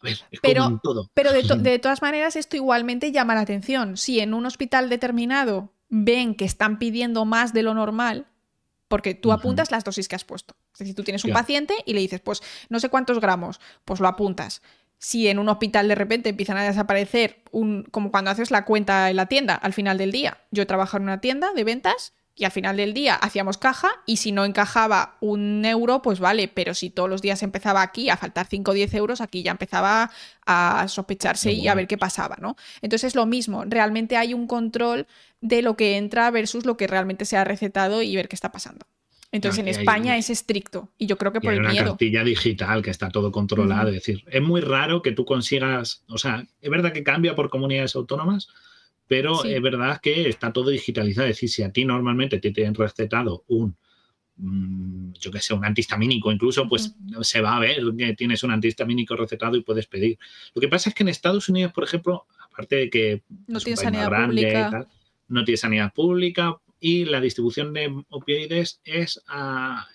A 0.00 0.04
ver, 0.04 0.18
es 0.30 0.40
pero, 0.40 0.64
como 0.64 0.80
todo. 0.82 1.10
pero 1.14 1.32
de, 1.32 1.42
de 1.58 1.78
todas 1.78 2.02
maneras 2.02 2.36
esto 2.36 2.56
igualmente 2.56 3.12
llama 3.12 3.34
la 3.34 3.40
atención. 3.40 3.96
Si 3.96 4.20
en 4.20 4.34
un 4.34 4.46
hospital 4.46 4.88
determinado 4.88 5.72
ven 5.88 6.34
que 6.34 6.44
están 6.44 6.78
pidiendo 6.78 7.24
más 7.24 7.52
de 7.52 7.62
lo 7.62 7.74
normal, 7.74 8.26
porque 8.88 9.14
tú 9.14 9.32
apuntas 9.32 9.70
las 9.70 9.82
dosis 9.82 10.08
que 10.08 10.16
has 10.16 10.24
puesto. 10.24 10.54
Es 10.72 10.80
decir, 10.80 10.94
tú 10.94 11.02
tienes 11.02 11.24
un 11.24 11.32
paciente 11.32 11.74
y 11.86 11.94
le 11.94 12.00
dices, 12.00 12.20
pues 12.20 12.42
no 12.68 12.80
sé 12.80 12.88
cuántos 12.90 13.20
gramos, 13.20 13.60
pues 13.84 14.00
lo 14.00 14.08
apuntas 14.08 14.62
si 14.98 15.28
en 15.28 15.38
un 15.38 15.48
hospital 15.48 15.88
de 15.88 15.94
repente 15.94 16.30
empiezan 16.30 16.56
a 16.56 16.64
desaparecer, 16.64 17.42
un, 17.50 17.84
como 17.90 18.10
cuando 18.10 18.30
haces 18.30 18.50
la 18.50 18.64
cuenta 18.64 19.10
en 19.10 19.16
la 19.16 19.26
tienda 19.26 19.54
al 19.54 19.72
final 19.72 19.98
del 19.98 20.12
día. 20.12 20.38
Yo 20.50 20.66
trabajo 20.66 20.96
en 20.96 21.04
una 21.04 21.20
tienda 21.20 21.52
de 21.52 21.64
ventas 21.64 22.14
y 22.36 22.44
al 22.44 22.50
final 22.50 22.76
del 22.76 22.94
día 22.94 23.14
hacíamos 23.14 23.58
caja 23.58 23.88
y 24.06 24.16
si 24.16 24.32
no 24.32 24.44
encajaba 24.44 25.16
un 25.20 25.64
euro, 25.64 26.02
pues 26.02 26.18
vale, 26.18 26.48
pero 26.48 26.74
si 26.74 26.90
todos 26.90 27.08
los 27.08 27.22
días 27.22 27.42
empezaba 27.42 27.82
aquí 27.82 28.10
a 28.10 28.16
faltar 28.16 28.46
5 28.46 28.70
o 28.70 28.74
10 28.74 28.94
euros, 28.94 29.20
aquí 29.20 29.42
ya 29.42 29.52
empezaba 29.52 30.10
a 30.44 30.86
sospecharse 30.88 31.52
y 31.52 31.68
a 31.68 31.74
ver 31.74 31.86
qué 31.86 31.96
pasaba, 31.96 32.36
¿no? 32.40 32.56
Entonces 32.82 33.08
es 33.08 33.14
lo 33.14 33.26
mismo, 33.26 33.64
realmente 33.66 34.16
hay 34.16 34.34
un 34.34 34.46
control 34.48 35.06
de 35.40 35.62
lo 35.62 35.76
que 35.76 35.96
entra 35.96 36.30
versus 36.30 36.66
lo 36.66 36.76
que 36.76 36.86
realmente 36.86 37.24
se 37.24 37.36
ha 37.36 37.44
recetado 37.44 38.02
y 38.02 38.16
ver 38.16 38.28
qué 38.28 38.34
está 38.36 38.50
pasando. 38.50 38.86
Entonces 39.34 39.58
en 39.58 39.68
España 39.68 40.16
es 40.16 40.30
estricto 40.30 40.92
y 40.96 41.06
yo 41.06 41.18
creo 41.18 41.32
que 41.32 41.40
por 41.40 41.50
hay 41.50 41.56
el 41.56 41.62
una 41.62 41.72
miedo. 41.72 41.86
cartilla 41.88 42.22
digital 42.22 42.82
que 42.82 42.90
está 42.90 43.08
todo 43.08 43.32
controlado, 43.32 43.88
es 43.88 43.94
decir, 43.94 44.22
es 44.28 44.40
muy 44.40 44.60
raro 44.60 45.02
que 45.02 45.10
tú 45.10 45.24
consigas, 45.24 46.04
o 46.06 46.18
sea, 46.18 46.46
es 46.60 46.70
verdad 46.70 46.92
que 46.92 47.02
cambia 47.02 47.34
por 47.34 47.50
comunidades 47.50 47.96
autónomas, 47.96 48.46
pero 49.08 49.44
es 49.44 49.60
verdad 49.60 50.00
que 50.00 50.28
está 50.28 50.52
todo 50.52 50.70
digitalizado, 50.70 51.26
es 51.26 51.34
decir, 51.34 51.48
si 51.50 51.64
a 51.64 51.72
ti 51.72 51.84
normalmente 51.84 52.38
te 52.38 52.52
tienen 52.52 52.76
recetado 52.76 53.42
un 53.48 53.74
mm, 54.36 55.14
yo 55.18 55.32
que 55.32 55.40
sé, 55.40 55.52
un 55.52 55.64
antihistamínico, 55.64 56.30
incluso, 56.30 56.68
pues 56.68 56.94
se 57.22 57.40
va 57.40 57.56
a 57.56 57.60
ver 57.60 57.80
que 57.98 58.14
tienes 58.14 58.44
un 58.44 58.52
antihistamínico 58.52 59.16
recetado 59.16 59.56
y 59.56 59.64
puedes 59.64 59.88
pedir. 59.88 60.16
Lo 60.54 60.60
que 60.60 60.68
pasa 60.68 60.90
es 60.90 60.94
que 60.94 61.02
en 61.02 61.08
Estados 61.08 61.48
Unidos, 61.48 61.72
por 61.72 61.82
ejemplo, 61.82 62.26
aparte 62.38 62.76
de 62.76 62.88
que 62.88 63.22
no 63.48 63.58
tiene 63.58 63.78
sanidad 63.78 64.10
pública, 64.10 64.86
no 65.26 65.44
tiene 65.44 65.56
sanidad 65.56 65.92
pública, 65.92 66.56
y 66.84 67.06
la 67.06 67.18
distribución 67.18 67.72
de 67.72 68.04
opioides 68.10 68.82
es 68.84 69.18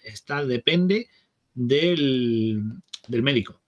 está, 0.04 0.44
depende 0.44 1.08
del, 1.54 2.64
médico. 3.08 3.62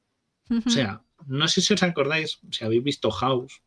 O 0.66 0.68
sea, 0.68 1.04
no 1.28 1.48
sé 1.48 1.62
si 1.62 1.76
os 1.76 1.84
acordáis, 1.84 2.40
si 2.50 2.66
habéis 2.66 2.84
visto 2.84 3.12
House, 3.12 3.62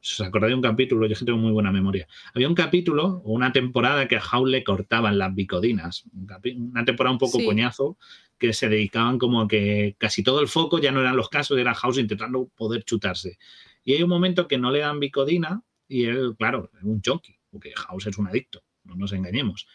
si 0.00 0.14
os 0.22 0.28
acordáis 0.28 0.52
de 0.52 0.54
un 0.54 0.62
capítulo, 0.62 1.08
yo 1.08 1.16
tengo 1.24 1.40
muy 1.40 1.50
buena 1.50 1.72
memoria. 1.72 2.06
Había 2.34 2.46
un 2.46 2.54
capítulo 2.54 3.20
o 3.24 3.32
una 3.32 3.50
temporada 3.50 4.06
que 4.06 4.14
a 4.14 4.20
House 4.20 4.48
le 4.48 4.62
cortaban 4.62 5.18
las 5.18 5.34
bicodinas, 5.34 6.04
una 6.14 6.84
temporada 6.84 7.12
un 7.12 7.18
poco 7.18 7.44
coñazo, 7.44 7.98
que 8.38 8.52
se 8.52 8.68
dedicaban 8.68 9.18
como 9.18 9.40
a 9.40 9.48
que 9.48 9.96
casi 9.98 10.22
todo 10.22 10.40
el 10.40 10.46
foco 10.46 10.78
ya 10.78 10.92
no 10.92 11.00
eran 11.00 11.16
los 11.16 11.28
casos, 11.28 11.58
era 11.58 11.74
House 11.74 11.98
intentando 11.98 12.46
poder 12.56 12.84
chutarse. 12.84 13.38
Y 13.82 13.94
hay 13.94 14.04
un 14.04 14.08
momento 14.08 14.46
que 14.46 14.56
no 14.56 14.70
le 14.70 14.78
dan 14.78 15.00
bicodina 15.00 15.64
y 15.88 16.04
él, 16.04 16.36
claro, 16.38 16.70
es 16.78 16.84
un 16.84 17.02
junkie, 17.04 17.40
porque 17.50 17.72
House 17.74 18.06
es 18.06 18.16
un 18.16 18.28
adicto 18.28 18.62
no 18.84 18.94
nos 18.96 19.12
engañemos. 19.12 19.66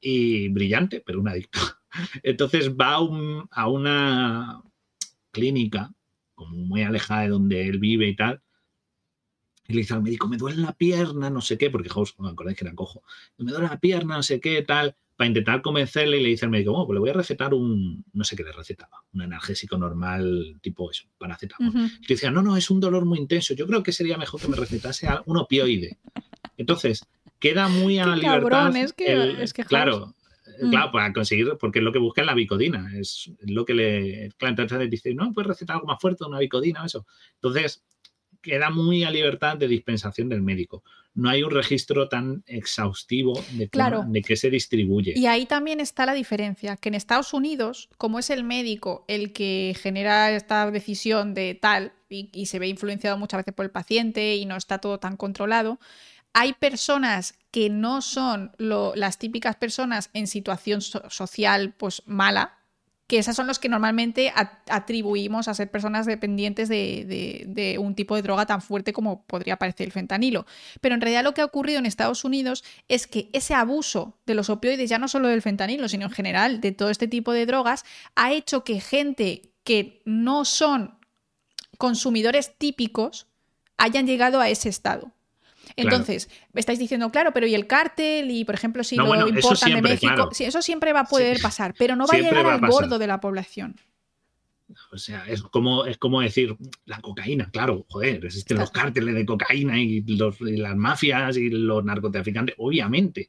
Y 0.00 0.48
brillante, 0.48 1.02
pero 1.04 1.20
un 1.20 1.28
adicto. 1.28 1.60
Entonces 2.22 2.74
va 2.74 2.94
a, 3.50 3.68
una 3.68 4.62
clínica, 5.30 5.92
como 6.34 6.56
muy 6.56 6.82
alejada 6.82 7.22
de 7.22 7.28
donde 7.28 7.68
él 7.68 7.78
vive 7.78 8.08
y 8.08 8.16
tal, 8.16 8.42
y 9.68 9.74
le 9.74 9.80
dice 9.80 9.94
al 9.94 10.02
médico, 10.02 10.28
me 10.28 10.36
duele 10.36 10.58
la 10.58 10.72
pierna, 10.72 11.30
no 11.30 11.40
sé 11.40 11.56
qué, 11.56 11.70
porque 11.70 11.88
House, 11.88 12.14
me 12.18 12.28
acordáis 12.28 12.58
que 12.58 12.64
era 12.64 12.74
cojo, 12.74 13.02
me 13.38 13.52
duele 13.52 13.68
la 13.68 13.78
pierna, 13.78 14.16
no 14.16 14.22
sé 14.22 14.40
qué, 14.40 14.62
tal, 14.62 14.96
para 15.16 15.28
intentar 15.28 15.62
convencerle 15.62 16.18
y 16.18 16.22
le 16.22 16.28
dice 16.30 16.44
al 16.44 16.50
médico, 16.50 16.72
bueno, 16.72 16.86
pues 16.86 16.94
le 16.96 17.00
voy 17.00 17.10
a 17.10 17.14
recetar 17.14 17.54
un, 17.54 18.04
no 18.12 18.24
sé 18.24 18.34
qué 18.34 18.42
le 18.42 18.52
recetaba, 18.52 19.04
un 19.12 19.22
analgésico 19.22 19.78
normal, 19.78 20.58
tipo 20.60 20.90
eso, 20.90 21.04
paracetamol. 21.18 21.74
Uh 21.74 21.88
Y 22.00 22.06
decía, 22.08 22.30
no, 22.30 22.42
no, 22.42 22.56
es 22.56 22.70
un 22.70 22.80
dolor 22.80 23.04
muy 23.04 23.18
intenso, 23.18 23.54
yo 23.54 23.66
creo 23.66 23.82
que 23.82 23.92
sería 23.92 24.18
mejor 24.18 24.40
que 24.40 24.48
me 24.48 24.56
recetase 24.56 25.08
un 25.26 25.36
opioide. 25.36 25.98
Entonces, 26.56 27.06
queda 27.42 27.68
muy 27.68 27.98
a 27.98 28.06
libertad. 28.06 28.74
es 28.76 28.92
que, 28.92 29.42
es 29.42 29.52
que 29.52 29.64
claro, 29.64 30.14
mm. 30.62 30.70
claro, 30.70 30.92
para 30.92 31.12
conseguir, 31.12 31.48
porque 31.58 31.80
es 31.80 31.84
lo 31.84 31.92
que 31.92 31.98
busca 31.98 32.22
en 32.22 32.28
la 32.28 32.34
bicodina, 32.34 32.88
es 32.96 33.30
lo 33.40 33.64
que 33.64 33.74
le. 33.74 34.30
Claro, 34.38 34.62
entonces 34.62 34.88
dice, 34.88 35.12
no, 35.12 35.32
puedes 35.32 35.48
recetar 35.48 35.74
algo 35.74 35.88
más 35.88 36.00
fuerte, 36.00 36.24
una 36.24 36.38
bicodina 36.38 36.82
o 36.82 36.86
eso. 36.86 37.04
Entonces, 37.34 37.82
queda 38.40 38.70
muy 38.70 39.02
a 39.02 39.10
libertad 39.10 39.56
de 39.56 39.66
dispensación 39.66 40.28
del 40.28 40.40
médico. 40.40 40.84
No 41.14 41.28
hay 41.28 41.42
un 41.42 41.50
registro 41.50 42.08
tan 42.08 42.42
exhaustivo 42.46 43.34
de, 43.52 43.68
claro. 43.68 44.04
de 44.06 44.22
qué 44.22 44.36
se 44.36 44.48
distribuye. 44.48 45.12
Y 45.16 45.26
ahí 45.26 45.44
también 45.44 45.80
está 45.80 46.06
la 46.06 46.14
diferencia, 46.14 46.76
que 46.76 46.88
en 46.88 46.94
Estados 46.94 47.34
Unidos, 47.34 47.90
como 47.98 48.18
es 48.18 48.30
el 48.30 48.44
médico 48.44 49.04
el 49.08 49.32
que 49.32 49.76
genera 49.78 50.30
esta 50.30 50.70
decisión 50.70 51.34
de 51.34 51.54
tal 51.54 51.92
y, 52.08 52.30
y 52.32 52.46
se 52.46 52.58
ve 52.58 52.68
influenciado 52.68 53.18
muchas 53.18 53.38
veces 53.38 53.54
por 53.54 53.64
el 53.64 53.70
paciente 53.70 54.36
y 54.36 54.46
no 54.46 54.56
está 54.56 54.78
todo 54.78 54.98
tan 54.98 55.16
controlado, 55.16 55.78
hay 56.32 56.54
personas 56.54 57.34
que 57.50 57.68
no 57.68 58.00
son 58.00 58.52
las 58.58 59.18
típicas 59.18 59.56
personas 59.56 60.10
en 60.14 60.26
situación 60.26 60.80
social 60.80 61.74
pues 61.76 62.02
mala, 62.06 62.58
que 63.06 63.18
esas 63.18 63.36
son 63.36 63.46
los 63.46 63.58
que 63.58 63.68
normalmente 63.68 64.32
atribuimos 64.70 65.46
a 65.46 65.52
ser 65.52 65.70
personas 65.70 66.06
dependientes 66.06 66.70
de, 66.70 67.76
un 67.78 67.94
tipo 67.94 68.16
de 68.16 68.22
droga 68.22 68.46
tan 68.46 68.62
fuerte 68.62 68.94
como 68.94 69.24
podría 69.24 69.58
parecer 69.58 69.86
el 69.86 69.92
fentanilo. 69.92 70.46
Pero 70.80 70.94
en 70.94 71.02
realidad 71.02 71.22
lo 71.22 71.34
que 71.34 71.42
ha 71.42 71.44
ocurrido 71.44 71.78
en 71.78 71.84
Estados 71.84 72.24
Unidos 72.24 72.64
es 72.88 73.06
que 73.06 73.28
ese 73.34 73.52
abuso 73.52 74.16
de 74.24 74.34
los 74.34 74.48
opioides, 74.48 74.88
ya 74.88 74.98
no 74.98 75.08
solo 75.08 75.28
del 75.28 75.42
fentanilo, 75.42 75.88
sino 75.88 76.06
en 76.06 76.12
general 76.12 76.62
de 76.62 76.72
todo 76.72 76.88
este 76.88 77.06
tipo 77.06 77.32
de 77.32 77.44
drogas, 77.44 77.84
ha 78.14 78.32
hecho 78.32 78.64
que 78.64 78.80
gente 78.80 79.42
que 79.62 80.00
no 80.06 80.46
son 80.46 80.98
consumidores 81.76 82.56
típicos 82.56 83.26
hayan 83.76 84.06
llegado 84.06 84.40
a 84.40 84.48
ese 84.48 84.70
estado. 84.70 85.12
Entonces, 85.76 86.28
me 86.52 86.60
estáis 86.60 86.78
diciendo, 86.78 87.10
claro, 87.10 87.32
pero 87.32 87.46
¿y 87.46 87.54
el 87.54 87.66
cártel? 87.66 88.30
Y, 88.30 88.44
por 88.44 88.54
ejemplo, 88.54 88.84
si 88.84 88.96
lo 88.96 89.28
importan 89.28 89.74
de 89.74 89.82
México. 89.82 90.30
Sí, 90.32 90.44
eso 90.44 90.62
siempre 90.62 90.92
va 90.92 91.00
a 91.00 91.04
poder 91.04 91.40
pasar, 91.40 91.74
pero 91.78 91.96
no 91.96 92.06
va 92.06 92.16
a 92.16 92.20
llegar 92.20 92.46
al 92.46 92.60
gordo 92.60 92.98
de 92.98 93.06
la 93.06 93.20
población. 93.20 93.76
O 94.90 94.98
sea, 94.98 95.24
es 95.26 95.42
como, 95.42 95.84
es 95.86 95.98
como 95.98 96.20
decir 96.20 96.56
la 96.84 97.00
cocaína, 97.00 97.50
claro, 97.50 97.84
joder, 97.88 98.24
existen 98.24 98.58
los 98.58 98.70
cárteles 98.70 99.14
de 99.14 99.26
cocaína 99.26 99.80
y, 99.80 100.02
las 100.02 100.76
mafias 100.76 101.36
y 101.36 101.50
los 101.50 101.84
narcotraficantes, 101.84 102.54
obviamente, 102.58 103.26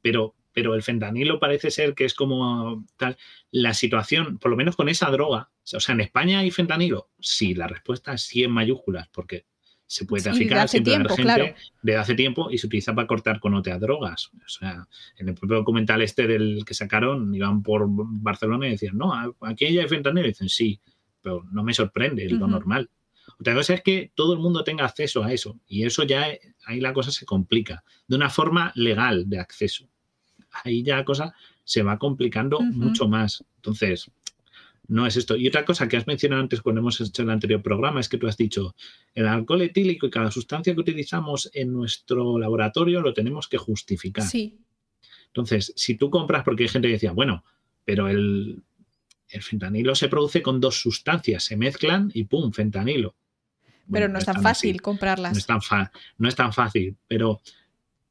pero, 0.00 0.34
pero 0.52 0.74
el 0.74 0.82
fentanilo 0.82 1.38
parece 1.38 1.70
ser 1.70 1.94
que 1.94 2.04
es 2.04 2.14
como 2.14 2.86
tal. 2.96 3.16
La 3.50 3.74
situación, 3.74 4.38
por 4.38 4.50
lo 4.50 4.56
menos 4.56 4.76
con 4.76 4.88
esa 4.88 5.10
droga, 5.10 5.50
o 5.72 5.80
sea, 5.80 5.94
en 5.94 6.00
España 6.00 6.40
hay 6.40 6.50
fentanilo, 6.50 7.10
sí, 7.18 7.54
la 7.54 7.66
respuesta 7.66 8.14
es 8.14 8.22
sí 8.22 8.44
en 8.44 8.52
mayúsculas, 8.52 9.08
porque 9.08 9.46
se 9.86 10.04
puede 10.04 10.24
traficar, 10.24 10.68
siempre 10.68 10.92
tiempo, 10.92 11.14
gente 11.14 11.54
de 11.82 11.96
hace 11.96 12.14
tiempo 12.14 12.50
y 12.50 12.58
se 12.58 12.66
utiliza 12.66 12.94
para 12.94 13.06
cortar 13.06 13.38
con 13.38 13.54
otras 13.54 13.80
drogas. 13.80 14.30
O 14.34 14.48
sea, 14.48 14.86
en 15.16 15.28
el 15.28 15.34
propio 15.34 15.58
documental 15.58 16.02
este 16.02 16.26
del 16.26 16.64
que 16.64 16.74
sacaron, 16.74 17.34
iban 17.34 17.62
por 17.62 17.86
Barcelona 17.88 18.66
y 18.66 18.70
decían, 18.72 18.98
no, 18.98 19.12
aquí 19.42 19.66
hay 19.66 19.88
fentanilo. 19.88 20.26
Y 20.26 20.30
dicen, 20.30 20.48
sí, 20.48 20.80
pero 21.22 21.44
no 21.52 21.62
me 21.62 21.72
sorprende, 21.72 22.26
es 22.26 22.32
lo 22.32 22.48
normal. 22.48 22.90
Otra 23.38 23.54
cosa 23.54 23.74
es 23.74 23.82
que 23.82 24.10
todo 24.14 24.32
el 24.32 24.40
mundo 24.40 24.64
tenga 24.64 24.84
acceso 24.84 25.22
a 25.22 25.32
eso. 25.32 25.60
Y 25.68 25.84
eso 25.84 26.02
ya, 26.04 26.26
ahí 26.64 26.80
la 26.80 26.92
cosa 26.92 27.10
se 27.10 27.26
complica. 27.26 27.84
De 28.08 28.16
una 28.16 28.30
forma 28.30 28.72
legal 28.74 29.28
de 29.28 29.38
acceso. 29.38 29.88
Ahí 30.64 30.82
ya 30.82 30.96
la 30.96 31.04
cosa 31.04 31.34
se 31.64 31.82
va 31.82 31.98
complicando 31.98 32.60
mucho 32.60 33.08
más. 33.08 33.44
Entonces, 33.56 34.10
no 34.88 35.06
es 35.06 35.16
esto. 35.16 35.36
Y 35.36 35.48
otra 35.48 35.64
cosa 35.64 35.88
que 35.88 35.96
has 35.96 36.06
mencionado 36.06 36.42
antes 36.42 36.60
cuando 36.60 36.80
hemos 36.80 37.00
hecho 37.00 37.22
el 37.22 37.30
anterior 37.30 37.62
programa 37.62 38.00
es 38.00 38.08
que 38.08 38.18
tú 38.18 38.26
has 38.26 38.36
dicho, 38.36 38.74
el 39.14 39.26
alcohol 39.26 39.62
etílico 39.62 40.06
y 40.06 40.10
cada 40.10 40.30
sustancia 40.30 40.74
que 40.74 40.80
utilizamos 40.80 41.50
en 41.52 41.72
nuestro 41.72 42.38
laboratorio 42.38 43.00
lo 43.00 43.12
tenemos 43.12 43.48
que 43.48 43.58
justificar. 43.58 44.26
Sí. 44.26 44.58
Entonces, 45.28 45.72
si 45.76 45.96
tú 45.96 46.10
compras, 46.10 46.44
porque 46.44 46.64
hay 46.64 46.68
gente 46.68 46.88
que 46.88 46.94
decía, 46.94 47.12
bueno, 47.12 47.44
pero 47.84 48.08
el, 48.08 48.62
el 49.28 49.42
fentanilo 49.42 49.94
se 49.94 50.08
produce 50.08 50.42
con 50.42 50.60
dos 50.60 50.80
sustancias, 50.80 51.44
se 51.44 51.56
mezclan 51.56 52.10
y 52.14 52.24
¡pum! 52.24 52.52
fentanilo. 52.52 53.14
pero 53.90 54.08
no, 54.08 54.18
es 54.18 54.24
tan 54.24 54.42
fácil 54.42 54.80
comprarlas. 54.80 55.32
No 55.32 55.38
es 55.38 55.46
tan, 55.46 55.60
no 56.18 56.28
es 56.28 56.34
tan 56.34 56.52
fácil, 56.52 56.96
pero 57.06 57.40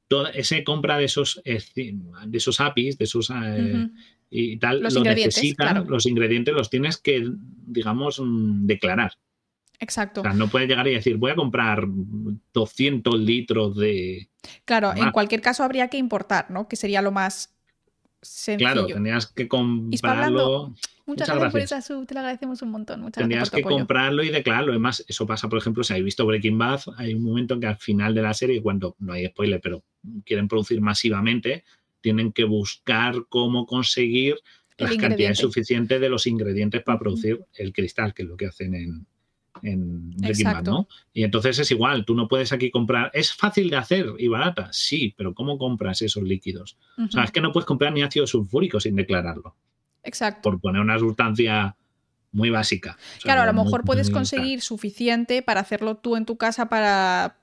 toda 0.07 0.29
esa 0.31 0.63
compra 0.63 0.97
de 0.97 1.05
esos, 1.05 1.41
de 1.43 1.97
esos 2.33 2.59
APIs, 2.59 2.97
de 2.97 3.05
esos 3.05 3.31
eh, 3.31 3.89
y 4.29 4.57
tal, 4.57 4.81
los 4.81 4.93
lo 4.93 5.03
necesitan, 5.03 5.87
los 5.87 6.05
ingredientes 6.05 6.53
los 6.53 6.69
tienes 6.69 6.97
que, 6.97 7.27
digamos, 7.65 8.19
mm, 8.19 8.65
declarar. 8.65 9.13
Exacto. 9.79 10.21
O 10.21 10.23
sea, 10.23 10.33
no 10.33 10.47
puedes 10.47 10.69
llegar 10.69 10.87
y 10.87 10.93
decir, 10.93 11.17
voy 11.17 11.31
a 11.31 11.35
comprar 11.35 11.83
200 12.53 13.19
litros 13.19 13.75
de... 13.75 14.29
Claro, 14.63 14.93
en 14.95 15.11
cualquier 15.11 15.41
caso 15.41 15.63
habría 15.63 15.89
que 15.89 15.97
importar, 15.97 16.49
¿no? 16.49 16.67
Que 16.67 16.75
sería 16.75 17.01
lo 17.01 17.11
más 17.11 17.55
sencillo. 18.21 18.71
Claro, 18.71 18.87
tendrías 18.87 19.27
que 19.27 19.47
comprarlo... 19.47 20.75
Muchas, 21.05 21.27
gracias, 21.29 21.51
por 21.51 21.61
esa 21.61 21.81
sub, 21.81 22.07
te 22.07 22.15
lo 22.15 22.21
agradecemos 22.21 22.61
un 22.63 22.71
montón. 22.71 23.01
Muchas 23.01 23.21
Tendrías 23.21 23.51
que 23.51 23.61
comprarlo 23.61 24.23
y 24.23 24.29
declararlo. 24.29 24.71
Además, 24.71 25.05
eso 25.07 25.27
pasa, 25.27 25.47
por 25.47 25.59
ejemplo, 25.59 25.83
si 25.83 25.93
habéis 25.93 26.05
visto 26.05 26.25
Breaking 26.25 26.57
Bad, 26.57 26.81
hay 26.97 27.13
un 27.13 27.23
momento 27.23 27.53
en 27.53 27.61
que 27.61 27.67
al 27.67 27.77
final 27.77 28.15
de 28.15 28.23
la 28.23 28.33
serie, 28.33 28.61
cuando 28.61 28.95
no 28.99 29.13
hay 29.13 29.27
spoiler, 29.27 29.61
pero 29.61 29.83
quieren 30.25 30.47
producir 30.47 30.81
masivamente, 30.81 31.63
tienen 32.01 32.31
que 32.31 32.43
buscar 32.43 33.25
cómo 33.29 33.67
conseguir 33.67 34.35
las 34.77 34.97
cantidades 34.97 35.37
suficientes 35.37 36.01
de 36.01 36.09
los 36.09 36.27
ingredientes 36.27 36.83
para 36.83 36.99
producir 36.99 37.39
el 37.53 37.71
cristal, 37.71 38.13
que 38.13 38.23
es 38.23 38.27
lo 38.27 38.35
que 38.35 38.47
hacen 38.47 38.73
en, 38.73 39.07
en 39.61 40.11
Breaking 40.11 40.45
Bad, 40.45 40.63
¿no? 40.63 40.87
Y 41.13 41.23
entonces 41.23 41.59
es 41.59 41.71
igual, 41.71 42.03
tú 42.03 42.15
no 42.15 42.27
puedes 42.27 42.51
aquí 42.51 42.71
comprar. 42.71 43.11
Es 43.13 43.33
fácil 43.33 43.69
de 43.69 43.77
hacer 43.77 44.07
y 44.17 44.27
barata, 44.27 44.69
sí, 44.71 45.13
pero 45.15 45.33
¿cómo 45.33 45.57
compras 45.57 46.01
esos 46.01 46.23
líquidos? 46.23 46.77
O 46.97 47.09
sea, 47.09 47.23
es 47.23 47.31
que 47.31 47.41
no 47.41 47.51
puedes 47.51 47.65
comprar 47.65 47.93
ni 47.93 48.01
ácido 48.01 48.27
sulfúrico 48.27 48.79
sin 48.79 48.95
declararlo. 48.95 49.55
Exacto. 50.05 50.49
Por 50.49 50.59
poner 50.59 50.81
una 50.81 50.97
sustancia 50.97 51.75
muy 52.35 52.49
básica. 52.49 52.97
claro, 53.23 53.43
a 53.43 53.45
lo 53.45 53.53
mejor 53.53 53.85
puedes 53.85 54.09
conseguir 54.09 54.61
suficiente 54.61 55.41
para 55.41 55.61
hacerlo 55.61 55.95
tú 55.95 56.17
en 56.17 56.25
tu 56.25 56.35
casa 56.35 56.67
para 56.67 57.37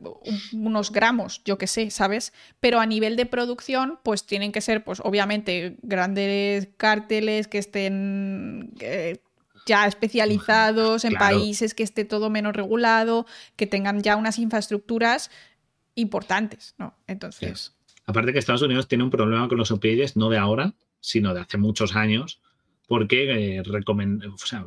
unos 0.52 0.92
gramos, 0.92 1.42
yo 1.46 1.56
qué 1.56 1.66
sé, 1.66 1.90
¿sabes? 1.90 2.34
Pero 2.60 2.78
a 2.78 2.84
nivel 2.84 3.16
de 3.16 3.24
producción, 3.24 3.98
pues 4.02 4.26
tienen 4.26 4.52
que 4.52 4.60
ser, 4.60 4.84
pues 4.84 5.00
obviamente, 5.02 5.78
grandes 5.80 6.68
cárteles 6.76 7.48
que 7.48 7.56
estén 7.56 8.74
eh, 8.80 9.22
ya 9.64 9.86
especializados 9.86 11.06
en 11.06 11.14
países 11.14 11.72
que 11.72 11.84
esté 11.84 12.04
todo 12.04 12.28
menos 12.28 12.54
regulado, 12.54 13.24
que 13.56 13.66
tengan 13.66 14.02
ya 14.02 14.16
unas 14.16 14.38
infraestructuras 14.38 15.30
importantes, 15.94 16.74
¿no? 16.76 16.94
Entonces. 17.06 17.74
Aparte 18.04 18.34
que 18.34 18.40
Estados 18.40 18.62
Unidos 18.62 18.88
tiene 18.88 19.04
un 19.04 19.10
problema 19.10 19.48
con 19.48 19.56
los 19.56 19.70
opioides, 19.70 20.16
no 20.16 20.28
de 20.28 20.36
ahora, 20.36 20.74
sino 21.00 21.32
de 21.32 21.40
hace 21.40 21.56
muchos 21.56 21.96
años, 21.96 22.41
porque 22.92 23.56
eh, 23.56 23.62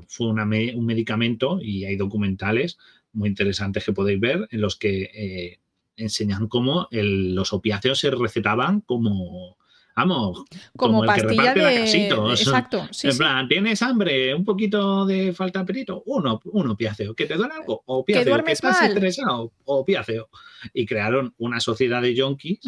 fue 0.07 0.28
un 0.30 0.86
medicamento 0.88 1.59
y 1.61 1.86
hay 1.86 1.95
documentales 1.95 2.80
muy 3.13 3.30
interesantes 3.30 3.86
que 3.86 3.93
podéis 3.93 4.19
ver 4.19 4.47
en 4.49 4.61
los 4.61 4.78
que 4.78 5.11
eh, 5.13 5.59
enseñan 5.95 6.47
cómo 6.47 6.88
los 6.89 7.53
opiáceos 7.53 7.99
se 7.99 8.09
recetaban 8.09 8.82
como, 8.82 9.59
vamos, 9.95 10.43
como, 10.76 11.03
el 11.03 11.07
pastilla 11.07 11.53
que 11.53 11.59
de... 11.59 11.84
Exacto. 12.32 12.89
en 13.03 13.15
plan, 13.15 13.47
¿tienes 13.47 13.84
hambre? 13.84 14.34
¿Un 14.34 14.43
poquito 14.43 15.05
de 15.05 15.32
falta 15.32 15.59
de 15.59 15.63
apetito? 15.63 16.01
Uno, 16.07 16.41
un 16.45 16.71
opiáceo. 16.71 17.13
¿Que 17.13 17.28
te 17.28 17.36
duele 17.36 17.53
algo? 17.53 17.84
Opiáceo. 17.86 18.43
¿Que, 18.43 18.53
estás 18.53 18.82
mal? 18.82 18.89
estresado? 18.89 19.51
Opiáceo. 19.65 20.30
Y 20.73 20.88
crearon 20.88 21.36
una 21.38 21.59
sociedad 21.59 22.01
de 22.01 22.19
junkies, 22.19 22.61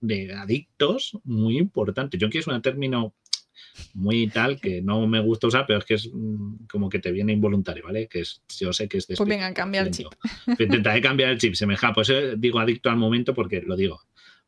de 0.00 0.34
adictos, 0.34 1.18
muy 1.24 1.56
importante. 1.56 2.18
Junkie 2.20 2.40
es 2.40 2.46
un 2.46 2.60
término 2.60 3.14
muy 3.94 4.28
tal 4.28 4.60
que 4.60 4.82
no 4.82 5.06
me 5.06 5.20
gusta 5.20 5.46
usar, 5.46 5.64
pero 5.66 5.78
es 5.78 5.84
que 5.84 5.94
es 5.94 6.10
mm, 6.12 6.66
como 6.70 6.88
que 6.88 6.98
te 6.98 7.12
viene 7.12 7.32
involuntario, 7.32 7.84
¿vale? 7.84 8.08
Que 8.08 8.20
es, 8.20 8.42
yo 8.58 8.72
sé 8.72 8.88
que 8.88 8.98
es 8.98 9.06
de 9.06 9.16
Pues 9.16 9.28
venga, 9.28 9.52
cambia 9.54 9.82
el 9.82 9.90
chip. 9.90 10.08
Intentaré 10.58 11.00
cambiar 11.00 11.30
el 11.30 11.38
chip, 11.38 11.54
se 11.54 11.66
me 11.66 11.76
ja, 11.76 11.92
pues 11.92 12.12
digo 12.36 12.58
adicto 12.58 12.90
al 12.90 12.96
momento 12.96 13.34
porque 13.34 13.62
lo 13.62 13.76
digo, 13.76 14.00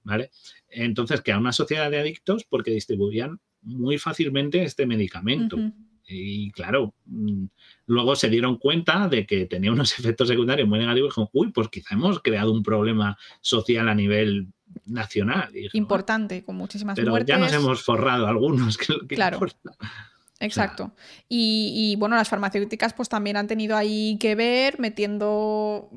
¿vale? 0.03 0.30
Entonces, 0.68 1.20
que 1.20 1.33
a 1.33 1.39
una 1.39 1.53
sociedad 1.53 1.91
de 1.91 1.99
adictos 1.99 2.45
porque 2.45 2.70
distribuían 2.70 3.41
muy 3.62 3.99
fácilmente 3.99 4.62
este 4.62 4.87
medicamento. 4.87 5.57
Y 6.07 6.51
claro, 6.51 6.95
mm, 7.07 7.45
luego 7.87 8.16
se 8.16 8.28
dieron 8.28 8.59
cuenta 8.59 9.09
de 9.09 9.24
que 9.26 9.47
tenía 9.47 9.72
unos 9.72 9.93
efectos 9.99 10.28
secundarios 10.28 10.68
muy 10.68 10.78
negativos 10.78 11.09
y 11.09 11.11
dijeron, 11.11 11.30
uy, 11.33 11.53
pues 11.53 11.68
quizá 11.68 11.95
hemos 11.95 12.20
creado 12.20 12.53
un 12.53 12.62
problema 12.62 13.16
social 13.41 13.89
a 13.89 13.95
nivel 13.95 14.49
nacional. 14.87 15.51
Importante, 15.73 16.45
con 16.45 16.57
muchísimas 16.57 16.97
pero 16.97 17.11
muertes. 17.11 17.29
ya 17.29 17.39
nos 17.39 17.53
hemos 17.53 17.83
forrado 17.83 18.27
algunos. 18.27 18.79
claro. 19.09 19.41
Exacto. 20.43 20.93
y, 21.29 21.95
bueno, 21.99 22.16
las 22.16 22.29
farmacéuticas 22.29 22.95
pues 22.95 23.09
también 23.09 23.37
han 23.37 23.47
tenido 23.47 23.77
ahí 23.77 24.16
que 24.18 24.35
ver, 24.35 24.79
metiendo, 24.81 25.89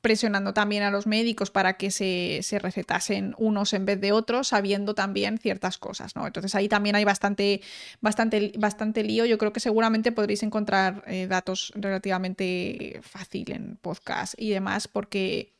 presionando 0.00 0.54
también 0.54 0.82
a 0.82 0.90
los 0.90 1.06
médicos 1.06 1.50
para 1.50 1.74
que 1.74 1.90
se, 1.90 2.58
recetasen 2.58 3.34
unos 3.38 3.74
en 3.74 3.84
vez 3.84 4.00
de 4.00 4.12
otros, 4.12 4.48
sabiendo 4.48 4.94
también 4.94 5.38
ciertas 5.38 5.76
cosas, 5.78 6.16
¿no? 6.16 6.26
Entonces 6.26 6.54
ahí 6.54 6.68
también 6.68 6.96
hay 6.96 7.04
bastante, 7.04 7.60
bastante, 8.00 8.52
bastante 8.58 9.04
lío. 9.04 9.26
Yo 9.26 9.38
creo 9.38 9.52
que 9.52 9.60
seguramente 9.60 10.12
podréis 10.12 10.42
encontrar 10.42 11.04
eh, 11.06 11.26
datos 11.26 11.72
relativamente 11.74 13.00
fácil 13.02 13.52
en 13.52 13.76
podcast 13.76 14.34
y 14.38 14.50
demás, 14.50 14.88
porque 14.88 15.52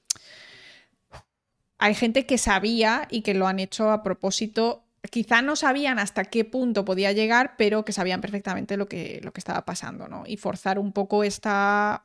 hay 1.81 1.95
gente 1.95 2.27
que 2.27 2.39
sabía 2.39 3.09
y 3.11 3.23
que 3.23 3.35
lo 3.35 3.47
han 3.47 3.59
hecho 3.59 3.91
a 3.91 4.03
propósito. 4.03 4.85
Quizá 5.11 5.41
no 5.41 5.57
sabían 5.57 5.99
hasta 5.99 6.27
qué 6.27 6.45
punto 6.45 6.85
podía 6.85 7.13
llegar, 7.13 7.55
pero 7.57 7.87
que 7.87 7.93
sabían 7.93 8.21
perfectamente 8.21 8.77
lo 8.77 8.87
que, 8.87 9.21
lo 9.25 9.33
que 9.33 9.41
estaba 9.41 9.65
pasando, 9.65 10.07
¿no? 10.07 10.25
Y 10.27 10.37
forzar 10.37 10.79
un 10.79 10.93
poco 10.93 11.25
esta. 11.25 12.05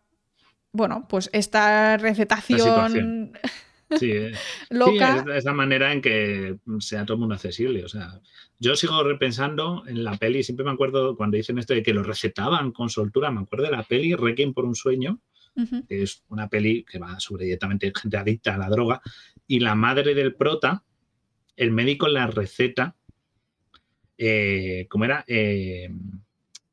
Bueno, 0.72 1.06
pues 1.08 1.30
esta 1.34 1.98
recetación. 1.98 3.34
Sí, 4.00 4.12
eh. 4.12 4.32
loca. 4.72 5.24
Sí, 5.24 5.30
es 5.30 5.38
esa 5.38 5.54
manera 5.54 5.94
en 5.94 6.02
que 6.02 6.58
sea 6.80 7.06
todo 7.06 7.20
mundo 7.20 7.36
accesible. 7.36 7.86
O 7.86 7.88
sea, 7.88 8.20
yo 8.60 8.76
sigo 8.76 9.04
repensando 9.04 9.84
en 9.86 10.04
la 10.04 10.18
peli, 10.18 10.42
siempre 10.42 10.66
me 10.66 10.72
acuerdo 10.72 11.16
cuando 11.16 11.38
dicen 11.38 11.60
esto 11.60 11.76
de 11.76 11.84
que 11.84 11.94
lo 11.94 12.02
recetaban 12.02 12.72
con 12.72 12.90
soltura, 12.90 13.30
me 13.30 13.42
acuerdo 13.42 13.66
de 13.66 13.72
la 13.72 13.84
peli 13.84 14.16
Requiem 14.16 14.56
por 14.56 14.66
un 14.66 14.74
sueño, 14.74 15.22
que 15.88 16.04
es 16.04 16.24
una 16.28 16.50
peli 16.50 16.84
que 16.84 17.00
va 17.00 17.20
sobre 17.20 17.46
directamente 17.46 17.92
gente 17.96 18.18
adicta 18.18 18.56
a 18.56 18.58
la 18.58 18.70
droga, 18.70 19.02
y 19.48 19.60
la 19.60 19.76
madre 19.76 20.14
del 20.14 20.36
prota, 20.36 20.84
el 21.56 21.72
médico 21.72 22.08
la 22.08 22.28
receta, 22.28 22.96
eh, 24.18 24.88
¿cómo 24.90 25.06
era? 25.06 25.24
Eh, 25.28 25.90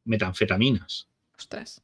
metanfetaminas. 0.05 1.09
Ostras. 1.37 1.83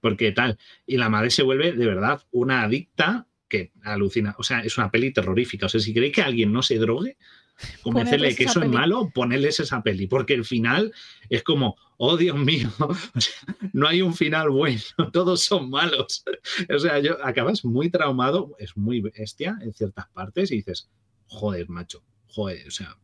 Porque 0.00 0.32
tal. 0.32 0.58
Y 0.86 0.96
la 0.96 1.08
madre 1.08 1.30
se 1.30 1.42
vuelve 1.42 1.72
de 1.72 1.86
verdad 1.86 2.22
una 2.30 2.62
adicta 2.62 3.26
que 3.48 3.72
alucina. 3.82 4.34
O 4.38 4.42
sea, 4.42 4.60
es 4.60 4.78
una 4.78 4.90
peli 4.90 5.12
terrorífica. 5.12 5.66
O 5.66 5.68
sea, 5.68 5.80
si 5.80 5.92
queréis 5.92 6.14
que 6.14 6.22
alguien 6.22 6.52
no 6.52 6.62
se 6.62 6.78
drogue, 6.78 7.16
convencerle 7.82 8.34
que 8.34 8.44
eso 8.44 8.62
es 8.62 8.68
malo, 8.68 9.10
ponerles 9.12 9.60
esa 9.60 9.82
peli, 9.82 10.06
porque 10.06 10.34
el 10.34 10.44
final 10.44 10.92
es 11.28 11.42
como, 11.42 11.76
oh 12.02 12.16
Dios 12.16 12.38
mío, 12.38 12.70
no 13.74 13.86
hay 13.86 14.00
un 14.00 14.14
final 14.14 14.48
bueno, 14.48 14.80
todos 15.12 15.42
son 15.42 15.68
malos. 15.68 16.24
O 16.74 16.78
sea, 16.78 16.98
yo 16.98 17.22
acabas 17.22 17.62
muy 17.62 17.90
traumado, 17.90 18.56
es 18.58 18.74
muy 18.74 19.02
bestia 19.02 19.58
en 19.60 19.74
ciertas 19.74 20.08
partes 20.08 20.50
y 20.50 20.56
dices, 20.56 20.88
joder, 21.26 21.68
macho, 21.68 22.02
joder, 22.28 22.66
o 22.66 22.70
sea, 22.70 22.96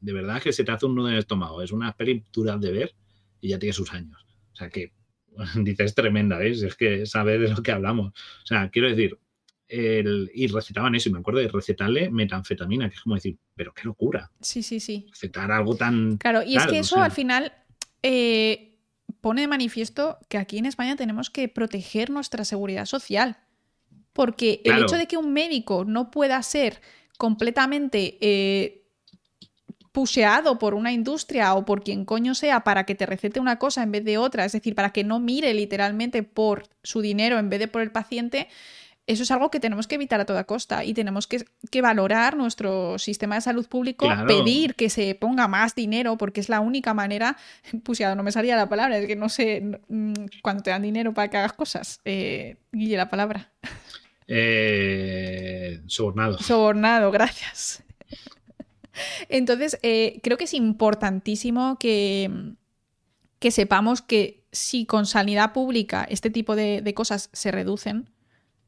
de 0.00 0.12
verdad 0.14 0.40
que 0.40 0.54
se 0.54 0.64
te 0.64 0.72
hace 0.72 0.86
un 0.86 0.94
nudo 0.94 1.08
en 1.08 1.14
el 1.14 1.18
estómago, 1.18 1.60
es 1.60 1.70
una 1.70 1.94
peli 1.94 2.24
dura 2.32 2.56
de 2.56 2.72
ver 2.72 2.94
y 3.42 3.50
ya 3.50 3.58
tiene 3.58 3.74
sus 3.74 3.92
años. 3.92 4.24
O 4.54 4.56
sea 4.56 4.70
que, 4.70 4.92
dices, 5.56 5.94
tremenda, 5.94 6.38
¿ves? 6.38 6.62
Es 6.62 6.76
que 6.76 7.04
sabe 7.04 7.38
de 7.38 7.50
lo 7.50 7.62
que 7.62 7.72
hablamos. 7.72 8.08
O 8.42 8.46
sea, 8.46 8.70
quiero 8.70 8.88
decir, 8.88 9.18
y 9.68 10.46
recetaban 10.46 10.94
eso, 10.94 11.10
y 11.10 11.12
me 11.12 11.18
acuerdo 11.18 11.40
de 11.40 11.48
recetarle 11.48 12.08
metanfetamina, 12.10 12.88
que 12.88 12.94
es 12.94 13.02
como 13.02 13.16
decir, 13.16 13.36
pero 13.54 13.74
qué 13.74 13.82
locura. 13.84 14.30
Sí, 14.40 14.62
sí, 14.62 14.80
sí. 14.80 15.08
Recetar 15.10 15.52
algo 15.52 15.76
tan. 15.76 16.16
Claro, 16.16 16.42
y 16.42 16.56
es 16.56 16.66
que 16.66 16.78
eso 16.78 17.02
al 17.02 17.12
final 17.12 17.52
eh, 18.06 18.76
pone 19.22 19.40
de 19.40 19.48
manifiesto 19.48 20.18
que 20.28 20.36
aquí 20.36 20.58
en 20.58 20.66
España 20.66 20.94
tenemos 20.94 21.30
que 21.30 21.48
proteger 21.48 22.10
nuestra 22.10 22.44
seguridad 22.44 22.84
social. 22.84 23.38
Porque 24.12 24.60
el 24.64 24.82
hecho 24.82 24.96
de 24.96 25.08
que 25.08 25.16
un 25.16 25.32
médico 25.32 25.84
no 25.84 26.10
pueda 26.10 26.40
ser 26.42 26.80
completamente. 27.18 28.18
Eh, 28.20 28.82
puseado 29.90 30.58
por 30.58 30.74
una 30.74 30.90
industria 30.90 31.54
o 31.54 31.64
por 31.64 31.84
quien 31.84 32.04
coño 32.04 32.34
sea 32.34 32.64
para 32.64 32.84
que 32.84 32.96
te 32.96 33.06
recete 33.06 33.38
una 33.38 33.60
cosa 33.60 33.84
en 33.84 33.92
vez 33.92 34.04
de 34.04 34.18
otra, 34.18 34.44
es 34.44 34.50
decir, 34.50 34.74
para 34.74 34.90
que 34.90 35.04
no 35.04 35.20
mire 35.20 35.54
literalmente 35.54 36.24
por 36.24 36.64
su 36.82 37.00
dinero 37.00 37.38
en 37.38 37.48
vez 37.48 37.60
de 37.60 37.68
por 37.68 37.80
el 37.80 37.92
paciente, 37.92 38.48
eso 39.06 39.22
es 39.22 39.30
algo 39.30 39.50
que 39.50 39.60
tenemos 39.60 39.86
que 39.86 39.96
evitar 39.96 40.20
a 40.20 40.24
toda 40.24 40.44
costa 40.44 40.84
y 40.84 40.94
tenemos 40.94 41.26
que, 41.26 41.44
valorar 41.82 42.36
nuestro 42.36 42.98
sistema 42.98 43.34
de 43.34 43.42
salud 43.42 43.66
público, 43.66 44.08
pedir 44.26 44.74
que 44.74 44.88
se 44.88 45.14
ponga 45.14 45.46
más 45.48 45.74
dinero 45.74 46.16
porque 46.16 46.40
es 46.40 46.48
la 46.48 46.60
única 46.60 46.94
manera, 46.94 47.36
puseado 47.84 48.14
no 48.14 48.22
me 48.22 48.32
salía 48.32 48.56
la 48.56 48.68
palabra, 48.68 48.98
es 48.98 49.06
que 49.06 49.16
no 49.16 49.28
sé 49.28 49.80
mm, 49.88 50.14
cuando 50.42 50.62
te 50.62 50.70
dan 50.70 50.82
dinero 50.82 51.12
para 51.12 51.28
que 51.28 51.36
hagas 51.36 51.52
cosas. 51.52 52.00
Eh, 52.04 52.56
Guille, 52.72 52.96
la 52.96 53.08
palabra. 53.08 53.52
Eh, 54.26 55.82
sobornado. 55.86 56.38
Sobornado, 56.38 57.10
gracias. 57.10 57.82
Entonces, 59.28 59.78
eh, 59.82 60.20
creo 60.22 60.36
que 60.36 60.44
es 60.44 60.54
importantísimo 60.54 61.78
que, 61.78 62.54
que, 63.38 63.50
sepamos 63.50 64.02
que 64.02 64.44
si 64.52 64.86
con 64.86 65.06
sanidad 65.06 65.52
pública 65.52 66.06
este 66.08 66.30
tipo 66.30 66.56
de, 66.56 66.92
cosas 66.94 67.28
se 67.32 67.50
reducen, 67.50 68.08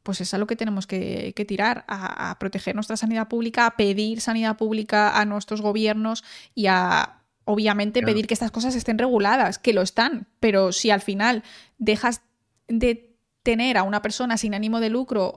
pues 0.07 0.21
es 0.21 0.33
a 0.33 0.39
lo 0.39 0.47
que 0.47 0.55
tenemos 0.55 0.87
que, 0.87 1.35
tirar, 1.49 1.85
a, 1.89 2.37
proteger 2.39 2.77
nuestra 2.77 2.97
sanidad 2.97 3.27
pública, 3.27 3.67
a 3.67 3.77
pedir 3.77 4.21
sanidad 4.21 4.57
pública 4.57 5.21
a 5.21 5.25
nuestros 5.25 5.61
gobiernos 5.61 6.23
y 6.55 6.69
a, 6.69 7.23
obviamente, 7.45 8.03
pedir 8.03 8.29
que 8.29 8.35
estas 8.35 8.53
cosas 8.53 8.77
estén 8.77 8.99
reguladas, 8.99 9.59
que 9.59 9.73
lo 9.73 9.83
están, 9.83 10.29
pero 10.39 10.71
si 10.71 10.91
al 10.91 11.01
final 11.01 11.43
dejas 11.79 12.23
de 12.69 13.17
tener 13.43 13.79
a 13.79 13.83
una 13.83 14.01
persona 14.01 14.37
sin 14.39 14.55
ánimo 14.55 14.79
de 14.79 14.91
lucro, 14.91 15.37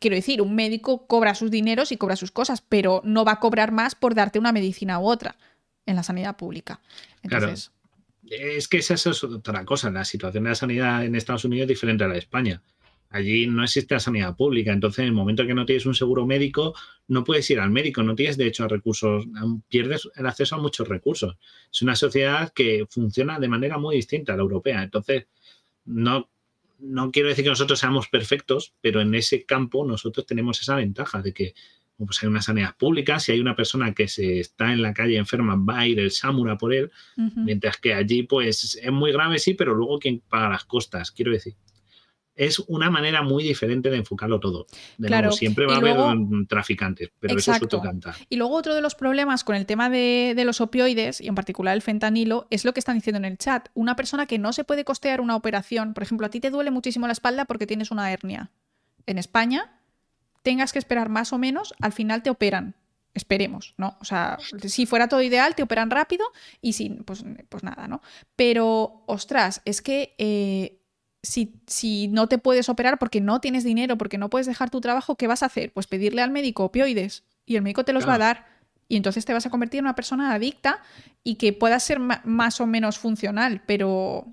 quiero 0.00 0.16
decir, 0.16 0.42
un 0.42 0.54
médico 0.54 1.06
cobra 1.06 1.34
sus 1.34 1.50
dineros 1.50 1.90
y 1.90 1.96
cobra 1.96 2.16
sus 2.16 2.30
cosas, 2.30 2.60
pero 2.60 3.00
no 3.04 3.24
va 3.24 3.32
a 3.32 3.40
cobrar 3.40 3.72
más 3.72 3.94
por 3.94 4.14
darte 4.14 4.38
una 4.38 4.52
medicina 4.52 4.98
u 4.98 5.06
otra 5.06 5.34
en 5.86 5.96
la 5.96 6.02
sanidad 6.02 6.36
pública. 6.36 6.82
Entonces, 7.22 7.72
Es 8.30 8.68
que 8.68 8.76
esa 8.76 8.92
es 8.92 9.24
otra 9.24 9.64
cosa. 9.64 9.90
La 9.90 10.04
situación 10.04 10.44
de 10.44 10.50
la 10.50 10.56
sanidad 10.56 11.06
en 11.06 11.14
Estados 11.14 11.46
Unidos 11.46 11.62
es 11.62 11.68
diferente 11.68 12.04
a 12.04 12.08
la 12.08 12.12
de 12.12 12.20
España. 12.20 12.60
Allí 13.10 13.46
no 13.46 13.64
existe 13.64 13.94
la 13.94 14.00
sanidad 14.00 14.36
pública, 14.36 14.72
entonces 14.72 15.00
en 15.00 15.06
el 15.06 15.12
momento 15.12 15.46
que 15.46 15.54
no 15.54 15.64
tienes 15.64 15.86
un 15.86 15.94
seguro 15.94 16.26
médico, 16.26 16.74
no 17.06 17.24
puedes 17.24 17.48
ir 17.50 17.58
al 17.58 17.70
médico, 17.70 18.02
no 18.02 18.14
tienes 18.14 18.36
derecho 18.36 18.64
a 18.64 18.68
recursos, 18.68 19.26
pierdes 19.68 20.08
el 20.14 20.26
acceso 20.26 20.56
a 20.56 20.58
muchos 20.58 20.86
recursos. 20.88 21.36
Es 21.72 21.80
una 21.80 21.96
sociedad 21.96 22.52
que 22.52 22.86
funciona 22.90 23.38
de 23.40 23.48
manera 23.48 23.78
muy 23.78 23.96
distinta 23.96 24.34
a 24.34 24.36
la 24.36 24.42
europea, 24.42 24.82
entonces 24.82 25.26
no 25.86 26.28
no 26.80 27.10
quiero 27.10 27.28
decir 27.28 27.44
que 27.44 27.50
nosotros 27.50 27.78
seamos 27.80 28.08
perfectos, 28.08 28.72
pero 28.80 29.00
en 29.00 29.14
ese 29.14 29.44
campo 29.44 29.84
nosotros 29.84 30.26
tenemos 30.26 30.60
esa 30.60 30.76
ventaja 30.76 31.22
de 31.22 31.32
que 31.32 31.54
pues 31.96 32.22
hay 32.22 32.28
una 32.28 32.42
sanidad 32.42 32.76
pública, 32.76 33.18
si 33.18 33.32
hay 33.32 33.40
una 33.40 33.56
persona 33.56 33.92
que 33.92 34.06
se 34.06 34.38
está 34.38 34.72
en 34.72 34.82
la 34.82 34.94
calle 34.94 35.16
enferma, 35.16 35.56
va 35.56 35.80
a 35.80 35.88
ir 35.88 35.98
el 35.98 36.12
Samura 36.12 36.56
por 36.56 36.72
él, 36.72 36.92
mientras 37.16 37.76
que 37.78 37.92
allí 37.92 38.22
pues 38.22 38.78
es 38.80 38.92
muy 38.92 39.10
grave, 39.10 39.40
sí, 39.40 39.54
pero 39.54 39.74
luego 39.74 39.98
quien 39.98 40.20
paga 40.20 40.50
las 40.50 40.64
costas, 40.64 41.10
quiero 41.10 41.32
decir 41.32 41.54
es 42.38 42.60
una 42.68 42.88
manera 42.88 43.22
muy 43.22 43.42
diferente 43.42 43.90
de 43.90 43.96
enfocarlo 43.96 44.38
todo. 44.38 44.66
De 44.96 45.08
claro. 45.08 45.32
siempre 45.32 45.66
va 45.66 45.74
a 45.74 45.76
haber 45.78 45.96
traficantes, 46.48 47.10
pero 47.18 47.36
eso 47.36 47.52
es 47.52 47.62
otro 47.62 47.82
cantar. 47.82 48.14
Y 48.28 48.36
luego 48.36 48.54
otro 48.54 48.74
de 48.74 48.80
los 48.80 48.94
problemas 48.94 49.42
con 49.42 49.56
el 49.56 49.66
tema 49.66 49.90
de, 49.90 50.40
los 50.46 50.60
opioides, 50.60 51.20
y 51.20 51.26
en 51.26 51.34
particular 51.34 51.74
el 51.74 51.82
fentanilo, 51.82 52.46
es 52.50 52.64
lo 52.64 52.72
que 52.72 52.80
están 52.80 52.96
diciendo 52.96 53.18
en 53.18 53.24
el 53.24 53.38
chat. 53.38 53.68
Una 53.74 53.96
persona 53.96 54.26
que 54.26 54.38
no 54.38 54.52
se 54.52 54.62
puede 54.62 54.84
costear 54.84 55.20
una 55.20 55.34
operación, 55.34 55.94
por 55.94 56.04
ejemplo, 56.04 56.26
a 56.26 56.30
ti 56.30 56.38
te 56.38 56.50
duele 56.50 56.70
muchísimo 56.70 57.06
la 57.06 57.12
espalda 57.12 57.44
porque 57.44 57.66
tienes 57.66 57.90
una 57.90 58.12
hernia. 58.12 58.52
En 59.06 59.18
España, 59.18 59.80
tengas 60.42 60.72
que 60.72 60.78
esperar 60.78 61.08
más 61.08 61.32
o 61.32 61.38
menos, 61.38 61.74
al 61.80 61.92
final 61.92 62.22
te 62.22 62.30
operan. 62.30 62.76
Esperemos, 63.14 63.74
¿no? 63.78 63.96
O 64.00 64.04
sea, 64.04 64.38
si 64.64 64.86
fuera 64.86 65.08
todo 65.08 65.22
ideal, 65.22 65.56
te 65.56 65.64
operan 65.64 65.90
rápido 65.90 66.24
y 66.60 66.74
si, 66.74 66.90
pues, 66.90 67.24
pues 67.48 67.64
nada, 67.64 67.88
¿no? 67.88 68.00
Pero, 68.36 69.02
ostras, 69.06 69.60
es 69.64 69.82
que 69.82 70.14
eh, 70.18 70.77
si, 71.28 72.08
no 72.08 72.26
te 72.26 72.38
puedes 72.38 72.68
operar 72.68 72.98
porque 72.98 73.20
no 73.20 73.40
tienes 73.40 73.64
dinero, 73.64 73.98
porque 73.98 74.18
no 74.18 74.30
puedes 74.30 74.46
dejar 74.46 74.70
tu 74.70 74.80
trabajo, 74.80 75.16
¿qué 75.16 75.26
vas 75.26 75.42
a 75.42 75.46
hacer? 75.46 75.72
Pues 75.72 75.86
pedirle 75.86 76.22
al 76.22 76.30
médico 76.30 76.64
opioides 76.64 77.24
y 77.46 77.56
el 77.56 77.62
médico 77.62 77.84
te 77.84 77.92
los 77.92 78.08
va 78.08 78.14
a 78.14 78.18
dar. 78.18 78.46
Y 78.88 78.96
entonces 78.96 79.26
te 79.26 79.34
vas 79.34 79.44
a 79.44 79.50
convertir 79.50 79.80
en 79.80 79.84
una 79.84 79.94
persona 79.94 80.32
adicta 80.32 80.82
y 81.22 81.34
que 81.34 81.52
pueda 81.52 81.78
ser 81.78 81.98
más 82.00 82.60
o 82.60 82.66
menos 82.66 82.98
funcional, 82.98 83.62
pero 83.66 84.26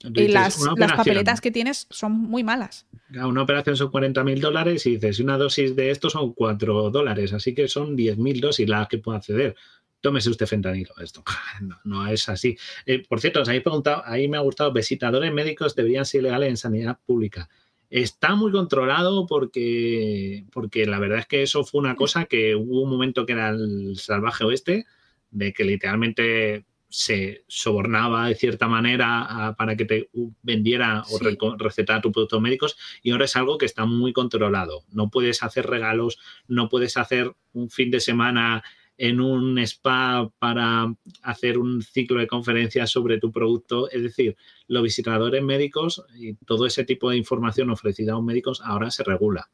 las, 0.00 0.58
papeletas 0.96 1.40
que 1.40 1.50
tienes 1.50 1.88
son 1.90 2.12
muy 2.12 2.44
malas. 2.44 2.86
Una 3.10 3.42
operación 3.42 3.76
son 3.76 3.90
40 3.90 4.22
mil 4.22 4.40
dólares 4.40 4.86
y 4.86 4.96
dices, 4.96 5.18
una 5.18 5.36
dosis 5.36 5.74
de 5.74 5.90
esto 5.90 6.08
son 6.10 6.32
4 6.32 6.90
dólares, 6.90 7.32
así 7.32 7.54
que 7.54 7.66
son 7.66 7.96
10 7.96 8.18
mil 8.18 8.40
dosis 8.40 8.68
las 8.68 8.86
que 8.86 8.98
puedo 8.98 9.16
acceder 9.16 9.56
tómese 10.04 10.28
usted 10.28 10.46
fentanilo. 10.46 10.92
Esto 11.00 11.24
no, 11.84 12.06
es 12.06 12.28
así. 12.28 12.58
Eh, 12.84 13.02
por 13.08 13.20
cierto, 13.20 13.40
os 13.40 13.48
habéis 13.48 13.64
preguntado, 13.64 14.02
ahí 14.04 14.28
me 14.28 14.36
ha 14.36 14.40
gustado, 14.40 14.70
visitadores 14.70 15.32
médicos 15.32 15.74
deberían 15.74 16.04
ser 16.04 16.20
ilegales 16.20 16.50
en 16.50 16.56
sanidad 16.58 16.98
pública. 17.06 17.48
Está 17.88 18.34
muy 18.34 18.52
controlado 18.52 19.26
porque, 19.26 20.44
porque 20.52 20.84
la 20.84 20.98
verdad 20.98 21.20
es 21.20 21.26
que 21.26 21.42
eso 21.42 21.64
fue 21.64 21.80
una 21.80 21.96
cosa 21.96 22.26
que 22.26 22.54
hubo 22.54 22.82
un 22.82 22.90
momento 22.90 23.24
que 23.24 23.32
era 23.32 23.48
el 23.48 23.96
salvaje 23.96 24.44
oeste, 24.44 24.84
de 25.30 25.54
que 25.54 25.64
literalmente 25.64 26.66
se 26.88 27.44
sobornaba 27.48 28.28
de 28.28 28.34
cierta 28.34 28.68
manera 28.68 29.54
para 29.58 29.74
que 29.74 29.84
te 29.84 30.10
vendiera 30.42 31.02
o 31.10 31.18
recetara 31.56 32.00
tus 32.00 32.12
productos 32.12 32.40
médicos 32.40 32.76
y 33.02 33.10
ahora 33.10 33.24
es 33.24 33.34
algo 33.36 33.58
que 33.58 33.66
está 33.66 33.84
muy 33.84 34.12
controlado. 34.12 34.84
No 34.92 35.10
puedes 35.10 35.42
hacer 35.42 35.66
regalos, 35.66 36.18
no 36.46 36.68
puedes 36.68 36.96
hacer 36.96 37.34
un 37.52 37.70
fin 37.70 37.90
de 37.90 38.00
semana 38.00 38.62
en 38.96 39.20
un 39.20 39.58
spa 39.58 40.30
para 40.38 40.94
hacer 41.22 41.58
un 41.58 41.82
ciclo 41.82 42.20
de 42.20 42.26
conferencias 42.26 42.90
sobre 42.90 43.18
tu 43.18 43.32
producto. 43.32 43.90
Es 43.90 44.02
decir, 44.02 44.36
los 44.68 44.82
visitadores 44.82 45.42
médicos 45.42 46.04
y 46.16 46.34
todo 46.34 46.66
ese 46.66 46.84
tipo 46.84 47.10
de 47.10 47.16
información 47.16 47.70
ofrecida 47.70 48.12
a 48.12 48.16
los 48.16 48.24
médicos 48.24 48.60
ahora 48.64 48.90
se 48.90 49.02
regula. 49.04 49.50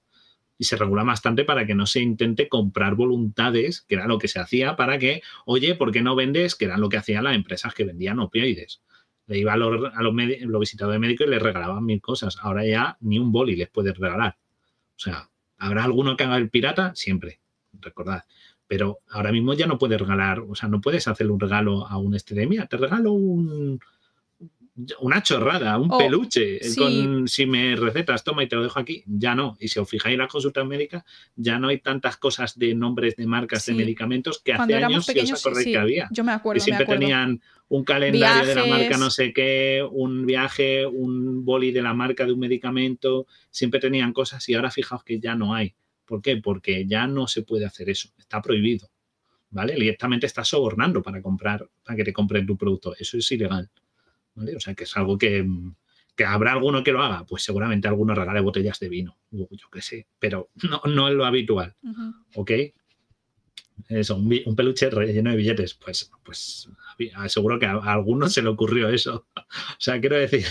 Y 0.59 0.65
se 0.65 0.77
regula 0.77 1.05
bastante 1.05 1.45
para 1.45 1.67
que 1.67 1.75
no 1.75 1.87
se 1.87 2.01
intente 2.01 2.49
comprar 2.49 2.95
voluntades, 2.95 3.81
que 3.81 3.95
era 3.95 4.07
lo 4.07 4.19
que 4.19 4.29
se 4.29 4.41
hacía, 4.41 4.77
para 4.77 4.99
que, 4.99 5.23
oye, 5.47 5.75
¿por 5.75 5.91
qué 5.91 6.03
no 6.03 6.15
vendes? 6.15 6.55
Que 6.55 6.67
era 6.67 6.77
lo 6.77 6.91
que 6.91 6.99
hacían 6.99 7.25
las 7.25 7.35
empresas 7.35 7.73
que 7.73 7.85
vendían 7.85 8.19
opioides. 8.19 8.83
Le 9.27 9.39
iba 9.39 9.55
a 9.55 9.57
los, 9.57 9.91
a 9.95 10.03
los, 10.03 10.61
visitadores 10.61 11.01
médicos 11.01 11.27
y 11.27 11.31
les 11.31 11.41
regalaban 11.41 11.85
mil 11.87 12.03
cosas. 12.03 12.37
Ahora 12.43 12.67
ya 12.67 12.99
ni 13.01 13.19
un 13.19 13.33
boli 13.33 13.57
les 13.57 13.71
puedes 13.71 13.97
regalar. 13.97 14.37
O 14.97 14.99
sea, 14.99 15.31
¿habrá 15.57 15.85
alguno 15.85 16.15
que 16.15 16.25
haga 16.25 16.37
el 16.37 16.51
pirata? 16.51 16.95
Siempre. 16.95 17.41
Recordad 17.73 18.25
pero 18.71 19.01
ahora 19.09 19.33
mismo 19.33 19.53
ya 19.55 19.67
no 19.67 19.79
puedes 19.79 20.01
regalar, 20.01 20.39
o 20.49 20.55
sea, 20.55 20.69
no 20.69 20.81
puedes 20.81 21.09
hacerle 21.09 21.33
un 21.33 21.41
regalo 21.41 21.89
a 21.89 21.99
un 21.99 22.15
este 22.15 22.37
te 22.37 22.77
regalo 22.77 23.11
un, 23.11 23.81
una 25.01 25.25
chorrada, 25.25 25.77
un 25.77 25.89
peluche, 25.89 26.61
con 26.79 27.27
si 27.27 27.47
me 27.47 27.75
recetas, 27.75 28.23
toma 28.23 28.45
y 28.45 28.47
te 28.47 28.55
lo 28.55 28.63
dejo 28.63 28.79
aquí, 28.79 29.03
ya 29.09 29.35
no. 29.35 29.57
Y 29.59 29.67
si 29.67 29.81
os 29.81 29.91
fijáis 29.91 30.13
en 30.13 30.21
las 30.21 30.31
consultas 30.31 30.65
médicas, 30.65 31.03
ya 31.35 31.59
no 31.59 31.67
hay 31.67 31.79
tantas 31.79 32.17
cosas 32.17 32.57
de 32.57 32.73
nombres 32.77 33.17
de 33.17 33.27
marcas 33.27 33.67
de 33.67 33.75
medicamentos 33.75 34.41
que 34.41 34.53
hace 34.53 34.77
años, 34.77 35.05
si 35.05 35.19
os 35.19 35.33
acordáis 35.41 35.67
que 35.67 35.77
había. 35.77 36.09
Yo 36.13 36.23
me 36.23 36.31
acuerdo. 36.31 36.59
Y 36.59 36.61
siempre 36.61 36.87
tenían 36.87 37.43
un 37.71 37.83
calendario 37.83 38.47
de 38.47 38.55
la 38.55 38.67
marca 38.67 38.97
no 38.99 39.11
sé 39.11 39.33
qué, 39.33 39.85
un 39.91 40.27
viaje, 40.27 40.87
un 40.87 41.45
boli 41.45 41.73
de 41.73 41.83
la 41.83 41.93
marca 41.93 42.25
de 42.25 42.35
un 42.35 42.39
medicamento, 42.39 43.27
siempre 43.51 43.81
tenían 43.81 44.13
cosas 44.13 44.49
y 44.49 44.55
ahora 44.55 44.71
fijaos 44.71 45.03
que 45.03 45.19
ya 45.19 45.35
no 45.35 45.57
hay. 45.57 45.75
¿Por 46.11 46.23
qué? 46.23 46.39
Porque 46.39 46.89
ya 46.89 47.07
no 47.07 47.29
se 47.29 47.43
puede 47.43 47.65
hacer 47.65 47.89
eso, 47.89 48.09
está 48.19 48.43
prohibido. 48.43 48.91
¿Vale? 49.51 49.75
Directamente 49.75 50.27
estás 50.27 50.49
sobornando 50.49 51.05
para 51.05 51.23
comprar, 51.23 51.69
para 51.85 51.97
que 51.97 52.03
te 52.03 52.13
compren 52.13 52.45
tu 52.45 52.57
producto. 52.57 52.97
Eso 52.99 53.17
es 53.17 53.31
ilegal. 53.31 53.71
¿vale? 54.35 54.57
O 54.57 54.61
sea 54.61 54.75
que 54.75 54.83
es 54.83 54.97
algo 54.97 55.17
que, 55.17 55.47
habrá 56.27 56.51
alguno 56.51 56.83
que 56.83 56.91
lo 56.91 57.01
haga. 57.01 57.25
Pues 57.27 57.45
seguramente 57.45 57.87
alguno 57.87 58.13
regale 58.13 58.41
botellas 58.41 58.81
de 58.81 58.89
vino, 58.89 59.19
yo 59.31 59.47
qué 59.73 59.81
sé, 59.83 60.09
pero 60.19 60.51
no, 60.69 60.83
no 60.93 61.09
es 61.09 61.15
lo 61.15 61.25
habitual. 61.25 61.77
¿Ok? 62.35 62.51
Eso, 63.89 64.17
un, 64.17 64.57
peluche 64.57 64.91
relleno 64.91 65.31
de 65.31 65.37
billetes. 65.37 65.75
Pues, 65.75 66.11
pues 66.25 66.69
seguro 67.29 67.61
que 67.61 67.67
a, 67.67 67.75
a 67.75 67.93
alguno 67.93 68.29
se 68.29 68.43
le 68.43 68.49
ocurrió 68.49 68.89
eso. 68.89 69.29
o 69.37 69.79
sea, 69.79 70.01
quiero 70.01 70.17
decir, 70.17 70.45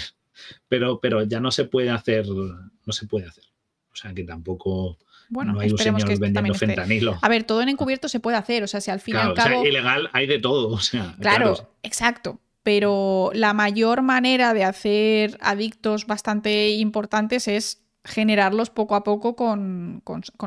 pero, 0.69 1.01
pero 1.01 1.23
ya 1.23 1.41
no 1.41 1.51
se 1.51 1.65
puede 1.65 1.89
hacer, 1.89 2.27
no 2.29 2.93
se 2.93 3.07
puede 3.07 3.25
hacer. 3.25 3.43
O 3.91 3.95
sea 3.97 4.13
que 4.13 4.23
tampoco 4.23 4.97
bueno, 5.29 5.53
no 5.53 5.59
hay 5.59 5.71
un 5.71 5.77
señor 5.77 6.03
que 6.03 6.15
vendiendo 6.15 6.53
fentanilo. 6.53 7.17
A 7.21 7.29
ver, 7.29 7.43
todo 7.43 7.61
en 7.61 7.69
encubierto 7.69 8.09
se 8.09 8.19
puede 8.19 8.37
hacer, 8.37 8.63
o 8.63 8.67
sea, 8.67 8.81
si 8.81 8.91
al 8.91 8.99
fin 8.99 9.15
y 9.15 9.19
al 9.19 9.33
cabo... 9.35 9.59
O 9.59 9.61
sea, 9.61 9.69
ilegal 9.69 10.09
hay 10.11 10.27
de 10.27 10.39
todo, 10.39 10.69
o 10.69 10.79
sea... 10.79 11.15
Claro, 11.19 11.75
exacto. 11.83 12.39
Pero 12.63 13.31
la 13.33 13.53
mayor 13.53 14.01
manera 14.01 14.53
de 14.53 14.63
hacer 14.63 15.37
adictos 15.41 16.07
bastante 16.07 16.71
importantes 16.71 17.47
es 17.47 17.83
generarlos 18.03 18.69
poco 18.69 18.95
a 18.95 19.03
poco 19.03 19.35
con, 19.35 20.01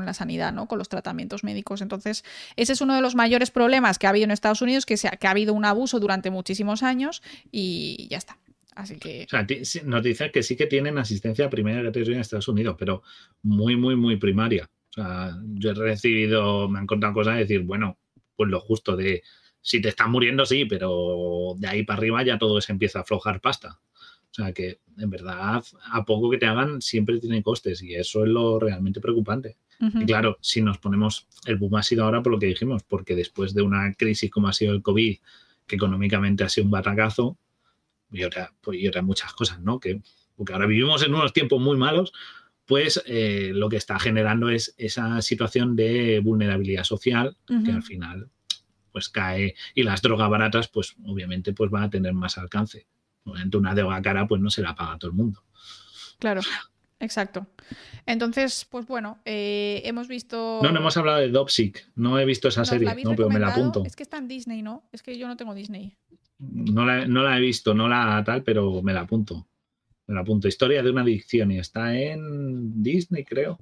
la 0.05 0.15
sanidad, 0.15 0.53
¿no? 0.53 0.67
con 0.67 0.79
los 0.79 0.89
tratamientos 0.89 1.45
médicos. 1.45 1.81
Entonces, 1.81 2.25
ese 2.57 2.73
es 2.73 2.81
uno 2.81 2.95
de 2.95 3.03
los 3.03 3.15
mayores 3.15 3.51
problemas 3.51 3.99
que 3.99 4.07
ha 4.07 4.11
habido 4.11 4.25
en 4.25 4.31
Estados 4.31 4.63
Unidos, 4.63 4.85
que, 4.85 4.97
que 4.97 5.27
ha 5.27 5.31
habido 5.31 5.55
un 5.55 5.65
abuso 5.65 6.01
durante 6.01 6.31
muchísimos 6.31 6.83
años 6.83 7.23
y 7.51 8.09
ya 8.11 8.19
está. 8.19 8.39
Así 8.75 8.97
que. 8.97 9.27
O 9.27 9.29
sea, 9.29 9.47
nos 9.85 10.03
dicen 10.03 10.31
que 10.33 10.43
sí 10.43 10.57
que 10.57 10.67
tienen 10.67 10.99
asistencia 10.99 11.51
primaria 11.51 11.83
gratuita 11.83 12.13
en 12.13 12.21
Estados 12.21 12.49
Unidos, 12.49 12.77
pero 12.79 13.03
muy, 13.43 13.77
muy, 13.77 13.97
muy 13.97 14.17
primaria. 14.17 14.69
O 14.93 14.95
sea, 14.95 15.39
yo 15.55 15.71
he 15.71 15.75
recibido, 15.75 16.69
me 16.69 16.79
han 16.79 16.87
contado 16.87 17.15
cosas 17.15 17.35
de 17.35 17.41
decir, 17.41 17.61
bueno, 17.63 17.99
pues 18.37 18.51
lo 18.51 18.61
justo 18.61 18.97
de 18.97 19.23
si 19.61 19.81
te 19.81 19.89
estás 19.89 20.09
muriendo, 20.09 20.45
sí, 20.45 20.65
pero 20.65 21.55
de 21.57 21.69
ahí 21.69 21.85
para 21.85 21.99
arriba 21.99 22.23
ya 22.25 22.39
todo 22.39 22.61
se 22.61 22.73
empieza 22.73 22.99
a 22.99 23.03
aflojar 23.03 23.41
pasta. 23.41 23.79
O 24.31 24.35
sea 24.35 24.53
que, 24.53 24.81
en 24.99 25.11
verdad, 25.11 25.63
a 25.93 26.05
poco 26.05 26.31
que 26.31 26.39
te 26.39 26.47
hagan, 26.47 26.81
siempre 26.81 27.19
tiene 27.19 27.43
costes 27.43 27.83
y 27.83 27.95
eso 27.95 28.25
es 28.25 28.31
lo 28.31 28.59
realmente 28.59 29.01
preocupante. 29.01 29.57
Y 30.01 30.07
claro, 30.07 30.39
si 30.41 30.63
nos 30.63 30.79
ponemos, 30.79 31.27
el 31.45 31.57
boom 31.57 31.75
ha 31.75 31.83
sido 31.83 32.05
ahora 32.05 32.23
por 32.23 32.33
lo 32.33 32.39
que 32.39 32.47
dijimos, 32.47 32.85
porque 32.85 33.17
después 33.17 33.53
de 33.53 33.63
una 33.63 33.93
crisis 33.95 34.31
como 34.31 34.47
ha 34.47 34.53
sido 34.53 34.75
el 34.75 34.81
COVID, 34.81 35.19
que 35.67 35.77
económicamente 35.77 36.45
ha 36.45 36.49
sido 36.49 36.67
un 36.67 36.71
batacazo, 36.71 37.37
y 38.13 38.23
ahora, 38.23 38.53
pues, 38.61 38.79
y 38.79 38.87
ahora 38.87 39.03
muchas 39.03 39.33
cosas, 39.33 39.61
¿no? 39.61 39.81
Que, 39.81 40.01
porque 40.37 40.53
ahora 40.53 40.67
vivimos 40.67 41.03
en 41.03 41.13
unos 41.13 41.33
tiempos 41.33 41.61
muy 41.61 41.77
malos, 41.77 42.13
pues 42.73 43.03
eh, 43.05 43.51
lo 43.53 43.69
que 43.69 43.77
está 43.77 43.99
generando 43.99 44.49
es 44.49 44.75
esa 44.79 45.21
situación 45.21 45.77
de 45.77 46.21
vulnerabilidad 46.21 46.85
social 46.85 47.37
que 47.47 47.71
al 47.71 47.83
final 47.83 48.31
pues 48.91 49.11
cae 49.11 49.55
y 49.75 49.83
las 49.83 50.01
drogas 50.01 50.31
baratas 50.31 50.69
pues 50.69 50.97
obviamente 51.05 51.53
pues 51.53 51.71
van 51.71 51.83
a 51.83 51.91
tener 51.91 52.15
más 52.15 52.39
alcance. 52.39 52.87
Obviamente 53.25 53.59
una 53.59 53.75
droga 53.75 54.01
cara 54.01 54.27
pues 54.27 54.41
no 54.41 54.49
se 54.49 54.63
la 54.63 54.75
paga 54.75 54.95
a 54.95 54.99
todo 54.99 55.11
el 55.11 55.17
mundo. 55.19 55.45
Claro. 56.19 56.41
Exacto. 56.99 57.47
Entonces, 58.07 58.67
pues 58.71 58.87
bueno, 58.87 59.19
eh, 59.27 59.83
hemos 59.85 60.09
visto. 60.09 60.61
No, 60.63 60.73
no 60.73 60.81
hemos 60.81 60.97
hablado 60.97 61.19
de 61.19 61.29
Dopsic. 61.29 61.91
No 61.95 62.19
he 62.19 62.25
visto 62.25 62.49
esa 62.49 62.65
serie, 62.65 62.89
no, 63.05 63.15
pero 63.15 63.29
me 63.29 63.39
la 63.39 63.49
apunto. 63.49 63.83
Es 63.85 63.97
que 63.97 64.03
está 64.03 64.17
en 64.17 64.29
Disney, 64.29 64.63
¿no? 64.63 64.89
Es 64.93 65.03
que 65.03 65.19
yo 65.19 65.29
no 65.29 65.37
tengo 65.37 65.53
Disney. 65.53 65.95
No 66.39 66.87
la, 66.87 67.05
no 67.07 67.23
la 67.23 67.37
he 67.37 67.41
visto, 67.43 67.75
no 67.75 67.87
la 67.87 68.23
tal, 68.25 68.43
pero 68.45 68.81
me 68.81 68.95
la 68.95 69.03
apunto. 69.03 69.47
Me 70.07 70.15
la 70.15 70.21
apunto. 70.21 70.49
Historia 70.49 70.83
de 70.83 70.91
una 70.91 71.03
adicción 71.03 71.53
y 71.53 71.59
está 71.59 71.97
en 71.99 72.83
Disney, 72.83 73.25
creo. 73.25 73.59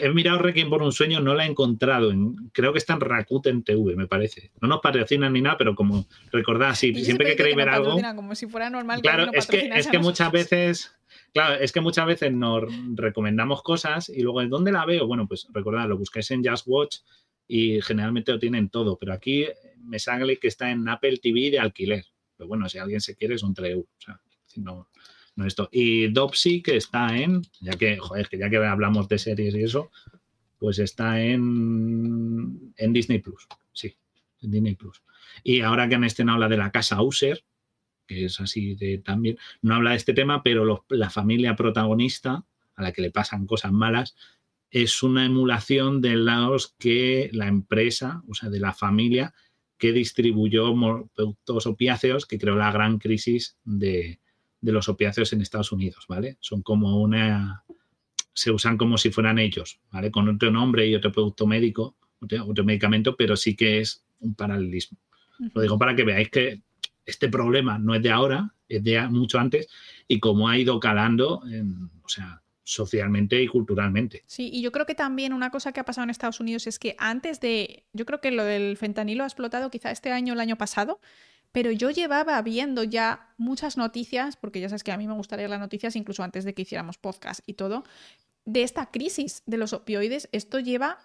he 0.00 0.08
mirado 0.10 0.38
Requiem 0.38 0.70
por 0.70 0.82
un 0.82 0.92
sueño, 0.92 1.20
no 1.20 1.34
la 1.34 1.44
he 1.44 1.48
encontrado. 1.48 2.12
creo 2.52 2.72
que 2.72 2.78
está 2.78 2.94
en 2.94 3.00
Rakuten 3.00 3.62
TV, 3.62 3.96
me 3.96 4.06
parece. 4.06 4.52
No 4.60 4.68
nos 4.68 4.80
patrocinan 4.80 5.32
ni 5.32 5.42
nada, 5.42 5.58
pero 5.58 5.74
como 5.74 6.06
recordad, 6.32 6.74
sí, 6.74 6.94
siempre 7.04 7.28
que 7.28 7.36
queréis 7.36 7.56
ver 7.56 7.68
algo. 7.68 7.98
Como 8.14 8.34
si 8.34 8.46
fuera 8.46 8.70
normal. 8.70 9.00
Claro, 9.02 9.30
es 9.32 9.46
que, 9.46 9.70
es 9.74 9.88
que 9.88 9.98
muchas 9.98 10.30
veces 10.32 11.00
Claro, 11.32 11.62
es 11.62 11.72
que 11.72 11.80
muchas 11.80 12.06
veces 12.06 12.32
nos 12.32 12.64
recomendamos 12.94 13.62
cosas 13.62 14.08
y 14.08 14.22
luego, 14.22 14.40
¿de 14.40 14.48
dónde 14.48 14.72
la 14.72 14.84
veo? 14.84 15.06
Bueno, 15.06 15.28
pues 15.28 15.46
recordad, 15.52 15.88
lo 15.88 15.96
buscáis 15.96 16.30
en 16.32 16.44
Just 16.44 16.66
Watch 16.66 16.98
y 17.46 17.80
generalmente 17.82 18.32
lo 18.32 18.38
tienen 18.38 18.68
todo, 18.68 18.98
pero 18.98 19.12
aquí 19.12 19.46
me 19.82 19.98
sale 19.98 20.38
que 20.38 20.48
está 20.48 20.70
en 20.70 20.88
Apple 20.88 21.18
TV 21.18 21.50
de 21.50 21.60
alquiler. 21.60 22.04
Pero 22.36 22.48
bueno, 22.48 22.68
si 22.68 22.78
alguien 22.78 23.00
se 23.00 23.14
quiere, 23.14 23.38
son 23.38 23.54
3 23.54 23.72
euros. 23.72 23.88
O 23.98 24.02
sea, 24.02 24.20
no, 24.56 24.88
Y 25.70 26.08
Dopsy, 26.08 26.62
que 26.62 26.76
está 26.76 27.16
en, 27.16 27.42
ya 27.60 27.72
que, 27.72 27.98
joder, 27.98 28.28
que 28.28 28.38
ya 28.38 28.50
que 28.50 28.58
hablamos 28.58 29.08
de 29.08 29.18
series 29.18 29.54
y 29.54 29.62
eso, 29.62 29.90
pues 30.58 30.78
está 30.78 31.20
en, 31.22 32.74
en 32.76 32.92
Disney 32.92 33.20
Plus. 33.20 33.46
Sí, 33.72 33.96
en 34.42 34.50
Disney 34.50 34.74
Plus. 34.74 35.02
Y 35.42 35.60
ahora 35.62 35.88
que 35.88 35.94
han 35.94 36.04
estrenado 36.04 36.38
la 36.38 36.48
de 36.48 36.56
la 36.56 36.70
casa 36.70 37.02
User, 37.02 37.42
que 38.06 38.26
es 38.26 38.40
así 38.40 38.74
de 38.74 38.98
también, 38.98 39.38
no 39.62 39.74
habla 39.74 39.90
de 39.90 39.96
este 39.96 40.14
tema, 40.14 40.42
pero 40.42 40.84
la 40.88 41.10
familia 41.10 41.56
protagonista, 41.56 42.44
a 42.74 42.82
la 42.82 42.92
que 42.92 43.02
le 43.02 43.10
pasan 43.10 43.46
cosas 43.46 43.72
malas, 43.72 44.16
es 44.70 45.02
una 45.02 45.24
emulación 45.24 46.00
de 46.00 46.16
los 46.16 46.74
que 46.78 47.30
la 47.32 47.48
empresa, 47.48 48.22
o 48.28 48.34
sea, 48.34 48.50
de 48.50 48.60
la 48.60 48.72
familia 48.72 49.34
que 49.78 49.92
distribuyó 49.92 50.74
productos 51.14 51.66
opiáceos, 51.66 52.26
que 52.26 52.38
creó 52.38 52.56
la 52.56 52.70
gran 52.70 52.98
crisis 52.98 53.56
de, 53.64 54.20
los 54.62 54.88
opiáceos 54.88 55.32
en 55.32 55.40
Estados 55.40 55.72
Unidos, 55.72 56.04
¿vale? 56.08 56.36
Son 56.40 56.62
como 56.62 57.00
una... 57.00 57.64
se 58.34 58.50
usan 58.50 58.76
como 58.76 58.98
si 58.98 59.10
fueran 59.10 59.38
ellos, 59.38 59.80
¿vale? 59.90 60.10
Con 60.10 60.28
otro 60.28 60.50
nombre 60.50 60.86
y 60.86 60.94
otro 60.94 61.12
producto 61.12 61.46
médico, 61.46 61.96
otro, 62.20 62.64
medicamento, 62.64 63.16
pero 63.16 63.36
sí 63.36 63.56
que 63.56 63.80
es 63.80 64.04
un 64.20 64.34
paralelismo. 64.34 64.98
Lo 65.54 65.62
digo 65.62 65.78
para 65.78 65.96
que 65.96 66.04
veáis 66.04 66.28
que 66.28 66.60
este 67.06 67.28
problema 67.28 67.78
no 67.78 67.94
es 67.94 68.02
de 68.02 68.10
ahora, 68.10 68.54
es 68.68 68.84
de 68.84 69.00
mucho 69.08 69.38
antes, 69.38 69.68
y 70.06 70.20
cómo 70.20 70.48
ha 70.48 70.58
ido 70.58 70.78
calando, 70.78 71.42
o 72.02 72.08
sea, 72.08 72.42
socialmente 72.70 73.42
y 73.42 73.48
culturalmente. 73.48 74.22
Sí, 74.26 74.48
y 74.52 74.62
yo 74.62 74.70
creo 74.70 74.86
que 74.86 74.94
también 74.94 75.32
una 75.32 75.50
cosa 75.50 75.72
que 75.72 75.80
ha 75.80 75.84
pasado 75.84 76.04
en 76.04 76.10
Estados 76.10 76.38
Unidos 76.38 76.66
es 76.68 76.78
que 76.78 76.94
antes 76.98 77.40
de, 77.40 77.84
yo 77.92 78.06
creo 78.06 78.20
que 78.20 78.30
lo 78.30 78.44
del 78.44 78.76
fentanilo 78.76 79.24
ha 79.24 79.26
explotado 79.26 79.70
quizá 79.70 79.90
este 79.90 80.12
año 80.12 80.32
o 80.32 80.34
el 80.34 80.40
año 80.40 80.56
pasado, 80.56 81.00
pero 81.52 81.70
yo 81.70 81.90
llevaba 81.90 82.40
viendo 82.42 82.84
ya 82.84 83.28
muchas 83.36 83.76
noticias, 83.76 84.36
porque 84.36 84.60
ya 84.60 84.68
sabes 84.68 84.84
que 84.84 84.92
a 84.92 84.96
mí 84.96 85.06
me 85.06 85.14
gusta 85.14 85.36
leer 85.36 85.50
las 85.50 85.60
noticias 85.60 85.96
incluso 85.96 86.22
antes 86.22 86.44
de 86.44 86.54
que 86.54 86.62
hiciéramos 86.62 86.98
podcast 86.98 87.40
y 87.46 87.54
todo, 87.54 87.84
de 88.44 88.62
esta 88.62 88.86
crisis 88.86 89.42
de 89.46 89.56
los 89.56 89.72
opioides. 89.72 90.28
Esto 90.32 90.60
lleva 90.60 90.98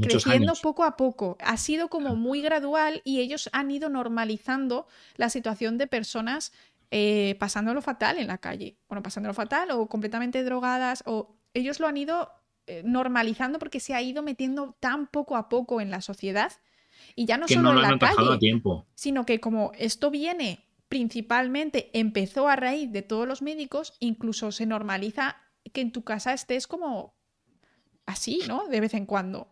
creciendo 0.00 0.54
poco 0.62 0.84
a 0.84 0.96
poco. 0.96 1.36
Ha 1.40 1.56
sido 1.56 1.88
como 1.88 2.14
muy 2.16 2.40
gradual 2.40 3.02
y 3.04 3.20
ellos 3.20 3.50
han 3.52 3.70
ido 3.70 3.88
normalizando 3.88 4.86
la 5.16 5.28
situación 5.28 5.76
de 5.76 5.86
personas 5.86 6.52
eh, 6.90 7.36
pasándolo 7.38 7.82
fatal 7.82 8.18
en 8.18 8.28
la 8.28 8.38
calle. 8.38 8.76
Bueno, 8.88 9.02
pasándolo 9.02 9.34
fatal 9.34 9.70
o 9.72 9.88
completamente 9.88 10.44
drogadas 10.44 11.02
o 11.06 11.36
ellos 11.54 11.80
lo 11.80 11.86
han 11.86 11.96
ido 11.96 12.30
eh, 12.66 12.82
normalizando 12.84 13.58
porque 13.58 13.80
se 13.80 13.94
ha 13.94 14.02
ido 14.02 14.22
metiendo 14.22 14.76
tan 14.78 15.06
poco 15.08 15.36
a 15.36 15.48
poco 15.48 15.80
en 15.80 15.90
la 15.90 16.00
sociedad 16.00 16.52
y 17.14 17.26
ya 17.26 17.38
no 17.38 17.48
solo 17.48 17.70
en 17.70 17.82
la 17.82 17.98
calle, 17.98 18.38
tiempo. 18.38 18.86
sino 18.94 19.26
que 19.26 19.40
como 19.40 19.72
esto 19.78 20.10
viene 20.10 20.66
principalmente, 20.92 21.88
empezó 21.94 22.48
a 22.48 22.56
raíz 22.56 22.92
de 22.92 23.00
todos 23.00 23.26
los 23.26 23.40
médicos, 23.40 23.94
incluso 23.98 24.52
se 24.52 24.66
normaliza 24.66 25.38
que 25.72 25.80
en 25.80 25.90
tu 25.90 26.04
casa 26.04 26.34
estés 26.34 26.66
como 26.66 27.14
así, 28.04 28.40
¿no? 28.46 28.68
De 28.68 28.78
vez 28.80 28.92
en 28.92 29.06
cuando. 29.06 29.48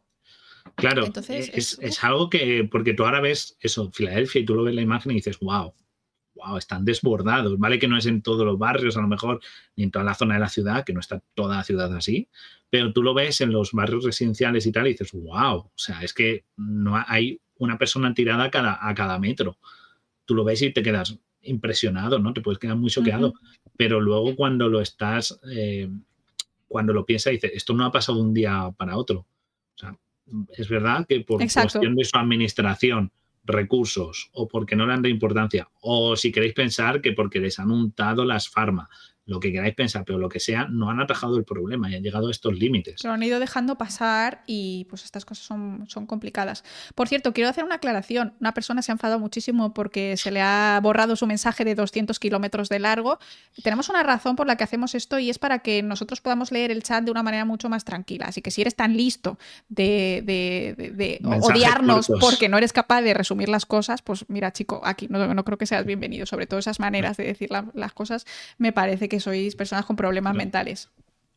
Claro, 0.75 1.07
Entonces, 1.07 1.79
es, 1.81 2.05
algo 2.05 2.29
que, 2.29 2.69
porque 2.71 2.93
tú 2.93 3.07
ahora 3.07 3.23
ves 3.23 3.57
eso, 3.61 3.91
Filadelfia, 3.91 4.43
y 4.43 4.45
tú 4.45 4.55
lo 4.55 4.65
ves 4.65 4.75
la 4.75 4.83
imagen 4.83 5.13
y 5.13 5.15
dices, 5.15 5.39
wow, 5.41 5.73
wow, 6.45 6.57
están 6.57 6.85
desbordados, 6.85 7.59
¿vale? 7.59 7.79
Que 7.79 7.89
no 7.89 7.97
es 7.97 8.07
en 8.07 8.23
todos 8.23 8.45
los 8.45 8.59
barrios, 8.59 8.97
a 8.97 9.01
lo 9.01 9.09
mejor, 9.09 9.41
ni 9.77 9.85
en 9.85 9.91
toda 9.91 10.05
la 10.05 10.15
zona 10.15 10.35
de 10.35 10.41
la 10.41 10.49
ciudad, 10.49 10.85
que 10.85 10.93
no 10.93 11.01
está 11.01 11.23
toda 11.35 11.57
la 11.57 11.65
ciudad 11.65 11.95
así, 11.95 12.29
pero 12.69 12.93
tú 12.93 13.03
lo 13.03 13.15
ves 13.15 13.41
en 13.41 13.53
los 13.53 13.73
barrios 13.73 14.05
residenciales 14.05 14.67
y 14.67 14.73
tal, 14.73 14.87
y 14.87 14.91
dices, 14.91 15.13
wow, 15.13 15.57
o 15.57 15.73
sea, 15.75 16.03
es 16.03 16.15
que 16.15 16.45
no 16.57 17.03
hay 17.07 17.41
una 17.59 17.79
persona 17.79 18.15
tirada 18.15 18.45
a 18.45 18.51
cada, 18.51 18.79
a 18.81 18.95
cada 18.95 19.19
metro. 19.19 19.59
Tú 20.25 20.35
lo 20.35 20.45
ves 20.45 20.63
y 20.63 20.73
te 20.73 20.83
quedas 20.83 21.19
impresionado, 21.43 22.19
¿no? 22.19 22.33
Te 22.33 22.41
puedes 22.41 22.59
quedar 22.59 22.77
muy 22.77 22.91
choqueado, 22.91 23.35
pero 23.77 24.01
luego 24.01 24.37
cuando 24.37 24.69
lo 24.69 24.81
estás, 24.81 25.41
eh, 25.51 25.91
cuando 26.69 26.93
lo 26.93 27.05
piensas, 27.05 27.33
dices, 27.33 27.53
esto 27.55 27.75
no 27.75 27.85
ha 27.85 27.93
pasado 27.93 28.19
de 28.19 28.25
un 28.25 28.35
día 28.35 28.71
para 28.77 28.97
otro. 28.97 29.27
O 29.75 29.79
sea, 29.79 29.97
es 30.57 30.69
verdad 30.69 31.07
que 31.09 31.21
por 31.21 31.39
cuestión 31.39 31.95
de 31.97 32.05
su 32.05 32.17
administración, 32.17 33.11
recursos, 33.45 34.31
o 34.33 34.49
porque 34.49 34.77
no 34.77 34.87
le 34.87 34.93
han 34.93 35.03
dado 35.03 35.13
importancia, 35.13 35.69
o 35.81 36.17
si 36.17 36.33
queréis 36.33 36.55
pensar 36.55 37.01
que 37.01 37.13
porque 37.13 37.41
les 37.41 37.59
han 37.59 37.71
untado 37.71 38.25
las 38.25 38.49
farmas, 38.49 38.89
lo 39.31 39.39
que 39.39 39.53
queráis 39.53 39.77
pensar, 39.77 40.05
pero 40.05 40.19
lo 40.19 40.29
que 40.29 40.41
sea, 40.41 40.67
no 40.69 40.91
han 40.91 40.99
atajado 40.99 41.37
el 41.37 41.45
problema 41.45 41.89
y 41.89 41.95
han 41.95 42.03
llegado 42.03 42.27
a 42.27 42.31
estos 42.33 42.59
límites. 42.59 43.05
Lo 43.05 43.13
han 43.13 43.23
ido 43.23 43.39
dejando 43.39 43.79
pasar 43.79 44.43
y 44.45 44.89
pues 44.91 45.05
estas 45.05 45.25
cosas 45.25 45.47
son, 45.47 45.85
son 45.87 46.07
complicadas. 46.07 46.65
Por 46.97 47.07
cierto, 47.07 47.33
quiero 47.33 47.49
hacer 47.49 47.63
una 47.63 47.77
aclaración. 47.77 48.35
Una 48.41 48.53
persona 48.55 48.83
se 48.83 48.91
ha 48.91 48.95
enfadado 48.95 49.21
muchísimo 49.21 49.73
porque 49.73 50.17
se 50.17 50.33
le 50.33 50.41
ha 50.43 50.81
borrado 50.83 51.15
su 51.15 51.29
mensaje 51.29 51.65
de 51.65 51.77
200 51.77 52.19
kilómetros 52.19 52.69
de 52.69 52.81
largo. 52.81 53.21
Tenemos 53.63 53.89
una 53.89 54.03
razón 54.03 54.35
por 54.35 54.49
la 54.49 54.57
que 54.57 54.65
hacemos 54.65 54.97
esto 54.97 55.21
y 55.21 55.31
es 55.31 55.39
para 55.39 55.61
que 55.61 55.85
nosotros 55.85 56.21
podamos 56.21 56.51
leer 56.51 56.73
el 56.73 56.83
chat 56.83 57.05
de 57.05 57.13
una 57.13 57.23
manera 57.23 57.45
mucho 57.45 57.69
más 57.69 57.85
tranquila. 57.85 58.27
Así 58.27 58.43
que 58.43 58.51
si 58.51 58.63
eres 58.63 58.75
tan 58.75 58.97
listo 58.97 59.39
de, 59.69 60.25
de, 60.27 61.21
odiarnos 61.25 62.11
porque 62.19 62.49
no 62.49 62.59
eres 62.59 62.73
capaz 62.73 63.03
de 63.03 63.15
resumir 63.15 63.49
las 63.49 63.65
cosas, 63.65 64.03
pues 64.03 64.25
mira, 64.27 64.53
chico, 64.53 64.81
aquí 64.85 65.07
no, 65.09 65.33
no 65.33 65.45
creo 65.45 65.57
que 65.57 65.67
seas 65.67 65.87
bienvenido. 65.87 66.27
Sobre 66.27 66.49
todo 66.49 66.59
esas 66.59 66.81
maneras 66.81 67.17
de 67.17 67.27
decir 67.27 67.51
las 67.75 67.93
cosas, 67.93 68.27
me 68.59 68.73
parece 68.73 69.09
que 69.09 69.20
sois 69.21 69.55
personas 69.57 69.85
con 69.85 69.97
problemas 69.97 70.35
mentales. 70.35 70.91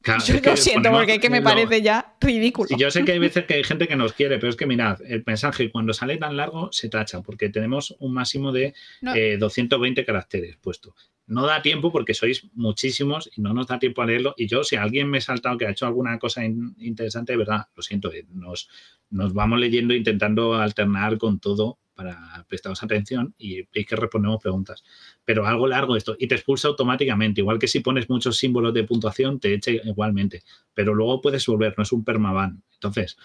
yo 0.26 0.36
lo 0.44 0.58
siento 0.58 0.92
porque 0.92 1.16
es 1.16 1.20
que 1.20 1.30
me 1.30 1.42
parece 1.42 1.82
ya 1.82 2.16
ridículo. 2.20 2.70
yo 2.78 2.92
sé 2.92 3.06
que 3.06 3.14
hay 3.14 3.20
veces 3.20 3.46
que 3.46 3.54
hay 3.54 3.64
gente 3.64 3.88
que 3.88 3.96
nos 3.96 4.14
quiere, 4.14 4.38
pero 4.38 4.50
es 4.50 4.58
que 4.58 4.66
mirad, 4.66 5.00
el 5.06 5.24
mensaje 5.26 5.72
cuando 5.72 5.94
sale 5.94 6.18
tan 6.18 6.36
largo 6.36 6.70
se 6.74 6.90
tacha 6.90 7.22
porque 7.22 7.50
tenemos 7.50 7.96
un 8.00 8.14
máximo 8.14 8.52
de 8.52 8.74
220 9.02 10.02
eh, 10.02 10.06
caracteres 10.06 10.58
puesto. 10.58 10.96
No 11.26 11.46
da 11.46 11.62
tiempo 11.62 11.90
porque 11.90 12.14
sois 12.14 12.50
muchísimos 12.54 13.30
y 13.34 13.42
no 13.42 13.54
nos 13.54 13.68
da 13.68 13.80
tiempo 13.80 14.02
a 14.02 14.06
leerlo. 14.06 14.34
Y 14.36 14.48
yo, 14.48 14.66
si 14.66 14.76
alguien 14.76 15.10
me 15.10 15.20
ha 15.20 15.22
saltado 15.22 15.58
que 15.58 15.66
ha 15.66 15.72
hecho 15.72 15.86
alguna 15.86 16.20
cosa 16.20 16.44
interesante, 16.44 17.32
de 17.32 17.38
verdad, 17.38 17.68
lo 17.74 17.82
siento, 17.82 18.12
eh, 18.12 18.26
nos, 18.30 18.68
nos 19.10 19.34
vamos 19.34 19.60
leyendo 19.60 19.94
intentando 19.94 20.56
alternar 20.56 21.18
con 21.18 21.40
todo 21.40 21.80
para 21.94 22.46
prestaros 22.48 22.82
atención 22.84 23.34
y 23.38 23.64
veis 23.74 23.86
que 23.88 23.96
respondemos 23.96 24.42
preguntas. 24.42 24.84
Pero 25.26 25.46
algo 25.46 25.68
largo 25.68 25.96
esto 25.96 26.16
y 26.18 26.28
te 26.28 26.36
expulsa 26.36 26.68
automáticamente, 26.68 27.42
igual 27.42 27.60
que 27.60 27.68
si 27.68 27.80
pones 27.80 28.10
muchos 28.10 28.38
símbolos 28.38 28.74
de 28.74 28.84
puntuación, 28.84 29.40
te 29.40 29.54
echa 29.54 29.72
igualmente. 29.72 30.44
Pero 30.74 30.94
luego 30.94 31.22
puedes 31.22 31.46
volver, 31.46 31.74
no 31.78 31.84
es 31.84 31.92
un 31.92 32.04
permaban. 32.04 32.64
Entonces, 32.74 33.18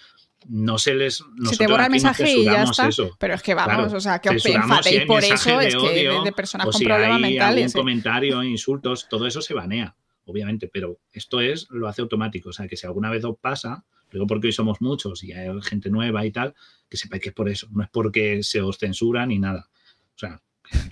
no 0.46 0.78
se 0.78 0.94
les. 0.94 1.24
Se 1.44 1.56
te 1.56 1.66
borra 1.66 1.86
el 1.86 1.90
mensaje 1.90 2.30
y 2.30 2.44
ya 2.44 2.62
está. 2.62 2.88
Pero 3.18 3.34
es 3.34 3.42
que 3.42 3.54
vamos, 3.54 3.92
o 3.92 4.00
sea, 4.00 4.20
que 4.20 4.30
os 4.30 4.46
enfadéis 4.46 5.04
por 5.04 5.24
eso, 5.24 5.60
es 5.60 5.74
que 5.74 6.08
de, 6.24 6.32
personas 6.32 6.68
con 6.68 6.80
problemas 6.80 7.20
mentales. 7.20 7.74
Un 7.74 7.80
comentario, 7.80 8.42
insultos, 8.42 9.08
todo 9.08 9.26
eso 9.26 9.42
se 9.42 9.54
banea, 9.54 9.96
obviamente, 10.24 10.68
pero 10.72 10.98
esto 11.12 11.40
es, 11.40 11.68
lo 11.70 11.88
hace 11.88 12.02
automático. 12.02 12.50
O 12.50 12.52
sea, 12.52 12.68
que 12.68 12.76
si 12.76 12.86
alguna 12.86 13.10
vez 13.10 13.24
os 13.24 13.36
pasa, 13.38 13.84
digo 14.12 14.26
porque 14.26 14.48
hoy 14.48 14.52
somos 14.52 14.80
muchos 14.80 15.22
y 15.24 15.32
hay 15.32 15.48
gente 15.62 15.90
nueva 15.90 16.24
y 16.24 16.30
tal, 16.30 16.54
que 16.88 16.96
sepáis 16.96 17.22
que 17.22 17.28
es 17.30 17.34
por 17.34 17.48
eso, 17.48 17.68
no 17.70 17.82
es 17.82 17.90
porque 17.90 18.42
se 18.42 18.60
os 18.60 18.78
censura 18.78 19.26
ni 19.26 19.38
nada. 19.38 19.68
O 20.14 20.18
sea, 20.18 20.40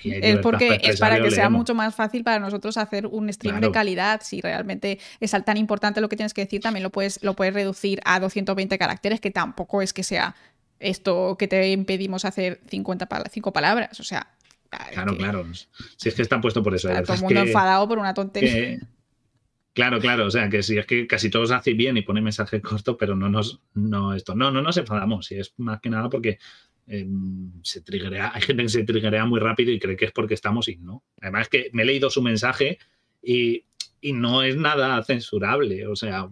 es 0.05 0.39
porque 0.39 0.81
es 0.83 0.99
para 0.99 1.21
que 1.21 1.31
sea 1.31 1.51
mucho 1.51 1.75
más 1.75 1.95
fácil 1.95 2.25
para 2.25 2.39
nosotros 2.39 2.77
hacer 2.77 3.07
un 3.07 3.33
stream 3.33 3.61
de 3.61 3.71
calidad. 3.71 4.21
Si 4.23 4.41
realmente 4.41 4.99
es 5.21 5.31
tan 5.45 5.57
importante 5.57 6.01
lo 6.01 6.09
que 6.09 6.17
tienes 6.17 6.35
que 6.35 6.43
decir, 6.43 6.61
también 6.61 6.83
lo 6.83 6.91
puedes, 6.91 7.23
lo 7.23 7.35
puedes 7.35 7.55
reducir 7.55 8.01
a 8.05 8.21
220 8.21 8.79
caracteres, 8.79 9.21
que 9.21 9.31
tampoco 9.31 9.83
es 9.83 9.93
que 9.93 10.03
sea 10.03 10.35
esto 10.79 11.37
que 11.39 11.49
te 11.49 11.71
impedimos 11.73 12.25
hacer 12.25 12.61
50 12.69 13.09
5 13.31 13.53
palabras. 13.53 14.01
O 14.01 14.05
sea. 14.05 14.29
Claro, 14.93 15.17
claro. 15.17 15.47
Si 15.97 16.09
es 16.09 16.15
que 16.15 16.23
está 16.23 16.41
puesto 16.41 16.63
por 16.63 16.75
eso. 16.75 16.89
todo 16.89 17.15
el 17.15 17.21
mundo 17.23 17.41
enfadado 17.41 17.89
por 17.89 17.99
una 17.99 18.13
tontería. 18.15 18.79
Claro, 19.77 20.01
claro, 20.01 20.27
o 20.27 20.31
sea 20.31 20.49
que 20.49 20.65
si 20.65 20.77
es 20.77 20.87
que 20.87 21.07
casi 21.07 21.31
todos 21.31 21.53
hacen 21.53 21.77
bien 21.77 21.97
y 21.97 22.03
ponen 22.03 22.25
mensaje 22.25 22.61
corto, 22.61 22.97
pero 22.97 23.15
no 23.15 23.29
nos, 23.29 23.61
no 23.75 24.15
esto, 24.15 24.35
no, 24.35 24.51
no 24.51 24.61
nos 24.61 24.77
enfadamos, 24.79 25.31
y 25.31 25.39
es 25.39 25.55
más 25.59 25.81
que 25.81 25.91
nada 25.91 26.09
porque 26.11 26.39
Em, 26.89 27.51
se 27.65 27.81
triggerea, 27.81 28.31
hay 28.33 28.43
gente 28.43 28.63
que 28.63 28.69
se 28.69 28.85
triggerea 28.85 29.25
muy 29.25 29.41
rápido 29.41 29.73
y 29.73 29.81
cree 29.81 29.97
que 29.97 30.05
es 30.05 30.13
porque 30.13 30.35
estamos 30.35 30.69
y 30.69 30.77
no. 30.77 31.03
Además 31.21 31.49
que 31.49 31.69
me 31.73 31.83
he 31.83 31.87
leído 31.87 32.11
su 32.11 32.23
mensaje 32.23 32.79
y 33.23 33.65
y 34.07 34.13
no 34.13 34.45
es 34.45 34.57
nada 34.57 35.03
censurable. 35.03 35.85
O 35.89 35.97
sea, 35.97 36.29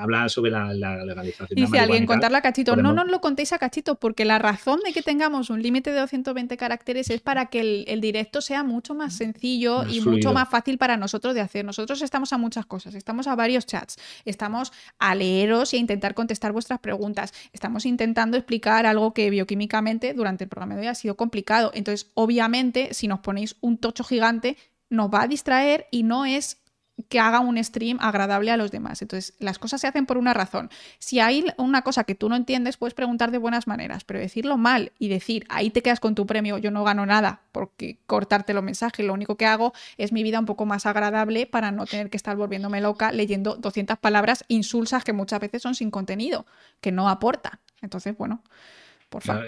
habla 0.00 0.28
sobre 0.28 0.52
la, 0.52 0.72
legalización. 0.72 1.48
Dice 1.50 1.80
alguien, 1.80 2.06
contarla 2.06 2.38
a 2.38 2.40
cachito. 2.40 2.76
No 2.76 2.92
nos 2.92 3.08
lo 3.08 3.20
contéis 3.20 3.52
a 3.52 3.58
cachito, 3.58 3.96
porque 3.96 4.24
la 4.24 4.38
razón 4.38 4.78
de 4.84 4.92
que 4.92 5.02
tengamos 5.02 5.50
un 5.50 5.60
límite 5.60 5.90
de 5.90 5.98
220 5.98 6.56
caracteres 6.56 7.10
es 7.10 7.20
para 7.20 7.46
que 7.46 7.84
el, 7.88 8.00
directo 8.00 8.40
sea 8.40 8.62
mucho 8.62 8.94
más 8.94 9.14
sencillo 9.14 9.84
y 9.88 10.00
mucho 10.02 10.32
más 10.32 10.48
fácil 10.48 10.78
para 10.78 10.96
nosotros 10.96 11.34
de 11.34 11.40
hacer. 11.40 11.64
Nosotros 11.64 12.00
estamos 12.00 12.32
a 12.32 12.38
muchas 12.38 12.64
cosas, 12.64 12.94
estamos 12.94 13.26
a 13.26 13.34
varios 13.34 13.66
chats, 13.66 13.98
estamos 14.24 14.72
a 15.00 15.16
leeros 15.16 15.74
y 15.74 15.78
a 15.78 15.80
intentar 15.80 16.14
contestar 16.14 16.52
vuestras 16.52 16.78
preguntas, 16.78 17.34
estamos 17.52 17.86
intentando 17.86 18.36
explicar 18.36 18.86
algo 18.86 19.14
que 19.14 19.30
bioquímicamente 19.30 20.14
durante 20.14 20.44
el 20.44 20.48
programa 20.48 20.76
de 20.76 20.82
hoy 20.82 20.86
ha 20.86 20.94
sido 20.94 21.16
complicado. 21.16 21.72
Entonces, 21.74 22.12
obviamente, 22.14 22.94
si 22.94 23.08
nos 23.08 23.18
ponéis 23.18 23.56
un 23.60 23.78
tocho 23.78 24.04
gigante, 24.04 24.56
nos 24.90 25.08
va 25.08 25.22
a 25.22 25.28
distraer 25.28 25.86
y 25.90 26.02
no 26.02 26.24
es 26.24 26.59
que 27.08 27.20
haga 27.20 27.40
un 27.40 27.62
stream 27.62 27.98
agradable 28.00 28.50
a 28.50 28.56
los 28.56 28.70
demás. 28.70 29.02
Entonces, 29.02 29.34
las 29.38 29.58
cosas 29.58 29.80
se 29.80 29.86
hacen 29.86 30.06
por 30.06 30.18
una 30.18 30.34
razón. 30.34 30.70
Si 30.98 31.20
hay 31.20 31.44
una 31.56 31.82
cosa 31.82 32.04
que 32.04 32.14
tú 32.14 32.28
no 32.28 32.36
entiendes, 32.36 32.76
puedes 32.76 32.94
preguntar 32.94 33.30
de 33.30 33.38
buenas 33.38 33.66
maneras, 33.66 34.04
pero 34.04 34.18
decirlo 34.18 34.56
mal 34.56 34.92
y 34.98 35.08
decir, 35.08 35.46
ahí 35.48 35.70
te 35.70 35.82
quedas 35.82 36.00
con 36.00 36.14
tu 36.14 36.26
premio, 36.26 36.58
yo 36.58 36.70
no 36.70 36.84
gano 36.84 37.06
nada 37.06 37.42
porque 37.52 37.98
cortarte 38.06 38.54
los 38.54 38.62
mensajes, 38.62 39.04
lo 39.04 39.12
único 39.12 39.36
que 39.36 39.46
hago 39.46 39.72
es 39.96 40.12
mi 40.12 40.22
vida 40.22 40.38
un 40.38 40.46
poco 40.46 40.66
más 40.66 40.86
agradable 40.86 41.46
para 41.46 41.70
no 41.70 41.86
tener 41.86 42.10
que 42.10 42.16
estar 42.16 42.36
volviéndome 42.36 42.80
loca 42.80 43.12
leyendo 43.12 43.56
200 43.56 43.98
palabras 43.98 44.44
insulsas 44.48 45.04
que 45.04 45.12
muchas 45.12 45.40
veces 45.40 45.62
son 45.62 45.74
sin 45.74 45.90
contenido, 45.90 46.46
que 46.80 46.92
no 46.92 47.08
aporta. 47.08 47.60
Entonces, 47.82 48.16
bueno, 48.16 48.42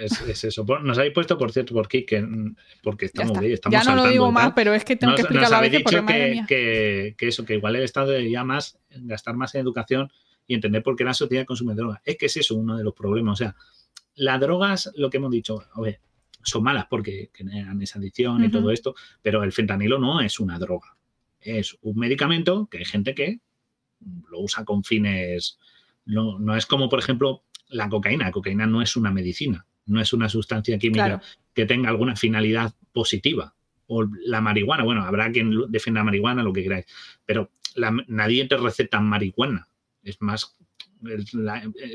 es, 0.01 0.45
eso. 0.45 0.65
Nos 0.83 0.99
habéis 0.99 1.15
puesto, 1.15 1.39
por 1.39 1.53
cierto, 1.53 1.75
por 1.75 1.89
qué, 1.89 2.05
que, 2.05 2.27
porque 2.83 3.07
estamos 3.07 3.39
bien. 3.39 3.59
ya 3.71 3.85
no 3.85 3.97
lo 3.97 4.09
digo 4.09 4.31
más, 4.33 4.53
pero 4.55 4.75
es 4.75 4.85
que 4.85 4.97
tengo 4.97 5.15
que 5.15 5.23
explicarlo 5.23 5.57
a 5.57 5.61
veces 5.61 5.83
porque, 5.83 6.05
que, 6.05 6.45
que, 6.47 7.15
que, 7.17 7.29
eso, 7.29 7.45
que 7.45 7.55
igual 7.55 7.77
el 7.77 7.85
Estado 7.85 8.11
debería 8.11 8.45
más, 8.45 8.79
gastar 8.91 9.37
más 9.37 9.55
en 9.55 9.61
educación 9.61 10.11
y 10.47 10.55
entender 10.55 10.83
por 10.83 10.97
qué 10.97 11.05
la 11.05 11.15
sociedad 11.15 11.47
consume 11.47 11.75
drogas. 11.75 12.01
Es 12.05 12.17
que 12.17 12.27
es 12.27 12.37
eso 12.37 12.55
uno 12.57 12.77
de 12.77 12.85
los 12.85 12.95
problemas. 12.95 13.35
O 13.35 13.37
sea, 13.37 13.57
las 14.15 14.41
drogas, 14.41 14.91
lo 14.97 15.11
que 15.11 15.19
hemos 15.19 15.31
dicho, 15.31 15.63
son 16.43 16.63
malas 16.63 16.87
porque 16.91 17.31
generan 17.33 17.81
esa 17.83 17.99
adicción 17.99 18.45
y 18.45 18.51
todo 18.51 18.71
esto, 18.71 18.95
pero 19.23 19.43
el 19.43 19.53
fentanilo 19.53 19.99
no 19.99 20.21
es 20.21 20.41
una 20.41 20.59
droga. 20.59 20.97
Es 21.41 21.77
un 21.83 21.99
medicamento 21.99 22.67
que 22.67 22.79
hay 22.79 22.85
gente 22.85 23.15
que 23.15 23.41
lo 24.31 24.41
usa 24.41 24.65
con 24.65 24.85
fines. 24.85 25.59
No, 26.05 26.39
no 26.39 26.57
es 26.57 26.67
como, 26.67 26.89
por 26.89 26.99
ejemplo, 26.99 27.45
la 27.73 27.89
cocaína. 27.89 28.27
La 28.27 28.33
cocaína 28.33 28.67
no 28.67 28.83
es 28.83 28.97
una 28.97 29.11
medicina, 29.11 29.67
no 29.87 30.01
es 30.01 30.13
una 30.13 30.29
sustancia 30.29 30.79
química 30.79 31.21
que 31.55 31.67
tenga 31.67 31.89
alguna 31.91 32.17
finalidad 32.17 32.75
positiva. 32.93 33.55
O 33.87 34.05
la 34.25 34.41
marihuana, 34.41 34.85
bueno, 34.85 35.03
habrá 35.03 35.31
quien 35.33 35.71
defienda 35.71 36.05
marihuana, 36.05 36.43
lo 36.43 36.53
que 36.53 36.63
queráis, 36.63 36.87
pero 37.27 37.51
nadie 38.07 38.47
te 38.47 38.57
receta 38.57 39.01
marihuana. 39.01 39.69
Es 40.03 40.21
más, 40.21 40.57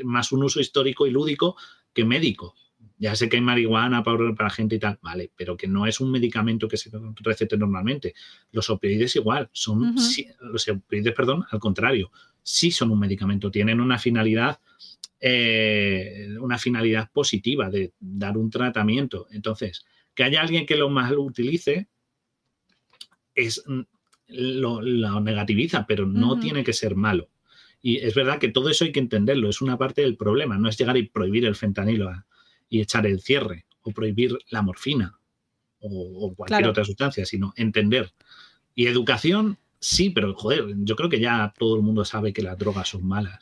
más 0.04 0.32
un 0.32 0.44
uso 0.44 0.60
histórico 0.60 1.06
y 1.06 1.10
lúdico 1.10 1.56
que 1.92 2.04
médico. 2.04 2.54
Ya 3.00 3.14
sé 3.14 3.28
que 3.28 3.36
hay 3.36 3.42
marihuana 3.42 4.02
para, 4.02 4.34
para 4.34 4.50
gente 4.50 4.74
y 4.76 4.78
tal, 4.78 4.98
vale, 5.02 5.30
pero 5.36 5.56
que 5.56 5.68
no 5.68 5.86
es 5.86 6.00
un 6.00 6.10
medicamento 6.10 6.66
que 6.66 6.76
se 6.76 6.90
recete 7.20 7.56
normalmente. 7.56 8.14
Los 8.50 8.70
opioides 8.70 9.14
igual, 9.16 9.48
son 9.52 9.94
los 10.40 10.68
opioides, 10.68 11.14
perdón, 11.14 11.44
al 11.50 11.60
contrario, 11.60 12.10
sí 12.42 12.70
son 12.70 12.90
un 12.90 12.98
medicamento, 12.98 13.50
tienen 13.50 13.80
una 13.80 13.98
finalidad 13.98 14.58
eh, 15.20 16.28
una 16.40 16.58
finalidad 16.58 17.10
positiva 17.12 17.70
de 17.70 17.92
dar 17.98 18.36
un 18.36 18.50
tratamiento. 18.50 19.26
Entonces, 19.30 19.84
que 20.14 20.24
haya 20.24 20.40
alguien 20.40 20.66
que 20.66 20.76
lo 20.76 20.90
mal 20.90 21.18
utilice 21.18 21.88
es 23.34 23.62
mm, 23.66 23.80
lo, 24.28 25.20
negativiza, 25.20 25.86
pero 25.86 26.06
no 26.06 26.38
tiene 26.38 26.64
que 26.64 26.72
ser 26.72 26.94
malo. 26.94 27.28
Y 27.80 27.98
es 27.98 28.14
verdad 28.14 28.38
que 28.38 28.48
todo 28.48 28.68
eso 28.68 28.84
hay 28.84 28.92
que 28.92 29.00
entenderlo, 29.00 29.48
es 29.48 29.62
una 29.62 29.78
parte 29.78 30.02
del 30.02 30.16
problema, 30.16 30.58
no 30.58 30.68
es 30.68 30.76
llegar 30.76 30.96
y 30.96 31.08
prohibir 31.08 31.44
el 31.46 31.54
fentanilo 31.54 32.10
y 32.68 32.80
echar 32.80 33.06
el 33.06 33.20
cierre 33.20 33.66
o 33.82 33.92
prohibir 33.92 34.36
la 34.50 34.62
morfina 34.62 35.18
o, 35.80 36.34
cualquier 36.34 36.66
otra 36.66 36.84
sustancia, 36.84 37.24
sino 37.24 37.52
entender. 37.56 38.12
Y 38.74 38.86
educación, 38.86 39.58
sí, 39.80 40.10
pero 40.10 40.34
joder, 40.34 40.66
yo 40.78 40.96
creo 40.96 41.08
que 41.08 41.20
ya 41.20 41.52
todo 41.58 41.76
el 41.76 41.82
mundo 41.82 42.04
sabe 42.04 42.32
que 42.32 42.42
las 42.42 42.58
drogas 42.58 42.88
son 42.88 43.06
malas. 43.06 43.38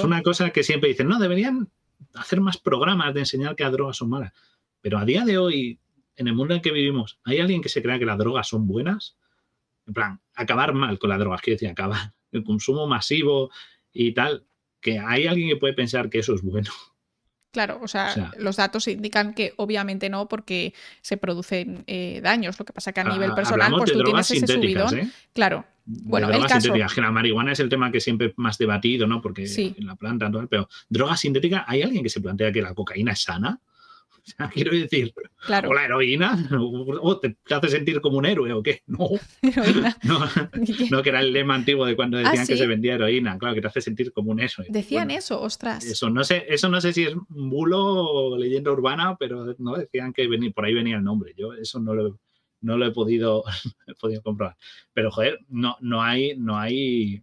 Es 0.00 0.04
una 0.04 0.22
cosa 0.22 0.50
que 0.50 0.62
siempre 0.62 0.88
dicen, 0.88 1.08
no, 1.08 1.18
deberían 1.18 1.68
hacer 2.14 2.40
más 2.40 2.58
programas 2.58 3.14
de 3.14 3.20
enseñar 3.20 3.56
que 3.56 3.64
las 3.64 3.72
drogas 3.72 3.96
son 3.96 4.10
malas. 4.10 4.32
Pero 4.80 4.98
a 4.98 5.04
día 5.04 5.24
de 5.24 5.38
hoy, 5.38 5.78
en 6.16 6.28
el 6.28 6.34
mundo 6.34 6.54
en 6.54 6.60
que 6.60 6.72
vivimos, 6.72 7.18
¿hay 7.24 7.38
alguien 7.38 7.62
que 7.62 7.68
se 7.68 7.82
crea 7.82 7.98
que 7.98 8.06
las 8.06 8.18
drogas 8.18 8.48
son 8.48 8.66
buenas? 8.66 9.16
En 9.86 9.94
plan, 9.94 10.20
acabar 10.34 10.74
mal 10.74 10.98
con 10.98 11.10
las 11.10 11.18
drogas, 11.18 11.40
quiero 11.40 11.56
decir, 11.56 11.68
acabar 11.68 12.12
el 12.32 12.44
consumo 12.44 12.86
masivo 12.86 13.50
y 13.92 14.12
tal, 14.12 14.44
que 14.80 14.98
hay 14.98 15.26
alguien 15.26 15.48
que 15.48 15.56
puede 15.56 15.74
pensar 15.74 16.10
que 16.10 16.18
eso 16.20 16.34
es 16.34 16.42
bueno. 16.42 16.70
Claro, 17.52 17.80
o 17.82 17.88
sea, 17.88 18.32
los 18.38 18.56
datos 18.56 18.86
indican 18.86 19.34
que 19.34 19.54
obviamente 19.56 20.08
no, 20.08 20.28
porque 20.28 20.72
se 21.00 21.16
producen 21.16 21.82
eh, 21.88 22.20
daños. 22.22 22.56
Lo 22.58 22.64
que 22.64 22.72
pasa 22.72 22.92
que 22.92 23.00
a 23.00 23.04
nivel 23.04 23.34
personal, 23.34 23.72
pues 23.76 23.92
tú 23.92 24.04
tienes 24.04 24.30
ese 24.30 24.46
subidón. 24.46 24.98
¿eh? 24.98 25.10
Claro. 25.32 25.64
Bueno, 25.84 26.30
el 26.30 26.46
caso... 26.46 26.72
Que 26.72 27.00
la 27.00 27.10
marihuana 27.10 27.52
es 27.52 27.60
el 27.60 27.68
tema 27.68 27.90
que 27.90 28.00
siempre 28.00 28.32
más 28.36 28.56
debatido, 28.56 29.08
¿no? 29.08 29.20
Porque 29.20 29.46
en 29.56 29.86
la 29.86 29.96
planta, 29.96 30.30
pero 30.48 30.68
drogas 30.88 31.20
sintéticas, 31.20 31.64
¿hay 31.66 31.82
alguien 31.82 32.04
que 32.04 32.08
se 32.08 32.20
plantea 32.20 32.52
que 32.52 32.62
la 32.62 32.72
cocaína 32.72 33.12
es 33.12 33.22
sana? 33.22 33.58
quiero 34.54 34.72
decir, 34.72 35.12
o 35.48 35.74
la 35.74 35.84
heroína, 35.84 36.48
o 37.00 37.18
te, 37.18 37.36
hace 37.50 37.68
sentir 37.68 38.00
como 38.00 38.18
un 38.18 38.26
héroe 38.26 38.52
o 38.52 38.62
qué. 38.62 38.82
No, 38.86 39.08
no, 40.90 41.02
que 41.02 41.08
era 41.08 41.20
el 41.20 41.32
lema 41.32 41.54
antiguo 41.54 41.86
de 41.86 41.96
cuando 41.96 42.18
decían 42.18 42.44
ah, 42.44 42.46
que 42.46 42.56
se 42.56 42.66
vendía 42.66 42.94
heroína, 42.94 43.38
claro, 43.38 43.54
que 43.54 43.60
te 43.60 43.68
hace 43.68 43.80
sentir 43.80 44.12
como 44.12 44.30
un 44.30 44.40
héroe. 44.40 44.66
Decían 44.68 45.10
eso, 45.10 45.40
ostras. 45.40 45.84
Eso 45.84 46.10
no 46.10 46.24
sé, 46.24 46.44
eso 46.48 46.68
no 46.68 46.80
sé 46.80 46.92
si 46.92 47.04
es 47.04 47.14
bulo 47.28 47.80
o 47.82 48.38
leyenda 48.38 48.72
urbana, 48.72 49.16
pero 49.18 49.54
no 49.58 49.76
decían 49.76 50.12
que 50.12 50.28
por 50.54 50.64
ahí 50.64 50.74
venía 50.74 50.96
el 50.96 51.04
nombre. 51.04 51.34
Yo 51.36 51.52
eso 51.52 51.80
no 51.80 51.94
lo, 51.94 52.20
no 52.60 52.76
lo 52.76 52.86
he 52.86 52.90
podido, 52.90 53.44
he 53.86 53.94
podido 53.94 54.22
comprobar. 54.22 54.56
Pero 54.92 55.10
joder, 55.10 55.38
no, 55.48 55.76
no 55.80 56.02
hay, 56.02 56.36
no 56.36 56.58
hay, 56.58 57.22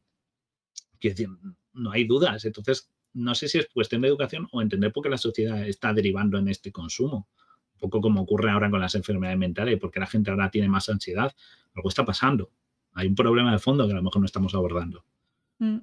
decir, 1.02 1.30
no 1.74 1.92
hay 1.92 2.06
dudas. 2.06 2.44
Entonces, 2.46 2.90
no 3.18 3.34
sé 3.34 3.48
si 3.48 3.58
es 3.58 3.68
cuestión 3.74 4.02
de 4.02 4.08
educación 4.08 4.48
o 4.52 4.62
entender 4.62 4.94
por 4.94 5.04
qué 5.04 5.10
la 5.10 5.18
sociedad 5.18 5.68
está 5.68 5.92
derivando 5.92 6.38
en 6.38 6.48
este 6.48 6.72
consumo. 6.72 7.28
Un 7.74 7.80
poco 7.80 8.00
como 8.00 8.22
ocurre 8.22 8.52
ahora 8.52 8.70
con 8.70 8.80
las 8.80 8.96
enfermedades 8.96 9.40
mentales, 9.40 9.80
porque 9.80 10.00
la 10.00 10.06
gente 10.06 10.30
ahora 10.30 10.52
tiene 10.52 10.70
más 10.70 10.88
ansiedad. 10.90 11.36
Algo 11.76 11.90
está 11.90 12.06
pasando. 12.06 12.52
Hay 12.94 13.08
un 13.08 13.16
problema 13.16 13.52
de 13.52 13.60
fondo 13.60 13.86
que 13.88 13.94
a 13.94 13.96
lo 13.96 14.04
mejor 14.04 14.22
no 14.22 14.26
estamos 14.26 14.54
abordando. 14.54 15.04
Mm. 15.58 15.78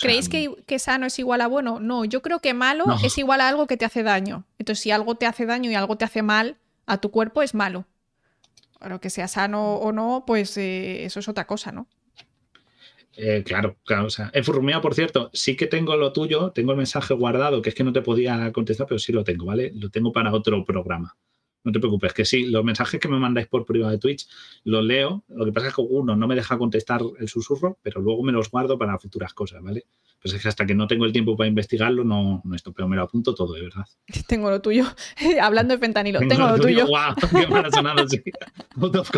¿Creéis 0.00 0.28
que, 0.28 0.78
sano 0.78 1.06
es 1.06 1.18
igual 1.18 1.40
a 1.42 1.46
bueno? 1.46 1.78
No, 1.78 2.04
yo 2.04 2.20
creo 2.20 2.40
que 2.40 2.52
malo 2.52 2.84
es 3.04 3.16
igual 3.16 3.40
a 3.40 3.48
algo 3.48 3.66
que 3.66 3.76
te 3.76 3.84
hace 3.84 4.02
daño. 4.02 4.44
Entonces, 4.58 4.82
si 4.82 4.90
algo 4.90 5.14
te 5.14 5.26
hace 5.26 5.46
daño 5.46 5.70
y 5.70 5.74
algo 5.74 5.96
te 5.96 6.04
hace 6.04 6.22
mal 6.22 6.56
a 6.86 6.98
tu 6.98 7.10
cuerpo, 7.10 7.42
es 7.42 7.54
malo. 7.54 7.86
Pero 8.80 9.00
que 9.00 9.10
sea 9.10 9.28
sano 9.28 9.74
o 9.74 9.92
no, 9.92 10.24
pues 10.26 10.56
eh, 10.56 11.04
eso 11.04 11.20
es 11.20 11.28
otra 11.28 11.46
cosa, 11.46 11.70
¿no? 11.70 11.86
Eh, 13.16 13.42
claro, 13.44 13.76
claro. 13.84 14.06
O 14.06 14.10
sea, 14.10 14.30
en 14.34 14.44
Furrumea, 14.44 14.80
por 14.80 14.94
cierto, 14.94 15.30
sí 15.32 15.56
que 15.56 15.66
tengo 15.66 15.96
lo 15.96 16.12
tuyo, 16.12 16.50
tengo 16.52 16.72
el 16.72 16.78
mensaje 16.78 17.14
guardado, 17.14 17.60
que 17.62 17.68
es 17.68 17.74
que 17.74 17.84
no 17.84 17.92
te 17.92 18.02
podía 18.02 18.50
contestar, 18.52 18.86
pero 18.86 18.98
sí 18.98 19.12
lo 19.12 19.24
tengo, 19.24 19.44
¿vale? 19.46 19.72
Lo 19.74 19.90
tengo 19.90 20.12
para 20.12 20.32
otro 20.32 20.64
programa. 20.64 21.16
No 21.64 21.72
te 21.72 21.78
preocupes, 21.78 22.12
que 22.12 22.24
sí, 22.24 22.46
los 22.46 22.64
mensajes 22.64 23.00
que 23.00 23.08
me 23.08 23.18
mandáis 23.18 23.46
por 23.46 23.64
privado 23.64 23.92
de 23.92 23.98
Twitch 23.98 24.28
los 24.64 24.84
leo. 24.84 25.24
Lo 25.28 25.44
que 25.44 25.52
pasa 25.52 25.68
es 25.68 25.74
que 25.74 25.82
uno 25.82 26.16
no 26.16 26.26
me 26.26 26.34
deja 26.34 26.58
contestar 26.58 27.02
el 27.18 27.28
susurro, 27.28 27.78
pero 27.82 28.00
luego 28.00 28.22
me 28.22 28.32
los 28.32 28.50
guardo 28.50 28.78
para 28.78 28.98
futuras 28.98 29.32
cosas, 29.34 29.62
¿vale? 29.62 29.86
Pues 30.22 30.34
es 30.34 30.42
que 30.42 30.48
hasta 30.48 30.64
que 30.64 30.74
no 30.74 30.86
tengo 30.86 31.04
el 31.04 31.12
tiempo 31.12 31.36
para 31.36 31.48
investigarlo, 31.48 32.04
no, 32.04 32.40
no 32.44 32.54
esto, 32.54 32.72
pero 32.72 32.86
me 32.86 32.94
lo 32.94 33.02
apunto 33.02 33.34
todo, 33.34 33.54
de 33.54 33.62
verdad. 33.62 33.84
Tengo 34.28 34.50
lo 34.50 34.62
tuyo. 34.62 34.84
Hablando 35.42 35.74
de 35.74 35.80
fentanilo, 35.80 36.20
tengo, 36.20 36.46
lo 36.46 36.58
tuyo. 36.60 36.86
¡Wow! 36.86 37.14
¡Qué 37.40 37.46
mal 37.48 37.66
ha 37.66 37.70
sonado! 37.70 38.08
Sí. 38.08 38.22
Out 38.80 38.96
of. 38.96 39.10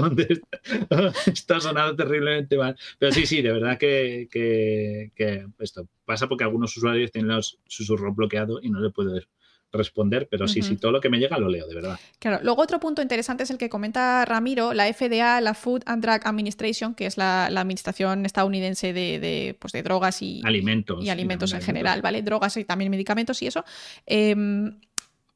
Está 1.27 1.61
sonando 1.61 1.95
terriblemente 1.95 2.57
mal. 2.57 2.77
Pero 2.99 3.12
sí, 3.12 3.27
sí, 3.27 3.43
de 3.43 3.53
verdad 3.53 3.79
que, 3.79 4.29
que, 4.31 5.12
que 5.15 5.47
esto 5.59 5.87
pasa 6.07 6.27
porque 6.27 6.45
algunos 6.45 6.75
usuarios 6.77 7.12
tienen 7.12 7.35
los 7.35 7.59
susurros 7.66 8.16
bloqueados 8.16 8.61
y 8.62 8.71
no 8.71 8.81
le 8.81 8.91
puedo 8.91 9.12
ver 9.12 9.29
responder, 9.75 10.29
pero 10.29 10.49
sí, 10.49 10.63
sí, 10.63 10.77
todo 10.77 10.93
lo 10.93 11.01
que 11.01 11.09
me 11.09 11.19
llega 11.19 11.39
lo 11.39 11.49
leo, 11.49 11.67
de 11.67 11.75
verdad. 11.75 11.99
Claro, 12.19 12.41
luego 12.43 12.63
otro 12.63 12.81
punto 12.81 13.03
interesante 13.03 13.43
es 13.43 13.51
el 13.51 13.59
que 13.59 13.69
comenta 13.69 14.25
Ramiro, 14.25 14.73
la 14.73 14.93
FDA, 14.93 15.41
la 15.41 15.55
Food 15.55 15.83
and 15.87 16.03
Drug 16.03 16.21
Administration, 16.25 16.95
que 16.95 17.07
es 17.07 17.17
la, 17.17 17.47
administración 17.47 18.27
estadounidense 18.27 18.93
de, 18.93 19.57
pues 19.59 19.73
de 19.73 19.83
drogas 19.83 20.23
y 20.23 20.43
alimentos, 20.45 21.05
y 21.05 21.11
alimentos 21.11 21.53
en 21.53 21.63
general, 21.63 22.03
¿vale? 22.03 22.23
Drogas 22.23 22.57
y 22.57 22.65
también 22.65 22.91
medicamentos 22.91 23.43
y 23.43 23.47
eso, 23.47 23.65
em, 24.07 24.79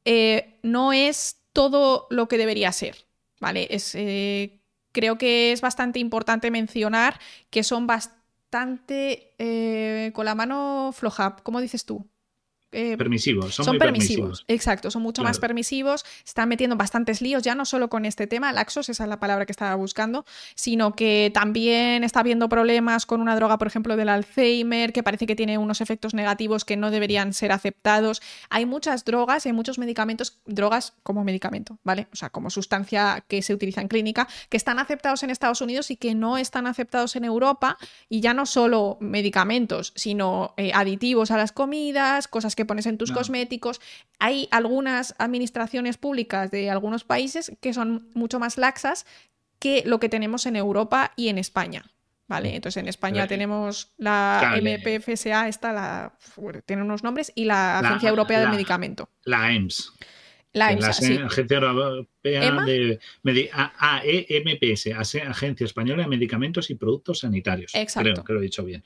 eh, 0.05 0.59
no 0.63 0.93
es 0.93 1.37
todo 1.53 2.07
lo 2.09 2.27
que 2.27 2.37
debería 2.37 2.71
ser, 2.71 2.95
¿vale? 3.39 3.67
Es, 3.69 3.95
eh, 3.95 4.59
creo 4.91 5.17
que 5.17 5.51
es 5.51 5.61
bastante 5.61 5.99
importante 5.99 6.51
mencionar 6.51 7.19
que 7.49 7.63
son 7.63 7.87
bastante 7.87 9.33
eh, 9.37 10.11
con 10.13 10.25
la 10.25 10.35
mano 10.35 10.91
floja, 10.93 11.35
¿cómo 11.43 11.61
dices 11.61 11.85
tú? 11.85 12.07
Eh, 12.71 12.97
permisivos, 12.97 13.55
son, 13.55 13.79
permisivos. 13.79 14.45
Exacto, 14.47 14.91
son 14.91 15.01
mucho 15.01 15.23
más 15.23 15.39
permisivos, 15.39 16.05
están 16.23 16.49
metiendo 16.49 16.75
bastantes 16.75 17.19
líos, 17.19 17.41
ya 17.41 17.55
no 17.55 17.65
solo 17.65 17.89
con 17.89 18.05
este 18.05 18.27
tema, 18.27 18.53
laxos, 18.53 18.89
esa 18.89 19.03
es 19.03 19.09
la 19.09 19.19
palabra 19.19 19.47
que 19.47 19.51
estaba 19.51 19.73
buscando, 19.73 20.23
sino 20.53 20.95
que 20.95 21.31
también 21.33 22.03
está 22.03 22.19
habiendo 22.19 22.47
problemas 22.47 23.07
con 23.07 23.21
una 23.21 23.35
droga, 23.35 23.57
por 23.57 23.67
ejemplo, 23.67 23.97
del 23.97 24.09
Alzheimer, 24.09 24.93
que 24.93 25.01
parece 25.01 25.25
que 25.25 25.35
tiene 25.35 25.57
unos 25.57 25.81
efectos 25.81 26.13
negativos 26.13 26.63
que 26.63 26.77
no 26.77 26.91
deberían 26.91 27.33
ser 27.33 27.51
aceptados. 27.51 28.21
Hay 28.51 28.67
muchas 28.67 29.03
drogas, 29.03 29.47
hay 29.47 29.53
muchos 29.53 29.79
medicamentos, 29.79 30.39
drogas 30.45 30.93
como 31.01 31.23
medicamento, 31.23 31.79
¿vale? 31.83 32.07
O 32.13 32.15
sea, 32.15 32.29
como 32.29 32.51
sustancia 32.51 33.23
que 33.27 33.41
se 33.41 33.55
utiliza 33.55 33.81
en 33.81 33.87
clínica, 33.87 34.27
que 34.49 34.57
están 34.57 34.77
aceptados 34.77 35.23
en 35.23 35.31
Estados 35.31 35.61
Unidos 35.61 35.89
y 35.89 35.95
que 35.95 36.13
no 36.13 36.37
están 36.37 36.67
aceptados 36.67 37.15
en 37.15 37.25
Europa, 37.25 37.77
y 38.09 38.21
ya 38.21 38.35
no 38.35 38.45
solo 38.45 38.97
medicamentos, 38.99 39.91
sino 39.95 40.53
eh, 40.57 40.71
aditivos 40.73 41.31
a 41.31 41.37
las 41.37 41.51
comidas, 41.51 42.27
cosas 42.27 42.55
que 42.55 42.58
que 42.59 42.65
pones 42.65 42.87
en 42.87 42.97
tus 42.97 43.13
cosméticos. 43.13 43.79
Hay 44.19 44.49
algunas 44.51 45.15
administraciones 45.17 45.95
públicas 45.95 46.51
de 46.51 46.69
algunos 46.69 47.05
países 47.05 47.53
que 47.61 47.73
son 47.73 48.09
mucho 48.13 48.37
más 48.37 48.57
laxas 48.57 49.05
que 49.59 49.81
lo 49.85 50.01
que 50.01 50.09
tenemos 50.09 50.45
en 50.45 50.57
Europa 50.57 51.13
y 51.15 51.29
en 51.29 51.37
España. 51.37 51.85
¿Vale? 52.27 52.53
Entonces 52.53 52.81
en 52.83 52.89
España 52.89 53.27
tenemos 53.27 53.93
la 53.97 54.59
MPFSA, 54.61 55.47
esta 55.47 55.71
la, 55.71 56.13
tiene 56.65 56.83
unos 56.83 57.01
nombres, 57.01 57.31
y 57.33 57.45
la 57.45 57.79
Agencia 57.79 58.09
Europea 58.09 58.41
del 58.41 58.49
Medicamento. 58.49 59.09
La 59.23 59.53
EMS. 59.53 59.93
La, 60.51 60.73
EMS, 60.73 60.99
Agencia 60.99 61.57
Europea 61.57 62.03
de 62.23 62.99
AEMPS, 63.51 64.87
Agencia 65.27 65.65
Española 65.65 66.03
de 66.03 66.09
Medicamentos 66.09 66.69
y 66.69 66.75
Productos 66.75 67.19
Sanitarios. 67.19 67.73
Exacto. 67.73 68.11
Creo 68.11 68.23
que 68.25 68.33
lo 68.33 68.39
he 68.39 68.43
dicho 68.43 68.65
bien. 68.65 68.83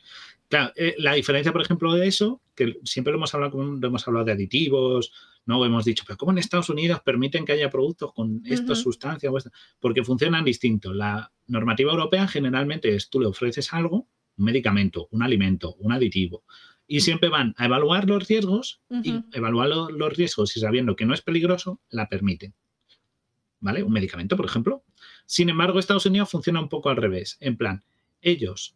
Claro, 0.53 0.71
eh, 0.75 0.93
la 0.99 1.13
diferencia, 1.13 1.51
por 1.51 1.63
ejemplo, 1.63 1.91
de 1.95 2.05
eso, 2.05 2.39
que 2.53 2.79
siempre 2.83 3.11
lo 3.11 3.17
hemos 3.17 3.33
hablado, 3.33 3.59
hemos 3.59 4.07
hablado 4.07 4.23
de 4.23 4.33
aditivos, 4.33 5.11
¿no? 5.47 5.65
Hemos 5.65 5.83
dicho, 5.83 6.03
pero 6.05 6.15
¿cómo 6.15 6.31
en 6.31 6.37
Estados 6.37 6.69
Unidos 6.69 7.01
permiten 7.03 7.43
que 7.43 7.53
haya 7.53 7.71
productos 7.71 8.13
con 8.13 8.43
estas 8.45 8.77
sustancias? 8.77 9.33
Porque 9.79 10.03
funcionan 10.03 10.45
distinto. 10.45 10.93
La 10.93 11.31
normativa 11.47 11.91
europea 11.91 12.27
generalmente 12.27 12.93
es 12.93 13.09
tú 13.09 13.19
le 13.19 13.25
ofreces 13.25 13.73
algo, 13.73 14.07
un 14.37 14.45
medicamento, 14.45 15.07
un 15.09 15.23
alimento, 15.23 15.73
un 15.79 15.91
aditivo, 15.91 16.43
y 16.85 16.99
siempre 16.99 17.29
van 17.29 17.55
a 17.57 17.65
evaluar 17.65 18.07
los 18.07 18.27
riesgos 18.27 18.79
y 19.03 19.23
evaluar 19.31 19.69
los 19.69 20.13
riesgos 20.15 20.55
y 20.55 20.59
sabiendo 20.59 20.95
que 20.95 21.07
no 21.07 21.15
es 21.15 21.23
peligroso, 21.23 21.81
la 21.89 22.09
permiten. 22.09 22.53
¿Vale? 23.59 23.81
Un 23.81 23.91
medicamento, 23.91 24.37
por 24.37 24.45
ejemplo. 24.45 24.83
Sin 25.25 25.49
embargo, 25.49 25.79
Estados 25.79 26.05
Unidos 26.05 26.29
funciona 26.29 26.61
un 26.61 26.69
poco 26.69 26.91
al 26.91 26.97
revés. 26.97 27.37
En 27.39 27.57
plan, 27.57 27.83
ellos 28.21 28.75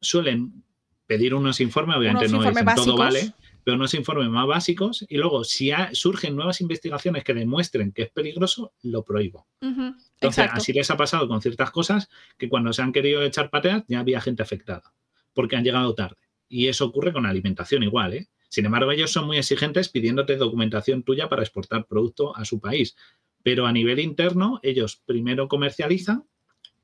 suelen 0.00 0.65
pedir 1.06 1.34
unos 1.34 1.60
informes, 1.60 1.96
obviamente 1.96 2.28
no 2.28 2.42
es 2.42 2.74
todo 2.74 2.96
vale, 2.96 3.32
pero 3.64 3.76
unos 3.76 3.94
informes 3.94 4.28
más 4.28 4.46
básicos 4.46 5.04
y 5.08 5.16
luego 5.16 5.44
si 5.44 5.70
surgen 5.92 6.36
nuevas 6.36 6.60
investigaciones 6.60 7.24
que 7.24 7.34
demuestren 7.34 7.92
que 7.92 8.02
es 8.02 8.10
peligroso, 8.10 8.72
lo 8.82 9.02
prohíbo. 9.02 9.46
Entonces, 9.60 10.48
así 10.52 10.72
les 10.72 10.90
ha 10.90 10.96
pasado 10.96 11.26
con 11.28 11.40
ciertas 11.42 11.70
cosas 11.70 12.08
que 12.38 12.48
cuando 12.48 12.72
se 12.72 12.82
han 12.82 12.92
querido 12.92 13.22
echar 13.22 13.50
pateas 13.50 13.84
ya 13.88 14.00
había 14.00 14.20
gente 14.20 14.42
afectada, 14.42 14.92
porque 15.34 15.56
han 15.56 15.64
llegado 15.64 15.94
tarde. 15.94 16.16
Y 16.48 16.68
eso 16.68 16.84
ocurre 16.84 17.12
con 17.12 17.24
la 17.24 17.30
alimentación 17.30 17.82
igual, 17.82 18.14
¿eh? 18.14 18.28
Sin 18.48 18.64
embargo, 18.64 18.92
ellos 18.92 19.10
son 19.10 19.26
muy 19.26 19.38
exigentes 19.38 19.88
pidiéndote 19.88 20.36
documentación 20.36 21.02
tuya 21.02 21.28
para 21.28 21.42
exportar 21.42 21.86
producto 21.86 22.36
a 22.36 22.44
su 22.44 22.60
país. 22.60 22.96
Pero 23.42 23.66
a 23.66 23.72
nivel 23.72 23.98
interno, 23.98 24.60
ellos 24.62 25.02
primero 25.04 25.48
comercializan 25.48 26.24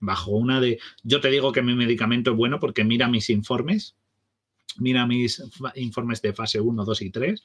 bajo 0.00 0.32
una 0.32 0.60
de, 0.60 0.80
yo 1.04 1.20
te 1.20 1.30
digo 1.30 1.52
que 1.52 1.62
mi 1.62 1.74
medicamento 1.74 2.32
es 2.32 2.36
bueno 2.36 2.58
porque 2.58 2.82
mira 2.82 3.08
mis 3.08 3.30
informes, 3.30 3.96
mira 4.78 5.06
mis 5.06 5.42
informes 5.76 6.22
de 6.22 6.32
fase 6.32 6.60
1, 6.60 6.84
2 6.84 7.02
y 7.02 7.10
3, 7.10 7.42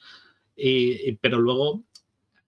pero 1.20 1.38
luego 1.38 1.84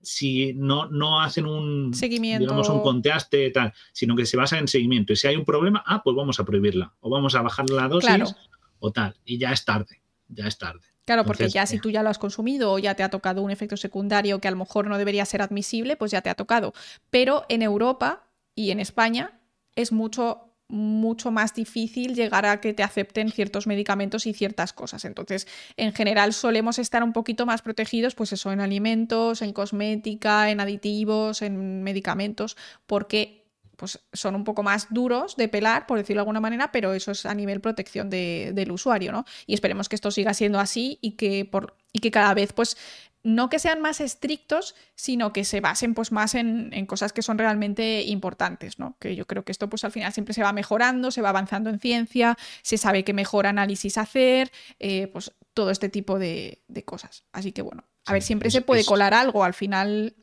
si 0.02 0.54
no, 0.54 0.86
no 0.86 1.20
hacen 1.20 1.46
un 1.46 1.92
seguimiento, 1.92 2.44
digamos 2.44 2.68
un 2.68 2.80
conteaste 2.80 3.50
tal, 3.50 3.72
sino 3.92 4.16
que 4.16 4.26
se 4.26 4.36
basa 4.36 4.58
en 4.58 4.68
seguimiento 4.68 5.12
y 5.12 5.16
si 5.16 5.26
hay 5.26 5.36
un 5.36 5.44
problema, 5.44 5.82
ah, 5.86 6.02
pues 6.02 6.16
vamos 6.16 6.40
a 6.40 6.44
prohibirla 6.44 6.94
o 7.00 7.10
vamos 7.10 7.34
a 7.34 7.42
bajar 7.42 7.68
la 7.70 7.88
dosis 7.88 8.34
o 8.78 8.92
tal 8.92 9.16
y 9.24 9.38
ya 9.38 9.52
es 9.52 9.64
tarde, 9.64 10.00
ya 10.28 10.46
es 10.46 10.58
tarde. 10.58 10.80
Claro, 11.04 11.24
porque 11.24 11.48
ya 11.48 11.66
si 11.66 11.76
eh. 11.76 11.80
tú 11.82 11.90
ya 11.90 12.02
lo 12.02 12.08
has 12.08 12.18
consumido 12.18 12.72
o 12.72 12.78
ya 12.78 12.94
te 12.94 13.02
ha 13.02 13.10
tocado 13.10 13.42
un 13.42 13.50
efecto 13.50 13.76
secundario 13.76 14.40
que 14.40 14.48
a 14.48 14.50
lo 14.52 14.56
mejor 14.56 14.86
no 14.86 14.96
debería 14.96 15.24
ser 15.24 15.42
admisible, 15.42 15.96
pues 15.96 16.12
ya 16.12 16.22
te 16.22 16.30
ha 16.30 16.34
tocado. 16.34 16.72
Pero 17.10 17.44
en 17.48 17.62
Europa 17.62 18.28
y 18.54 18.70
en 18.70 18.78
España 18.78 19.40
es 19.74 19.90
mucho 19.90 20.49
mucho 20.70 21.30
más 21.30 21.52
difícil 21.54 22.14
llegar 22.14 22.46
a 22.46 22.60
que 22.60 22.72
te 22.72 22.82
acepten 22.82 23.30
ciertos 23.30 23.66
medicamentos 23.66 24.26
y 24.26 24.32
ciertas 24.32 24.72
cosas. 24.72 25.04
Entonces, 25.04 25.46
en 25.76 25.92
general 25.92 26.32
solemos 26.32 26.78
estar 26.78 27.02
un 27.02 27.12
poquito 27.12 27.44
más 27.44 27.60
protegidos, 27.60 28.14
pues 28.14 28.32
eso, 28.32 28.52
en 28.52 28.60
alimentos, 28.60 29.42
en 29.42 29.52
cosmética, 29.52 30.50
en 30.50 30.60
aditivos, 30.60 31.42
en 31.42 31.82
medicamentos, 31.82 32.56
porque 32.86 33.40
pues 33.80 33.98
son 34.12 34.34
un 34.34 34.44
poco 34.44 34.62
más 34.62 34.88
duros 34.90 35.36
de 35.36 35.48
pelar, 35.48 35.86
por 35.86 35.96
decirlo 35.96 36.18
de 36.18 36.22
alguna 36.22 36.40
manera, 36.40 36.70
pero 36.70 36.92
eso 36.92 37.12
es 37.12 37.24
a 37.24 37.34
nivel 37.34 37.62
protección 37.62 38.10
del 38.10 38.70
usuario, 38.70 39.10
¿no? 39.10 39.24
Y 39.46 39.54
esperemos 39.54 39.88
que 39.88 39.96
esto 39.96 40.10
siga 40.10 40.34
siendo 40.34 40.60
así 40.60 40.98
y 41.00 41.12
que, 41.12 41.46
por, 41.46 41.78
y 41.90 42.00
que 42.00 42.10
cada 42.10 42.34
vez 42.34 42.52
pues 42.52 42.76
no 43.22 43.50
que 43.50 43.58
sean 43.58 43.80
más 43.80 44.00
estrictos, 44.00 44.74
sino 44.94 45.32
que 45.32 45.44
se 45.44 45.60
basen 45.60 45.94
pues 45.94 46.10
más 46.10 46.34
en, 46.34 46.70
cosas 46.86 47.12
que 47.12 47.22
son 47.22 47.38
realmente 47.38 48.02
importantes, 48.02 48.78
¿no? 48.78 48.96
Que 48.98 49.14
yo 49.14 49.26
creo 49.26 49.44
que 49.44 49.52
esto 49.52 49.68
pues 49.68 49.84
al 49.84 49.92
final 49.92 50.12
siempre 50.12 50.34
se 50.34 50.42
va 50.42 50.52
mejorando, 50.52 51.10
se 51.10 51.20
va 51.20 51.28
avanzando 51.28 51.68
en 51.70 51.78
ciencia, 51.78 52.38
se 52.62 52.78
sabe 52.78 53.04
qué 53.04 53.12
mejor 53.12 53.46
análisis 53.46 53.98
hacer, 53.98 54.50
eh, 54.78 55.08
pues 55.08 55.32
todo 55.52 55.70
este 55.70 55.88
tipo 55.88 56.18
de, 56.18 56.62
cosas. 56.86 57.24
Así 57.32 57.52
que 57.52 57.62
bueno, 57.62 57.84
a 58.06 58.12
ver, 58.14 58.22
siempre 58.22 58.50
se 58.50 58.62
puede 58.62 58.84
colar 58.84 59.12
algo, 59.12 59.44
al 59.44 59.54
final 59.54 60.14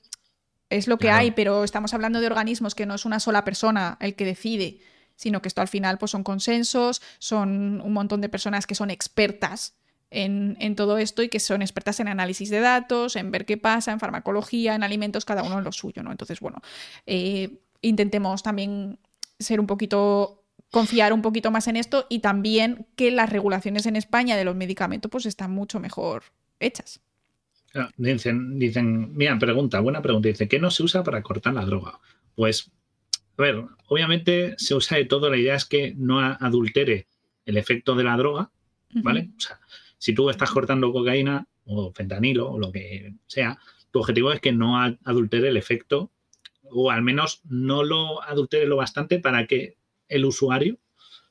es 0.70 0.88
lo 0.88 0.98
que 0.98 1.12
hay, 1.12 1.32
pero 1.32 1.64
estamos 1.64 1.94
hablando 1.94 2.20
de 2.20 2.28
organismos 2.28 2.74
que 2.74 2.86
no 2.86 2.96
es 2.96 3.06
una 3.06 3.20
sola 3.20 3.46
persona 3.46 3.98
el 4.02 4.16
que 4.16 4.26
decide, 4.26 4.82
sino 5.16 5.42
que 5.42 5.48
esto 5.48 5.62
al 5.62 5.68
final 5.68 5.98
pues 5.98 6.12
son 6.12 6.24
consensos, 6.24 7.02
son 7.20 7.80
un 7.82 7.94
montón 7.94 8.22
de 8.22 8.30
personas 8.30 8.66
que 8.66 8.76
son 8.76 8.90
expertas 8.90 9.76
en, 10.10 10.76
todo 10.76 10.98
esto 10.98 11.24
y 11.24 11.30
que 11.30 11.40
son 11.40 11.62
expertas 11.62 12.00
en 12.00 12.08
análisis 12.08 12.50
de 12.50 12.60
datos, 12.60 13.16
en 13.16 13.32
ver 13.32 13.46
qué 13.46 13.58
pasa, 13.58 13.92
en 13.92 14.00
farmacología, 14.00 14.76
en 14.76 14.84
alimentos, 14.84 15.26
cada 15.26 15.44
uno 15.44 15.58
en 15.58 15.64
lo 15.64 15.72
suyo, 15.72 16.04
¿no? 16.04 16.12
Entonces, 16.12 16.40
bueno, 16.40 16.62
eh, 17.06 17.60
intentemos 17.82 18.44
también 18.44 19.00
ser 19.40 19.60
un 19.60 19.68
poquito 19.68 20.44
confiar 20.72 21.14
un 21.14 21.22
poquito 21.22 21.52
más 21.52 21.68
en 21.68 21.78
esto 21.78 22.06
y 22.10 22.20
también 22.20 22.88
que 22.96 23.12
las 23.12 23.30
regulaciones 23.30 23.86
en 23.86 23.96
España 23.96 24.36
de 24.36 24.44
los 24.44 24.56
medicamentos 24.56 25.10
pues 25.10 25.26
están 25.26 25.52
mucho 25.52 25.80
mejor 25.80 26.24
hechas. 26.60 27.00
Ah, 27.74 27.90
dicen, 27.98 28.60
dicen, 28.60 29.16
mira, 29.16 29.38
pregunta, 29.38 29.80
buena 29.80 30.02
pregunta, 30.02 30.30
dice, 30.30 30.48
¿qué 30.48 30.60
no 30.60 30.72
se 30.72 30.84
usa 30.84 31.04
para 31.04 31.22
cortar 31.22 31.54
la 31.54 31.66
droga? 31.66 32.00
Pues, 32.36 32.72
a 33.38 33.42
ver, 33.42 33.64
obviamente 33.88 34.56
se 34.58 34.74
usa 34.76 34.98
de 34.98 35.06
todo, 35.06 35.30
la 35.30 35.38
idea 35.38 35.56
es 35.56 35.66
que 35.66 35.94
no 35.96 36.20
adultere 36.20 37.08
el 37.46 37.58
efecto 37.58 37.96
de 37.96 38.04
la 38.04 38.18
droga, 38.18 38.52
¿vale? 38.94 39.30
O 39.38 39.40
sea, 39.40 39.60
si 39.98 40.14
tú 40.14 40.30
estás 40.30 40.52
cortando 40.52 40.92
cocaína 40.92 41.48
o 41.66 41.92
fentanilo 41.94 42.52
o 42.52 42.60
lo 42.60 42.72
que 42.72 43.14
sea, 43.28 43.60
tu 43.92 44.00
objetivo 44.00 44.32
es 44.32 44.40
que 44.40 44.52
no 44.52 44.80
adultere 44.80 45.50
el 45.50 45.58
efecto 45.58 46.12
o 46.64 46.92
al 46.92 47.02
menos 47.02 47.42
no 47.46 47.84
lo 47.84 48.22
adultere 48.24 48.68
lo 48.68 48.76
bastante 48.76 49.20
para 49.20 49.48
que 49.48 49.78
el 50.10 50.26
usuario 50.26 50.80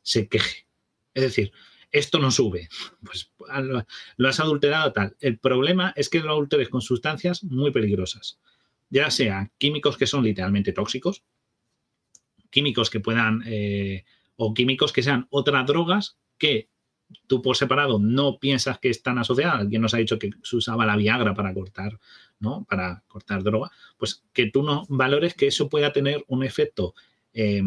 se 0.02 0.28
queje. 0.28 0.66
Es 1.14 1.22
decir, 1.22 1.52
esto 1.92 2.18
no 2.18 2.30
sube, 2.30 2.68
pues 3.04 3.30
lo 4.16 4.28
has 4.28 4.40
adulterado 4.40 4.92
tal. 4.92 5.16
El 5.20 5.38
problema 5.38 5.92
es 5.96 6.08
que 6.08 6.20
lo 6.20 6.32
adulteres 6.32 6.68
con 6.68 6.82
sustancias 6.82 7.44
muy 7.44 7.70
peligrosas, 7.70 8.38
ya 8.90 9.10
sea 9.10 9.50
químicos 9.58 9.96
que 9.96 10.06
son 10.06 10.24
literalmente 10.24 10.72
tóxicos, 10.72 11.22
químicos 12.50 12.90
que 12.90 13.00
puedan, 13.00 13.42
eh, 13.46 14.04
o 14.36 14.54
químicos 14.54 14.92
que 14.92 15.02
sean 15.02 15.26
otras 15.30 15.66
drogas 15.66 16.18
que 16.38 16.68
tú 17.26 17.42
por 17.42 17.56
separado 17.56 17.98
no 17.98 18.38
piensas 18.38 18.78
que 18.78 18.90
están 18.90 19.18
asociadas, 19.18 19.60
alguien 19.60 19.82
nos 19.82 19.94
ha 19.94 19.98
dicho 19.98 20.18
que 20.18 20.30
se 20.42 20.56
usaba 20.56 20.86
la 20.86 20.96
Viagra 20.96 21.34
para 21.34 21.54
cortar, 21.54 21.98
¿no? 22.38 22.64
Para 22.68 23.02
cortar 23.06 23.42
droga, 23.42 23.70
pues 23.96 24.24
que 24.32 24.50
tú 24.50 24.62
no 24.62 24.84
valores 24.88 25.34
que 25.34 25.46
eso 25.46 25.68
pueda 25.68 25.92
tener 25.92 26.24
un 26.28 26.42
efecto 26.42 26.94
eh, 27.32 27.62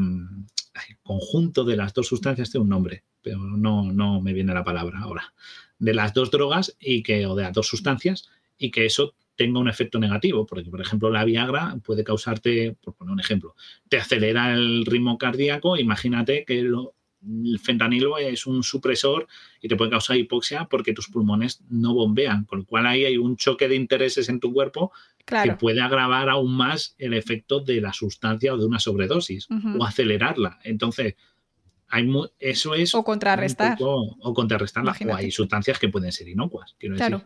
conjunto 1.03 1.63
de 1.63 1.75
las 1.75 1.93
dos 1.93 2.07
sustancias, 2.07 2.51
de 2.51 2.59
un 2.59 2.69
nombre, 2.69 3.03
pero 3.21 3.39
no, 3.39 3.91
no 3.91 4.21
me 4.21 4.33
viene 4.33 4.53
la 4.53 4.63
palabra 4.63 4.99
ahora, 4.99 5.33
de 5.77 5.93
las 5.93 6.13
dos 6.13 6.31
drogas 6.31 6.75
y 6.79 7.03
que, 7.03 7.25
o 7.25 7.35
de 7.35 7.43
las 7.43 7.53
dos 7.53 7.67
sustancias, 7.67 8.29
y 8.57 8.71
que 8.71 8.85
eso 8.85 9.15
tenga 9.35 9.59
un 9.59 9.69
efecto 9.69 9.99
negativo, 9.99 10.45
porque 10.45 10.69
por 10.69 10.81
ejemplo 10.81 11.09
la 11.09 11.23
Viagra 11.23 11.77
puede 11.83 12.03
causarte, 12.03 12.75
por 12.81 12.93
poner 12.93 13.13
un 13.13 13.19
ejemplo, 13.19 13.55
te 13.87 13.97
acelera 13.97 14.53
el 14.53 14.85
ritmo 14.85 15.17
cardíaco, 15.17 15.77
imagínate 15.77 16.43
que 16.45 16.61
lo, 16.61 16.93
el 17.21 17.59
fentanilo 17.59 18.17
es 18.17 18.45
un 18.45 18.63
supresor 18.63 19.27
y 19.61 19.67
te 19.67 19.75
puede 19.75 19.91
causar 19.91 20.17
hipoxia 20.17 20.65
porque 20.65 20.93
tus 20.93 21.09
pulmones 21.09 21.61
no 21.69 21.93
bombean, 21.93 22.45
con 22.45 22.59
lo 22.59 22.65
cual 22.65 22.87
ahí 22.87 23.05
hay 23.05 23.17
un 23.17 23.35
choque 23.35 23.67
de 23.67 23.75
intereses 23.75 24.29
en 24.29 24.39
tu 24.39 24.53
cuerpo 24.53 24.91
que 25.25 25.53
puede 25.53 25.81
agravar 25.81 26.29
aún 26.29 26.55
más 26.55 26.95
el 26.97 27.13
efecto 27.13 27.59
de 27.59 27.81
la 27.81 27.93
sustancia 27.93 28.53
o 28.53 28.57
de 28.57 28.65
una 28.65 28.79
sobredosis 28.79 29.47
o 29.77 29.85
acelerarla. 29.85 30.59
Entonces, 30.63 31.15
hay 31.89 32.09
eso 32.39 32.73
es... 32.73 32.95
O 32.95 33.03
contrarrestar. 33.03 33.77
o 33.79 34.33
contrarrestarla. 34.33 34.95
O 35.07 35.15
hay 35.15 35.31
sustancias 35.31 35.77
que 35.77 35.89
pueden 35.89 36.11
ser 36.11 36.27
inocuas. 36.29 36.75
Quiero 36.79 36.95
decir, 36.95 37.19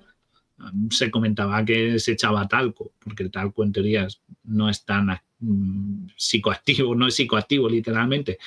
se 0.92 1.12
comentaba 1.12 1.64
que 1.66 2.00
se 2.00 2.14
echaba 2.14 2.48
talco, 2.48 2.94
porque 3.00 3.24
el 3.24 3.32
talco 3.32 3.64
en 3.64 3.72
teoría 3.72 4.08
no 4.44 4.70
es 4.70 4.86
tan 4.86 5.08
mm, 5.40 6.08
psicoactivo, 6.16 6.96
no 6.96 7.08
es 7.08 7.16
psicoactivo 7.16 7.70
literalmente, 7.70 8.38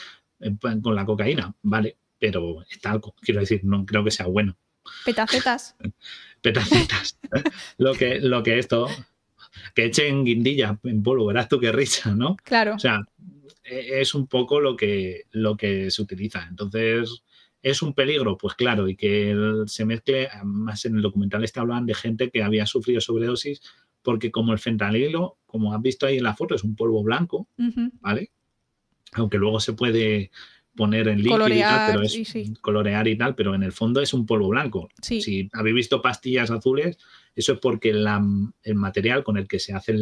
con 0.83 0.95
la 0.95 1.05
cocaína, 1.05 1.55
vale, 1.63 1.97
pero 2.19 2.63
es 2.63 2.81
talco, 2.81 3.15
quiero 3.21 3.41
decir, 3.41 3.61
no 3.65 3.85
creo 3.85 4.05
que 4.05 4.11
sea 4.11 4.27
bueno. 4.27 4.57
Petacetas. 5.05 5.77
Petacetas. 6.41 7.19
lo, 7.79 7.95
que, 7.95 8.21
lo 8.21 8.43
que 8.43 8.59
esto, 8.59 8.89
que 9.75 9.87
echen 9.87 10.25
guindilla 10.25 10.79
en 10.85 11.03
polvo, 11.03 11.27
verás 11.27 11.49
tú 11.49 11.59
qué 11.59 11.73
risa, 11.73 12.15
¿no? 12.15 12.37
Claro. 12.45 12.75
O 12.75 12.79
sea, 12.79 13.01
e, 13.65 14.01
es 14.01 14.15
un 14.15 14.27
poco 14.27 14.61
lo 14.61 14.77
que, 14.77 15.25
lo 15.31 15.57
que 15.57 15.91
se 15.91 16.03
utiliza. 16.03 16.47
Entonces, 16.49 17.23
¿es 17.63 17.83
un 17.83 17.95
peligro? 17.95 18.37
Pues 18.37 18.55
claro, 18.55 18.89
y 18.89 18.97
que 18.97 19.35
se 19.67 19.85
mezcle, 19.85 20.29
más 20.45 20.85
en 20.85 20.97
el 20.97 21.03
documental 21.03 21.45
este 21.45 21.61
hablan 21.61 21.87
de 21.87 21.95
gente 21.95 22.31
que 22.31 22.43
había 22.43 22.67
sufrido 22.67 23.01
sobredosis, 23.01 23.61
porque 24.03 24.31
como 24.31 24.53
el 24.53 24.61
fentanilo, 24.61 25.39
como 25.47 25.75
has 25.75 25.83
visto 25.83 26.07
ahí 26.07 26.19
en 26.19 26.23
la 26.23 26.37
foto, 26.37 26.55
es 26.55 26.63
un 26.63 26.77
polvo 26.77 27.03
blanco, 27.03 27.49
¿vale? 28.01 28.31
Aunque 29.13 29.39
luego 29.39 29.61
se 29.61 29.73
puede 29.73 30.31
poner 30.77 31.09
en 31.09 31.23
líquido 31.23 31.49
y 31.49 31.61
tal, 31.61 31.93
pero 31.93 32.03
es 32.03 32.61
colorear 32.61 33.09
y 33.09 33.17
tal, 33.17 33.35
pero 33.35 33.55
en 33.55 33.63
el 33.63 33.73
fondo 33.73 34.01
es 34.01 34.13
un 34.13 34.27
polvo 34.27 34.49
blanco. 34.49 34.89
Si 35.01 35.49
habéis 35.53 35.75
visto 35.75 36.03
pastillas 36.03 36.51
azules, 36.51 36.99
eso 37.35 37.55
es 37.55 37.59
porque 37.59 37.91
el 37.91 38.75
material 38.75 39.25
con 39.25 39.39
el 39.39 39.49
que 39.49 39.59
se 39.59 39.73
hace 39.73 39.95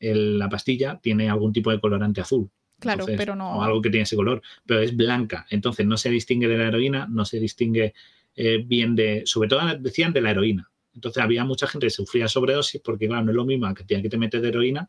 la 0.00 0.48
pastilla 0.48 0.98
tiene 1.02 1.28
algún 1.28 1.52
tipo 1.52 1.70
de 1.70 1.80
colorante 1.80 2.20
azul. 2.20 2.50
Claro, 2.78 3.06
pero 3.06 3.36
no. 3.36 3.58
O 3.58 3.62
algo 3.62 3.80
que 3.80 3.90
tiene 3.90 4.02
ese 4.02 4.16
color, 4.16 4.42
pero 4.66 4.80
es 4.80 4.96
blanca. 4.96 5.46
Entonces 5.50 5.86
no 5.86 5.96
se 5.96 6.10
distingue 6.10 6.48
de 6.48 6.58
la 6.58 6.66
heroína, 6.66 7.06
no 7.08 7.24
se 7.24 7.38
distingue 7.38 7.94
eh, 8.34 8.58
bien 8.64 8.96
de. 8.96 9.22
Sobre 9.24 9.48
todo 9.48 9.60
decían 9.78 10.12
de 10.12 10.20
la 10.20 10.32
heroína. 10.32 10.68
Entonces 10.92 11.22
había 11.22 11.44
mucha 11.44 11.68
gente 11.68 11.86
que 11.86 11.90
sufría 11.90 12.26
sobredosis 12.26 12.80
porque, 12.80 13.06
claro, 13.06 13.24
no 13.24 13.30
es 13.30 13.36
lo 13.36 13.44
mismo 13.44 13.72
que 13.72 13.84
tiene 13.84 14.02
que 14.02 14.08
te 14.08 14.18
metes 14.18 14.42
de 14.42 14.48
heroína 14.48 14.88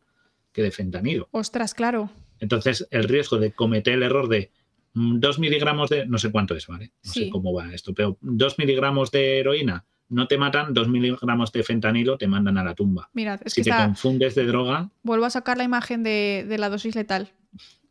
que 0.52 0.62
de 0.62 0.72
fentanilo. 0.72 1.28
Ostras, 1.30 1.72
claro. 1.72 2.10
Entonces, 2.44 2.86
el 2.90 3.04
riesgo 3.04 3.38
de 3.38 3.52
cometer 3.52 3.94
el 3.94 4.02
error 4.02 4.28
de 4.28 4.50
2 4.92 5.38
mm, 5.38 5.40
miligramos 5.40 5.88
de, 5.88 6.06
no 6.06 6.18
sé 6.18 6.30
cuánto 6.30 6.54
es, 6.54 6.66
¿vale? 6.66 6.92
No 7.02 7.10
sé 7.10 7.30
cómo 7.30 7.54
va 7.54 7.72
esto, 7.72 7.94
pero 7.94 8.18
2 8.20 8.58
miligramos 8.58 9.10
de 9.10 9.40
heroína 9.40 9.84
no 10.10 10.28
te 10.28 10.36
matan, 10.36 10.74
2 10.74 10.88
miligramos 10.88 11.50
de 11.52 11.62
fentanilo 11.62 12.18
te 12.18 12.28
mandan 12.28 12.58
a 12.58 12.64
la 12.64 12.74
tumba. 12.74 13.08
Mirad, 13.14 13.40
es 13.44 13.54
si 13.54 13.62
que 13.62 13.70
te 13.70 13.76
confundes 13.76 14.34
de 14.34 14.44
droga. 14.44 14.90
Vuelvo 15.02 15.24
a 15.24 15.30
sacar 15.30 15.56
la 15.56 15.64
imagen 15.64 16.02
de, 16.02 16.54
la 16.58 16.68
dosis 16.68 16.94
letal. 16.94 17.32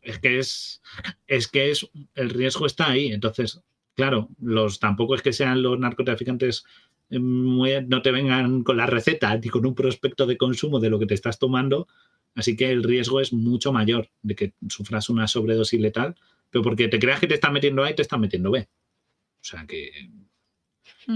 Es 0.01 0.19
que 0.19 0.37
es, 0.37 0.81
es 1.25 1.47
que 1.47 1.71
es, 1.71 1.89
el 2.13 2.29
riesgo 2.29 2.67
está 2.67 2.91
ahí. 2.91 3.11
Entonces, 3.11 3.61
claro, 3.95 4.29
los 4.39 4.79
tampoco 4.79 5.15
es 5.15 5.23
que 5.23 5.33
sean 5.33 5.63
los 5.63 5.79
narcotraficantes 5.79 6.63
eh, 7.09 7.19
no 7.19 8.01
te 8.01 8.11
vengan 8.11 8.63
con 8.63 8.77
la 8.77 8.85
receta 8.85 9.35
ni 9.35 9.49
con 9.49 9.65
un 9.65 9.75
prospecto 9.75 10.25
de 10.25 10.37
consumo 10.37 10.79
de 10.79 10.89
lo 10.89 10.99
que 10.99 11.07
te 11.07 11.13
estás 11.15 11.39
tomando, 11.39 11.87
Así 12.35 12.55
que 12.55 12.71
el 12.71 12.83
riesgo 12.83 13.21
es 13.21 13.31
mucho 13.31 13.71
mayor 13.71 14.09
de 14.21 14.35
que 14.35 14.53
sufras 14.67 15.09
una 15.09 15.27
sobredosis 15.27 15.79
letal, 15.79 16.15
pero 16.49 16.63
porque 16.63 16.87
te 16.87 16.99
creas 16.99 17.19
que 17.19 17.27
te 17.27 17.35
están 17.35 17.53
metiendo 17.53 17.83
A 17.83 17.91
y 17.91 17.95
te 17.95 18.01
están 18.01 18.21
metiendo 18.21 18.51
B. 18.51 18.61
O 18.61 19.43
sea 19.43 19.65
que. 19.67 19.91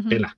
Tela. 0.10 0.38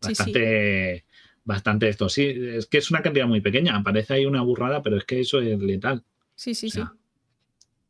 Bastante. 0.00 1.04
Bastante 1.44 1.88
esto. 1.88 2.08
Sí, 2.08 2.26
es 2.26 2.66
que 2.66 2.78
es 2.78 2.90
una 2.90 3.02
cantidad 3.02 3.26
muy 3.26 3.40
pequeña. 3.40 3.82
Parece 3.82 4.14
ahí 4.14 4.26
una 4.26 4.42
burrada, 4.42 4.82
pero 4.82 4.96
es 4.96 5.04
que 5.04 5.20
eso 5.20 5.40
es 5.40 5.58
letal. 5.58 6.04
Sí, 6.34 6.54
sí, 6.54 6.70
sí. 6.70 6.82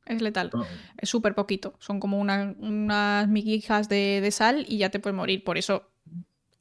Es 0.07 0.23
letal. 0.23 0.51
Es 0.99 1.09
súper 1.09 1.35
poquito. 1.35 1.75
Son 1.79 2.01
como 2.01 2.19
unas 2.19 3.29
miguijas 3.29 3.89
de, 3.89 4.29
sal 4.33 4.67
y 4.69 4.79
ya 4.79 4.91
te 4.91 4.99
puedes 4.99 5.17
morir. 5.17 5.45
Por 5.45 5.59
eso, 5.59 5.91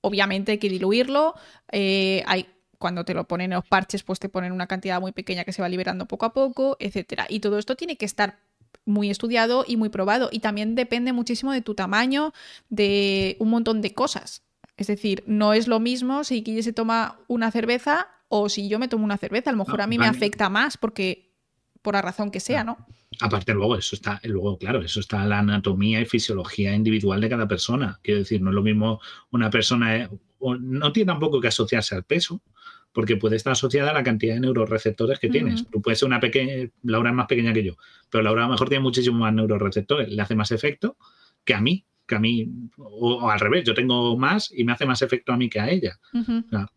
obviamente, 0.02 0.54
hay 0.54 0.58
que 0.58 0.70
diluirlo. 0.70 1.36
Eh, 1.72 2.24
hay 2.28 2.48
cuando 2.80 3.06
te 3.06 3.14
lo 3.14 3.28
ponen 3.28 3.52
en 3.52 3.58
los 3.58 3.66
parches, 3.68 4.04
pues 4.04 4.20
te 4.20 4.30
ponen 4.30 4.52
una 4.52 4.66
cantidad 4.66 5.00
muy 5.00 5.12
pequeña 5.12 5.44
que 5.44 5.54
se 5.54 5.62
va 5.62 5.70
liberando 5.70 6.08
poco 6.08 6.26
a 6.26 6.34
poco, 6.34 6.78
etcétera. 6.80 7.28
Y 7.30 7.42
todo 7.42 7.60
esto 7.60 7.76
tiene 7.76 7.98
que 7.98 8.06
estar 8.06 8.40
muy 8.86 9.10
estudiado 9.10 9.66
y 9.68 9.78
muy 9.78 9.90
probado. 9.90 10.30
Y 10.32 10.40
también 10.40 10.76
depende 10.76 11.14
muchísimo 11.14 11.52
de 11.52 11.62
tu 11.62 11.76
tamaño, 11.76 12.34
de 12.70 13.36
un 13.40 13.50
montón 13.50 13.82
de 13.82 13.94
cosas. 13.94 14.44
Es 14.78 14.88
decir, 14.88 15.24
no 15.28 15.54
es 15.54 15.68
lo 15.68 15.80
mismo 15.80 16.24
si 16.24 16.42
Guille 16.42 16.64
se 16.64 16.74
toma 16.74 17.20
una 17.28 17.52
cerveza 17.52 18.08
o 18.30 18.48
si 18.48 18.70
yo 18.70 18.80
me 18.80 18.88
tomo 18.88 19.04
una 19.04 19.18
cerveza. 19.18 19.50
A 19.50 19.54
lo 19.54 19.60
mejor 19.60 19.82
a 19.82 19.88
mí 19.88 19.98
me 19.98 20.08
afecta 20.08 20.50
más 20.50 20.78
porque 20.78 21.34
por 21.82 21.96
la 21.96 22.02
razón 22.02 22.32
que 22.32 22.40
sea, 22.40 22.64
¿no? 22.64 22.78
Aparte, 23.20 23.54
luego, 23.54 23.76
eso 23.76 23.96
está, 23.96 24.22
luego, 24.24 24.58
claro, 24.58 24.82
eso 24.82 25.00
está 25.00 25.26
la 25.26 25.40
anatomía 25.40 26.00
y 26.00 26.06
fisiología 26.06 26.74
individual 26.74 27.20
de 27.20 27.30
cada 27.30 27.48
persona. 27.48 28.00
Quiero 28.04 28.20
decir, 28.20 28.42
no 28.42 28.52
es 28.52 28.56
lo 28.56 28.62
mismo 28.62 29.02
una 29.32 29.50
persona, 29.50 29.98
eh, 29.98 30.10
no 30.40 30.94
tiene 30.94 31.12
tampoco 31.12 31.42
que 31.42 31.48
asociarse 31.48 31.96
al 31.96 32.04
peso, 32.04 32.42
porque 32.92 33.18
puede 33.18 33.36
estar 33.36 33.54
asociada 33.54 33.92
a 33.92 33.94
la 33.94 34.04
cantidad 34.04 34.34
de 34.34 34.40
neuroreceptores 34.42 35.20
que 35.20 35.30
tienes. 35.30 35.66
Tú 35.70 35.82
puedes 35.82 36.00
ser 36.00 36.08
una 36.08 36.20
pequeña, 36.20 36.70
Laura 36.84 37.10
es 37.10 37.16
más 37.16 37.28
pequeña 37.28 37.54
que 37.54 37.64
yo, 37.64 37.76
pero 38.10 38.24
Laura 38.24 38.44
a 38.44 38.48
lo 38.48 38.54
mejor 38.54 38.70
tiene 38.70 38.84
muchísimo 38.84 39.20
más 39.20 39.34
neuroreceptores, 39.34 40.10
le 40.10 40.22
hace 40.22 40.36
más 40.36 40.52
efecto 40.52 40.98
que 41.44 41.54
a 41.54 41.62
mí, 41.62 41.86
que 42.08 42.16
a 42.16 42.20
mí, 42.20 42.50
o, 42.78 43.30
al 43.30 43.40
revés, 43.40 43.64
yo 43.64 43.74
tengo 43.74 44.18
más 44.18 44.52
y 44.56 44.64
me 44.64 44.72
hace 44.72 44.86
más 44.86 45.02
efecto 45.02 45.32
a 45.32 45.38
mí 45.38 45.50
que 45.50 45.60
a 45.60 45.70
ella. 45.70 46.00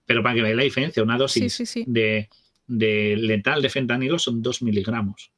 Pero 0.07 0.23
para 0.23 0.35
que 0.35 0.43
veáis 0.43 0.57
la 0.57 0.63
diferencia, 0.63 1.03
una 1.03 1.17
dosis 1.17 1.85
De, 1.87 2.29
de 2.67 3.17
letal 3.17 3.63
de 3.63 3.71
fentanilo 3.71 4.19
son 4.19 4.43
2 4.43 4.63
miligramos 4.63 5.33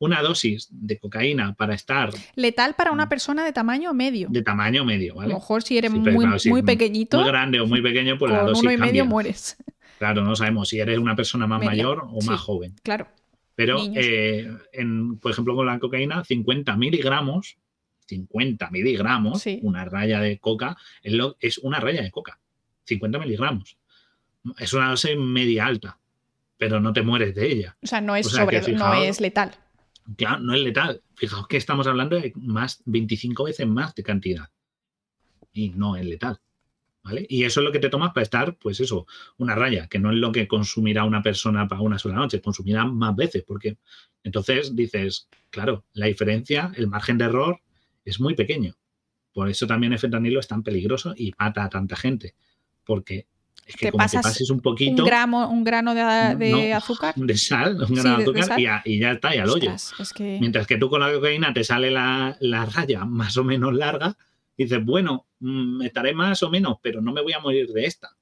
una 0.00 0.22
dosis 0.22 0.68
de 0.70 0.98
cocaína 0.98 1.54
para 1.54 1.74
estar. 1.74 2.10
Letal 2.34 2.74
para 2.74 2.90
una 2.90 3.08
persona 3.08 3.44
de 3.44 3.52
tamaño 3.52 3.92
medio. 3.92 4.28
De 4.30 4.42
tamaño 4.42 4.84
medio, 4.84 5.14
¿vale? 5.14 5.26
A 5.26 5.34
lo 5.34 5.40
mejor 5.40 5.62
si 5.62 5.76
eres 5.76 5.90
muy, 5.90 6.62
pequeñito. 6.62 7.18
Muy 7.20 7.28
grande 7.28 7.60
o 7.60 7.66
muy 7.66 7.82
pequeño, 7.82 8.16
pues 8.18 8.32
la 8.32 8.42
dosis. 8.42 8.62
Uno 8.62 8.72
y 8.72 8.78
medio 8.78 9.04
mueres. 9.04 9.58
Claro, 10.00 10.24
no 10.24 10.34
sabemos 10.34 10.70
si 10.70 10.80
eres 10.80 10.98
una 10.98 11.14
persona 11.14 11.46
más 11.46 11.62
mayor 11.62 12.06
o 12.10 12.22
más 12.22 12.40
joven. 12.40 12.74
Claro. 12.82 13.06
Pero, 13.54 13.82
eh, 13.94 14.50
en, 14.72 15.18
por 15.18 15.30
ejemplo, 15.30 15.54
con 15.54 15.66
la 15.66 15.78
cocaína, 15.78 16.24
50 16.24 16.74
miligramos, 16.78 17.58
50 18.06 18.70
miligramos, 18.70 19.44
una 19.60 19.84
raya 19.84 20.18
de 20.20 20.38
coca, 20.38 20.78
es 21.02 21.58
una 21.58 21.80
raya 21.80 22.00
de 22.00 22.10
coca. 22.10 22.38
50 22.84 23.18
miligramos. 23.18 23.76
Es 24.56 24.72
una 24.72 24.88
dosis 24.88 25.18
media 25.18 25.66
alta, 25.66 25.98
pero 26.56 26.80
no 26.80 26.94
te 26.94 27.02
mueres 27.02 27.34
de 27.34 27.52
ella. 27.52 27.76
O 27.82 27.86
sea, 27.86 28.00
no 28.00 28.16
es, 28.16 28.32
no 28.32 28.94
es 28.94 29.20
letal. 29.20 29.50
Claro, 30.16 30.40
no 30.40 30.54
es 30.54 30.62
letal. 30.62 31.02
Fijaos 31.14 31.46
que 31.46 31.58
estamos 31.58 31.86
hablando 31.86 32.18
de 32.18 32.32
más 32.36 32.80
25 32.86 33.44
veces 33.44 33.66
más 33.66 33.94
de 33.94 34.02
cantidad. 34.02 34.48
Y 35.52 35.68
no 35.68 35.94
es 35.96 36.06
letal. 36.06 36.40
Y 37.28 37.44
eso 37.44 37.60
es 37.60 37.64
lo 37.64 37.72
que 37.72 37.78
te 37.78 37.88
tomas 37.88 38.12
para 38.12 38.22
estar, 38.22 38.56
pues 38.56 38.78
eso, 38.80 39.06
una 39.38 39.54
raya, 39.54 39.88
que 39.88 39.98
no 39.98 40.10
es 40.10 40.16
lo 40.16 40.32
que 40.32 40.46
consumirá 40.46 41.04
una 41.04 41.22
persona 41.22 41.66
para 41.66 41.80
una 41.80 41.98
sola 41.98 42.14
noche, 42.14 42.40
consumirá 42.40 42.84
más 42.84 43.16
veces, 43.16 43.42
porque 43.46 43.78
entonces 44.22 44.76
dices, 44.76 45.28
claro, 45.48 45.84
la 45.94 46.06
diferencia, 46.06 46.72
el 46.76 46.88
margen 46.88 47.18
de 47.18 47.24
error 47.24 47.60
es 48.04 48.20
muy 48.20 48.34
pequeño. 48.34 48.76
Por 49.32 49.48
eso 49.48 49.66
también 49.66 49.92
el 49.92 49.98
fentanilo 49.98 50.40
es 50.40 50.48
tan 50.48 50.62
peligroso 50.62 51.14
y 51.16 51.32
mata 51.38 51.64
a 51.64 51.68
tanta 51.70 51.96
gente, 51.96 52.34
porque 52.84 53.26
es 53.66 53.76
que 53.76 53.90
como 53.90 54.04
te 54.04 54.20
pases 54.20 54.50
un 54.50 54.60
poquito. 54.60 55.02
Un, 55.02 55.08
gramo, 55.08 55.48
un 55.48 55.64
grano 55.64 55.94
de, 55.94 56.72
azúcar. 56.74 57.14
De 57.14 57.36
sal, 57.36 57.80
un 57.82 57.94
grano 57.94 58.18
de 58.18 58.40
azúcar 58.40 58.60
Y, 58.84 58.98
ya 58.98 59.12
está, 59.12 59.34
y 59.34 59.38
al 59.38 59.48
hoyo. 59.48 59.72
Mientras 60.18 60.66
que 60.66 60.76
tú 60.76 60.90
con 60.90 61.00
la 61.00 61.12
cocaína 61.12 61.54
te 61.54 61.64
sale 61.64 61.90
la, 61.90 62.36
la 62.40 62.66
raya 62.66 63.04
más 63.04 63.36
o 63.36 63.44
menos 63.44 63.72
larga 63.74 64.16
dices, 64.64 64.84
bueno, 64.84 65.26
mm, 65.40 65.82
estaré 65.82 66.14
más 66.14 66.42
o 66.42 66.50
menos, 66.50 66.76
pero 66.82 67.00
no 67.00 67.12
me 67.12 67.22
voy 67.22 67.32
a 67.32 67.40
morir 67.40 67.68
de 67.68 67.84
esta, 67.84 68.16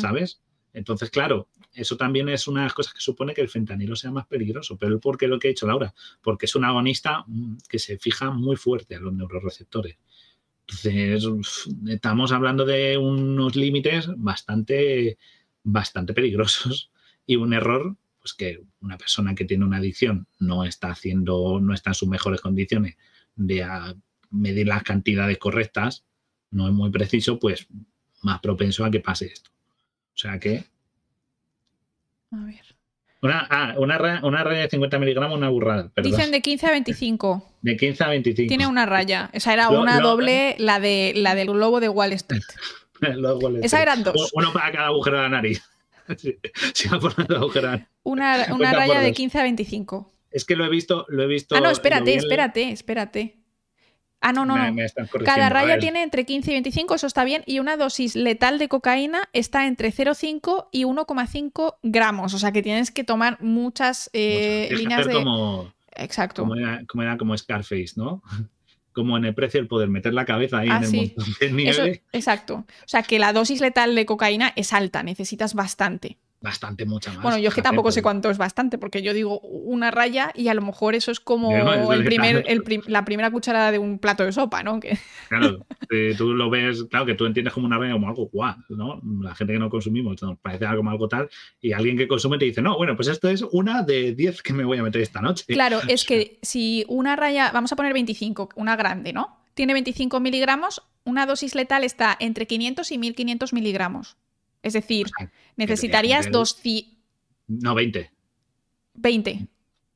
¿sabes? 0.00 0.40
Entonces, 0.72 1.10
claro, 1.10 1.48
eso 1.72 1.96
también 1.96 2.28
es 2.28 2.46
una 2.48 2.60
de 2.60 2.66
las 2.66 2.74
cosas 2.74 2.92
que 2.94 3.00
supone 3.00 3.34
que 3.34 3.40
el 3.40 3.48
fentanilo 3.48 3.96
sea 3.96 4.10
más 4.10 4.26
peligroso. 4.26 4.76
Pero 4.76 5.00
¿por 5.00 5.16
qué 5.18 5.26
lo 5.28 5.38
que 5.38 5.48
ha 5.48 5.50
hecho 5.50 5.66
Laura? 5.66 5.94
Porque 6.22 6.46
es 6.46 6.54
un 6.54 6.64
agonista 6.64 7.24
mm, 7.26 7.56
que 7.68 7.78
se 7.78 7.98
fija 7.98 8.30
muy 8.30 8.56
fuerte 8.56 8.94
a 8.96 9.00
los 9.00 9.12
neuroreceptores. 9.12 9.96
Entonces, 10.66 11.24
estamos 11.88 12.32
hablando 12.32 12.64
de 12.66 12.98
unos 12.98 13.56
límites 13.56 14.08
bastante, 14.16 15.16
bastante 15.62 16.12
peligrosos 16.12 16.90
y 17.26 17.36
un 17.36 17.54
error, 17.54 17.96
pues 18.20 18.34
que 18.34 18.60
una 18.80 18.98
persona 18.98 19.34
que 19.34 19.44
tiene 19.44 19.64
una 19.64 19.78
adicción 19.78 20.26
no 20.38 20.64
está 20.64 20.90
haciendo, 20.90 21.58
no 21.60 21.72
está 21.72 21.90
en 21.90 21.94
sus 21.94 22.08
mejores 22.08 22.40
condiciones 22.40 22.96
de 23.36 23.62
a- 23.62 23.94
medir 24.30 24.66
las 24.68 24.82
cantidades 24.82 25.38
correctas, 25.38 26.04
no 26.50 26.66
es 26.66 26.72
muy 26.74 26.90
preciso, 26.90 27.38
pues 27.38 27.66
más 28.22 28.40
propenso 28.40 28.84
a 28.84 28.90
que 28.90 29.00
pase 29.00 29.26
esto. 29.26 29.50
O 30.14 30.18
sea 30.18 30.38
que 30.38 30.64
A 32.32 32.44
ver. 32.44 32.62
una, 33.22 33.46
ah, 33.50 33.74
una, 33.78 33.98
ra- 33.98 34.20
una 34.24 34.44
raya 34.44 34.62
de 34.62 34.68
50 34.70 34.98
miligramos, 34.98 35.36
una 35.38 35.48
burrada, 35.48 35.90
perdón. 35.94 36.12
Dicen 36.12 36.30
de 36.30 36.40
15 36.42 36.66
a 36.66 36.70
25. 36.72 37.52
de 37.62 37.76
15 37.76 38.04
a 38.04 38.08
25. 38.08 38.48
Tiene 38.48 38.66
una 38.66 38.86
raya. 38.86 39.30
Esa 39.32 39.52
era 39.52 39.70
Lo- 39.70 39.80
una 39.80 40.00
lo- 40.00 40.08
doble, 40.10 40.56
la, 40.58 40.80
de, 40.80 41.12
la 41.16 41.34
del 41.34 41.48
globo 41.48 41.80
de 41.80 41.88
Wall 41.88 42.12
Street. 42.14 42.42
Los 43.00 43.38
goles. 43.40 43.64
Esa 43.64 43.80
eran 43.80 44.02
dos. 44.02 44.30
Uno 44.34 44.52
para 44.52 44.72
cada 44.72 44.86
agujero 44.88 45.16
de 45.18 45.22
la 45.22 45.28
nariz. 45.28 45.62
Sí, 46.16 46.38
sí. 46.72 46.88
Una, 48.02 48.46
una 48.54 48.72
raya 48.72 49.00
de 49.00 49.08
dos. 49.08 49.16
15 49.16 49.38
a 49.38 49.42
25. 49.42 50.14
Es 50.30 50.46
que 50.46 50.56
lo 50.56 50.64
he 50.64 50.70
visto, 50.70 51.04
lo 51.10 51.22
he 51.22 51.26
visto. 51.26 51.54
Ah, 51.54 51.60
no, 51.60 51.68
espérate, 51.70 52.14
espérate, 52.14 52.70
espérate. 52.70 53.37
Ah, 54.20 54.32
no, 54.32 54.44
no, 54.44 54.56
Me- 54.56 54.66
no. 54.68 54.74
me 54.74 54.84
están 54.84 55.06
corrigiendo. 55.06 55.32
Cada 55.36 55.48
raya 55.48 55.78
tiene 55.78 56.02
entre 56.02 56.24
15 56.26 56.50
y 56.50 56.54
25, 56.54 56.94
eso 56.96 57.06
está 57.06 57.22
bien, 57.24 57.44
y 57.46 57.60
una 57.60 57.76
dosis 57.76 58.16
letal 58.16 58.58
de 58.58 58.68
cocaína 58.68 59.28
está 59.32 59.66
entre 59.66 59.92
0,5 59.92 60.68
y 60.72 60.84
1,5 60.84 61.76
gramos, 61.84 62.34
o 62.34 62.38
sea 62.38 62.50
que 62.52 62.62
tienes 62.62 62.90
que 62.90 63.04
tomar 63.04 63.40
muchas 63.42 64.10
eh, 64.12 64.68
líneas 64.72 65.06
de... 65.06 65.12
como, 65.12 65.72
Exacto. 65.94 66.42
como, 66.42 66.56
era, 66.56 66.82
como 66.88 67.02
era 67.04 67.16
como 67.16 67.36
Scarface, 67.36 67.92
¿no? 67.96 68.22
Como 68.94 69.16
en 69.16 69.24
el 69.26 69.34
precio 69.34 69.60
del 69.60 69.68
poder, 69.68 69.88
meter 69.88 70.12
la 70.12 70.24
cabeza 70.24 70.58
ahí 70.58 70.68
Ah, 70.68 70.78
en 70.78 70.82
el 70.82 70.88
sí. 70.90 70.96
montón 71.16 71.34
de 71.38 71.46
Eso, 71.70 71.82
nieve. 71.84 72.02
exacto. 72.10 72.54
O 72.56 72.64
sea 72.88 73.04
que 73.04 73.20
la 73.20 73.32
dosis 73.32 73.60
letal 73.60 73.94
de 73.94 74.04
cocaína 74.06 74.52
es 74.56 74.72
alta, 74.72 75.04
necesitas 75.04 75.54
bastante. 75.54 76.18
Bastante, 76.40 76.86
mucha 76.86 77.12
más. 77.12 77.22
Bueno, 77.22 77.38
yo 77.38 77.48
es 77.48 77.54
que 77.54 77.62
tampoco 77.62 77.90
sé 77.90 78.00
cuánto 78.00 78.30
es 78.30 78.38
bastante, 78.38 78.78
porque 78.78 79.02
yo 79.02 79.12
digo 79.12 79.40
una 79.40 79.90
raya 79.90 80.30
y 80.36 80.46
a 80.46 80.54
lo 80.54 80.62
mejor 80.62 80.94
eso 80.94 81.10
es 81.10 81.18
como 81.18 81.50
eso 81.56 81.92
el 81.92 82.02
es 82.02 82.06
primer, 82.06 82.42
claro. 82.42 82.48
el 82.48 82.62
prim- 82.64 82.82
la 82.86 83.04
primera 83.04 83.30
cucharada 83.32 83.72
de 83.72 83.78
un 83.80 83.98
plato 83.98 84.24
de 84.24 84.30
sopa, 84.30 84.62
¿no? 84.62 84.78
Que, 84.78 84.96
Claro, 85.28 85.66
eh, 85.90 86.14
tú 86.16 86.34
lo 86.34 86.48
ves, 86.48 86.84
claro, 86.84 87.06
que 87.06 87.14
tú 87.14 87.26
entiendes 87.26 87.52
como 87.52 87.66
una 87.66 87.76
raya 87.76 87.92
como 87.94 88.06
algo 88.08 88.26
guau, 88.32 88.54
¿no? 88.68 89.00
La 89.20 89.34
gente 89.34 89.52
que 89.54 89.58
no 89.58 89.68
consumimos 89.68 90.22
nos 90.22 90.38
parece 90.38 90.64
algo 90.66 90.78
como 90.78 90.90
algo 90.90 91.08
tal, 91.08 91.28
y 91.60 91.72
alguien 91.72 91.96
que 91.96 92.06
consume 92.06 92.38
te 92.38 92.44
dice, 92.44 92.62
no, 92.62 92.76
bueno, 92.76 92.94
pues 92.94 93.08
esto 93.08 93.28
es 93.28 93.42
una 93.42 93.82
de 93.82 94.14
10 94.14 94.40
que 94.42 94.52
me 94.52 94.64
voy 94.64 94.78
a 94.78 94.82
meter 94.84 95.02
esta 95.02 95.20
noche. 95.20 95.44
Claro, 95.48 95.80
es 95.88 96.04
que 96.04 96.38
si 96.42 96.84
una 96.88 97.16
raya, 97.16 97.50
vamos 97.52 97.72
a 97.72 97.76
poner 97.76 97.92
25, 97.92 98.50
una 98.54 98.76
grande, 98.76 99.12
¿no? 99.12 99.36
Tiene 99.54 99.72
25 99.72 100.20
miligramos, 100.20 100.82
una 101.02 101.26
dosis 101.26 101.56
letal 101.56 101.82
está 101.82 102.16
entre 102.20 102.46
500 102.46 102.92
y 102.92 102.98
1500 102.98 103.52
miligramos. 103.52 104.16
Es 104.68 104.72
decir, 104.74 105.06
O 105.06 105.18
sea, 105.18 105.32
necesitarías 105.56 106.30
dos 106.30 106.60
No, 107.48 107.74
20. 107.74 108.10
20. 108.94 109.46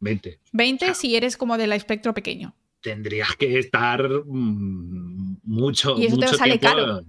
20. 0.01 0.39
20 0.53 0.95
si 0.95 1.17
eres 1.17 1.37
como 1.37 1.57
del 1.59 1.73
espectro 1.73 2.13
pequeño. 2.15 2.55
Tendrías 2.81 3.37
que 3.37 3.59
estar 3.59 4.03
mm, 4.25 5.37
mucho, 5.45 5.97
Y 5.99 6.07
eso 6.07 6.17
te 6.19 6.27
mucho 6.27 6.37
sale 6.39 6.59
tiempo. 6.59 6.77
caro. 6.77 7.05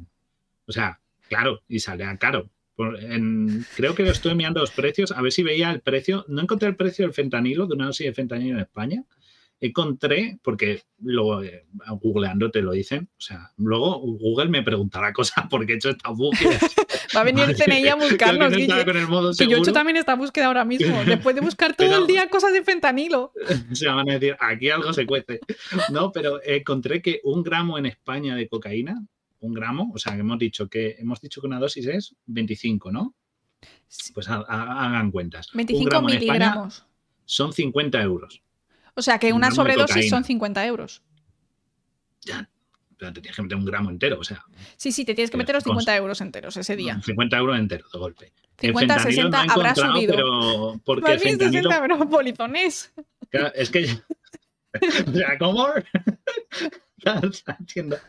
O 0.68 0.72
sea, 0.72 1.00
claro, 1.28 1.62
y 1.68 1.80
sale 1.80 2.04
a 2.04 2.18
caro. 2.18 2.50
En- 3.02 3.66
creo 3.76 3.94
que 3.96 4.08
estoy 4.08 4.36
mirando 4.36 4.60
los 4.60 4.72
precios, 4.72 5.12
a 5.12 5.22
ver 5.22 5.32
si 5.32 5.44
veía 5.44 5.72
el 5.72 5.82
precio. 5.82 6.26
No 6.28 6.42
encontré 6.42 6.70
el 6.70 6.76
precio 6.76 7.06
del 7.06 7.14
fentanilo, 7.14 7.66
de 7.68 7.74
una 7.76 7.86
dosis 7.88 8.06
de 8.08 8.14
fentanilo 8.14 8.56
en 8.56 8.62
España. 8.62 9.04
Encontré, 9.66 10.38
porque 10.44 10.82
luego 11.00 11.42
eh, 11.42 11.66
googleando 12.02 12.52
te 12.52 12.62
lo 12.62 12.74
dicen, 12.74 13.08
o 13.18 13.22
sea, 13.22 13.50
luego 13.56 13.98
Google 14.00 14.50
me 14.50 14.62
preguntará 14.62 15.14
cosas 15.14 15.46
porque 15.50 15.72
he 15.72 15.76
hecho 15.78 15.90
esta 15.90 16.10
búsqueda. 16.10 16.60
Va 17.16 17.22
a 17.22 17.24
venir 17.24 17.46
el 17.50 17.56
CNI 17.56 17.88
a 17.88 17.96
buscarnos, 17.96 18.52
no 18.52 18.58
Guille. 18.58 18.84
con 18.86 18.98
el 18.98 19.08
modo 19.08 19.32
Que 19.34 19.48
yo 19.48 19.56
he 19.56 19.60
hecho 19.62 19.72
también 19.72 19.96
esta 19.96 20.16
búsqueda 20.16 20.48
ahora 20.48 20.66
mismo. 20.66 21.02
Después 21.06 21.34
de 21.36 21.42
buscar 21.42 21.76
todo 21.76 21.88
Pero- 21.88 22.02
el 22.02 22.08
día 22.08 22.28
cosas 22.30 22.52
de 22.52 22.62
fentanilo. 22.62 23.32
se 23.72 23.88
van 23.88 24.10
a 24.10 24.14
decir, 24.14 24.36
aquí 24.40 24.70
algo 24.70 24.92
se 24.92 25.06
cuece. 25.06 25.40
No, 25.92 26.12
pero 26.12 26.42
encontré 26.44 27.02
que 27.02 27.22
un 27.24 27.42
gramo 27.42 27.78
en 27.78 27.86
España 27.86 28.36
de 28.36 28.50
cocaína, 28.50 29.02
un 29.40 29.54
gramo, 29.54 29.92
o 29.96 29.98
sea, 29.98 30.14
que 30.14 30.20
hemos 30.20 30.40
dicho 30.40 30.68
que 30.68 30.98
hemos 31.00 31.22
dicho 31.22 31.40
que 31.40 31.48
una 31.48 31.60
dosis 31.60 31.86
es 31.88 32.16
25, 32.26 32.92
¿no? 32.92 33.16
Pues 34.14 34.28
ha- 34.28 34.44
ha- 34.46 34.88
hagan 34.88 35.10
cuentas. 35.10 35.54
Un 35.54 35.60
25 35.60 35.90
gramo 35.90 36.10
en 36.10 36.16
España 36.16 36.34
miligramos. 36.48 36.86
son 37.24 37.54
50 37.54 38.02
euros. 38.02 38.42
O 38.96 39.02
sea 39.02 39.18
que 39.20 39.32
un 39.32 39.38
una 39.38 39.50
de 39.50 39.56
sobredosis 39.56 40.10
son 40.10 40.24
50 40.24 40.66
euros. 40.66 41.02
Ya, 42.22 42.50
pero 42.98 43.12
te 43.12 43.22
tienes 43.22 43.36
que 43.36 43.42
meter 43.42 43.58
un 43.58 43.66
gramo 43.66 43.90
entero, 43.90 44.20
o 44.20 44.24
sea, 44.24 44.44
Sí, 44.78 44.92
sí, 44.92 45.04
te 45.06 45.14
tienes 45.14 45.30
que 45.32 45.38
meter 45.38 45.56
los 45.56 45.64
con- 45.64 45.74
50 45.74 45.96
euros 45.98 46.22
enteros 46.22 46.56
ese 46.58 46.76
día. 46.76 47.02
50 47.02 47.38
euros 47.38 47.58
entero 47.60 47.86
de 47.92 48.00
golpe. 48.00 48.34
El 48.62 48.70
50, 48.70 48.94
fentanilo 49.00 49.24
60 49.32 49.46
no 49.46 49.54
habrá 49.54 49.76
subido. 49.76 50.16
Pero 50.16 50.82
porque 50.86 51.02
Más 51.12 51.22
bien 51.22 51.40
fentanilo, 51.40 51.70
60 51.72 51.94
euros 51.94 52.08
polizones. 52.12 52.94
claro, 53.30 53.52
es 53.56 53.70
que 53.70 54.00
o 55.08 55.12
sea, 55.14 55.38
¿cómo? 55.38 55.68
Entiendo. 57.60 57.96
O 57.96 58.00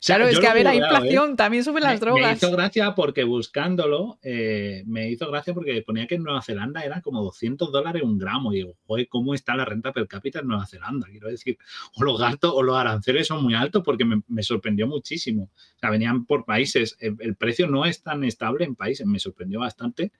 sea, 0.00 0.16
Claro, 0.16 0.30
es 0.30 0.38
que 0.38 0.46
a 0.46 0.54
ver, 0.54 0.64
la 0.64 0.74
¿eh? 0.74 0.76
inflación 0.76 1.36
también 1.36 1.64
suben 1.64 1.82
las 1.82 2.00
drogas. 2.00 2.30
Me 2.30 2.36
hizo 2.36 2.50
gracia 2.50 2.94
porque 2.94 3.24
buscándolo, 3.24 4.18
eh, 4.22 4.82
me 4.86 5.10
hizo 5.10 5.30
gracia 5.30 5.52
porque 5.52 5.82
ponía 5.82 6.06
que 6.06 6.14
en 6.14 6.22
Nueva 6.22 6.42
Zelanda 6.42 6.82
era 6.82 7.00
como 7.00 7.22
200 7.22 7.70
dólares 7.72 8.02
un 8.02 8.18
gramo. 8.18 8.52
Y 8.52 8.56
digo, 8.56 8.76
joder, 8.86 9.08
¿cómo 9.08 9.34
está 9.34 9.56
la 9.56 9.64
renta 9.64 9.92
per 9.92 10.06
cápita 10.06 10.40
en 10.40 10.48
Nueva 10.48 10.66
Zelanda? 10.66 11.06
Quiero 11.10 11.28
decir, 11.28 11.58
o 11.96 12.04
los 12.04 12.18
gastos 12.18 12.52
o 12.54 12.62
los 12.62 12.76
aranceles 12.76 13.26
son 13.26 13.42
muy 13.42 13.54
altos 13.54 13.82
porque 13.84 14.04
me, 14.04 14.22
me 14.28 14.42
sorprendió 14.42 14.86
muchísimo. 14.86 15.44
O 15.44 15.78
sea, 15.78 15.90
venían 15.90 16.24
por 16.24 16.44
países. 16.44 16.96
El, 17.00 17.16
el 17.20 17.36
precio 17.36 17.66
no 17.66 17.84
es 17.84 18.02
tan 18.02 18.24
estable 18.24 18.64
en 18.64 18.74
países, 18.74 19.06
me 19.06 19.18
sorprendió 19.18 19.60
bastante. 19.60 20.12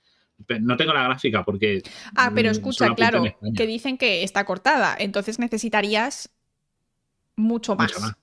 No 0.61 0.77
tengo 0.77 0.93
la 0.93 1.05
gráfica 1.05 1.45
porque. 1.45 1.83
Ah, 2.15 2.31
pero 2.35 2.51
mm, 2.51 2.53
escucha, 2.53 2.95
claro, 2.95 3.25
que 3.57 3.67
dicen 3.67 3.97
que 3.97 4.23
está 4.23 4.45
cortada, 4.45 4.95
entonces 4.99 5.39
necesitarías 5.39 6.31
mucho 7.37 7.77
más. 7.77 7.93
Mucha 7.93 8.07
más. 8.07 8.17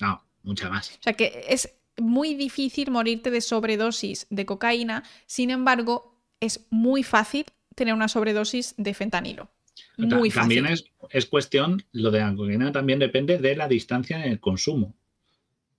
No, 0.00 0.22
mucha 0.42 0.70
más. 0.70 0.90
O 0.90 1.02
sea 1.02 1.12
que 1.14 1.46
es 1.48 1.74
muy 1.98 2.34
difícil 2.34 2.90
morirte 2.90 3.30
de 3.30 3.40
sobredosis 3.40 4.26
de 4.30 4.46
cocaína, 4.46 5.04
sin 5.26 5.50
embargo, 5.50 6.14
es 6.40 6.66
muy 6.70 7.02
fácil 7.02 7.46
tener 7.74 7.94
una 7.94 8.08
sobredosis 8.08 8.74
de 8.76 8.94
fentanilo. 8.94 9.50
Muy 9.96 10.30
fácil. 10.30 10.56
También 10.56 10.66
es, 10.66 10.84
es 11.10 11.26
cuestión, 11.26 11.84
lo 11.92 12.10
de 12.10 12.20
la 12.20 12.34
cocaína 12.34 12.72
también 12.72 12.98
depende 12.98 13.38
de 13.38 13.56
la 13.56 13.68
distancia 13.68 14.16
en 14.16 14.30
el 14.30 14.40
consumo, 14.40 14.94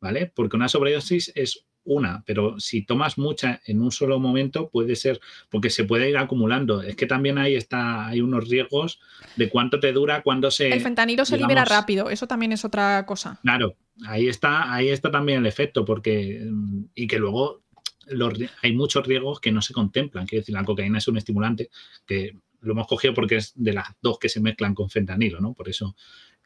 ¿vale? 0.01 0.31
Porque 0.33 0.57
una 0.57 0.69
sobredosis 0.69 1.31
es 1.35 1.65
una, 1.89 2.23
pero 2.25 2.59
si 2.59 2.83
tomas 2.83 3.17
mucha 3.17 3.61
en 3.65 3.81
un 3.81 3.91
solo 3.91 4.19
momento 4.19 4.69
puede 4.69 4.95
ser, 4.95 5.19
porque 5.49 5.69
se 5.69 5.83
puede 5.83 6.09
ir 6.09 6.17
acumulando. 6.17 6.81
Es 6.81 6.95
que 6.95 7.05
también 7.05 7.37
ahí 7.37 7.55
está, 7.55 8.07
hay 8.07 8.21
unos 8.21 8.47
riesgos 8.47 8.99
de 9.35 9.49
cuánto 9.49 9.79
te 9.79 9.91
dura, 9.91 10.21
cuándo 10.21 10.51
se... 10.51 10.69
El 10.69 10.81
fentanilo 10.81 11.25
se 11.25 11.37
libera 11.37 11.65
rápido, 11.65 12.09
eso 12.09 12.27
también 12.27 12.51
es 12.51 12.63
otra 12.63 13.05
cosa. 13.05 13.39
Claro, 13.41 13.75
ahí 14.05 14.27
está, 14.27 14.73
ahí 14.73 14.89
está 14.89 15.11
también 15.11 15.39
el 15.39 15.45
efecto, 15.45 15.83
porque 15.83 16.45
mm, 16.49 16.85
y 16.95 17.07
que 17.07 17.17
luego 17.17 17.61
los 18.07 18.33
hay 18.63 18.73
muchos 18.73 19.05
riesgos 19.05 19.39
que 19.39 19.51
no 19.51 19.61
se 19.61 19.73
contemplan. 19.73 20.25
Quiero 20.25 20.41
decir, 20.41 20.55
la 20.55 20.63
cocaína 20.63 20.97
es 20.97 21.07
un 21.07 21.17
estimulante 21.17 21.69
que 22.05 22.35
lo 22.61 22.73
hemos 22.73 22.88
cogido 22.88 23.14
porque 23.14 23.38
es 23.38 23.53
de 23.56 23.73
las 23.73 23.88
dos 24.02 24.19
que 24.19 24.30
se 24.30 24.40
mezclan 24.40 24.76
con 24.76 24.90
fentanilo, 24.90 25.40
¿no? 25.40 25.53
Por 25.53 25.69
eso 25.69 25.95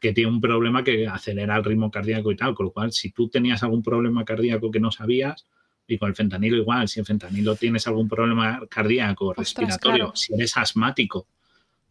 que 0.00 0.12
tiene 0.12 0.30
un 0.30 0.40
problema 0.40 0.84
que 0.84 1.06
acelera 1.06 1.56
el 1.56 1.64
ritmo 1.64 1.90
cardíaco 1.90 2.30
y 2.30 2.36
tal. 2.36 2.54
Con 2.54 2.66
lo 2.66 2.72
cual, 2.72 2.92
si 2.92 3.10
tú 3.10 3.28
tenías 3.28 3.62
algún 3.62 3.82
problema 3.82 4.24
cardíaco 4.24 4.70
que 4.70 4.80
no 4.80 4.90
sabías, 4.90 5.46
y 5.86 5.98
con 5.98 6.08
el 6.08 6.14
fentanilo 6.14 6.56
igual, 6.56 6.88
si 6.88 7.00
en 7.00 7.06
fentanilo 7.06 7.56
tienes 7.56 7.86
algún 7.86 8.08
problema 8.08 8.60
cardíaco, 8.68 9.28
Ostras, 9.28 9.54
respiratorio, 9.54 10.04
claro. 10.04 10.16
si 10.16 10.34
eres 10.34 10.56
asmático, 10.56 11.26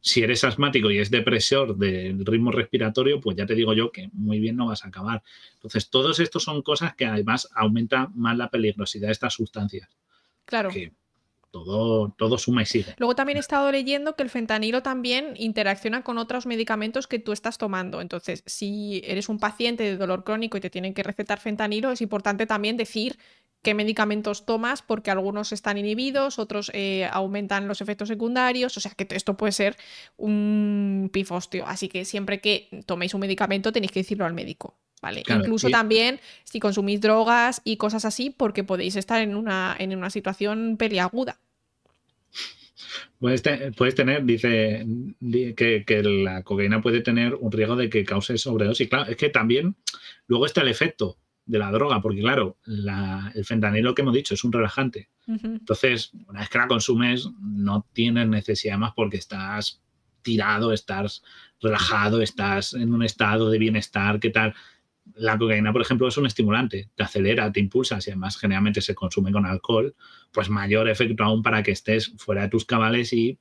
si 0.02 0.22
eres 0.22 0.44
asmático 0.44 0.92
y 0.92 1.00
es 1.00 1.10
depresor 1.12 1.78
del 1.78 2.26
ritmo 2.26 2.52
respiratorio, 2.52 3.22
pues 3.22 3.38
ya 3.38 3.46
te 3.46 3.56
digo 3.56 3.74
yo 3.74 3.92
que 3.92 4.10
muy 4.14 4.40
bien 4.40 4.58
no 4.58 4.68
vas 4.68 4.84
a 4.84 4.90
acabar. 4.90 5.24
Entonces, 5.54 5.90
todos 5.90 6.20
estos 6.20 6.44
son 6.44 6.62
cosas 6.62 6.96
que 6.96 7.06
además 7.06 7.48
aumentan 7.56 8.12
más 8.16 8.36
la 8.36 8.50
peligrosidad 8.50 9.08
de 9.08 9.14
estas 9.14 9.34
sustancias. 9.34 9.90
Claro. 10.46 10.70
Que 10.70 10.92
todo, 11.54 12.10
todo 12.18 12.40
suma 12.40 12.64
y 12.64 12.66
sigue. 12.66 12.96
Luego 12.98 13.16
también 13.16 13.38
he 13.38 13.40
estado 13.40 13.72
leyendo 13.72 14.16
que 14.16 14.24
el 14.24 14.32
fentanilo 14.32 14.82
también 14.82 15.36
interacciona 15.38 16.04
con 16.04 16.18
otros 16.18 16.48
medicamentos 16.48 17.06
que 17.06 17.20
tú 17.20 17.32
estás 17.32 17.60
tomando. 17.60 18.02
Entonces, 18.02 18.44
si 18.48 19.04
eres 19.06 19.30
un 19.30 19.38
paciente 19.38 19.84
de 19.84 19.96
dolor 19.96 20.24
crónico 20.24 20.58
y 20.58 20.62
te 20.62 20.72
tienen 20.72 20.96
que 20.96 21.04
recetar 21.04 21.40
fentanilo, 21.40 21.92
es 21.92 22.02
importante 22.02 22.48
también 22.48 22.76
decir 22.76 23.20
qué 23.62 23.76
medicamentos 23.76 24.48
tomas, 24.48 24.82
porque 24.82 25.12
algunos 25.12 25.52
están 25.52 25.78
inhibidos, 25.78 26.40
otros 26.40 26.72
eh, 26.74 27.08
aumentan 27.12 27.68
los 27.68 27.82
efectos 27.82 28.08
secundarios. 28.08 28.76
O 28.76 28.80
sea 28.80 28.92
que 28.92 29.08
esto 29.12 29.38
puede 29.38 29.52
ser 29.52 29.78
un 30.18 31.12
pifostio. 31.14 31.68
Así 31.68 31.88
que 31.88 32.04
siempre 32.04 32.42
que 32.42 32.84
toméis 32.88 33.14
un 33.14 33.22
medicamento 33.22 33.72
tenéis 33.72 33.92
que 33.92 34.00
decirlo 34.00 34.26
al 34.26 34.34
médico. 34.34 34.76
¿Vale? 35.04 35.22
Claro, 35.22 35.42
Incluso 35.42 35.68
y- 35.68 35.72
también 35.72 36.20
si 36.46 36.60
consumís 36.60 37.00
drogas 37.02 37.62
y 37.64 37.78
cosas 37.78 38.06
así, 38.06 38.30
porque 38.32 38.64
podéis 38.64 38.96
estar 38.96 39.22
en 39.22 39.36
una, 39.36 39.76
en 39.78 39.96
una 39.96 40.10
situación 40.10 40.78
peliaguda. 40.78 41.38
Puedes, 43.20 43.42
te- 43.42 43.72
puedes 43.74 43.96
tener, 43.96 44.24
dice, 44.26 44.84
di- 45.20 45.54
que, 45.54 45.84
que 45.86 46.04
la 46.04 46.44
cocaína 46.44 46.82
puede 46.82 47.02
tener 47.02 47.36
un 47.36 47.52
riesgo 47.52 47.76
de 47.76 47.90
que 47.90 48.04
cause 48.04 48.38
sobredosis. 48.38 48.90
Claro, 48.90 49.10
es 49.10 49.18
que 49.18 49.30
también 49.30 49.76
luego 50.28 50.46
está 50.46 50.62
el 50.62 50.68
efecto. 50.70 51.18
de 51.46 51.60
la 51.60 51.72
droga, 51.72 52.02
porque 52.02 52.22
claro, 52.22 52.56
el 52.66 53.44
fentanilo 53.44 53.94
que 53.94 54.02
hemos 54.02 54.14
dicho 54.14 54.34
es 54.34 54.46
un 54.46 54.54
relajante. 54.54 55.10
Entonces, 55.28 56.12
una 56.30 56.40
vez 56.40 56.48
que 56.48 56.58
la 56.58 56.70
consumes, 56.70 57.28
no 57.42 57.86
tienes 57.92 58.30
necesidad 58.30 58.78
más 58.78 58.94
porque 58.96 59.18
estás 59.18 59.82
tirado, 60.22 60.72
estás 60.72 61.22
relajado, 61.62 62.22
estás 62.22 62.74
en 62.74 62.94
un 62.94 63.04
estado 63.04 63.50
de 63.50 63.58
bienestar, 63.60 64.22
¿qué 64.22 64.30
tal? 64.30 64.54
La 65.16 65.38
cocaína, 65.38 65.74
por 65.74 65.82
ejemplo, 65.82 66.08
es 66.08 66.18
un 66.18 66.26
estimulante, 66.26 66.90
te 66.96 67.04
acelera, 67.04 67.52
te 67.52 67.60
impulsa, 67.60 68.00
si 68.00 68.12
además 68.12 68.38
generalmente 68.38 68.82
se 68.82 68.96
consume 68.96 69.32
con 69.32 69.46
alcohol, 69.46 69.96
pues 70.32 70.50
mayor 70.50 70.90
efecto 70.90 71.24
aún 71.24 71.44
para 71.44 71.62
que 71.62 71.72
estés 71.72 72.14
fuera 72.18 72.44
de 72.44 72.50
tus 72.50 72.66
cabales 72.66 73.12
y 73.14 73.38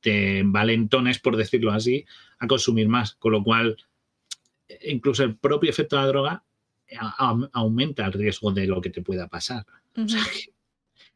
te 0.00 0.42
valentones, 0.44 1.18
por 1.18 1.36
decirlo 1.36 1.72
así, 1.72 2.04
a 2.38 2.46
consumir 2.46 2.88
más. 2.88 3.14
Con 3.14 3.32
lo 3.32 3.42
cual, 3.42 3.76
incluso 4.82 5.24
el 5.24 5.36
propio 5.36 5.70
efecto 5.70 5.96
de 5.96 6.02
la 6.02 6.08
droga 6.08 6.44
aumenta 7.52 8.06
el 8.06 8.12
riesgo 8.12 8.52
de 8.52 8.66
lo 8.66 8.80
que 8.80 8.90
te 8.90 9.02
pueda 9.02 9.28
pasar. 9.28 9.64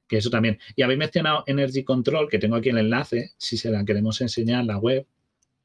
que, 0.08 0.16
eso 0.16 0.30
también. 0.30 0.58
Y 0.74 0.82
habéis 0.82 0.98
mencionado 0.98 1.44
Energy 1.46 1.84
Control, 1.84 2.28
que 2.28 2.38
tengo 2.38 2.56
aquí 2.56 2.70
el 2.70 2.78
enlace, 2.78 3.32
si 3.36 3.56
se 3.56 3.70
la 3.70 3.84
queremos 3.84 4.20
enseñar, 4.20 4.64
la 4.64 4.78
web, 4.78 5.06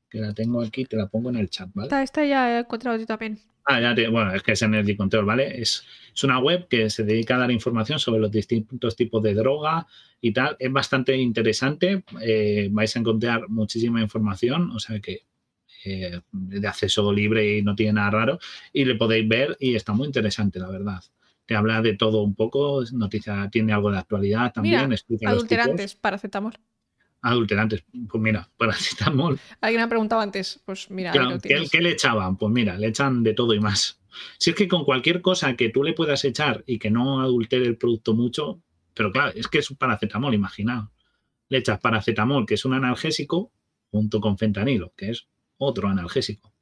que 0.10 0.20
la 0.20 0.34
tengo 0.34 0.62
aquí, 0.62 0.86
te 0.86 0.98
la 0.98 1.08
pongo 1.08 1.30
en 1.30 1.38
el 1.38 1.50
chat, 1.50 1.70
¿vale? 1.74 2.04
Esta, 2.04 2.26
ya 2.26 2.58
he 2.58 2.60
encontrado 2.60 2.98
yo 2.98 3.06
también. 3.06 3.40
Ah, 3.66 3.82
ya 3.82 3.96
te, 3.96 4.08
bueno, 4.08 4.34
es 4.34 4.44
que 4.44 4.52
es 4.52 4.62
Energy 4.62 4.96
Control, 4.96 5.26
¿vale? 5.26 5.62
Es, 5.62 5.84
es, 6.14 6.24
una 6.24 6.40
web 6.40 6.68
que 6.68 6.90
se 6.90 7.04
dedica 7.04 7.36
a 7.36 7.40
dar 7.40 7.52
información 7.52 8.00
sobre 8.00 8.22
los 8.22 8.32
distintos 8.32 8.96
tipos 8.96 9.24
de 9.24 9.34
droga 9.34 9.88
y 10.22 10.32
tal. 10.34 10.56
Es 10.60 10.72
bastante 10.72 11.18
interesante. 11.18 12.04
Eh, 12.22 12.70
vais 12.72 12.96
a 12.96 13.00
encontrar 13.00 13.50
muchísima 13.50 14.02
información, 14.02 14.70
o 14.72 14.80
sea 14.80 15.00
que 15.00 15.26
eh, 15.86 16.20
de 16.32 16.68
acceso 16.68 17.14
libre 17.14 17.58
y 17.58 17.62
no 17.62 17.76
tiene 17.76 17.94
nada 17.94 18.10
raro, 18.10 18.40
y 18.74 18.86
le 18.86 18.96
podéis 18.96 19.28
ver 19.28 19.56
y 19.60 19.76
está 19.76 19.94
muy 19.94 20.08
interesante, 20.08 20.60
la 20.60 20.70
verdad. 20.70 21.04
Te 21.46 21.56
habla 21.56 21.80
de 21.82 21.96
todo 21.96 22.24
un 22.24 22.34
poco, 22.34 22.84
noticia, 22.92 23.50
tiene 23.52 23.72
algo 23.72 23.92
de 23.92 24.00
actualidad 24.00 24.52
también. 24.52 24.90
Mira, 24.90 25.30
adulterantes, 25.30 25.94
paracetamol. 25.94 26.54
Adulterantes, 27.26 27.84
pues 28.10 28.22
mira, 28.22 28.50
paracetamol. 28.58 29.40
Alguien 29.62 29.82
ha 29.82 29.90
preguntado 29.90 30.22
antes, 30.22 30.62
pues 30.66 30.90
mira. 30.92 31.12
¿qué, 31.42 31.82
le 31.82 31.92
echaban? 31.92 32.38
Pues 32.38 32.52
mira, 32.52 32.78
le 32.78 32.88
echan 32.88 33.24
de 33.24 33.34
todo 33.34 33.54
y 33.54 33.60
más. 33.60 34.00
Si 34.38 34.52
es 34.52 34.56
que 34.56 34.68
con 34.68 34.86
cualquier 34.86 35.22
cosa 35.22 35.56
que 35.56 35.70
tú 35.70 35.84
le 35.84 35.94
puedas 35.94 36.24
echar 36.24 36.64
y 36.68 36.80
que 36.80 36.92
no 36.92 37.22
adultere 37.22 37.66
el 37.66 37.78
producto 37.78 38.14
mucho, 38.14 38.62
pero 38.94 39.12
claro, 39.12 39.34
es 39.36 39.48
que 39.48 39.58
es 39.58 39.70
un 39.70 39.78
paracetamol, 39.78 40.34
imaginaos. 40.34 40.90
Le 41.50 41.58
echas 41.58 41.80
paracetamol, 41.80 42.46
que 42.46 42.54
es 42.54 42.64
un 42.64 42.74
analgésico, 42.74 43.52
junto 43.92 44.22
con 44.22 44.38
fentanilo, 44.38 44.94
que 44.96 45.10
es 45.12 45.28
otro 45.58 45.90
analgésico. 45.90 46.54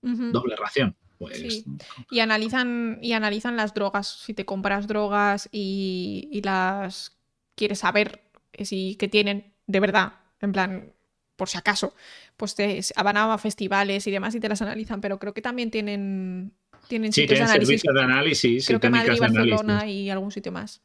Doble 0.00 0.56
ración. 0.56 0.96
Pues, 1.18 1.64
y 2.10 2.18
analizan, 2.18 2.98
y 3.00 3.12
analizan 3.12 3.56
las 3.56 3.74
drogas. 3.74 4.08
Si 4.08 4.34
te 4.34 4.44
compras 4.44 4.88
drogas 4.88 5.48
y, 5.52 6.40
las 6.44 7.16
quieres 7.54 7.80
saber 7.80 8.24
si 8.60 8.96
que 8.96 9.08
tienen 9.08 9.51
de 9.72 9.80
verdad, 9.80 10.12
en 10.40 10.52
plan, 10.52 10.92
por 11.36 11.48
si 11.48 11.58
acaso, 11.58 11.94
pues 12.36 12.54
te 12.54 12.80
van 13.02 13.16
a 13.16 13.38
festivales 13.38 14.06
y 14.06 14.10
demás 14.10 14.34
y 14.34 14.40
te 14.40 14.48
las 14.48 14.60
analizan, 14.62 15.00
pero 15.00 15.18
creo 15.18 15.32
que 15.32 15.42
también 15.42 15.70
tienen 15.70 16.52
tienen 16.88 17.12
sí, 17.12 17.26
tienen 17.26 17.48
servicios 17.48 17.94
de 17.94 18.02
análisis. 18.02 18.66
Creo 18.66 18.80
que 18.80 18.90
Madrid, 18.90 19.18
Barcelona 19.18 19.86
y 19.86 20.10
algún 20.10 20.30
sitio 20.30 20.52
más. 20.52 20.82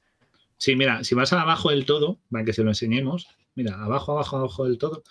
Sí, 0.58 0.76
mira, 0.76 1.04
si 1.04 1.16
vas 1.16 1.34
abajo 1.34 1.70
del 1.70 1.86
todo, 1.86 2.20
para 2.32 2.46
que 2.46 2.54
se 2.54 2.64
lo 2.64 2.70
enseñemos, 2.70 3.28
mira, 3.56 3.76
abajo, 3.76 4.14
abajo, 4.14 4.38
abajo 4.38 4.66
del 4.66 4.78
todo, 4.78 5.04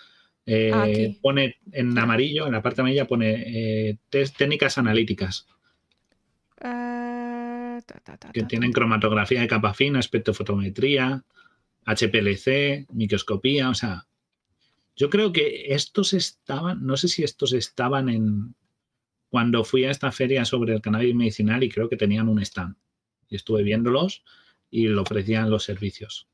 eh, 0.47 1.19
pone 1.21 1.57
en 1.73 1.97
amarillo, 1.99 2.47
en 2.47 2.53
la 2.53 2.63
parte 2.63 2.81
amarilla 2.81 3.07
pone 3.07 3.91
eh, 3.91 3.99
técnicas 4.11 4.79
analíticas. 4.79 5.47
Eh, 6.61 7.79
que 8.33 8.43
tienen 8.45 8.73
cromatografía 8.73 9.41
de 9.41 9.49
capa 9.49 9.75
fina, 9.75 10.01
espectrofotometría, 10.01 11.23
HPLC, 11.87 12.87
microscopía, 12.93 13.71
o 13.71 13.75
sea, 13.75 14.07
yo 14.97 15.11
creo 15.11 15.33
que 15.33 15.75
estos 15.75 16.15
estaban, 16.15 16.85
no 16.85 16.97
sé 16.97 17.09
si 17.09 17.23
estos 17.23 17.53
estaban 17.53 18.09
en 18.09 18.55
cuando 19.29 19.65
fui 19.65 19.85
a 19.85 19.91
esta 19.91 20.11
feria 20.13 20.45
sobre 20.45 20.73
el 20.73 20.81
cannabis 20.81 21.15
medicinal 21.15 21.63
y 21.63 21.69
creo 21.69 21.89
que 21.89 21.97
tenían 21.97 22.29
un 22.29 22.41
stand. 22.41 22.77
Y 23.29 23.37
estuve 23.37 23.63
viéndolos 23.63 24.25
y 24.71 24.89
lo 24.89 25.03
ofrecían 25.03 25.51
los 25.51 25.65
servicios. 25.65 26.27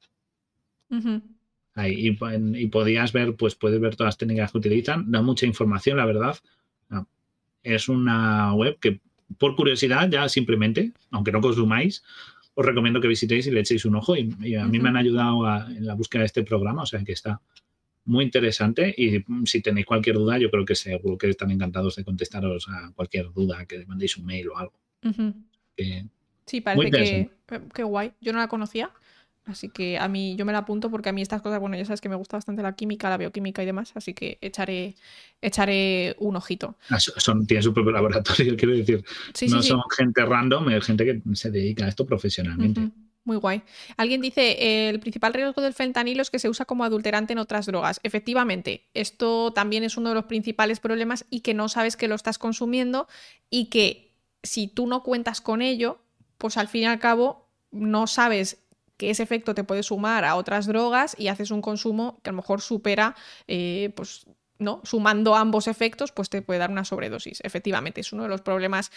Ahí, 1.74 2.08
y, 2.08 2.66
podías 2.68 3.12
ver, 3.12 3.34
pues 3.34 3.54
puedes 3.54 3.80
ver 3.80 3.96
todas 3.96 4.08
las 4.08 4.18
técnicas 4.18 4.52
que 4.52 4.58
utilizan. 4.58 5.10
Da 5.10 5.22
mucha 5.22 5.46
información, 5.46 5.96
la 5.96 6.06
verdad. 6.06 6.36
Es 7.62 7.88
una 7.88 8.54
web 8.54 8.78
que, 8.78 9.00
por 9.38 9.56
curiosidad, 9.56 10.08
ya 10.10 10.28
simplemente, 10.28 10.92
aunque 11.10 11.32
no 11.32 11.40
consumáis, 11.40 12.04
os 12.54 12.66
recomiendo 12.66 13.00
que 13.00 13.08
visitéis 13.08 13.46
y 13.46 13.50
le 13.50 13.60
echéis 13.60 13.84
un 13.84 13.96
ojo. 13.96 14.16
Y, 14.16 14.54
a 14.54 14.66
mí 14.66 14.78
me 14.78 14.88
han 14.88 14.96
ayudado 14.96 15.46
en 15.68 15.86
la 15.86 15.94
búsqueda 15.94 16.20
de 16.20 16.26
este 16.26 16.42
programa, 16.42 16.82
o 16.82 16.86
sea 16.86 17.02
que 17.04 17.12
está 17.12 17.40
muy 18.04 18.24
interesante. 18.24 18.94
Y 18.96 19.24
si 19.46 19.60
tenéis 19.60 19.86
cualquier 19.86 20.16
duda, 20.16 20.38
yo 20.38 20.50
creo 20.50 20.64
que 20.64 20.74
seguro 20.74 21.16
que 21.16 21.30
están 21.30 21.50
encantados 21.50 21.96
de 21.96 22.04
contestaros 22.04 22.68
a 22.68 22.92
cualquier 22.94 23.32
duda, 23.32 23.64
que 23.66 23.86
mandéis 23.86 24.16
un 24.16 24.26
mail 24.26 24.48
o 24.48 24.58
algo. 24.58 24.74
sí, 26.46 26.60
parece 26.60 27.30
que 27.74 27.82
guay. 27.82 28.12
Yo 28.20 28.32
no 28.32 28.38
la 28.38 28.48
conocía. 28.48 28.90
Así 29.44 29.70
que 29.70 29.98
a 29.98 30.06
mí, 30.06 30.36
yo 30.36 30.44
me 30.44 30.52
la 30.52 30.58
apunto 30.58 30.88
porque 30.88 31.08
a 31.08 31.12
mí 31.12 31.20
estas 31.20 31.42
cosas, 31.42 31.58
bueno, 31.58 31.76
ya 31.76 31.84
sabes 31.84 32.00
que 32.00 32.08
me 32.08 32.14
gusta 32.14 32.36
bastante 32.36 32.62
la 32.62 32.76
química, 32.76 33.10
la 33.10 33.16
bioquímica 33.16 33.62
y 33.62 33.66
demás, 33.66 33.92
así 33.96 34.14
que 34.14 34.38
echaré, 34.40 34.94
echaré 35.40 36.14
un 36.18 36.36
ojito. 36.36 36.76
Ah, 36.90 37.00
son, 37.00 37.44
tienen 37.46 37.62
su 37.62 37.74
propio 37.74 37.90
laboratorio, 37.90 38.56
quiero 38.56 38.74
decir. 38.74 39.04
no 39.50 39.62
son 39.62 39.82
gente 39.96 40.24
random, 40.24 40.70
es 40.70 40.84
gente 40.84 41.04
que 41.04 41.22
se 41.34 41.50
dedica 41.50 41.86
a 41.86 41.88
esto 41.88 42.06
profesionalmente. 42.06 42.90
Muy 43.24 43.36
guay. 43.36 43.62
Alguien 43.96 44.20
dice, 44.20 44.88
el 44.88 44.98
principal 45.00 45.32
riesgo 45.32 45.62
del 45.62 45.74
fentanilo 45.74 46.22
es 46.22 46.30
que 46.30 46.40
se 46.40 46.48
usa 46.48 46.64
como 46.64 46.84
adulterante 46.84 47.32
en 47.32 47.38
otras 47.38 47.66
drogas. 47.66 48.00
Efectivamente, 48.02 48.88
esto 48.94 49.52
también 49.52 49.84
es 49.84 49.96
uno 49.96 50.08
de 50.08 50.16
los 50.16 50.24
principales 50.24 50.80
problemas 50.80 51.24
y 51.30 51.40
que 51.40 51.54
no 51.54 51.68
sabes 51.68 51.96
que 51.96 52.08
lo 52.08 52.16
estás 52.16 52.38
consumiendo 52.38 53.06
y 53.48 53.66
que 53.66 54.12
si 54.42 54.66
tú 54.66 54.88
no 54.88 55.04
cuentas 55.04 55.40
con 55.40 55.62
ello, 55.62 56.00
pues 56.36 56.56
al 56.56 56.66
fin 56.66 56.82
y 56.82 56.86
al 56.86 56.98
cabo 56.98 57.48
no 57.70 58.08
sabes 58.08 58.61
que 59.02 59.10
ese 59.10 59.24
efecto 59.24 59.52
te 59.52 59.64
puede 59.64 59.82
sumar 59.82 60.24
a 60.24 60.36
otras 60.36 60.68
drogas 60.68 61.16
y 61.18 61.26
haces 61.26 61.50
un 61.50 61.60
consumo 61.60 62.20
que 62.22 62.30
a 62.30 62.32
lo 62.32 62.36
mejor 62.36 62.60
supera, 62.60 63.16
eh, 63.48 63.92
pues, 63.96 64.26
¿no? 64.60 64.80
Sumando 64.84 65.34
ambos 65.34 65.66
efectos, 65.66 66.12
pues 66.12 66.30
te 66.30 66.40
puede 66.40 66.60
dar 66.60 66.70
una 66.70 66.84
sobredosis. 66.84 67.40
Efectivamente, 67.42 68.00
es 68.00 68.12
uno 68.12 68.22
de 68.22 68.28
los 68.28 68.42
problemas 68.42 68.92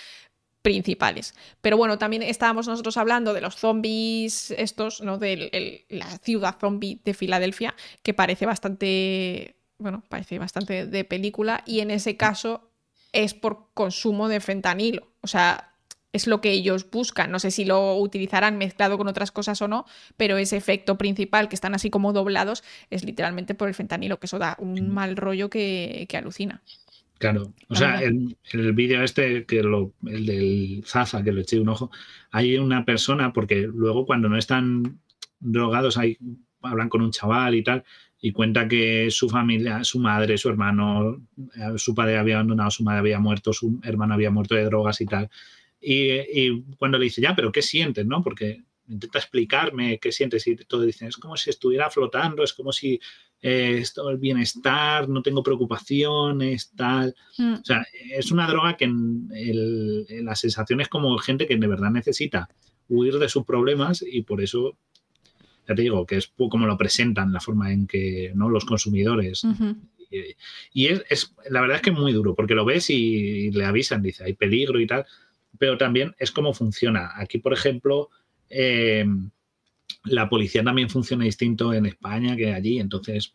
principales. 0.62 1.34
Pero 1.60 1.76
bueno, 1.76 1.98
también 1.98 2.22
estábamos 2.22 2.68
nosotros 2.68 2.98
hablando 2.98 3.34
de 3.34 3.42
los 3.42 3.56
zombies, 3.56 4.52
estos, 4.52 5.02
¿no? 5.02 5.18
De 5.18 5.88
la 5.90 6.20
ciudad 6.20 6.58
zombie 6.60 7.02
de 7.04 7.16
Filadelfia, 7.16 7.74
que 8.04 8.14
parece 8.14 8.46
bastante, 8.46 9.56
bueno, 9.80 10.04
parece 10.08 10.38
bastante 10.38 10.86
de 10.86 11.04
película, 11.04 11.64
y 11.66 11.80
en 11.80 11.90
ese 11.90 12.16
caso 12.16 12.70
es 13.12 13.34
por 13.34 13.70
consumo 13.74 14.30
de 14.30 14.40
fentanilo. 14.40 15.08
O 15.22 15.28
sea, 15.28 15.75
es 16.16 16.28
lo 16.28 16.40
que 16.40 16.52
ellos 16.52 16.90
buscan. 16.90 17.30
No 17.30 17.40
sé 17.40 17.52
si 17.52 17.66
lo 17.66 17.98
utilizarán 17.98 18.58
mezclado 18.58 18.98
con 18.98 19.08
otras 19.08 19.32
cosas 19.32 19.62
o 19.62 19.68
no, 19.68 19.86
pero 20.16 20.38
ese 20.38 20.56
efecto 20.56 20.98
principal 20.98 21.50
que 21.50 21.56
están 21.56 21.76
así 21.76 21.90
como 21.90 22.14
doblados 22.14 22.64
es 22.90 23.04
literalmente 23.04 23.54
por 23.54 23.68
el 23.68 23.74
fentanilo, 23.76 24.18
que 24.18 24.28
eso 24.28 24.40
da 24.40 24.56
un 24.60 24.94
mal 24.94 25.18
rollo 25.18 25.50
que, 25.50 26.08
alucina. 26.14 26.62
Claro, 27.18 27.54
o 27.68 27.76
sea, 27.76 28.02
en, 28.02 28.38
el 28.54 28.74
vídeo 28.74 29.04
este, 29.04 29.46
que 29.46 29.62
lo, 29.62 29.94
el 30.06 30.26
del 30.26 30.84
Zafa, 30.86 31.24
que 31.24 31.34
le 31.34 31.42
eché 31.42 31.60
un 31.60 31.70
ojo, 31.70 31.92
hay 32.32 32.58
una 32.58 32.86
persona, 32.86 33.34
porque 33.34 33.68
luego 33.68 34.06
cuando 34.06 34.30
no 34.30 34.38
están 34.38 35.00
drogados, 35.40 35.98
hay, 35.98 36.18
hablan 36.62 36.88
con 36.88 37.02
un 37.02 37.12
chaval 37.12 37.56
y 37.56 37.64
tal, 37.64 37.84
y 38.22 38.32
cuenta 38.32 38.68
que 38.68 39.12
su 39.12 39.30
familia, 39.30 39.84
su 39.84 40.00
madre, 40.00 40.38
su 40.38 40.50
hermano, 40.50 41.22
eh, 41.56 41.78
su 41.78 41.94
padre 41.94 42.18
había 42.18 42.36
abandonado, 42.36 42.72
su 42.72 42.84
madre 42.84 43.00
había 43.00 43.20
muerto, 43.20 43.52
su 43.52 43.80
hermano 43.84 44.14
había 44.14 44.32
muerto 44.32 44.56
de 44.56 44.64
drogas 44.64 45.02
y 45.02 45.06
tal. 45.06 45.30
Y, 45.88 46.64
cuando 46.78 46.98
le 46.98 47.06
dice, 47.06 47.22
ya, 47.22 47.36
pero 47.36 47.52
¿qué 47.52 47.62
sientes? 47.62 48.06
¿no? 48.06 48.24
Porque 48.24 48.64
intenta 48.88 49.20
explicarme 49.20 50.00
qué 50.00 50.12
sientes 50.12 50.46
y 50.48 50.56
todo 50.56 50.82
dicen, 50.82 51.08
es 51.08 51.18
como 51.18 51.38
si 51.38 51.52
estuviera 51.52 51.90
flotando, 51.90 52.44
es 52.44 52.54
como 52.54 52.72
si 52.72 53.00
eh, 53.42 53.84
todo 53.94 54.10
el 54.10 54.18
bienestar, 54.18 55.08
no 55.08 55.22
tengo 55.22 55.44
preocupaciones, 55.44 56.72
tal. 56.76 57.16
Mm. 57.38 57.54
O 57.54 57.66
sea, 57.66 57.86
es 58.12 58.32
una 58.32 58.48
droga 58.48 58.78
que 58.78 58.86
en, 58.86 59.30
la 60.26 60.36
sensación 60.36 60.82
es 60.82 60.88
como 60.88 61.16
gente 61.20 61.46
que 61.46 61.56
de 61.56 61.68
verdad 61.68 61.92
necesita 61.92 62.50
huir 62.90 63.20
de 63.20 63.30
sus 63.30 63.46
problemas 63.46 64.04
y 64.08 64.24
por 64.24 64.42
eso, 64.42 64.78
ya 65.68 65.76
te 65.76 65.84
digo, 65.84 66.06
que 66.08 66.18
es 66.18 66.34
como 66.36 66.66
lo 66.66 66.78
presentan, 66.78 67.32
la 67.32 67.40
forma 67.40 67.72
en 67.72 67.86
que 67.86 68.32
¿no? 68.34 68.50
los 68.50 68.66
consumidores. 68.66 69.44
Y, 70.72 70.86
es, 70.88 71.36
la 71.50 71.62
verdad 71.62 71.78
es 71.78 71.82
que 71.82 71.90
es 71.90 71.98
muy 71.98 72.14
duro, 72.14 72.34
porque 72.34 72.56
lo 72.56 72.66
ves 72.66 72.90
y 72.90 73.52
le 73.52 73.66
avisan, 73.66 74.02
dice, 74.02 74.24
hay 74.24 74.34
peligro 74.34 74.80
y 74.80 74.88
tal 74.88 75.06
pero 75.58 75.78
también 75.78 76.16
es 76.18 76.32
cómo 76.32 76.54
funciona. 76.54 77.12
Aquí, 77.16 77.38
por 77.38 77.54
ejemplo, 77.54 78.10
eh, 78.50 79.06
la 80.04 80.30
policía 80.30 80.64
también 80.64 80.90
funciona 80.90 81.26
distinto 81.26 81.74
en 81.74 81.86
España 81.86 82.36
que 82.36 82.54
allí, 82.54 82.80
entonces 82.80 83.34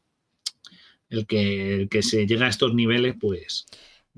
el 1.09 1.27
que, 1.27 1.89
que 1.91 2.03
se 2.03 2.27
llega 2.27 2.47
a 2.47 2.51
estos 2.51 2.75
niveles, 2.75 3.17
pues... 3.21 3.67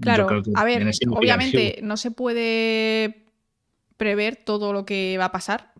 Claro, 0.00 0.42
a 0.54 0.64
ver, 0.64 0.90
obviamente 1.10 1.78
no 1.82 1.98
se 1.98 2.10
puede 2.10 3.26
prever 3.98 4.36
todo 4.36 4.72
lo 4.72 4.84
que 4.86 5.16
va 5.18 5.26
a 5.26 5.32
pasar. 5.32 5.72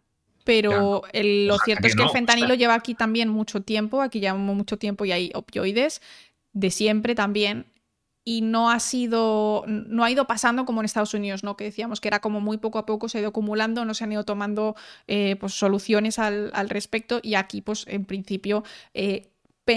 Pero 0.45 1.03
lo 1.13 1.59
cierto 1.59 1.87
es 1.87 1.95
que 1.95 2.03
el 2.03 2.11
fentanilo 2.11 2.55
lleva 2.55 2.75
aquí 2.75 2.95
también 2.95 3.29
mucho 3.29 3.63
tiempo, 3.63 4.03
aquí 4.03 4.21
llevamos 4.21 4.57
mucho 4.57 4.77
tiempo 4.77 5.05
y 5.05 5.13
hay 5.13 5.31
opioides 5.35 6.03
de 6.53 6.71
siempre 6.71 7.15
también 7.15 7.67
y 8.25 8.43
no 8.43 8.71
ha 8.71 8.79
sido, 8.81 9.65
no 9.67 10.05
ha 10.05 10.11
ido 10.11 10.27
pasando 10.27 10.65
como 10.65 10.81
en 10.81 10.85
Estados 10.85 11.15
Unidos, 11.15 11.43
¿no? 11.43 11.57
Que 11.57 11.65
decíamos 11.65 12.01
que 12.01 12.09
era 12.09 12.21
como 12.21 12.41
muy 12.41 12.59
poco 12.59 12.79
a 12.79 12.87
poco 12.87 13.09
se 13.09 13.19
ha 13.19 13.21
ido 13.21 13.31
acumulando, 13.31 13.85
no 13.85 13.95
se 13.95 14.05
han 14.05 14.13
ido 14.13 14.25
tomando 14.25 14.77
eh, 15.09 15.37
pues, 15.41 15.55
soluciones 15.55 16.19
al, 16.19 16.53
respecto 16.69 17.21
y 17.23 17.35
aquí 17.35 17.61
pues 17.61 17.85
en 17.89 18.05
principio 18.05 18.63
eh, 18.95 19.33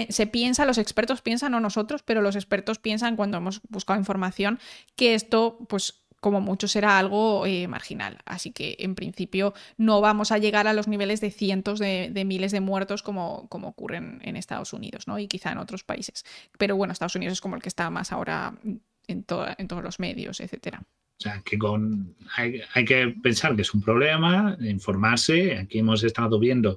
se 0.08 0.26
piensa, 0.26 0.64
los 0.64 0.78
expertos 0.78 1.22
piensan, 1.22 1.52
no 1.52 1.60
nosotros, 1.60 2.02
pero 2.02 2.20
los 2.20 2.36
expertos 2.36 2.78
piensan 2.78 3.16
cuando 3.16 3.38
hemos 3.38 3.60
buscado 3.68 3.98
información 3.98 4.58
que 4.96 5.14
esto 5.14 5.58
pues 5.68 6.05
como 6.20 6.40
mucho 6.40 6.68
será 6.68 6.98
algo 6.98 7.46
eh, 7.46 7.68
marginal. 7.68 8.18
Así 8.24 8.52
que 8.52 8.76
en 8.80 8.94
principio 8.94 9.54
no 9.76 10.00
vamos 10.00 10.32
a 10.32 10.38
llegar 10.38 10.66
a 10.66 10.72
los 10.72 10.88
niveles 10.88 11.20
de 11.20 11.30
cientos 11.30 11.78
de, 11.78 12.24
miles 12.26 12.52
de 12.52 12.60
muertos 12.60 13.02
como, 13.02 13.48
como 13.48 13.68
ocurren 13.68 14.20
en 14.22 14.36
Estados 14.36 14.72
Unidos 14.72 15.06
¿no? 15.06 15.18
y 15.18 15.28
quizá 15.28 15.52
en 15.52 15.58
otros 15.58 15.84
países. 15.84 16.24
Pero 16.58 16.76
bueno, 16.76 16.92
Estados 16.92 17.16
Unidos 17.16 17.34
es 17.34 17.40
como 17.40 17.56
el 17.56 17.62
que 17.62 17.68
está 17.68 17.90
más 17.90 18.12
ahora 18.12 18.54
en, 18.64 18.82
en 19.08 19.24
todos 19.68 19.82
los 19.82 20.00
medios, 20.00 20.40
etcétera. 20.40 20.82
O 21.18 21.22
sea, 21.22 21.40
que 21.42 21.56
con, 21.56 22.14
hay, 22.36 22.84
que 22.84 23.14
pensar 23.22 23.56
que 23.56 23.62
es 23.62 23.72
un 23.72 23.80
problema, 23.80 24.56
informarse. 24.60 25.56
Aquí 25.56 25.78
hemos 25.78 26.04
estado 26.04 26.38
viendo 26.38 26.76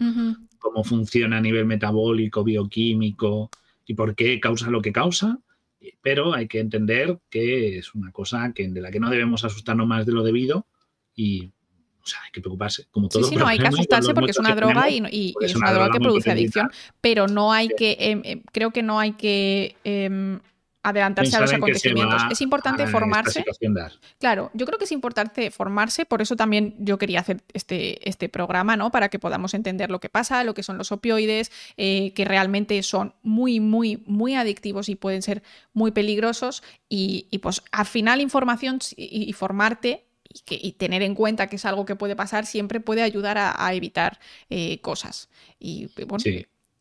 cómo 0.60 0.84
funciona 0.84 1.38
a 1.38 1.42
nivel 1.42 1.66
metabólico, 1.66 2.44
bioquímico 2.44 3.50
y 3.86 3.96
por 3.96 4.16
qué 4.16 4.40
causa 4.40 4.70
lo 4.70 4.82
que 4.82 4.94
causa 4.94 5.40
pero 6.02 6.34
hay 6.34 6.48
que 6.48 6.60
entender 6.60 7.20
que 7.30 7.78
es 7.78 7.96
una 7.96 8.12
cosa 8.12 8.52
que, 8.54 8.68
de 8.68 8.82
la 8.82 8.92
que 8.92 9.00
no 9.00 9.10
debemos 9.10 9.44
asustarnos 9.44 9.88
más 9.88 10.06
de 10.06 10.12
lo 10.12 10.24
debido 10.24 10.68
y 11.16 11.52
o 12.02 12.06
sea, 12.06 12.22
hay 12.26 12.32
que 12.32 12.42
preocuparse, 12.42 12.88
como 12.92 13.10
todo. 13.10 13.24
Sí, 13.24 13.32
sí, 13.32 13.36
no, 13.36 13.46
hay 13.46 13.60
que 13.60 13.68
asustarse 13.68 14.14
porque 14.14 14.32
es 14.32 14.40
una 14.40 14.56
droga 14.56 14.90
y, 14.90 15.34
es, 15.42 15.56
una, 15.56 15.72
droga, 15.72 15.92
que 15.92 16.00
produce 16.00 16.32
adicción, 16.32 16.72
pero 17.02 17.28
no 17.28 17.52
hay 17.52 17.68
que, 17.70 17.98
em, 18.00 18.22
em, 18.24 18.42
creo 18.52 18.72
que 18.72 18.82
no 18.82 19.00
hay 19.00 19.12
que 19.14 19.76
em, 19.84 20.40
adelantarse 20.82 21.36
a 21.36 21.42
los 21.42 21.54
acontecimientos. 21.54 22.22
Es 22.32 22.42
importante 22.42 22.88
formarse. 22.88 23.44
Claro, 24.18 24.50
yo 24.54 24.66
creo 24.66 24.78
que 24.78 24.86
es 24.86 24.92
importante 24.92 25.52
formarse, 25.52 26.06
por 26.06 26.22
eso 26.22 26.36
también 26.36 26.76
yo 26.80 26.98
quería 26.98 27.20
hacer 27.20 27.42
este, 27.54 28.08
este 28.08 28.30
programa, 28.30 28.78
¿no? 28.78 28.92
Para 28.92 29.10
que 29.10 29.20
podamos 29.20 29.54
entender 29.54 29.92
lo 29.92 30.00
que 30.00 30.10
pasa, 30.10 30.44
lo 30.44 30.54
que 30.54 30.64
son 30.64 30.78
los 30.78 30.92
opioides, 30.92 31.52
eh, 31.78 32.14
que 32.14 32.26
realmente 32.26 32.82
son 32.84 33.14
muy, 33.24 33.60
muy, 33.60 34.04
muy 34.06 34.36
adictivos 34.36 34.90
y 34.90 34.96
pueden 34.96 35.22
ser 35.22 35.44
muy 35.74 35.92
peligrosos. 35.92 36.64
Y, 36.88 37.28
pues 37.42 37.62
al 37.72 37.86
final 37.86 38.22
información 38.22 38.80
y, 38.96 39.32
formarte 39.34 40.06
y, 40.28 40.42
que, 40.42 40.72
tener 40.78 41.02
en 41.02 41.16
cuenta 41.16 41.48
que 41.48 41.58
es 41.58 41.66
algo 41.66 41.86
que 41.86 41.96
puede 41.96 42.16
pasar 42.16 42.46
siempre 42.46 42.80
puede 42.80 43.02
ayudar 43.02 43.38
a, 43.38 43.74
evitar 43.74 44.20
eh, 44.50 44.80
cosas. 44.82 45.30
Y 45.60 45.90
bueno, 46.08 46.24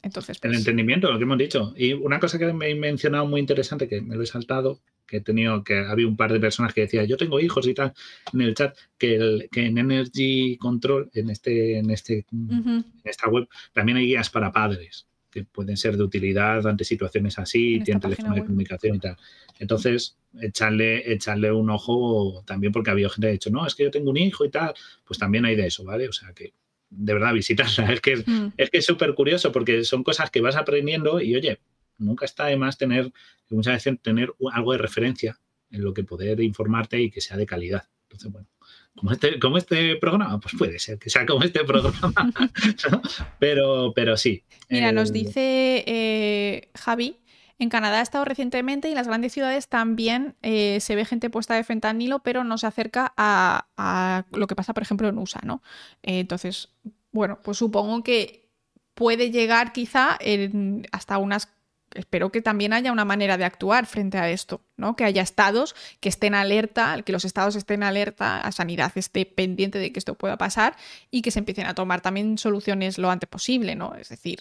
entonces, 0.03 0.39
El 0.43 0.51
pues 0.51 0.59
entendimiento, 0.61 1.11
lo 1.11 1.19
que 1.19 1.25
hemos 1.25 1.39
dicho. 1.39 1.75
Y 1.77 1.93
una 1.93 2.21
cosa 2.21 2.39
que 2.39 2.53
me 2.53 2.71
he 2.71 2.75
mencionado 2.75 3.27
muy 3.27 3.41
interesante, 3.41 3.89
que 3.89 4.01
me 4.01 4.17
lo 4.17 4.23
he 4.23 4.27
saltado, 4.27 4.81
que 5.07 5.19
he 5.19 5.21
tenido, 5.21 5.65
que 5.65 5.79
había 5.79 6.07
un 6.07 6.17
par 6.17 6.33
de 6.33 6.39
personas 6.39 6.73
que 6.73 6.83
decían, 6.83 7.07
yo 7.07 7.17
tengo 7.17 7.41
hijos 7.41 7.67
y 7.67 7.75
tal, 7.75 7.93
en 8.33 8.41
el 8.43 8.55
chat, 8.55 8.77
que, 8.97 9.17
el, 9.17 9.49
que 9.51 9.67
en 9.67 9.79
Energy 9.79 10.57
Control, 10.59 11.11
en, 11.15 11.31
este, 11.31 11.79
en, 11.79 11.91
este, 11.91 12.27
en 12.31 12.85
esta 13.05 13.29
web, 13.29 13.49
también 13.73 13.99
hay 13.99 14.07
guías 14.07 14.31
para 14.31 14.53
padres 14.53 15.07
que 15.31 15.45
pueden 15.45 15.77
ser 15.77 15.97
de 15.97 16.05
utilidad 16.05 16.67
ante 16.67 16.85
situaciones 16.85 17.39
así, 17.39 17.81
tienen 17.85 18.01
teléfono 18.01 18.35
de 18.35 18.45
comunicación 18.45 18.97
y 18.97 18.99
tal. 18.99 19.17
Entonces, 19.59 20.17
echarle, 20.41 21.13
echarle 21.13 21.53
un 21.53 21.69
ojo 21.71 22.43
también 22.47 22.73
porque 22.73 22.91
había 22.91 23.11
gente 23.11 23.27
que 23.27 23.29
ha 23.29 23.33
dicho, 23.33 23.51
no, 23.51 23.67
es 23.67 23.75
que 23.75 23.85
yo 23.85 23.91
tengo 23.91 24.11
un 24.11 24.17
hijo 24.17 24.45
y 24.45 24.51
tal, 24.51 24.73
pues 25.05 25.19
también 25.19 25.45
hay 25.45 25.55
de 25.55 25.67
eso, 25.67 25.85
¿vale? 25.85 26.09
O 26.09 26.13
sea 26.13 26.33
que 26.33 26.55
de 26.91 27.13
verdad 27.13 27.33
visitarla. 27.33 27.93
Es 27.93 28.01
que 28.01 28.17
mm. 28.17 28.53
es 28.57 28.71
que 28.71 28.79
es 28.79 28.87
súper 28.87 29.15
curioso 29.15 29.53
porque 29.53 29.85
son 29.85 30.03
cosas 30.03 30.31
que 30.31 30.41
vas 30.41 30.57
aprendiendo 30.57 31.21
y 31.21 31.35
oye, 31.37 31.61
nunca 31.99 32.25
está 32.25 32.47
de 32.47 32.57
más 32.57 32.79
tener, 32.79 33.13
muchas 33.51 33.75
veces 33.75 34.01
tener 34.03 34.33
algo 34.53 34.73
de 34.73 34.79
referencia 34.79 35.39
en 35.71 35.83
lo 35.83 35.93
que 35.93 36.05
poder 36.05 36.41
informarte 36.41 37.01
y 37.01 37.11
que 37.11 37.21
sea 37.21 37.37
de 37.37 37.47
calidad. 37.47 37.89
Entonces, 38.05 38.33
bueno, 38.33 38.49
como 38.97 39.13
este, 39.13 39.39
como 39.39 39.59
este 39.59 39.97
programa, 39.97 40.41
pues 40.41 40.55
puede 40.57 40.79
ser 40.79 40.99
que 40.99 41.11
sea 41.11 41.27
como 41.27 41.45
este 41.45 41.63
programa, 41.65 42.15
pero, 43.39 43.93
pero 43.95 44.17
sí. 44.17 44.43
Mira, 44.71 44.93
nos 44.93 45.13
dice 45.13 45.85
eh, 45.87 46.71
Javi 46.75 47.19
en 47.59 47.69
Canadá 47.69 47.99
ha 47.99 48.03
estado 48.03 48.25
recientemente 48.25 48.89
y 48.89 48.93
en 48.93 48.97
las 48.97 49.09
grandes 49.09 49.33
ciudades 49.33 49.69
también 49.69 50.37
eh, 50.43 50.81
se 50.81 50.95
ve 50.95 51.05
gente 51.05 51.31
puesta 51.31 51.55
de 51.55 51.65
fentanilo, 51.65 52.21
pero 52.21 52.45
no 52.45 52.59
se 52.59 52.67
acerca 52.67 53.13
a, 53.17 54.25
lo 54.33 54.47
que 54.47 54.57
pasa, 54.57 54.75
por 54.75 54.83
ejemplo, 54.83 55.09
en 55.09 55.19
USA, 55.19 55.41
¿no? 55.45 55.63
Eh, 56.03 56.21
entonces, 56.21 56.71
bueno, 57.13 57.41
pues 57.43 57.59
supongo 57.59 58.03
que 58.03 58.49
puede 58.95 59.31
llegar 59.31 59.73
quizá 59.73 60.19
hasta 60.93 61.19
unas 61.19 61.49
espero 61.95 62.31
que 62.31 62.43
también 62.43 62.73
haya 62.73 62.93
una 62.93 63.05
manera 63.05 63.37
de 63.37 63.45
actuar 63.45 63.87
frente 63.87 64.19
a 64.19 64.31
esto, 64.31 64.61
¿no? 64.77 64.97
Que 64.97 65.05
haya 65.05 65.23
estados 65.23 65.75
que 66.01 66.09
estén 66.09 66.35
alerta, 66.35 67.03
que 67.03 67.13
los 67.13 67.25
estados 67.25 67.57
estén 67.57 67.83
alerta, 67.83 68.41
a 68.41 68.53
sanidad 68.53 68.93
esté 68.97 69.27
pendiente 69.27 69.79
de 69.79 69.93
que 69.93 69.99
esto 69.99 70.15
pueda 70.15 70.37
pasar 70.37 70.77
y 71.11 71.23
que 71.23 71.31
se 71.31 71.39
empiecen 71.39 71.67
a 71.67 71.75
tomar 71.75 72.01
también 72.01 72.39
soluciones 72.39 72.99
lo 72.99 73.11
antes 73.11 73.29
posible, 73.29 73.75
¿no? 73.75 73.95
Es 73.95 74.11
decir, 74.11 74.41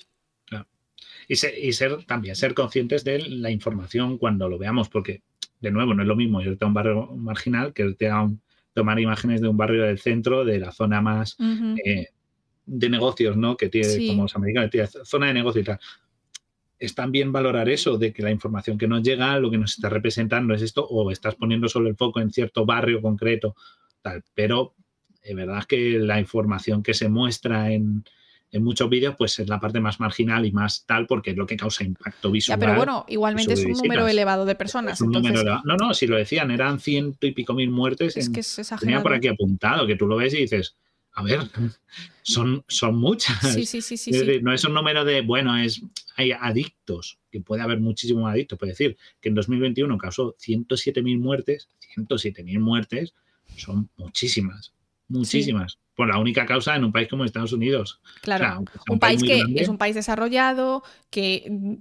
y 1.28 1.36
ser, 1.36 2.06
también 2.06 2.36
ser 2.36 2.54
conscientes 2.54 3.04
de 3.04 3.20
la 3.20 3.52
información 3.52 4.18
cuando 4.18 4.50
lo 4.50 4.58
veamos, 4.58 4.90
porque 4.90 5.22
de 5.60 5.72
nuevo 5.72 5.94
no 5.94 6.02
es 6.02 6.08
lo 6.08 6.16
mismo 6.16 6.42
irte 6.42 6.64
a 6.64 6.68
un 6.68 6.74
barrio 6.74 7.08
marginal 7.16 7.74
que 7.74 7.84
irte 7.84 8.10
a 8.10 8.28
tomar 8.74 9.00
imágenes 9.00 9.42
de 9.42 9.48
un 9.48 9.58
barrio 9.58 9.84
del 9.84 10.00
centro, 10.00 10.46
de 10.46 10.60
la 10.60 10.72
zona 10.72 11.02
más 11.02 11.36
eh, 11.84 12.10
de 12.66 12.90
negocios, 12.90 13.36
¿no? 13.36 13.58
Que 13.58 13.70
tiene, 13.70 14.08
como 14.08 14.24
los 14.24 14.36
americanos, 14.36 14.70
tiene 14.70 14.88
zona 15.04 15.28
de 15.28 15.34
negocio 15.34 15.62
y 15.62 15.64
tal. 15.64 15.80
Es 16.78 16.94
también 16.94 17.32
valorar 17.32 17.70
eso, 17.70 17.98
de 17.98 18.14
que 18.14 18.22
la 18.22 18.30
información 18.30 18.78
que 18.78 18.88
nos 18.88 19.02
llega, 19.02 19.40
lo 19.40 19.50
que 19.50 19.58
nos 19.58 19.74
está 19.74 19.90
representando 19.90 20.54
es 20.54 20.62
esto, 20.62 20.86
o 20.86 21.10
estás 21.10 21.36
poniendo 21.36 21.68
solo 21.68 21.90
el 21.90 21.96
foco 21.96 22.20
en 22.20 22.32
cierto 22.32 22.66
barrio 22.66 23.02
concreto, 23.02 23.56
tal. 24.02 24.24
Pero 24.36 24.76
es 25.24 25.36
verdad 25.36 25.64
que 25.64 25.98
la 25.98 26.20
información 26.20 26.84
que 26.84 26.94
se 26.94 27.10
muestra 27.10 27.72
en, 27.72 28.04
en 28.52 28.64
muchos 28.64 28.90
vídeos, 28.90 29.16
pues 29.18 29.38
es 29.40 29.50
la 29.50 29.60
parte 29.60 29.80
más 29.80 30.00
marginal 30.00 30.46
y 30.46 30.52
más 30.52 30.86
tal, 30.86 31.06
porque 31.06 31.32
es 31.32 31.38
lo 31.38 31.46
que 31.46 31.58
causa 31.58 31.84
impacto 31.84 32.32
visual. 32.32 32.58
pero 32.60 32.76
bueno, 32.76 33.06
igualmente 33.08 33.54
es 33.54 33.66
un 33.66 33.74
número 33.74 34.08
elevado 34.08 34.46
de 34.46 34.56
personas. 34.56 35.02
No, 35.02 35.76
no, 35.78 35.94
si 35.94 36.08
lo 36.08 36.18
decían, 36.18 36.52
eran 36.52 36.80
ciento 36.80 37.28
y 37.28 37.32
pico 37.32 37.54
mil 37.54 37.70
muertes. 37.70 38.16
Es 38.16 38.30
que 38.30 38.40
es 38.40 38.60
exagerado. 38.60 38.86
Tenía 38.86 39.04
por 39.04 39.14
aquí 39.14 39.28
apuntado, 39.28 39.86
que 39.86 39.96
tú 39.96 40.08
lo 40.08 40.16
ves 40.16 40.34
y 40.34 40.38
dices, 40.38 40.78
a 41.14 41.24
ver, 41.24 41.42
son, 42.22 42.64
son 42.68 42.96
muchas. 42.96 43.54
Sí, 43.54 43.66
sí, 43.66 43.82
sí, 43.82 43.98
sí, 43.98 44.12
No 44.42 44.54
es 44.54 44.64
un 44.64 44.74
número 44.74 45.04
de, 45.04 45.22
bueno, 45.22 45.58
es 45.58 45.82
hay 46.16 46.32
adictos, 46.32 47.20
que 47.32 47.42
puede 47.42 47.62
haber 47.62 47.80
muchísimos 47.80 48.30
adictos. 48.30 48.58
Puede 48.58 48.72
decir 48.72 48.98
que 49.22 49.30
en 49.30 49.36
2021 49.36 49.98
causó 49.98 50.36
107.000 50.38 51.20
muertes, 51.20 51.70
107.000 51.96 52.60
muertes 52.60 53.14
son 53.56 53.90
muchísimas, 53.98 54.74
muchísimas 55.08 55.80
por 55.98 56.08
la 56.08 56.20
única 56.20 56.46
causa 56.46 56.76
en 56.76 56.84
un 56.84 56.92
país 56.92 57.08
como 57.10 57.26
Estados 57.26 57.54
Unidos. 57.54 58.00
Claro, 58.22 58.64
un, 58.88 59.00
país, 59.00 59.24
que 59.24 59.44
es 59.56 59.68
un 59.68 59.80
país 59.80 59.96
desarrollado, 59.96 60.84
que 61.10 61.48
mm, 61.50 61.74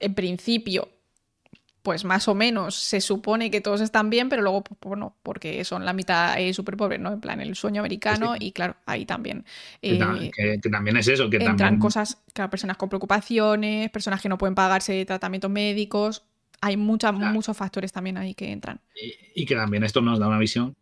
en 0.00 0.14
principio, 0.14 0.88
pues 1.82 2.04
más 2.04 2.26
o 2.26 2.34
menos 2.34 2.74
se 2.74 3.00
supone 3.00 3.52
que 3.52 3.60
todos 3.60 3.80
están 3.80 4.10
bien, 4.10 4.28
pero 4.28 4.42
luego, 4.42 4.64
pues, 4.64 4.80
bueno, 4.82 5.14
porque 5.22 5.62
son 5.62 5.84
la 5.84 5.92
mitad 5.92 6.40
eh, 6.40 6.52
súper 6.52 6.76
pobres, 6.76 6.98
¿no? 6.98 7.12
En 7.12 7.20
plan, 7.20 7.40
el 7.40 7.54
sueño 7.54 7.82
americano, 7.82 8.34
y 8.36 8.50
claro, 8.50 8.74
ahí 8.84 9.06
también. 9.06 9.44
que, 9.80 9.92
eh, 10.38 10.58
también 10.68 10.96
es 10.96 11.06
eso, 11.06 11.30
que 11.30 11.36
entran 11.36 11.56
también... 11.56 11.78
cosas, 11.80 12.20
claro, 12.32 12.50
personas 12.50 12.76
con 12.76 12.88
preocupaciones, 12.88 13.90
personas 13.90 14.20
que 14.20 14.28
no 14.28 14.38
pueden 14.38 14.56
pagarse 14.56 15.04
tratamientos 15.04 15.52
médicos. 15.52 16.24
Hay 16.60 16.76
muchas, 16.76 17.14
muchos 17.14 17.56
factores 17.56 17.92
también 17.92 18.18
ahí 18.18 18.34
que 18.34 18.50
entran. 18.50 18.80
y 19.36 19.46
que 19.46 19.54
también 19.54 19.84
esto 19.84 20.00
nos 20.00 20.18
da 20.18 20.26
una 20.26 20.38
visión 20.38 20.74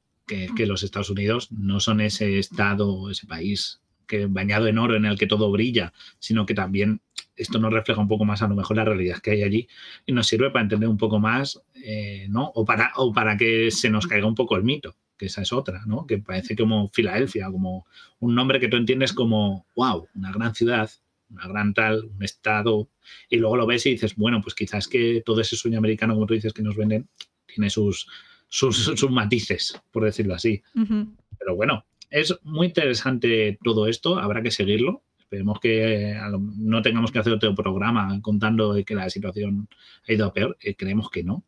que, 0.57 0.67
los 0.67 0.83
Estados 0.83 1.11
Unidos 1.11 1.51
no 1.51 1.81
son 1.81 2.01
ese 2.01 2.39
estado, 2.39 3.11
ese 3.11 3.27
país 3.27 3.81
que 4.07 4.27
bañado 4.27 4.67
en 4.67 4.79
oro 4.79 4.97
en 4.97 5.05
el 5.05 5.19
que 5.19 5.27
todo 5.27 5.51
brilla, 5.51 5.93
sino 6.19 6.47
que 6.47 6.55
también 6.55 7.01
esto 7.37 7.59
nos 7.59 7.73
refleja 7.73 8.01
un 8.01 8.09
poco 8.09 8.25
más 8.25 8.43
a 8.43 8.49
lo 8.49 8.57
mejor 8.57 8.77
la 8.77 8.85
realidad 8.85 9.19
que 9.19 9.31
hay 9.31 9.43
allí 9.43 9.69
y 10.05 10.13
nos 10.13 10.27
sirve 10.27 10.51
para 10.51 10.65
entender 10.65 10.89
un 10.89 10.99
poco 10.99 11.19
más, 11.21 11.61
eh, 11.75 12.27
¿no? 12.29 12.51
O 12.55 12.65
para, 12.65 12.93
o 12.97 13.13
para 13.13 13.37
que 13.37 13.71
se 13.71 13.89
nos 13.89 14.07
caiga 14.07 14.27
un 14.27 14.35
poco 14.35 14.57
el 14.57 14.65
mito, 14.65 14.97
que 15.17 15.27
esa 15.27 15.43
es 15.43 15.53
otra, 15.53 15.85
¿no? 15.87 16.07
Que 16.07 16.19
parece 16.19 16.57
como 16.57 16.89
Filadelfia, 16.91 17.51
como 17.51 17.87
un 18.19 18.35
nombre 18.35 18.61
que 18.61 18.69
tú 18.69 18.77
entiendes 18.77 19.13
como, 19.13 19.67
wow, 19.77 20.09
una 20.15 20.33
gran 20.33 20.55
ciudad, 20.55 20.91
una 21.31 21.47
gran 21.47 21.73
tal, 21.73 22.05
un 22.05 22.23
estado, 22.23 22.89
y 23.29 23.37
luego 23.37 23.57
lo 23.57 23.67
ves 23.67 23.87
y 23.87 23.91
dices, 23.91 24.17
bueno, 24.17 24.41
pues 24.43 24.55
quizás 24.55 24.89
que 24.89 25.23
todo 25.25 25.41
ese 25.41 25.57
sueño 25.57 25.79
americano, 25.79 26.15
como 26.15 26.27
tú 26.27 26.35
dices, 26.35 26.53
que 26.53 26.63
nos 26.63 26.77
venden, 26.77 27.09
tiene 27.47 27.71
sus, 27.71 28.07
sus, 28.51 29.11
matices, 29.11 29.81
por 29.91 30.05
decirlo 30.05 30.35
así. 30.35 30.63
Pero 30.75 31.57
bueno, 31.57 31.87
es 32.11 32.39
muy 32.43 32.67
interesante 32.67 33.59
todo 33.63 33.87
esto, 33.87 34.19
habrá 34.19 34.43
que 34.43 34.51
seguirlo. 34.51 35.03
Esperemos 35.19 35.61
que 35.61 36.19
no 36.59 36.83
tengamos 36.83 37.13
que 37.13 37.21
hacer 37.21 37.33
otro 37.33 37.55
programa 37.55 38.21
contando 38.21 38.77
que 38.85 38.95
la 38.97 39.09
situación 39.09 39.69
ha 40.07 40.13
ido 40.13 40.27
a 40.27 40.33
peor. 40.33 40.59
Eh, 40.61 40.75
creemos 40.75 41.09
que 41.09 41.23
no, 41.23 41.45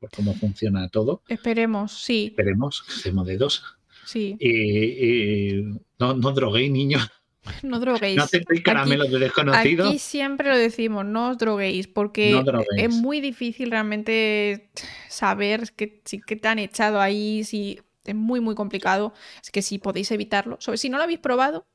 por 0.00 0.10
cómo 0.10 0.34
funciona 0.34 0.88
todo. 0.88 1.22
Esperemos, 1.28 2.02
sí. 2.02 2.26
Esperemos, 2.30 2.84
hacemos 2.88 3.26
dedos. 3.26 3.64
Sí. 4.04 4.36
Y, 4.40 5.62
no, 6.00 6.14
no 6.14 6.32
droguéis, 6.32 6.72
niños. 6.72 7.08
No 7.62 7.80
droguéis. 7.80 8.16
No 8.16 8.24
aceptéis 8.24 8.62
caramelos 8.62 9.10
de 9.10 9.18
desconocidos. 9.18 9.88
Aquí 9.88 9.98
siempre 9.98 10.48
lo 10.48 10.56
decimos, 10.56 11.04
no 11.04 11.30
os 11.30 11.38
droguéis, 11.38 11.88
porque 11.88 12.32
No 12.32 12.44
droguéis. 12.44 12.82
es 12.82 12.90
muy 12.90 13.20
difícil 13.20 13.70
realmente 13.70 14.70
saber 15.08 15.66
si, 16.04 16.20
qué 16.20 16.36
te 16.36 16.48
han 16.48 16.58
echado 16.58 17.00
ahí, 17.00 17.44
si 17.44 17.80
es 18.04 18.14
muy, 18.14 18.40
muy 18.40 18.54
complicado. 18.54 19.12
Es 19.42 19.50
que 19.50 19.62
si 19.62 19.78
podéis 19.78 20.10
evitarlo, 20.10 20.56
sobre, 20.60 20.78
si 20.78 20.88
no 20.88 20.98
lo 20.98 21.04
habéis 21.04 21.20
probado, 21.20 21.66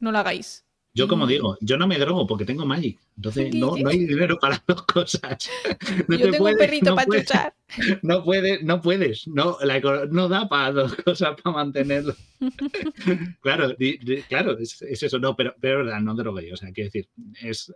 no 0.00 0.12
lo 0.12 0.18
hagáis. 0.18 0.64
Yo, 0.94 1.08
como 1.08 1.24
Y- 1.24 1.34
digo, 1.34 1.56
yo 1.62 1.78
no 1.78 1.86
me 1.86 1.98
drogo 1.98 2.26
porque 2.26 2.44
tengo 2.44 2.66
Magic. 2.66 2.98
Entonces, 3.16 3.54
no, 3.54 3.74
no 3.76 3.88
hay 3.88 4.04
dinero 4.04 4.38
para 4.38 4.62
dos 4.68 4.82
cosas. 4.82 5.48
No 6.08 6.16
Yo 6.18 6.26
te 6.26 6.32
tengo 6.32 6.46
un 6.48 6.56
perrito 6.56 6.90
no 6.90 6.96
para 6.96 7.06
puedes- 7.06 7.26
chuchar. 7.26 7.54
No 8.02 8.22
puedes, 8.24 8.62
no 8.62 8.80
puedes. 8.82 9.26
No, 9.26 9.56
la 9.62 9.80
no 10.10 10.28
da 10.28 10.48
para 10.48 10.72
dos 10.72 10.94
cosas 10.96 11.40
para 11.42 11.56
mantenerlo. 11.56 12.14
claro, 13.40 13.70
di- 13.78 13.98
di- 13.98 14.22
claro, 14.22 14.58
es, 14.58 14.82
es 14.82 15.02
eso. 15.02 15.18
No, 15.18 15.34
pero, 15.36 15.54
pero 15.60 15.80
es 15.80 15.86
verdad, 15.86 16.00
no 16.00 16.14
droguéis. 16.14 16.52
O 16.52 16.56
sea, 16.56 16.72
quiero 16.72 16.88
decir, 16.88 17.08
es, 17.40 17.72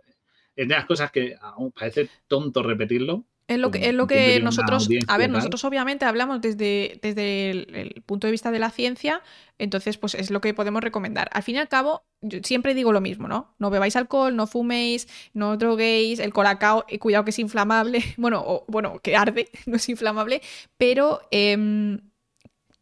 es 0.55 0.67
de 0.67 0.73
las 0.75 0.85
cosas 0.85 1.11
que 1.11 1.35
aún 1.41 1.71
parece 1.71 2.09
tonto 2.27 2.61
repetirlo. 2.63 3.25
Es 3.47 3.59
lo 3.59 3.71
que, 3.71 3.87
es 3.87 3.93
lo 3.93 4.07
que 4.07 4.39
nosotros, 4.43 4.89
a 5.07 5.17
ver, 5.17 5.29
nosotros 5.37 5.63
obviamente 5.63 6.03
hablamos 6.03 6.41
desde, 6.41 6.99
desde 7.01 7.49
el, 7.51 7.75
el 7.75 8.01
punto 8.05 8.27
de 8.27 8.31
vista 8.31 8.51
de 8.51 8.59
la 8.59 8.69
ciencia, 8.71 9.21
entonces 9.57 9.97
pues 9.97 10.15
es 10.15 10.31
lo 10.31 10.41
que 10.41 10.53
podemos 10.53 10.83
recomendar. 10.83 11.29
Al 11.31 11.43
fin 11.43 11.55
y 11.55 11.59
al 11.59 11.69
cabo, 11.69 12.03
yo 12.21 12.39
siempre 12.43 12.73
digo 12.73 12.91
lo 12.91 12.99
mismo, 12.99 13.29
¿no? 13.29 13.55
No 13.57 13.69
bebáis 13.69 13.95
alcohol, 13.95 14.35
no 14.35 14.47
fuméis, 14.47 15.07
no 15.33 15.55
droguéis, 15.55 16.19
el 16.19 16.33
colacao, 16.33 16.83
eh, 16.89 16.99
cuidado 16.99 17.23
que 17.23 17.29
es 17.31 17.39
inflamable, 17.39 18.03
bueno, 18.17 18.43
o- 18.45 18.65
bueno, 18.67 18.99
que 19.01 19.15
arde, 19.15 19.47
no 19.65 19.77
es 19.77 19.87
inflamable, 19.87 20.41
pero 20.77 21.21
em, 21.31 22.01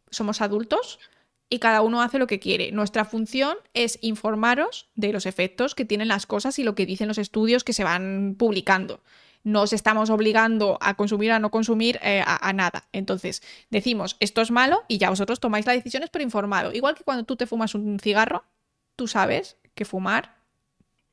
somos 0.09 0.41
adultos 0.41 0.99
y 1.47 1.59
cada 1.59 1.81
uno 1.81 2.01
hace 2.01 2.17
lo 2.17 2.25
que 2.25 2.39
quiere. 2.39 2.71
Nuestra 2.71 3.05
función 3.05 3.55
es 3.75 3.99
informaros 4.01 4.89
de 4.95 5.13
los 5.13 5.27
efectos 5.27 5.75
que 5.75 5.85
tienen 5.85 6.07
las 6.07 6.25
cosas 6.25 6.57
y 6.57 6.63
lo 6.63 6.73
que 6.73 6.87
dicen 6.87 7.07
los 7.07 7.19
estudios 7.19 7.63
que 7.63 7.73
se 7.73 7.83
van 7.83 8.35
publicando 8.37 9.01
no 9.45 9.61
os 9.61 9.71
estamos 9.71 10.09
obligando 10.09 10.77
a 10.81 10.95
consumir 10.95 11.31
o 11.31 11.35
a 11.35 11.39
no 11.39 11.51
consumir 11.51 11.99
eh, 12.03 12.21
a, 12.25 12.49
a 12.49 12.51
nada. 12.51 12.89
Entonces, 12.91 13.41
decimos, 13.69 14.17
esto 14.19 14.41
es 14.41 14.51
malo 14.51 14.83
y 14.89 14.97
ya 14.97 15.09
vosotros 15.09 15.39
tomáis 15.39 15.65
las 15.65 15.75
decisiones, 15.75 16.09
pero 16.09 16.23
informado. 16.23 16.73
Igual 16.73 16.95
que 16.95 17.03
cuando 17.05 17.23
tú 17.23 17.37
te 17.37 17.45
fumas 17.45 17.75
un 17.75 17.99
cigarro, 17.99 18.43
tú 18.95 19.07
sabes 19.07 19.57
que 19.75 19.85
fumar 19.85 20.35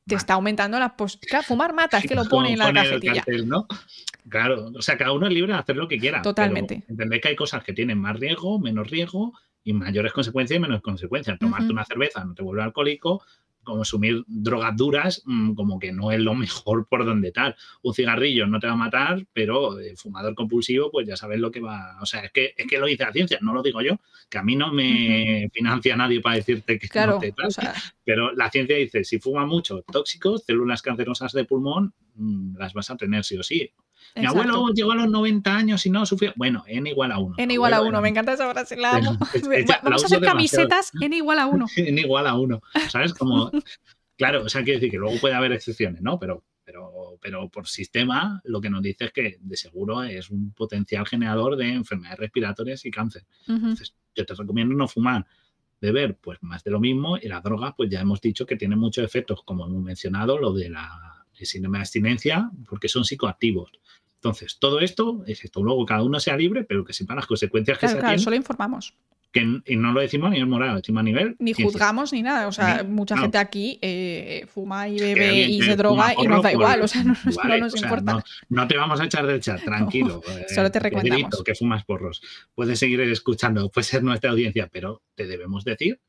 te 0.05 0.15
Mata. 0.15 0.21
está 0.21 0.33
aumentando 0.33 0.79
la 0.79 0.97
posibilidad. 0.97 1.43
Fumar 1.43 1.73
mata, 1.73 1.99
es 1.99 2.05
que 2.05 2.15
lo 2.15 2.25
pone 2.25 2.51
en 2.53 2.59
la 2.59 2.73
cajetilla. 2.73 3.23
¿no? 3.45 3.67
Claro, 4.27 4.71
o 4.75 4.81
sea, 4.81 4.97
cada 4.97 5.13
uno 5.13 5.27
es 5.27 5.33
libre 5.33 5.53
de 5.53 5.59
hacer 5.59 5.77
lo 5.77 5.87
que 5.87 5.97
quiera. 5.97 6.21
Totalmente. 6.21 6.83
Entendéis 6.89 7.21
que 7.21 7.27
hay 7.29 7.35
cosas 7.35 7.63
que 7.63 7.71
tienen 7.71 7.99
más 7.99 8.19
riesgo, 8.19 8.59
menos 8.59 8.89
riesgo 8.89 9.33
y 9.63 9.73
mayores 9.73 10.11
consecuencias 10.11 10.57
y 10.57 10.61
menos 10.61 10.81
consecuencias. 10.81 11.39
Tomarte 11.39 11.71
una 11.71 11.85
cerveza 11.85 12.25
no 12.25 12.33
te 12.33 12.43
vuelve 12.43 12.63
alcohólico, 12.63 13.23
consumir 13.63 14.23
drogas 14.27 14.75
duras 14.75 15.21
mm, 15.25 15.53
como 15.53 15.79
que 15.79 15.91
no 15.91 16.11
es 16.11 16.19
lo 16.19 16.35
mejor 16.35 16.87
por 16.87 17.05
donde 17.05 17.31
tal. 17.31 17.55
Un 17.81 17.93
cigarrillo 17.93 18.47
no 18.47 18.59
te 18.59 18.67
va 18.67 18.73
a 18.73 18.77
matar, 18.77 19.25
pero 19.33 19.79
eh, 19.79 19.95
fumador 19.95 20.35
compulsivo, 20.35 20.91
pues 20.91 21.07
ya 21.07 21.15
sabes 21.15 21.39
lo 21.39 21.51
que 21.51 21.59
va. 21.59 21.97
O 22.01 22.05
sea, 22.05 22.21
es 22.25 22.31
que, 22.31 22.53
es 22.57 22.67
que 22.67 22.77
lo 22.77 22.85
dice 22.85 23.03
la 23.03 23.11
ciencia, 23.11 23.39
no 23.41 23.53
lo 23.53 23.63
digo 23.63 23.81
yo, 23.81 23.99
que 24.29 24.37
a 24.37 24.43
mí 24.43 24.55
no 24.55 24.71
me 24.71 25.49
financia 25.53 25.95
nadie 25.95 26.21
para 26.21 26.35
decirte 26.35 26.77
que 26.77 26.87
Claro, 26.87 27.13
no 27.13 27.19
te 27.19 27.31
tal. 27.31 27.47
o 27.47 27.51
sea, 27.51 27.73
Pero 28.03 28.33
la 28.33 28.49
ciencia 28.49 28.75
dice, 28.75 29.03
si 29.03 29.19
fuma 29.19 29.45
mucho 29.45 29.83
tóxicos, 29.91 30.43
células 30.45 30.81
cancerosas 30.81 31.31
de 31.33 31.45
pulmón, 31.45 31.93
mm, 32.15 32.57
las 32.57 32.73
vas 32.73 32.89
a 32.89 32.97
tener 32.97 33.23
sí 33.23 33.37
o 33.37 33.43
sí. 33.43 33.71
Mi 34.15 34.21
exacto. 34.21 34.41
abuelo 34.41 34.73
llegó 34.73 34.91
a 34.91 34.95
los 34.95 35.09
90 35.09 35.55
años 35.55 35.85
y 35.85 35.89
no 35.89 36.05
sufrió. 36.05 36.33
Bueno, 36.35 36.63
n 36.67 36.87
igual 36.89 37.11
a 37.11 37.17
1. 37.17 37.35
N 37.37 37.53
igual 37.53 37.73
a 37.73 37.81
uno, 37.81 37.99
me 38.01 38.09
encanta 38.09 38.33
esa 38.33 38.51
frase, 38.51 38.77
la 38.77 38.97
amo. 38.97 39.17
La 39.67 39.79
Vamos 39.83 40.03
a 40.03 40.05
hacer 40.05 40.19
demasiado. 40.19 40.67
camisetas 40.67 40.91
N 41.01 41.15
igual 41.15 41.39
a 41.39 41.47
uno. 41.47 41.65
n 41.75 41.99
igual 41.99 42.27
a 42.27 42.37
1. 42.37 42.61
¿Sabes? 42.89 43.13
Como, 43.23 43.51
claro, 44.15 44.43
o 44.43 44.49
sea, 44.49 44.63
quiere 44.63 44.79
decir 44.79 44.91
que 44.91 44.97
luego 44.97 45.19
puede 45.19 45.33
haber 45.33 45.51
excepciones, 45.51 46.01
¿no? 46.01 46.19
Pero, 46.19 46.43
pero, 46.63 47.17
pero 47.21 47.49
por 47.49 47.67
sistema, 47.67 48.39
lo 48.43 48.61
que 48.61 48.69
nos 48.69 48.83
dice 48.83 49.05
es 49.05 49.11
que 49.11 49.37
de 49.39 49.57
seguro 49.57 50.03
es 50.03 50.29
un 50.29 50.53
potencial 50.53 51.07
generador 51.07 51.55
de 51.55 51.73
enfermedades 51.73 52.19
respiratorias 52.19 52.85
y 52.85 52.91
cáncer. 52.91 53.25
Entonces, 53.47 53.95
yo 54.13 54.25
te 54.25 54.35
recomiendo 54.35 54.75
no 54.75 54.87
fumar. 54.87 55.25
Beber, 55.81 56.15
pues 56.17 56.37
más 56.41 56.63
de 56.63 56.71
lo 56.71 56.79
mismo. 56.79 57.17
Y 57.17 57.27
las 57.27 57.43
drogas, 57.43 57.73
pues 57.75 57.89
ya 57.89 57.99
hemos 57.99 58.21
dicho 58.21 58.45
que 58.45 58.55
tienen 58.55 58.79
muchos 58.79 59.03
efectos, 59.03 59.41
como 59.43 59.65
hemos 59.65 59.83
mencionado, 59.83 60.37
lo 60.37 60.53
de 60.53 60.69
la 60.69 61.13
síndrome 61.45 61.77
de 61.77 61.81
abstinencia, 61.81 62.49
porque 62.67 62.87
son 62.87 63.05
psicoactivos. 63.05 63.71
Entonces, 64.23 64.57
todo 64.57 64.79
esto 64.79 65.21
es 65.27 65.43
esto. 65.43 65.61
Luego 65.61 65.85
cada 65.85 66.01
uno 66.01 66.17
sea 66.17 66.37
libre, 66.37 66.63
pero 66.63 66.85
que 66.85 66.93
sepa 66.93 67.13
las 67.13 67.25
consecuencias 67.27 67.77
que 67.77 67.87
se 67.87 67.93
claro, 67.95 68.07
tienen, 68.07 68.19
solo 68.23 68.35
informamos. 68.37 68.93
que 69.33 69.41
y 69.65 69.75
no 69.75 69.91
lo 69.91 69.99
decimos 69.99 70.27
a 70.27 70.29
nivel 70.29 70.47
moral, 70.47 70.69
lo 70.69 70.75
decimos 70.77 71.01
a 71.01 71.03
nivel 71.03 71.35
Ni 71.39 71.53
ciencia. 71.53 71.65
juzgamos 71.65 72.13
ni 72.13 72.21
nada. 72.21 72.47
O 72.47 72.53
sea, 72.53 72.85
mucha 72.87 73.15
no. 73.15 73.23
gente 73.23 73.37
aquí 73.37 73.79
eh, 73.81 74.45
fuma 74.47 74.87
y 74.87 74.97
bebe 74.97 75.41
y 75.41 75.61
se 75.61 75.75
droga 75.75 76.13
y 76.17 76.25
nos 76.25 76.37
da 76.37 76.41
pues, 76.43 76.53
igual. 76.53 76.81
O 76.83 76.87
sea, 76.87 77.03
no, 77.03 77.15
nos- 77.25 77.35
vale, 77.35 77.57
no 77.57 77.65
nos 77.65 77.73
o 77.73 77.77
sea, 77.77 77.87
importa. 77.89 78.13
no, 78.13 78.23
no 78.49 78.67
te 78.69 78.77
vamos 78.77 79.01
a 79.01 79.05
echar 79.05 79.27
del 79.27 79.41
chat, 79.41 79.61
tranquilo. 79.65 80.21
eh, 80.25 80.45
solo 80.53 80.71
te 80.71 80.79
Pedrito, 80.79 81.01
recomendamos. 81.01 81.43
que 81.43 81.55
fumas 81.55 81.83
porros. 81.83 82.21
Puedes 82.55 82.79
seguir 82.79 83.01
escuchando, 83.01 83.69
puede 83.69 83.83
ser 83.83 84.03
nuestra 84.03 84.31
audiencia, 84.31 84.69
pero 84.71 85.01
te 85.15 85.27
debemos 85.27 85.65
decir 85.65 85.99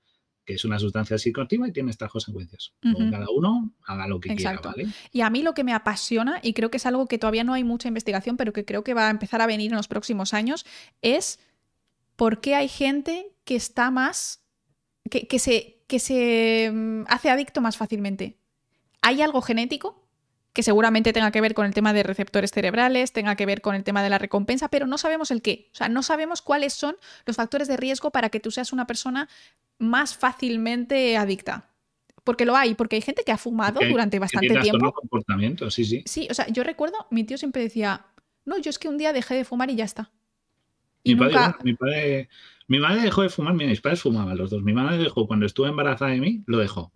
que 0.44 0.54
es 0.54 0.64
una 0.64 0.78
sustancia 0.78 1.16
psicoactiva 1.18 1.66
y 1.68 1.72
tiene 1.72 1.90
estas 1.90 2.10
consecuencias. 2.10 2.74
Cada 3.10 3.26
uno 3.30 3.72
haga 3.86 4.06
lo 4.06 4.20
que 4.20 4.32
Exacto. 4.32 4.72
quiera, 4.72 4.88
¿vale? 4.88 4.96
Y 5.10 5.22
a 5.22 5.30
mí 5.30 5.42
lo 5.42 5.54
que 5.54 5.64
me 5.64 5.72
apasiona, 5.72 6.38
y 6.42 6.52
creo 6.52 6.70
que 6.70 6.76
es 6.76 6.86
algo 6.86 7.06
que 7.06 7.18
todavía 7.18 7.44
no 7.44 7.54
hay 7.54 7.64
mucha 7.64 7.88
investigación, 7.88 8.36
pero 8.36 8.52
que 8.52 8.64
creo 8.64 8.84
que 8.84 8.94
va 8.94 9.08
a 9.08 9.10
empezar 9.10 9.40
a 9.40 9.46
venir 9.46 9.70
en 9.70 9.76
los 9.76 9.88
próximos 9.88 10.34
años, 10.34 10.66
es 11.02 11.38
por 12.16 12.40
qué 12.40 12.54
hay 12.54 12.68
gente 12.68 13.32
que 13.44 13.56
está 13.56 13.90
más, 13.90 14.44
que, 15.10 15.26
que 15.26 15.38
se, 15.38 15.82
que 15.86 15.98
se 15.98 16.70
mm, 16.72 17.04
hace 17.08 17.30
adicto 17.30 17.60
más 17.60 17.76
fácilmente. 17.76 18.38
¿Hay 19.02 19.22
algo 19.22 19.42
genético? 19.42 20.03
Que 20.54 20.62
seguramente 20.62 21.12
tenga 21.12 21.32
que 21.32 21.40
ver 21.40 21.52
con 21.52 21.66
el 21.66 21.74
tema 21.74 21.92
de 21.92 22.04
receptores 22.04 22.52
cerebrales, 22.52 23.12
tenga 23.12 23.34
que 23.34 23.44
ver 23.44 23.60
con 23.60 23.74
el 23.74 23.82
tema 23.82 24.04
de 24.04 24.08
la 24.08 24.18
recompensa, 24.18 24.68
pero 24.68 24.86
no 24.86 24.98
sabemos 24.98 25.32
el 25.32 25.42
qué. 25.42 25.68
O 25.72 25.76
sea, 25.76 25.88
no 25.88 26.02
sabemos 26.04 26.42
cuáles 26.42 26.72
son 26.72 26.96
los 27.26 27.36
factores 27.36 27.66
de 27.66 27.76
riesgo 27.76 28.12
para 28.12 28.30
que 28.30 28.38
tú 28.38 28.52
seas 28.52 28.72
una 28.72 28.86
persona 28.86 29.28
más 29.78 30.16
fácilmente 30.16 31.16
adicta. 31.16 31.70
Porque 32.22 32.46
lo 32.46 32.56
hay, 32.56 32.74
porque 32.74 32.96
hay 32.96 33.02
gente 33.02 33.24
que 33.24 33.32
ha 33.32 33.36
fumado 33.36 33.80
durante 33.86 34.18
bastante 34.20 34.56
tiempo. 34.60 34.92
comportamiento, 34.92 35.70
sí, 35.70 35.84
sí. 35.84 36.04
Sí, 36.06 36.28
o 36.30 36.34
sea, 36.34 36.46
yo 36.48 36.62
recuerdo, 36.62 37.06
mi 37.10 37.24
tío 37.24 37.36
siempre 37.36 37.60
decía, 37.60 38.06
no, 38.44 38.56
yo 38.58 38.70
es 38.70 38.78
que 38.78 38.88
un 38.88 38.96
día 38.96 39.12
dejé 39.12 39.34
de 39.34 39.44
fumar 39.44 39.70
y 39.70 39.74
ya 39.74 39.84
está. 39.84 40.12
Y 41.02 41.16
Mi 41.16 41.20
padre, 41.20 41.34
nunca... 41.34 41.58
mi 41.64 41.74
padre, 41.74 42.28
mi 42.68 42.78
madre 42.78 43.02
dejó 43.02 43.22
de 43.22 43.28
fumar, 43.28 43.54
mira, 43.54 43.70
mis 43.70 43.80
padres 43.80 44.00
fumaban 44.00 44.38
los 44.38 44.50
dos. 44.50 44.62
Mi 44.62 44.72
madre 44.72 44.98
dejó 44.98 45.26
cuando 45.26 45.46
estuvo 45.46 45.66
embarazada 45.66 46.12
de 46.12 46.20
mí, 46.20 46.44
lo 46.46 46.58
dejó. 46.58 46.92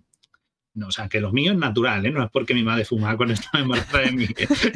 No, 0.74 0.88
o 0.88 0.90
sea, 0.92 1.08
que 1.08 1.20
lo 1.20 1.32
mío 1.32 1.52
es 1.52 1.58
natural, 1.58 2.06
¿eh? 2.06 2.10
no 2.10 2.22
es 2.22 2.30
porque 2.30 2.54
mi 2.54 2.62
madre 2.62 2.84
fumaba 2.84 3.16
cuando 3.16 3.34
estaba 3.34 3.62
embarazada 3.64 4.04
de 4.04 4.12
mí. 4.12 4.26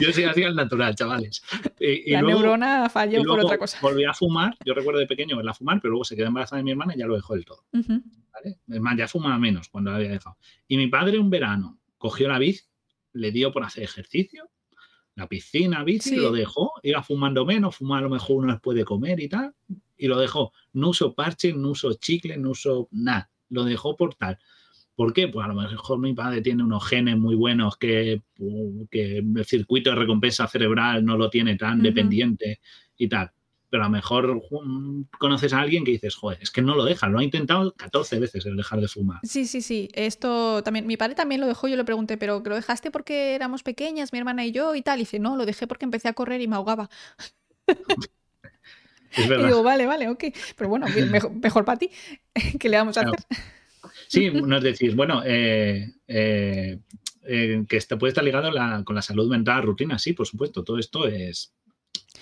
Yo 0.01 0.12
sí 0.12 0.24
hacía 0.24 0.48
el 0.48 0.56
natural, 0.56 0.94
chavales. 0.97 1.43
Y, 1.78 2.10
y 2.10 2.12
la 2.12 2.23
luego, 2.23 2.40
neurona 2.40 2.85
y 2.86 2.90
falló 2.90 3.19
por 3.19 3.27
luego 3.27 3.44
otra 3.47 3.59
cosa. 3.59 3.78
volví 3.81 4.05
a 4.05 4.12
fumar. 4.14 4.56
Yo 4.64 4.74
recuerdo 4.74 4.98
de 5.01 5.06
pequeño 5.06 5.36
verla 5.36 5.55
fumar, 5.55 5.81
pero 5.81 5.90
luego 5.93 6.05
se 6.05 6.16
quedó 6.16 6.27
embarazada 6.27 6.59
de 6.59 6.64
mi 6.64 6.70
hermana 6.73 6.94
y 6.94 6.98
ya 6.98 7.06
lo 7.06 7.14
dejó 7.14 7.35
del 7.35 7.44
todo. 7.44 7.64
Ujú. 7.73 8.02
¿vale? 8.32 8.59
Es 8.69 8.81
más, 8.81 8.97
ya 8.97 9.06
fumaba 9.06 9.39
menos 9.39 9.69
cuando 9.69 9.90
la 9.90 9.98
había 9.98 10.10
dejado. 10.10 10.36
Y 10.66 10.77
mi 10.77 10.89
padre 10.89 11.19
un 11.19 11.31
verano 11.31 11.78
cogió 11.98 12.27
la 12.28 12.39
bici, 12.39 12.64
le 13.12 13.31
dio 13.31 13.52
por 13.52 13.62
hacer 13.62 13.85
ejercicio, 13.85 14.51
la 15.14 15.28
piscina, 15.28 15.85
bici, 15.85 16.10
Sí. 16.10 16.16
lo 16.16 16.32
dejó, 16.32 16.73
iba 16.82 17.02
fumando 17.02 17.44
menos, 17.44 17.77
fumar 17.77 17.98
a 17.98 18.02
lo 18.02 18.09
mejor 18.10 18.39
uno 18.39 18.52
después 18.55 18.77
de 18.77 18.85
comer 18.85 19.20
y 19.20 19.28
tal, 19.28 19.55
y 19.97 20.09
lo 20.09 20.19
dejó. 20.19 20.52
No 20.73 20.89
uso 20.89 21.14
parche, 21.14 21.52
no 21.52 21.69
uso 21.69 21.93
chicle, 21.94 22.36
no 22.39 22.51
uso 22.51 22.89
nada. 22.90 23.31
Lo 23.51 23.62
dejó 23.64 23.94
por 23.97 24.14
tal. 24.14 24.39
¿Por 24.94 25.12
qué? 25.12 25.28
Pues 25.28 25.44
a 25.44 25.48
lo 25.48 25.55
mejor 25.55 25.98
mi 25.98 26.12
padre 26.12 26.43
tiene 26.43 26.62
unos 26.62 26.86
genes 26.86 27.16
muy 27.19 27.35
buenos 27.35 27.77
que, 27.77 28.23
que 28.90 29.19
el 29.19 29.44
circuito 29.44 29.90
de 29.90 29.97
recompensa 29.97 30.47
cerebral 30.47 31.05
no 31.05 31.16
lo 31.16 31.31
tiene 31.31 31.56
tan 31.56 31.81
dependiente 31.82 32.60
y 32.97 33.09
tal. 33.09 33.31
Pero 33.70 33.85
a 33.85 33.86
lo 33.86 33.93
mejor 33.93 34.36
mm, 34.36 35.05
conoces 35.19 35.55
a 35.55 35.60
alguien 35.60 35.82
que 35.82 35.93
dices, 35.93 36.14
joder, 36.14 36.39
es 36.43 36.51
que 36.51 36.60
no 36.60 36.74
lo 36.77 36.85
deja, 36.85 37.09
lo 37.09 37.20
ha 37.20 37.24
intentado 37.24 37.73
14 37.74 38.19
veces 38.20 38.44
el 38.44 38.55
dejar 38.55 38.82
de 38.82 38.89
fumar. 38.89 39.20
Sí, 39.23 39.47
sí, 39.47 39.62
sí. 39.62 39.89
Esto 39.94 40.62
también, 40.62 40.86
mi 40.86 40.98
padre 40.98 41.14
también 41.14 41.40
lo 41.40 41.47
dejó, 41.47 41.69
yo 41.69 41.77
le 41.77 41.85
pregunté, 41.85 42.19
pero 42.19 42.43
¿lo 42.44 42.55
dejaste 42.55 42.90
porque 42.90 43.35
éramos 43.35 43.62
pequeñas, 43.62 44.12
mi 44.12 44.19
hermana 44.19 44.44
y 44.44 44.52
yo 44.52 44.74
y 44.74 44.82
tal? 44.82 44.98
Y 44.98 45.02
dice, 45.02 45.19
no, 45.19 45.36
lo 45.36 45.47
dejé 45.47 45.66
porque 45.66 45.86
empecé 45.86 46.09
a 46.09 46.12
correr 46.12 46.43
y 46.43 46.48
me 46.48 46.56
ahogaba. 46.56 46.90
Y 49.14 49.23
digo, 49.44 49.62
vale, 49.62 49.86
vale, 49.86 50.09
ok. 50.09 50.24
Pero 50.56 50.70
bueno, 50.70 50.86
mejor, 51.10 51.32
mejor 51.32 51.64
para 51.64 51.78
ti. 51.78 51.90
¿Qué 52.59 52.69
le 52.69 52.77
vamos 52.78 52.97
a 52.97 53.02
Claro. 53.02 53.16
hacer? 53.19 53.61
Sí, 54.12 54.30
nos 54.30 54.62
decís, 54.62 54.94
bueno, 54.94 55.22
eh, 55.24 55.94
eh, 56.06 56.78
eh, 57.24 57.64
que 57.68 57.76
esto 57.76 57.98
puede 57.98 58.10
estar 58.10 58.22
ligado 58.24 58.51
la- 58.51 58.82
con 58.84 58.94
la 58.97 59.02
salud 59.02 59.30
mental, 59.30 59.62
rutina, 59.62 59.98
sí, 59.98 60.12
por 60.12 60.26
supuesto, 60.26 60.62
todo 60.64 60.78
esto 60.78 61.06
es... 61.09 61.55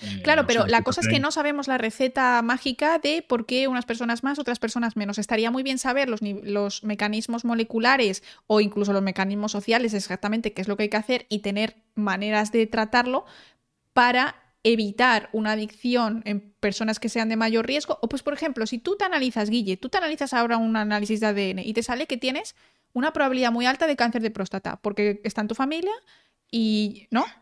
eh, 0.01 0.21
Claro, 0.23 0.45
pero 0.47 0.65
la 0.67 0.83
cosa 0.83 1.01
es 1.01 1.07
que 1.07 1.19
no 1.19 1.31
sabemos 1.31 1.67
la 1.67 1.77
receta 1.77 2.41
mágica 2.41 2.97
de 2.99 3.23
por 3.27 3.45
qué 3.45 3.67
unas 3.67 3.85
personas 3.85 4.23
más, 4.23 4.39
otras 4.39 4.57
personas 4.59 4.95
menos. 4.95 5.17
Estaría 5.17 5.51
muy 5.51 5.63
bien 5.63 5.77
saber 5.79 6.07
los, 6.09 6.21
los 6.21 6.83
mecanismos 6.83 7.43
moleculares 7.45 8.23
o 8.47 8.61
incluso 8.61 8.93
los 8.93 9.01
mecanismos 9.03 9.51
sociales, 9.51 9.93
exactamente 9.93 10.53
qué 10.53 10.61
es 10.61 10.67
lo 10.67 10.77
que 10.77 10.83
hay 10.83 10.89
que 10.89 10.97
hacer 10.97 11.25
y 11.29 11.39
tener 11.39 11.75
maneras 11.95 12.51
de 12.51 12.67
tratarlo 12.67 13.25
para 13.93 14.35
evitar 14.63 15.29
una 15.33 15.53
adicción 15.53 16.21
en 16.25 16.53
personas 16.59 16.99
que 16.99 17.09
sean 17.09 17.29
de 17.29 17.35
mayor 17.35 17.65
riesgo. 17.65 17.97
O 18.01 18.09
pues, 18.09 18.23
por 18.23 18.33
ejemplo, 18.33 18.65
si 18.67 18.77
tú 18.77 18.95
te 18.95 19.05
analizas, 19.05 19.49
Guille, 19.49 19.77
tú 19.77 19.89
te 19.89 19.97
analizas 19.97 20.33
ahora 20.33 20.57
un 20.57 20.75
análisis 20.75 21.19
de 21.19 21.27
ADN 21.27 21.59
y 21.59 21.73
te 21.73 21.83
sale 21.83 22.07
que 22.07 22.17
tienes 22.17 22.55
una 22.93 23.13
probabilidad 23.13 23.51
muy 23.51 23.65
alta 23.65 23.87
de 23.87 23.95
cáncer 23.95 24.21
de 24.21 24.31
próstata, 24.31 24.77
porque 24.81 25.21
está 25.23 25.41
en 25.41 25.47
tu 25.47 25.55
familia 25.55 25.93
y, 26.49 27.07
¿no? 27.11 27.25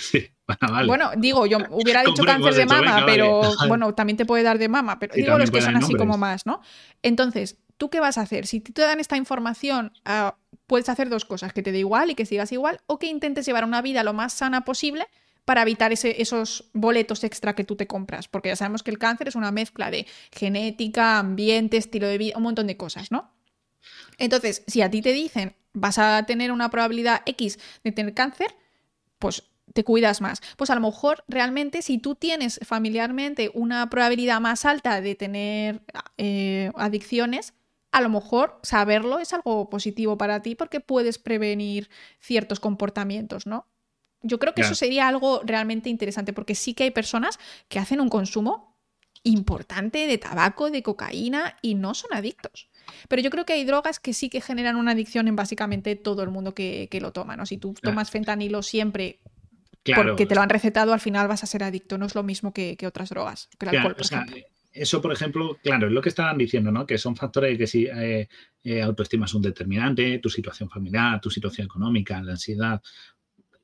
Sí, 0.00 0.30
vale. 0.46 0.86
Bueno, 0.86 1.10
digo, 1.18 1.44
yo 1.44 1.58
hubiera 1.70 2.02
dicho 2.02 2.22
cáncer 2.24 2.54
de 2.54 2.66
mama, 2.66 3.02
pero 3.04 3.42
bueno, 3.68 3.94
también 3.94 4.16
te 4.16 4.24
puede 4.24 4.42
dar 4.42 4.58
de 4.58 4.68
mama, 4.68 4.98
pero 4.98 5.14
digo 5.14 5.36
los 5.38 5.50
que 5.50 5.60
son 5.60 5.76
así 5.76 5.94
como 5.94 6.16
más, 6.16 6.46
¿no? 6.46 6.62
Entonces, 7.02 7.58
¿tú 7.76 7.90
qué 7.90 8.00
vas 8.00 8.16
a 8.16 8.22
hacer? 8.22 8.46
Si 8.46 8.60
te 8.60 8.80
dan 8.80 9.00
esta 9.00 9.16
información, 9.16 9.92
ah, 10.04 10.36
puedes 10.66 10.88
hacer 10.88 11.10
dos 11.10 11.24
cosas, 11.24 11.52
que 11.52 11.62
te 11.62 11.72
dé 11.72 11.80
igual 11.80 12.10
y 12.10 12.14
que 12.14 12.24
sigas 12.24 12.52
igual, 12.52 12.80
o 12.86 12.98
que 12.98 13.06
intentes 13.06 13.44
llevar 13.44 13.64
una 13.64 13.82
vida 13.82 14.02
lo 14.02 14.14
más 14.14 14.32
sana 14.32 14.64
posible 14.64 15.06
para 15.46 15.62
evitar 15.62 15.92
esos 15.92 16.64
boletos 16.74 17.24
extra 17.24 17.54
que 17.54 17.64
tú 17.64 17.76
te 17.76 17.86
compras, 17.86 18.26
porque 18.26 18.50
ya 18.50 18.56
sabemos 18.56 18.82
que 18.82 18.90
el 18.90 18.98
cáncer 18.98 19.28
es 19.28 19.36
una 19.36 19.52
mezcla 19.52 19.90
de 19.92 20.06
genética, 20.32 21.18
ambiente, 21.18 21.76
estilo 21.76 22.08
de 22.08 22.18
vida, 22.18 22.36
un 22.36 22.42
montón 22.42 22.66
de 22.66 22.76
cosas, 22.76 23.12
¿no? 23.12 23.32
Entonces, 24.18 24.64
si 24.66 24.82
a 24.82 24.90
ti 24.90 25.00
te 25.00 25.12
dicen 25.12 25.54
vas 25.72 25.98
a 25.98 26.24
tener 26.26 26.50
una 26.50 26.68
probabilidad 26.70 27.22
X 27.26 27.58
de 27.84 27.92
tener 27.92 28.12
cáncer, 28.12 28.48
pues 29.20 29.44
te 29.72 29.84
cuidas 29.84 30.20
más. 30.20 30.40
Pues 30.56 30.70
a 30.70 30.74
lo 30.74 30.80
mejor 30.80 31.22
realmente 31.28 31.80
si 31.80 31.98
tú 31.98 32.16
tienes 32.16 32.58
familiarmente 32.64 33.52
una 33.54 33.88
probabilidad 33.88 34.40
más 34.40 34.64
alta 34.64 35.00
de 35.00 35.14
tener 35.14 35.82
eh, 36.16 36.72
adicciones, 36.74 37.54
a 37.92 38.00
lo 38.00 38.08
mejor 38.08 38.58
saberlo 38.62 39.20
es 39.20 39.32
algo 39.32 39.70
positivo 39.70 40.18
para 40.18 40.42
ti 40.42 40.56
porque 40.56 40.80
puedes 40.80 41.18
prevenir 41.18 41.88
ciertos 42.18 42.58
comportamientos, 42.58 43.46
¿no? 43.46 43.66
Yo 44.22 44.38
creo 44.38 44.54
que 44.54 44.62
eso 44.62 44.74
sería 44.74 45.08
algo 45.08 45.40
realmente 45.44 45.88
interesante 45.88 46.32
porque 46.32 46.54
sí 46.54 46.74
que 46.74 46.84
hay 46.84 46.90
personas 46.90 47.38
que 47.68 47.78
hacen 47.78 48.00
un 48.00 48.08
consumo 48.08 48.76
importante 49.22 50.06
de 50.06 50.18
tabaco, 50.18 50.70
de 50.70 50.82
cocaína 50.82 51.56
y 51.62 51.74
no 51.74 51.94
son 51.94 52.12
adictos. 52.12 52.68
Pero 53.08 53.22
yo 53.22 53.30
creo 53.30 53.44
que 53.44 53.54
hay 53.54 53.64
drogas 53.64 53.98
que 53.98 54.12
sí 54.12 54.30
que 54.30 54.40
generan 54.40 54.76
una 54.76 54.92
adicción 54.92 55.28
en 55.28 55.36
básicamente 55.36 55.96
todo 55.96 56.22
el 56.22 56.30
mundo 56.30 56.54
que, 56.54 56.88
lo 57.00 57.12
toma, 57.12 57.36
¿no? 57.36 57.44
Si 57.46 57.58
tú 57.58 57.74
tomas 57.82 58.10
fentanilo 58.10 58.62
siempre 58.62 59.20
porque 59.94 60.26
te 60.26 60.34
lo 60.34 60.40
han 60.40 60.48
recetado, 60.48 60.92
al 60.92 61.00
final 61.00 61.28
vas 61.28 61.44
a 61.44 61.46
ser 61.46 61.62
adicto. 61.62 61.98
No 61.98 62.06
es 62.06 62.14
lo 62.14 62.22
mismo 62.22 62.52
que, 62.52 62.76
otras 62.86 63.10
drogas, 63.10 63.48
que 63.58 63.66
el 63.66 63.76
alcohol, 63.76 63.96
Eso, 64.72 65.00
por 65.00 65.12
ejemplo, 65.12 65.58
claro, 65.62 65.86
es 65.86 65.92
lo 65.92 66.02
que 66.02 66.08
estaban 66.08 66.38
diciendo, 66.38 66.70
¿no? 66.70 66.86
Que 66.86 66.98
son 66.98 67.16
factores 67.16 67.56
que 67.58 67.66
si 67.66 67.86
eh, 67.86 68.28
eh, 68.64 68.82
autoestima 68.82 69.26
es 69.26 69.34
un 69.34 69.42
determinante, 69.42 70.18
tu 70.18 70.28
situación 70.28 70.68
familiar, 70.68 71.20
tu 71.20 71.30
situación 71.30 71.66
económica, 71.66 72.20
la 72.22 72.32
ansiedad, 72.32 72.80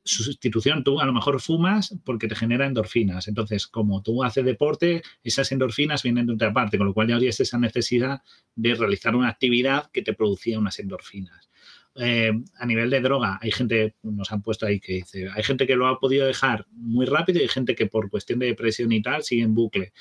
sustitución, 0.04 0.84
tú 0.84 1.00
a 1.00 1.04
lo 1.04 1.12
mejor 1.12 1.40
fumas 1.40 1.96
porque 2.04 2.28
te 2.28 2.34
genera 2.34 2.66
endorfinas. 2.66 3.28
Entonces, 3.28 3.66
como 3.66 4.02
tú 4.02 4.24
haces 4.24 4.44
deporte, 4.44 5.02
esas 5.22 5.50
endorfinas 5.52 6.02
vienen 6.02 6.26
de 6.26 6.34
otra 6.34 6.52
parte, 6.52 6.78
con 6.78 6.86
lo 6.86 6.94
cual 6.94 7.08
ya 7.08 7.16
es 7.28 7.40
esa 7.40 7.58
necesidad 7.58 8.22
de 8.54 8.74
realizar 8.74 9.14
una 9.14 9.28
actividad 9.28 9.90
que 9.92 10.02
te 10.02 10.14
producía 10.14 10.58
unas 10.58 10.78
endorfinas. 10.78 11.48
Eh, 11.94 12.32
a 12.58 12.66
nivel 12.66 12.88
de 12.88 13.00
droga, 13.00 13.38
hay 13.42 13.52
gente, 13.52 13.96
nos 14.02 14.32
han 14.32 14.42
puesto 14.42 14.64
ahí 14.64 14.80
que 14.80 14.94
dice, 14.94 15.28
hay 15.34 15.42
gente 15.42 15.66
que 15.66 15.76
lo 15.76 15.86
ha 15.86 16.00
podido 16.00 16.26
dejar 16.26 16.66
muy 16.70 17.04
rápido 17.04 17.38
y 17.38 17.42
hay 17.42 17.48
gente 17.48 17.74
que 17.74 17.86
por 17.86 18.08
cuestión 18.08 18.38
de 18.38 18.46
depresión 18.46 18.90
y 18.92 19.02
tal 19.02 19.22
sigue 19.22 19.42
en 19.42 19.54
bucle. 19.54 19.92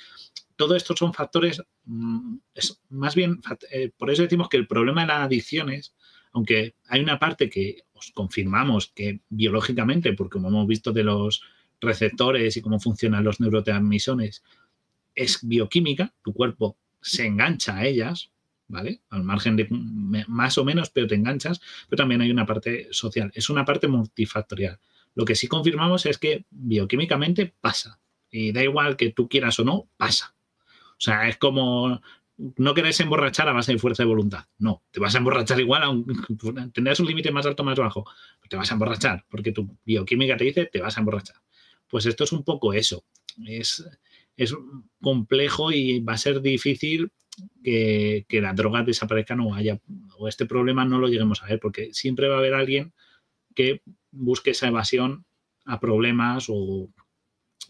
Todo 0.56 0.76
esto 0.76 0.96
son 0.96 1.14
factores, 1.14 1.62
mm, 1.86 2.38
es 2.56 2.82
más 2.90 3.14
bien, 3.14 3.42
eh, 3.72 3.92
por 3.98 4.10
eso 4.10 4.24
decimos 4.24 4.48
que 4.48 4.58
el 4.58 4.68
problema 4.68 5.02
de 5.02 5.08
las 5.08 5.22
adicciones, 5.26 5.94
aunque 6.32 6.76
hay 6.88 7.02
una 7.02 7.20
parte 7.20 7.50
que 7.50 7.84
confirmamos 8.14 8.92
que 8.96 9.22
biológicamente, 9.30 10.14
porque 10.14 10.34
como 10.34 10.50
hemos 10.50 10.68
visto 10.68 10.92
de 10.92 11.04
los 11.04 11.44
receptores 11.80 12.58
y 12.58 12.62
cómo 12.62 12.80
funcionan 12.80 13.24
los 13.24 13.40
neurotransmisores, 13.40 14.44
es 15.16 15.40
bioquímica, 15.42 16.14
tu 16.24 16.34
cuerpo 16.34 16.78
se 17.02 17.26
engancha 17.26 17.78
a 17.78 17.86
ellas, 17.86 18.32
¿vale? 18.68 19.02
Al 19.10 19.24
margen 19.24 19.56
de 19.56 19.68
más 20.28 20.58
o 20.58 20.64
menos, 20.64 20.90
pero 20.90 21.08
te 21.08 21.16
enganchas, 21.16 21.62
pero 21.90 22.02
también 22.02 22.22
hay 22.22 22.32
una 22.32 22.46
parte 22.46 22.88
social, 22.92 23.32
es 23.36 23.50
una 23.50 23.66
parte 23.66 23.88
multifactorial. 23.88 24.80
Lo 25.16 25.26
que 25.26 25.36
sí 25.36 25.48
confirmamos 25.48 26.06
es 26.06 26.18
que 26.18 26.46
bioquímicamente 26.50 27.54
pasa, 27.60 28.00
y 28.30 28.52
da 28.52 28.64
igual 28.64 28.96
que 28.96 29.12
tú 29.12 29.28
quieras 29.28 29.60
o 29.60 29.66
no, 29.66 29.90
pasa. 29.98 30.34
O 30.92 31.04
sea, 31.04 31.28
es 31.28 31.38
como 31.38 32.02
no 32.58 32.74
querés 32.74 33.00
emborrachar 33.00 33.48
a 33.48 33.54
base 33.54 33.74
de 33.74 33.80
fuerza 33.80 34.04
de 34.04 34.08
voluntad. 34.08 34.46
No, 34.58 34.84
te 34.92 35.00
vas 35.00 35.16
a 35.16 35.20
emborrachar 35.20 35.60
igual, 35.60 35.84
aunque 35.84 36.14
tendrás 36.74 37.00
un 37.00 37.08
límite 37.08 37.32
más 37.32 37.46
alto 37.46 37.64
más 37.64 37.78
bajo. 37.78 38.06
Te 38.50 38.56
vas 38.56 38.72
a 38.72 38.74
emborrachar, 38.74 39.26
porque 39.30 39.52
tu 39.52 39.78
bioquímica 39.86 40.38
te 40.38 40.46
dice 40.46 40.66
te 40.66 40.82
vas 40.82 40.98
a 40.98 41.02
emborrachar. 41.02 41.38
Pues 41.88 42.06
esto 42.06 42.24
es 42.24 42.32
un 42.32 42.44
poco 42.44 42.74
eso. 42.74 43.04
Es, 43.46 43.86
es 44.38 44.56
complejo 45.02 45.72
y 45.72 46.00
va 46.00 46.14
a 46.14 46.18
ser 46.18 46.42
difícil 46.42 47.12
que, 47.64 48.26
que 48.28 48.42
las 48.42 48.56
drogas 48.56 48.86
desaparezcan 48.86 49.40
o 49.42 49.56
haya, 49.56 49.80
o 50.18 50.28
este 50.28 50.46
problema 50.46 50.86
no 50.86 51.00
lo 51.00 51.08
lleguemos 51.08 51.44
a 51.44 51.48
ver, 51.48 51.60
porque 51.60 51.94
siempre 51.94 52.28
va 52.28 52.36
a 52.36 52.40
haber 52.40 52.54
alguien 52.54 52.94
que 53.56 53.82
busque 54.12 54.52
esa 54.52 54.68
evasión 54.68 55.26
a 55.66 55.80
problemas 55.80 56.48
o 56.50 56.90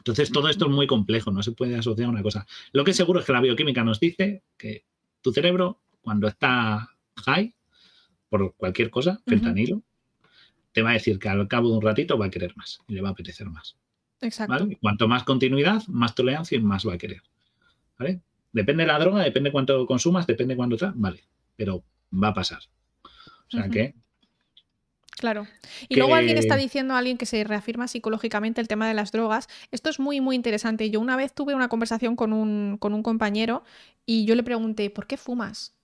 entonces, 0.02 0.32
todo 0.32 0.50
esto 0.50 0.66
es 0.66 0.72
muy 0.72 0.88
complejo, 0.88 1.30
no 1.30 1.44
se 1.44 1.52
puede 1.52 1.76
asociar 1.76 2.08
a 2.08 2.10
una 2.10 2.24
cosa. 2.24 2.48
Lo 2.72 2.84
que 2.84 2.90
es 2.90 2.98
seguro 2.98 3.20
es 3.20 3.26
que 3.26 3.34
la 3.34 3.40
bioquímica 3.40 3.84
nos 3.84 4.00
dice 4.00 4.42
que 4.58 4.84
tu 5.22 5.32
cerebro, 5.32 5.80
cuando 6.02 6.28
está 6.28 6.90
high, 7.24 7.54
por 8.28 8.56
cualquier 8.56 8.90
cosa, 8.90 9.22
fentanilo, 9.28 9.84
te 10.72 10.82
va 10.82 10.90
a 10.90 10.94
decir 10.94 11.20
que 11.20 11.30
al 11.30 11.48
cabo 11.48 11.70
de 11.70 11.76
un 11.76 11.84
ratito 11.84 12.18
va 12.18 12.26
a 12.26 12.30
querer 12.32 12.58
más 12.58 12.80
y 12.88 12.96
le 12.96 13.02
va 13.02 13.10
a 13.10 13.12
apetecer 13.12 13.48
más. 13.48 13.78
Exacto. 14.22 14.68
cuanto 14.82 15.08
más 15.08 15.24
continuidad, 15.24 15.86
más 15.88 16.16
tolerancia 16.16 16.58
y 16.58 16.62
más 16.62 16.88
va 16.88 16.94
a 16.94 16.98
querer. 16.98 17.22
¿Vale? 18.00 18.22
Depende 18.52 18.84
de 18.84 18.88
la 18.88 18.98
droga, 18.98 19.22
depende 19.22 19.52
cuánto 19.52 19.86
consumas, 19.86 20.26
depende 20.26 20.56
cuánto 20.56 20.76
está, 20.76 20.94
vale, 20.96 21.24
pero 21.56 21.84
va 22.12 22.30
a 22.30 22.34
pasar. 22.34 22.62
O 23.04 23.52
sea 23.52 23.70
que 23.70 23.94
Claro. 25.18 25.46
Y 25.88 25.96
luego 25.98 26.16
alguien 26.16 26.38
está 26.38 26.56
diciendo 26.56 26.94
a 26.94 26.98
alguien 26.98 27.18
que 27.18 27.26
se 27.26 27.44
reafirma 27.44 27.88
psicológicamente 27.88 28.62
el 28.62 28.68
tema 28.68 28.88
de 28.88 28.94
las 28.94 29.12
drogas. 29.12 29.50
Esto 29.72 29.90
es 29.90 30.00
muy, 30.00 30.22
muy 30.22 30.36
interesante. 30.36 30.90
Yo 30.90 31.00
una 31.00 31.16
vez 31.16 31.34
tuve 31.34 31.54
una 31.54 31.68
conversación 31.68 32.16
con 32.16 32.34
un, 32.34 32.78
con 32.80 32.94
un 32.94 33.04
compañero 33.04 33.64
y 34.06 34.26
yo 34.26 34.36
le 34.36 34.44
pregunté, 34.44 34.90
¿por 34.90 35.08
qué 35.08 35.18
fumas? 35.18 35.76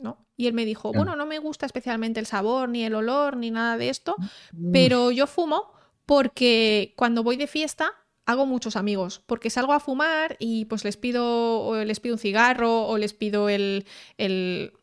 ¿No? 0.00 0.24
Y 0.36 0.46
él 0.46 0.52
me 0.52 0.64
dijo, 0.64 0.92
bueno, 0.92 1.16
no 1.16 1.26
me 1.26 1.40
gusta 1.40 1.66
especialmente 1.66 2.20
el 2.20 2.26
sabor, 2.26 2.68
ni 2.68 2.84
el 2.84 2.94
olor, 2.94 3.36
ni 3.36 3.50
nada 3.50 3.76
de 3.76 3.88
esto, 3.88 4.14
mm. 4.52 4.72
pero 4.72 5.10
yo 5.10 5.26
fumo 5.26 5.72
porque 6.06 6.94
cuando 6.96 7.24
voy 7.24 7.36
de 7.36 7.48
fiesta 7.48 7.92
hago 8.24 8.46
muchos 8.46 8.76
amigos, 8.76 9.20
porque 9.26 9.50
salgo 9.50 9.72
a 9.72 9.80
fumar 9.80 10.36
y 10.38 10.66
pues 10.66 10.84
les 10.84 10.96
pido, 10.96 11.62
o 11.62 11.82
les 11.82 11.98
pido 11.98 12.14
un 12.14 12.18
cigarro 12.20 12.86
o 12.86 12.98
les 12.98 13.14
pido 13.14 13.48
el, 13.48 13.86
el, 14.18 14.74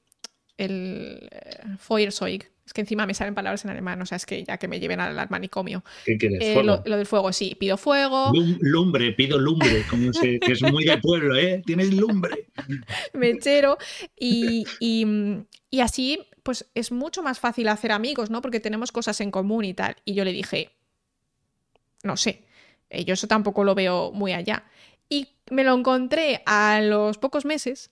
el 0.58 1.30
eh, 1.32 1.78
Feuerzeug, 1.78 2.44
que 2.76 2.82
encima 2.82 3.08
me 3.08 3.14
salen 3.14 3.34
palabras 3.34 3.64
en 3.64 3.72
alemán, 3.72 4.02
o 4.02 4.06
sea, 4.06 4.18
es 4.18 4.26
que 4.26 4.44
ya 4.44 4.58
que 4.58 4.68
me 4.68 4.82
lleven 4.82 5.00
al, 5.00 5.30
manicomio. 5.30 5.84
¿Qué 6.04 6.18
quieres? 6.18 6.40
Eh, 6.42 6.62
lo, 6.62 6.78
del 6.82 7.06
fuego, 7.06 7.32
sí. 7.32 7.56
Pido 7.58 7.78
fuego. 7.78 8.34
lumbre, 8.60 9.14
pido 9.14 9.40
lumbre, 9.40 9.84
como 9.90 10.12
que 10.12 10.40
es 10.46 10.62
muy 10.62 10.84
de 10.84 10.98
pueblo, 10.98 11.38
¿eh? 11.38 11.64
Tienes 11.66 11.94
lumbre. 11.94 12.50
Mechero. 13.14 13.78
Y, 14.20 14.66
y, 14.82 15.08
y 15.70 15.80
así, 15.80 16.20
pues 16.44 16.70
es 16.76 16.92
mucho 16.92 17.24
más 17.24 17.40
fácil 17.40 17.70
hacer 17.70 17.94
amigos, 17.94 18.30
¿no? 18.30 18.42
Porque 18.42 18.60
tenemos 18.60 18.92
cosas 18.92 19.22
en 19.22 19.32
común 19.32 19.64
y 19.64 19.74
tal. 19.74 19.96
Y 20.04 20.14
yo 20.14 20.26
le 20.26 20.34
dije, 20.34 20.72
no 22.04 22.18
sé, 22.18 22.44
eh, 22.90 23.06
yo 23.06 23.14
eso 23.14 23.28
tampoco 23.28 23.64
lo 23.64 23.74
veo 23.74 24.12
muy 24.12 24.34
allá. 24.34 24.66
Y 25.08 25.30
me 25.50 25.64
lo 25.64 25.74
encontré 25.74 26.44
a 26.46 26.82
los 26.82 27.18
pocos 27.18 27.46
meses 27.46 27.92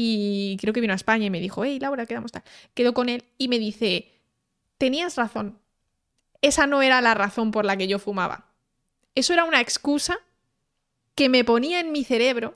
y 0.00 0.56
creo 0.60 0.72
que 0.72 0.80
vino 0.80 0.92
a 0.92 0.96
España 0.96 1.26
y 1.26 1.30
me 1.30 1.40
dijo, 1.40 1.64
hey 1.64 1.80
Laura, 1.80 2.06
quedamos 2.06 2.30
tal. 2.30 2.44
Quedo 2.72 2.94
con 2.94 3.08
él 3.08 3.24
y 3.36 3.48
me 3.48 3.58
dice, 3.58 4.12
tenías 4.78 5.16
razón. 5.16 5.58
Esa 6.40 6.68
no 6.68 6.82
era 6.82 7.00
la 7.00 7.14
razón 7.14 7.50
por 7.50 7.64
la 7.64 7.76
que 7.76 7.88
yo 7.88 7.98
fumaba. 7.98 8.46
Eso 9.16 9.32
era 9.32 9.42
una 9.42 9.60
excusa 9.60 10.20
que 11.16 11.28
me 11.28 11.42
ponía 11.42 11.80
en 11.80 11.90
mi 11.90 12.04
cerebro 12.04 12.54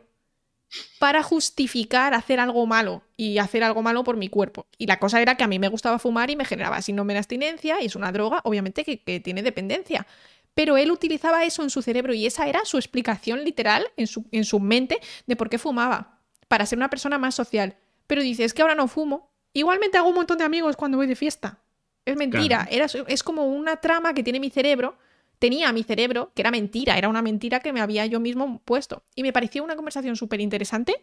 para 1.01 1.25
justificar 1.25 2.15
hacer 2.15 2.39
algo 2.39 2.65
malo 2.65 3.03
y 3.17 3.39
hacer 3.39 3.65
algo 3.65 3.83
malo 3.83 4.05
por 4.05 4.17
mi 4.17 4.29
cuerpo. 4.29 4.69
Y 4.79 4.87
la 4.87 5.01
cosa 5.01 5.21
era 5.21 5.35
que 5.37 5.43
a 5.43 5.49
mí 5.49 5.59
me 5.59 5.67
gustaba 5.67 5.99
fumar 5.99 6.31
y 6.31 6.37
me 6.37 6.45
generaba 6.45 6.81
síndrome 6.81 7.15
de 7.15 7.19
abstinencia 7.19 7.83
y 7.83 7.87
es 7.87 7.97
una 7.97 8.13
droga, 8.13 8.41
obviamente, 8.45 8.85
que, 8.85 9.19
tiene 9.19 9.43
dependencia. 9.43 10.07
Pero 10.55 10.77
él 10.77 10.93
utilizaba 10.93 11.45
eso 11.45 11.65
en 11.65 11.71
su 11.71 11.83
cerebro 11.83 12.15
y 12.15 12.25
esa 12.25 12.47
era 12.47 12.65
su 12.65 12.77
explicación 12.77 13.43
literal 13.43 13.89
en 13.97 14.45
su 14.45 14.61
mente 14.61 15.01
de 15.27 15.35
por 15.35 15.51
qué 15.51 15.59
fumaba 15.59 16.22
para 16.53 16.67
ser 16.67 16.77
una 16.77 16.91
persona 16.91 17.17
más 17.17 17.35
social. 17.35 17.77
Pero 18.07 18.21
dices, 18.21 18.45
es 18.45 18.53
que 18.53 18.61
ahora 18.61 18.75
no 18.75 18.87
fumo. 18.87 19.31
Igualmente 19.55 19.97
hago 19.97 20.11
un 20.11 20.15
montón 20.15 20.37
de 20.37 20.45
amigos 20.45 20.77
cuando 20.77 20.99
voy 20.99 21.07
de 21.07 21.17
fiesta. 21.17 21.61
Es 22.05 22.15
mentira. 22.15 22.69
Era, 22.71 22.89
es 23.07 23.23
como 23.23 23.47
una 23.47 23.77
trama 23.77 24.13
que 24.13 24.23
tiene 24.23 24.39
mi 24.39 24.51
cerebro. 24.51 24.99
Tenía 25.39 25.73
mi 25.73 25.83
cerebro, 25.83 26.31
que 26.35 26.43
era 26.43 26.51
mentira. 26.51 26.99
Era 26.99 27.09
una 27.09 27.23
mentira 27.23 27.61
que 27.61 27.73
me 27.73 27.81
había 27.81 28.05
yo 28.05 28.21
mismo 28.21 28.61
puesto. 28.67 29.03
Y 29.15 29.23
me 29.23 29.33
pareció 29.33 29.65
una 29.65 29.77
conversación 29.77 30.15
súper 30.15 30.43
interesante 30.43 31.03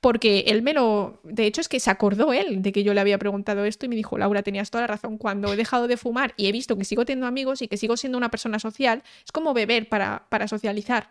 porque 0.00 0.44
él 0.46 0.62
me 0.62 0.72
lo... 0.72 1.18
De 1.24 1.46
hecho, 1.46 1.60
es 1.60 1.68
que 1.68 1.80
se 1.80 1.90
acordó 1.90 2.32
él 2.32 2.62
de 2.62 2.70
que 2.70 2.84
yo 2.84 2.94
le 2.94 3.00
había 3.00 3.18
preguntado 3.18 3.64
esto 3.64 3.86
y 3.86 3.88
me 3.88 3.96
dijo, 3.96 4.16
Laura, 4.18 4.44
tenías 4.44 4.70
toda 4.70 4.82
la 4.82 4.86
razón, 4.86 5.18
cuando 5.18 5.52
he 5.52 5.56
dejado 5.56 5.88
de 5.88 5.96
fumar 5.96 6.32
y 6.36 6.46
he 6.46 6.52
visto 6.52 6.78
que 6.78 6.84
sigo 6.84 7.04
teniendo 7.04 7.26
amigos 7.26 7.60
y 7.60 7.66
que 7.66 7.76
sigo 7.76 7.96
siendo 7.96 8.18
una 8.18 8.30
persona 8.30 8.60
social, 8.60 9.02
es 9.24 9.32
como 9.32 9.52
beber 9.52 9.88
para, 9.88 10.26
para 10.28 10.46
socializar. 10.46 11.08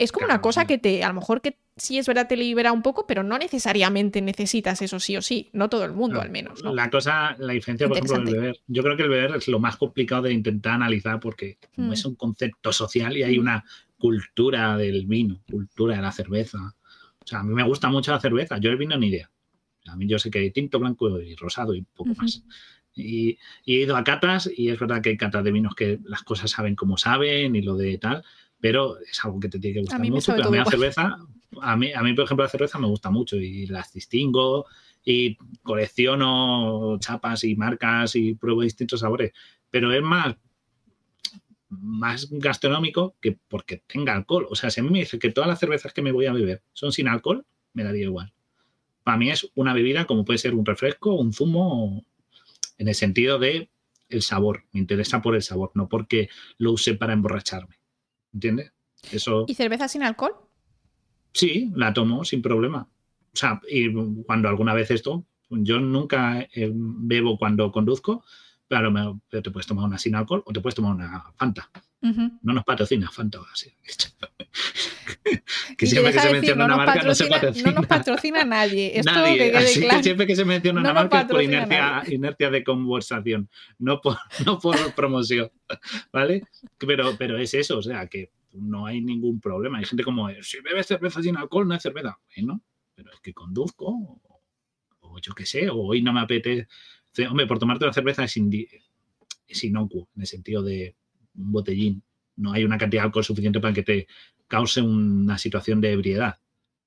Es 0.00 0.12
como 0.12 0.24
una 0.24 0.40
cosa 0.40 0.66
que 0.66 0.78
te, 0.78 1.04
a 1.04 1.08
lo 1.08 1.14
mejor 1.14 1.42
que 1.42 1.58
sí 1.76 1.98
es 1.98 2.06
verdad 2.06 2.26
te 2.26 2.34
libera 2.34 2.72
un 2.72 2.80
poco, 2.80 3.06
pero 3.06 3.22
no 3.22 3.36
necesariamente 3.36 4.22
necesitas 4.22 4.80
eso 4.80 4.98
sí 4.98 5.14
o 5.18 5.20
sí, 5.20 5.50
no 5.52 5.68
todo 5.68 5.84
el 5.84 5.92
mundo 5.92 6.22
al 6.22 6.30
menos. 6.30 6.62
La 6.62 6.88
cosa, 6.88 7.36
la 7.38 7.52
diferencia, 7.52 7.86
por 7.86 7.98
ejemplo, 7.98 8.24
del 8.24 8.34
beber, 8.34 8.60
yo 8.66 8.82
creo 8.82 8.96
que 8.96 9.02
el 9.02 9.10
beber 9.10 9.36
es 9.36 9.46
lo 9.48 9.60
más 9.60 9.76
complicado 9.76 10.22
de 10.22 10.32
intentar 10.32 10.72
analizar 10.72 11.20
porque 11.20 11.58
mm. 11.76 11.92
es 11.92 12.06
un 12.06 12.14
concepto 12.14 12.72
social 12.72 13.14
y 13.14 13.24
hay 13.24 13.38
mm. 13.38 13.42
una 13.42 13.64
cultura 13.98 14.78
del 14.78 15.04
vino, 15.04 15.42
cultura 15.50 15.96
de 15.96 16.02
la 16.02 16.12
cerveza. 16.12 16.74
O 17.22 17.26
sea, 17.26 17.40
a 17.40 17.42
mí 17.42 17.52
me 17.52 17.64
gusta 17.64 17.90
mucho 17.90 18.10
la 18.10 18.20
cerveza, 18.20 18.56
yo 18.56 18.70
el 18.70 18.78
vino 18.78 18.96
ni 18.96 19.08
idea. 19.08 19.30
A 19.86 19.96
mí 19.96 20.08
yo 20.08 20.18
sé 20.18 20.30
que 20.30 20.38
hay 20.38 20.50
tinto, 20.50 20.78
blanco 20.78 21.20
y 21.20 21.36
rosado 21.36 21.74
y 21.74 21.82
poco 21.82 22.14
más. 22.16 22.42
Y, 22.94 23.38
y, 23.66 23.74
he 23.76 23.82
ido 23.82 23.96
a 23.98 24.04
catas 24.04 24.50
y 24.56 24.70
es 24.70 24.80
verdad 24.80 25.02
que 25.02 25.10
hay 25.10 25.18
catas 25.18 25.44
de 25.44 25.52
vinos 25.52 25.74
que 25.74 26.00
las 26.04 26.22
cosas 26.22 26.50
saben 26.50 26.74
como 26.74 26.96
saben 26.96 27.54
y 27.54 27.60
lo 27.60 27.76
de 27.76 27.98
tal, 27.98 28.24
pero 28.60 28.98
es 28.98 29.24
algo 29.24 29.40
que 29.40 29.48
te 29.48 29.58
tiene 29.58 29.74
que 29.74 29.80
gustar 29.80 30.00
mucho. 30.00 30.32
a 30.32 30.50
mí 30.50 30.58
la 30.58 30.64
cerveza, 30.64 31.18
a 31.60 31.76
mí, 31.76 31.92
a 31.92 32.02
mí, 32.02 32.12
por 32.14 32.24
ejemplo, 32.24 32.44
la 32.44 32.50
cerveza 32.50 32.78
me 32.78 32.86
gusta 32.86 33.10
mucho 33.10 33.36
y 33.36 33.66
las 33.66 33.92
distingo 33.92 34.66
y 35.04 35.36
colecciono 35.62 36.98
chapas 36.98 37.44
y 37.44 37.56
marcas 37.56 38.14
y 38.16 38.34
pruebo 38.34 38.62
distintos 38.62 39.00
sabores, 39.00 39.32
pero 39.70 39.92
es 39.92 40.02
más 40.02 40.36
más 41.70 42.28
gastronómico 42.30 43.16
que 43.20 43.38
porque 43.48 43.82
tenga 43.86 44.14
alcohol. 44.14 44.46
O 44.50 44.56
sea, 44.56 44.70
si 44.70 44.80
a 44.80 44.82
mí 44.82 44.90
me 44.90 44.98
dice 44.98 45.18
que 45.18 45.30
todas 45.30 45.48
las 45.48 45.60
cervezas 45.60 45.92
que 45.92 46.02
me 46.02 46.12
voy 46.12 46.26
a 46.26 46.32
beber 46.32 46.62
son 46.72 46.92
sin 46.92 47.08
alcohol, 47.08 47.46
me 47.72 47.84
daría 47.84 48.04
igual. 48.04 48.32
Para 49.04 49.16
mí 49.16 49.30
es 49.30 49.48
una 49.54 49.72
bebida 49.72 50.04
como 50.04 50.24
puede 50.24 50.38
ser 50.38 50.54
un 50.54 50.66
refresco, 50.66 51.14
un 51.14 51.32
zumo, 51.32 52.04
en 52.76 52.88
el 52.88 52.94
sentido 52.94 53.38
de 53.38 53.70
el 54.08 54.22
sabor. 54.22 54.64
Me 54.72 54.80
interesa 54.80 55.22
por 55.22 55.36
el 55.36 55.42
sabor, 55.42 55.70
no 55.74 55.88
porque 55.88 56.28
lo 56.58 56.72
use 56.72 56.94
para 56.94 57.12
emborracharme. 57.12 57.76
¿Entiendes? 58.32 58.72
Eso... 59.10 59.44
¿Y 59.48 59.54
cerveza 59.54 59.88
sin 59.88 60.02
alcohol? 60.02 60.34
Sí, 61.32 61.70
la 61.74 61.92
tomo 61.92 62.24
sin 62.24 62.42
problema. 62.42 62.88
O 63.32 63.36
sea, 63.36 63.60
y 63.68 63.92
cuando 64.24 64.48
alguna 64.48 64.74
vez 64.74 64.90
esto, 64.90 65.24
yo 65.48 65.80
nunca 65.80 66.40
eh, 66.40 66.70
bebo 66.72 67.38
cuando 67.38 67.70
conduzco, 67.70 68.24
pero, 68.68 69.20
te 69.28 69.50
puedes 69.50 69.66
tomar 69.66 69.84
una 69.84 69.98
sin 69.98 70.14
alcohol 70.14 70.42
o 70.46 70.52
te 70.52 70.60
puedes 70.60 70.74
tomar 70.74 70.94
una 70.94 71.32
Fanta. 71.36 71.68
No 72.00 72.52
nos 72.52 72.64
patrocina 72.64 73.10
Fanta. 73.10 73.40
Así. 73.52 73.70
que 75.78 75.86
siempre 75.86 76.12
que 76.12 76.18
se 76.18 76.32
menciona 76.32 76.64
una 76.64 76.76
marca 76.76 77.02
no 77.02 77.14
se 77.14 77.26
patrocina. 77.26 77.70
No 77.70 77.80
nos 77.80 77.86
patrocina 77.86 78.44
nadie. 78.44 78.98
Esto 78.98 79.12
nadie. 79.12 79.56
Así 79.56 79.86
que 79.86 80.02
siempre 80.02 80.26
que 80.26 80.36
se 80.36 80.44
menciona 80.44 80.80
una 80.80 80.92
marca 80.92 81.22
es 81.22 81.26
por 81.26 81.42
inercia, 81.42 82.02
inercia, 82.08 82.50
de 82.50 82.64
conversación, 82.64 83.48
no 83.78 84.00
por, 84.00 84.16
no 84.46 84.58
por 84.58 84.94
promoción. 84.94 85.50
¿Vale? 86.12 86.42
Pero, 86.78 87.16
pero 87.18 87.38
es 87.38 87.54
eso, 87.54 87.78
o 87.78 87.82
sea, 87.82 88.06
que 88.06 88.30
no 88.52 88.86
hay 88.86 89.00
ningún 89.00 89.40
problema. 89.40 89.78
Hay 89.78 89.84
gente 89.84 90.04
como, 90.04 90.28
si 90.42 90.60
bebes 90.60 90.86
cerveza 90.86 91.22
sin 91.22 91.36
alcohol, 91.36 91.68
no 91.68 91.74
es 91.74 91.82
cerveza. 91.82 92.18
Bueno, 92.36 92.62
pero 92.94 93.12
es 93.12 93.20
que 93.20 93.32
conduzco, 93.32 94.20
o, 95.00 95.18
yo 95.20 95.32
qué 95.34 95.46
sé, 95.46 95.68
o 95.70 95.76
hoy 95.76 96.02
no 96.02 96.12
me 96.12 96.20
apetece. 96.20 96.68
Hombre, 97.28 97.46
por 97.46 97.58
tomarte 97.58 97.86
la 97.86 97.92
cerveza 97.92 98.24
es, 98.24 98.36
es 99.46 99.64
inocuo, 99.64 100.08
en 100.14 100.22
el 100.22 100.26
sentido 100.26 100.62
de 100.62 100.96
un 101.34 101.52
botellín. 101.52 102.02
No 102.36 102.52
hay 102.52 102.64
una 102.64 102.78
cantidad 102.78 103.02
de 103.02 103.06
alcohol 103.06 103.24
suficiente 103.24 103.60
para 103.60 103.74
que 103.74 103.82
te 103.82 104.06
cause 104.50 104.82
una 104.82 105.38
situación 105.38 105.80
de 105.80 105.92
ebriedad. 105.92 106.40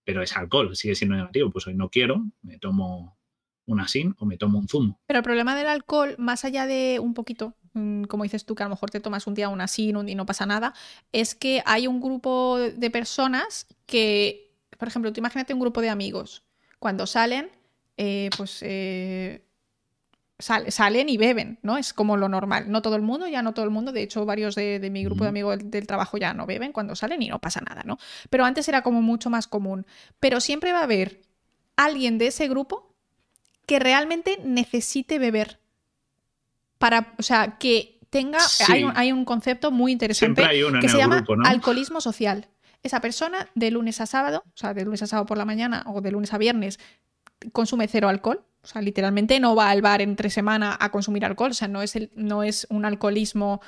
Pero 0.03 0.21
es 0.21 0.35
alcohol, 0.35 0.75
sigue 0.75 0.95
siendo 0.95 1.15
negativo. 1.15 1.49
Pues 1.49 1.65
hoy 1.65 1.75
no 1.75 1.89
quiero, 1.89 2.23
me 2.41 2.59
tomo 2.59 3.17
una 3.65 3.87
sin 3.87 4.13
o 4.19 4.25
me 4.25 4.37
tomo 4.37 4.59
un 4.59 4.67
zumo. 4.67 4.99
Pero 5.07 5.19
el 5.19 5.23
problema 5.23 5.55
del 5.55 5.67
alcohol, 5.67 6.15
más 6.17 6.43
allá 6.43 6.67
de 6.67 6.99
un 7.01 7.13
poquito, 7.13 7.55
mm, 7.73 8.03
como 8.03 8.23
dices 8.23 8.45
tú, 8.45 8.53
que 8.53 8.63
a 8.63 8.65
lo 8.65 8.71
mejor 8.71 8.89
te 8.89 8.99
tomas 8.99 9.25
un 9.25 9.33
día 9.33 9.47
una 9.47 9.69
sin 9.69 10.09
y 10.09 10.15
no 10.15 10.25
pasa 10.25 10.45
nada, 10.45 10.73
es 11.13 11.35
que 11.35 11.63
hay 11.65 11.87
un 11.87 12.01
grupo 12.01 12.59
de 12.59 12.89
personas 12.91 13.65
que, 13.85 14.53
por 14.77 14.89
ejemplo, 14.89 15.13
tú 15.13 15.21
imagínate 15.21 15.53
un 15.53 15.61
grupo 15.61 15.79
de 15.79 15.89
amigos, 15.89 16.43
cuando 16.79 17.07
salen, 17.07 17.49
eh, 17.95 18.29
pues 18.35 18.59
eh, 18.61 19.42
salen 20.39 21.09
y 21.09 21.17
beben, 21.17 21.59
¿no? 21.61 21.77
Es 21.77 21.93
como 21.93 22.17
lo 22.17 22.27
normal. 22.27 22.69
No 22.69 22.81
todo 22.81 22.95
el 22.95 23.01
mundo, 23.01 23.27
ya 23.27 23.41
no 23.41 23.53
todo 23.53 23.65
el 23.65 23.71
mundo. 23.71 23.91
De 23.91 24.01
hecho, 24.01 24.25
varios 24.25 24.55
de, 24.55 24.89
mi 24.91 25.03
grupo 25.03 25.23
de 25.23 25.29
amigos 25.29 25.59
del, 25.63 25.87
trabajo 25.87 26.17
ya 26.17 26.33
no 26.33 26.45
beben 26.45 26.71
cuando 26.71 26.95
salen 26.95 27.21
y 27.21 27.29
no 27.29 27.39
pasa 27.39 27.61
nada, 27.61 27.83
¿no? 27.85 27.97
Pero 28.29 28.45
antes 28.45 28.67
era 28.67 28.81
como 28.81 29.01
mucho 29.01 29.29
más 29.29 29.47
común. 29.47 29.85
Pero 30.19 30.39
siempre 30.39 30.73
va 30.73 30.79
a 30.79 30.83
haber 30.83 31.21
alguien 31.75 32.17
de 32.17 32.27
ese 32.27 32.47
grupo 32.47 32.93
que 33.65 33.79
realmente 33.79 34.39
necesite 34.43 35.19
beber. 35.19 35.59
Para, 36.77 37.13
o 37.17 37.23
sea, 37.23 37.57
que 37.59 37.99
tenga. 38.09 38.39
Hay, 38.95 39.11
un, 39.11 39.25
concepto 39.25 39.71
muy 39.71 39.91
interesante 39.91 40.43
que 40.81 40.89
se 40.89 40.97
llama 40.97 41.23
alcoholismo 41.45 42.01
social. 42.01 42.49
Esa 42.81 42.99
persona 42.99 43.47
de 43.55 43.71
lunes 43.71 44.01
a 44.01 44.05
sábado, 44.05 44.43
o 44.45 44.57
sea, 44.57 44.73
de 44.73 44.83
lunes 44.83 45.01
a 45.03 45.07
sábado 45.07 45.25
por 45.25 45.37
la 45.37 45.45
mañana 45.45 45.85
o 45.87 46.01
de 46.01 46.11
lunes 46.11 46.33
a 46.33 46.37
viernes, 46.37 46.79
consume 47.53 47.87
cero 47.87 48.09
alcohol 48.09 48.43
o 48.63 48.67
sea, 48.67 48.81
literalmente 48.81 49.39
no 49.39 49.55
va 49.55 49.69
al 49.69 49.81
bar 49.81 50.01
entre 50.01 50.29
semana 50.29 50.77
a 50.79 50.89
consumir 50.89 51.25
alcohol. 51.25 51.51
O 51.51 51.53
sea, 51.53 51.67
no 51.67 51.81
es, 51.81 51.95
el, 51.95 52.11
no 52.15 52.43
es 52.43 52.65
un 52.69 52.85
alcoholismo 52.85 53.61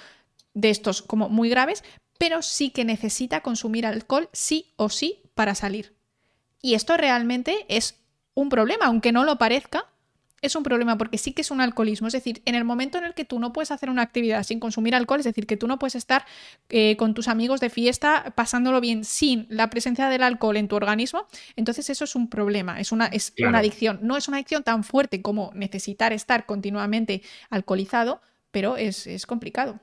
de 0.54 0.70
estos 0.70 1.02
como 1.02 1.28
muy 1.28 1.50
graves, 1.50 1.84
pero 2.18 2.42
sí 2.42 2.70
que 2.70 2.86
necesita 2.86 3.42
consumir 3.42 3.86
alcohol 3.86 4.30
sí 4.32 4.74
o 4.78 4.90
sí 4.90 5.22
para 5.34 5.54
salir. 5.54 5.96
Y 6.62 6.76
esto 6.76 6.96
realmente 6.96 7.66
es 7.68 8.00
un 8.34 8.50
problema, 8.50 8.86
aunque 8.86 9.12
no 9.12 9.26
lo 9.26 9.38
parezca, 9.38 9.86
es 10.46 10.56
un 10.56 10.64
problema 10.64 10.98
porque 10.98 11.18
sí 11.18 11.34
que 11.34 11.42
es 11.42 11.52
un 11.52 11.62
alcoholismo. 11.62 12.08
Es 12.08 12.14
decir, 12.14 12.42
en 12.46 12.56
el 12.56 12.64
momento 12.64 12.98
en 12.98 13.06
el 13.06 13.14
que 13.14 13.26
tú 13.26 13.40
no 13.40 13.54
puedes 13.54 13.72
hacer 13.72 13.90
una 13.90 14.02
actividad 14.02 14.44
sin 14.44 14.60
consumir 14.60 14.96
alcohol, 14.96 15.20
es 15.20 15.26
decir, 15.26 15.48
que 15.48 15.58
tú 15.58 15.68
no 15.68 15.80
puedes 15.80 15.96
estar 15.96 16.26
eh, 16.70 16.96
con 16.98 17.14
tus 17.14 17.28
amigos 17.28 17.60
de 17.60 17.70
fiesta 17.70 18.34
pasándolo 18.36 18.82
bien 18.82 19.04
sin 19.04 19.48
la 19.50 19.70
presencia 19.70 20.10
del 20.10 20.24
alcohol 20.24 20.58
en 20.58 20.68
tu 20.68 20.76
organismo, 20.76 21.28
entonces 21.56 21.90
eso 21.90 22.04
es 22.04 22.16
un 22.16 22.30
problema, 22.30 22.80
es 22.80 22.92
una, 22.92 23.08
es 23.08 23.34
una 23.40 23.60
adicción. 23.60 24.00
No 24.02 24.18
es 24.18 24.28
una 24.28 24.38
adicción 24.38 24.64
tan 24.64 24.84
fuerte 24.84 25.22
como 25.22 25.52
necesitar 25.54 26.14
estar 26.14 26.46
continuamente 26.46 27.22
alcoholizado, 27.50 28.22
pero 28.52 28.78
es, 28.78 29.26
complicado. 29.26 29.80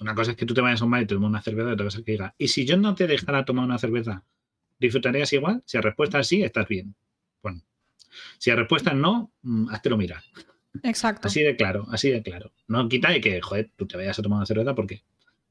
una 0.00 0.14
cosa 0.14 0.32
es 0.32 0.36
que 0.36 0.46
tú 0.46 0.54
te 0.54 0.60
vayas 0.60 0.82
a 0.82 0.84
un 0.84 0.90
bar 0.90 1.02
y 1.02 1.06
te 1.06 1.14
tomas 1.14 1.30
una 1.30 1.42
cerveza 1.42 1.70
y 1.70 1.72
otra 1.72 1.86
cosa 1.86 1.98
es 1.98 2.04
que 2.04 2.12
diga, 2.12 2.34
¿y 2.38 2.48
si 2.48 2.64
yo 2.64 2.76
no 2.76 2.94
te 2.94 3.06
dejara 3.06 3.44
tomar 3.44 3.64
una 3.64 3.78
cerveza, 3.78 4.22
disfrutarías 4.78 5.32
igual? 5.32 5.62
Si 5.66 5.76
la 5.76 5.82
respuesta 5.82 6.20
es 6.20 6.28
sí, 6.28 6.42
estás 6.42 6.68
bien. 6.68 6.94
Bueno, 7.42 7.60
si 8.38 8.50
la 8.50 8.56
respuesta 8.56 8.90
es 8.90 8.96
no, 8.96 9.32
mm, 9.42 9.68
lo 9.84 9.96
mirar. 9.96 10.22
Exacto. 10.82 11.28
Así 11.28 11.42
de 11.42 11.56
claro, 11.56 11.86
así 11.90 12.10
de 12.10 12.22
claro. 12.22 12.52
No 12.66 12.88
quita 12.88 13.10
de 13.10 13.20
que, 13.20 13.40
joder, 13.40 13.70
tú 13.76 13.86
te 13.86 13.96
vayas 13.96 14.18
a 14.18 14.22
tomar 14.22 14.38
una 14.38 14.46
cerveza 14.46 14.74
porque 14.74 15.02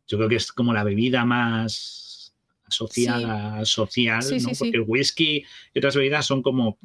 yo 0.08 0.18
creo 0.18 0.30
que 0.30 0.36
es 0.36 0.52
como 0.52 0.74
la 0.74 0.84
bebida 0.84 1.26
más 1.26 2.36
asociada, 2.66 3.64
social, 3.66 4.22
¿no? 4.22 4.50
porque 4.58 4.78
el 4.78 4.84
whisky 4.86 5.46
y 5.74 5.80
otras 5.80 5.96
bebidas 5.96 6.26
son 6.26 6.42
como 6.42 6.78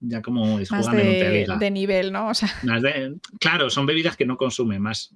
ya 0.00 0.22
como 0.22 0.58
es 0.58 0.70
más 0.70 0.90
de, 0.90 1.46
de, 1.58 1.70
nivel, 1.70 2.10
¿no? 2.10 2.32
claro, 3.38 3.68
son 3.68 3.84
bebidas 3.84 4.16
que 4.16 4.24
no 4.24 4.38
consumen 4.38 4.80
más, 4.80 5.14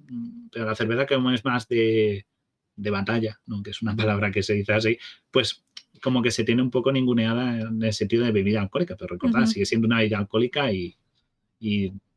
pero 0.51 0.65
la 0.65 0.75
cerveza 0.75 1.07
como 1.07 1.31
es 1.31 1.43
más 1.43 1.67
de, 1.67 2.27
de 2.75 2.89
batalla, 2.91 3.39
¿no? 3.47 3.63
que 3.63 3.71
es 3.71 3.81
una 3.81 3.95
palabra 3.95 4.31
que 4.31 4.43
se 4.43 4.53
dice 4.53 4.73
así, 4.73 4.99
pues 5.31 5.64
como 6.01 6.21
que 6.21 6.31
se 6.31 6.43
tiene 6.43 6.61
un 6.61 6.71
poco 6.71 6.91
ninguneada 6.91 7.59
en 7.61 7.81
el 7.81 7.93
sentido 7.93 8.25
de 8.25 8.31
bebida 8.31 8.61
alcohólica, 8.61 8.95
pero 8.95 9.13
recordad, 9.13 9.45
sigue 9.45 9.65
siendo 9.65 9.87
una 9.87 9.99
bebida 9.99 10.17
alcohólica 10.17 10.71
y, 10.71 10.95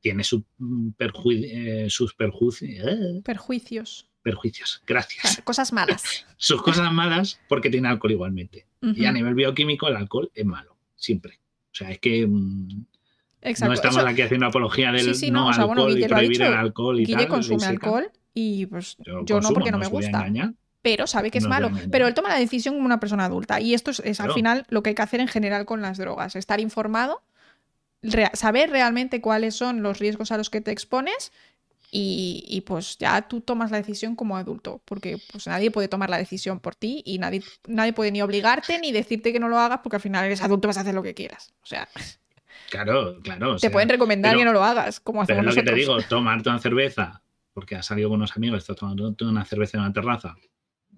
tiene 0.00 0.22
eh, 0.22 1.86
sus 1.88 2.14
perjuicios. 2.14 3.24
Perjuicios, 4.22 4.82
gracias. 4.86 5.40
cosas 5.42 5.72
malas. 5.72 6.26
sus 6.36 6.62
cosas 6.62 6.92
malas 6.92 7.40
porque 7.48 7.70
tiene 7.70 7.88
alcohol 7.88 8.12
igualmente. 8.12 8.66
Y 8.80 9.06
a 9.06 9.12
nivel 9.12 9.34
bioquímico 9.34 9.88
el 9.88 9.96
alcohol 9.96 10.30
es 10.34 10.44
malo, 10.44 10.76
siempre. 10.94 11.40
O 11.72 11.74
sea, 11.74 11.90
es 11.90 11.98
que... 11.98 12.26
Mm, 12.26 12.84
no 13.60 13.72
estamos 13.72 14.04
aquí 14.04 14.22
haciendo 14.22 14.46
apología 14.46 14.92
del 14.92 15.16
no, 15.32 15.48
alcohol 15.48 15.98
y 15.98 16.04
prohibir 16.06 16.42
el 16.42 16.52
alcohol 16.54 17.00
y 17.00 17.06
Guille 17.06 17.28
consume 17.28 17.66
alcohol 17.66 18.10
y 18.34 18.66
pues 18.66 18.96
yo, 19.24 19.40
no 19.40 19.50
porque 19.50 19.70
no, 19.70 19.78
me 19.78 19.86
gusta 19.86 20.28
pero 20.82 21.06
sabe 21.06 21.30
que 21.30 21.38
es 21.38 21.46
malo. 21.46 21.70
Pero 21.90 22.06
él 22.06 22.14
toma 22.14 22.28
la 22.28 22.38
decisión 22.38 22.74
como 22.74 22.86
una 22.86 23.00
persona 23.00 23.24
adulta. 23.24 23.60
Y 23.60 23.74
esto 23.74 23.90
es, 23.90 24.20
al 24.20 24.32
final 24.32 24.64
lo 24.68 24.82
que 24.82 24.90
hay 24.90 24.94
que 24.94 25.02
hacer 25.02 25.20
en 25.20 25.28
general 25.28 25.64
con 25.64 25.82
las 25.82 25.98
drogas. 25.98 26.36
Estar 26.36 26.60
informado, 26.60 27.22
saber 28.34 28.70
realmente 28.70 29.20
cuáles 29.20 29.54
son 29.56 29.82
los 29.82 29.98
riesgos 29.98 30.32
a 30.32 30.38
los 30.38 30.50
que 30.50 30.60
te 30.60 30.70
expones 30.70 31.32
y, 31.90 32.62
pues 32.66 32.98
ya 32.98 33.22
tú 33.22 33.40
tomas 33.40 33.70
la 33.70 33.78
decisión 33.78 34.14
como 34.14 34.36
adulto. 34.36 34.80
Porque 34.84 35.18
pues 35.32 35.46
nadie 35.46 35.70
puede 35.70 35.88
tomar 35.88 36.10
la 36.10 36.18
decisión 36.18 36.60
por 36.60 36.74
ti 36.74 37.02
y 37.04 37.18
nadie, 37.18 37.42
nadie 37.66 37.92
puede 37.92 38.12
ni 38.12 38.22
obligarte 38.22 38.78
ni 38.78 38.92
decirte 38.92 39.32
que 39.32 39.40
no 39.40 39.48
lo 39.48 39.58
hagas 39.58 39.80
porque 39.82 39.96
al 39.96 40.02
final 40.02 40.24
eres 40.26 40.42
adulto 40.42 40.68
vas 40.68 40.78
a 40.78 40.82
hacer 40.82 40.94
lo 40.94 41.02
que 41.02 41.14
quieras. 41.14 41.52
O 41.62 41.66
sea... 41.66 41.88
Claro, 42.70 43.18
claro. 43.22 43.56
te 43.56 43.70
pueden 43.70 43.88
recomendar 43.88 44.36
que 44.36 44.44
no 44.44 44.52
lo 44.52 44.62
hagas, 44.62 45.00
como 45.00 45.22
hacemos 45.22 45.40
pero 45.40 45.50
lo 45.50 45.54
que 45.54 45.62
te 45.62 45.74
digo, 45.74 46.02
tomarte 46.02 46.50
una 46.50 46.58
cerveza 46.58 47.22
porque 47.54 47.76
has 47.76 47.86
salido 47.86 48.10
con 48.10 48.16
unos 48.16 48.36
amigos, 48.36 48.58
estás 48.58 48.76
tomando 48.76 49.14
una 49.22 49.44
cerveza 49.46 49.78
en 49.78 49.84
una 49.84 49.92
terraza 49.94 50.36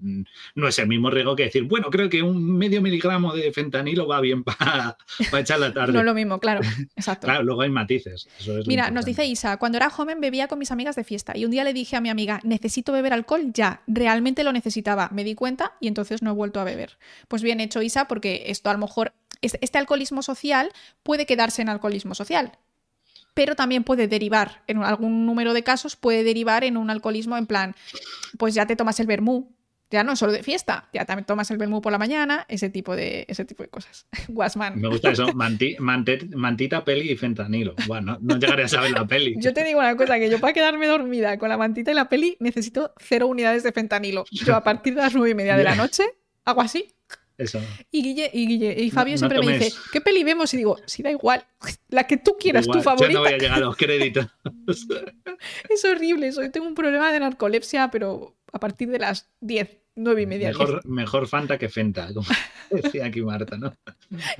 no 0.00 0.68
es 0.68 0.78
el 0.78 0.86
mismo 0.86 1.10
riesgo 1.10 1.36
que 1.36 1.44
decir, 1.44 1.64
bueno, 1.64 1.90
creo 1.90 2.08
que 2.08 2.22
un 2.22 2.56
medio 2.56 2.80
miligramo 2.82 3.34
de 3.34 3.52
fentanilo 3.52 4.06
va 4.06 4.20
bien 4.20 4.44
para, 4.44 4.96
echar 5.38 5.60
la 5.60 5.72
tarde. 5.72 5.92
no 5.92 6.00
es 6.00 6.04
lo 6.04 6.14
mismo, 6.14 6.38
claro. 6.38 6.60
Exacto. 6.96 7.26
claro, 7.26 7.42
luego 7.42 7.62
hay 7.62 7.70
matices. 7.70 8.28
Mira, 8.66 8.90
nos 8.90 9.04
dice 9.04 9.24
Isa, 9.24 9.56
cuando 9.58 9.78
era 9.78 9.90
joven 9.90 10.20
bebía 10.20 10.48
con 10.48 10.58
mis 10.58 10.70
amigas 10.70 10.96
de 10.96 11.04
fiesta 11.04 11.36
y 11.36 11.44
un 11.44 11.50
día 11.50 11.64
le 11.64 11.72
dije 11.72 11.96
a 11.96 12.00
mi 12.00 12.08
amiga, 12.08 12.40
necesito 12.42 12.92
beber 12.92 13.12
alcohol 13.12 13.52
ya, 13.52 13.82
realmente 13.86 14.44
lo 14.44 14.52
necesitaba. 14.52 15.08
Me 15.12 15.24
di 15.24 15.34
cuenta 15.34 15.72
y 15.80 15.88
entonces 15.88 16.22
no 16.22 16.30
he 16.30 16.34
vuelto 16.34 16.60
a 16.60 16.64
beber. 16.64 16.98
Pues 17.28 17.42
bien 17.42 17.60
hecho, 17.60 17.82
Isa, 17.82 18.08
porque 18.08 18.44
esto 18.46 18.70
a 18.70 18.72
lo 18.72 18.78
mejor, 18.78 19.12
este 19.42 19.78
alcoholismo 19.78 20.22
social 20.22 20.70
puede 21.02 21.26
quedarse 21.26 21.62
en 21.62 21.68
alcoholismo 21.68 22.14
social 22.14 22.52
pero 23.34 23.54
también 23.54 23.84
puede 23.84 24.08
derivar, 24.08 24.62
en 24.66 24.82
algún 24.82 25.24
número 25.24 25.54
de 25.54 25.62
casos, 25.62 25.96
puede 25.96 26.24
derivar 26.24 26.64
en 26.64 26.76
un 26.76 26.90
alcoholismo 26.90 27.36
en 27.36 27.46
plan, 27.46 27.74
pues 28.38 28.54
ya 28.54 28.66
te 28.66 28.76
tomas 28.76 29.00
el 29.00 29.06
vermú, 29.06 29.50
ya 29.90 30.04
no 30.04 30.16
solo 30.16 30.32
de 30.32 30.42
fiesta, 30.42 30.88
ya 30.92 31.04
también 31.04 31.26
tomas 31.26 31.50
el 31.50 31.58
vermú 31.58 31.80
por 31.80 31.92
la 31.92 31.98
mañana, 31.98 32.46
ese 32.48 32.70
tipo 32.70 32.94
de, 32.94 33.24
ese 33.28 33.44
tipo 33.44 33.62
de 33.62 33.68
cosas. 33.68 34.06
Guasman. 34.28 34.80
Me 34.80 34.88
gusta 34.88 35.10
eso, 35.10 35.26
mantita, 35.34 36.84
peli 36.84 37.12
y 37.12 37.16
fentanilo. 37.16 37.74
Bueno, 37.86 38.18
no, 38.20 38.38
llegaré 38.38 38.64
a 38.64 38.68
saber 38.68 38.92
la 38.92 39.06
peli. 39.06 39.34
Yo 39.38 39.52
te 39.52 39.64
digo 39.64 39.80
una 39.80 39.96
cosa, 39.96 40.18
que 40.18 40.30
yo 40.30 40.38
para 40.38 40.52
quedarme 40.52 40.86
dormida 40.86 41.38
con 41.38 41.48
la 41.48 41.56
mantita 41.56 41.90
y 41.90 41.94
la 41.94 42.08
peli 42.08 42.36
necesito 42.40 42.94
cero 42.98 43.26
unidades 43.26 43.62
de 43.62 43.72
fentanilo. 43.72 44.24
Yo 44.30 44.54
a 44.54 44.62
partir 44.62 44.94
de 44.94 45.02
las 45.02 45.14
nueve 45.14 45.30
y 45.30 45.34
media 45.34 45.56
de 45.56 45.64
la 45.64 45.74
noche 45.74 46.04
hago 46.44 46.60
así 46.60 46.94
y 47.90 48.02
Guille, 48.02 48.30
y, 48.32 48.46
Guille, 48.46 48.74
y 48.78 48.90
Fabio 48.90 49.16
siempre 49.16 49.40
me 49.40 49.58
dice, 49.58 49.76
¿qué 49.92 50.00
peli 50.00 50.24
vemos? 50.24 50.52
Y 50.52 50.58
digo, 50.58 50.76
sí, 50.86 51.02
da 51.02 51.10
igual, 51.10 51.46
la 51.88 52.06
que 52.06 52.16
tú 52.16 52.36
quieras, 52.38 52.66
tu 52.66 52.82
favorita. 52.82 53.12
Yo 53.12 53.18
no 53.18 53.20
voy 53.20 53.32
a 53.32 53.38
llegar 53.38 53.58
a 53.58 53.60
los 53.60 53.76
créditos. 53.76 54.26
es 55.68 55.84
horrible, 55.84 56.28
eso. 56.28 56.42
tengo 56.50 56.66
un 56.66 56.74
problema 56.74 57.12
de 57.12 57.20
narcolepsia, 57.20 57.90
pero 57.90 58.36
a 58.52 58.60
partir 58.60 58.90
de 58.90 58.98
las 58.98 59.30
10, 59.40 59.78
9 60.02 60.22
y 60.22 60.26
media. 60.26 60.48
Mejor, 60.48 60.86
mejor 60.86 61.26
Fanta 61.28 61.58
que 61.58 61.68
Fenta, 61.68 62.12
como 62.12 62.26
decía 62.70 63.06
aquí 63.06 63.22
Marta, 63.22 63.56
¿no? 63.56 63.74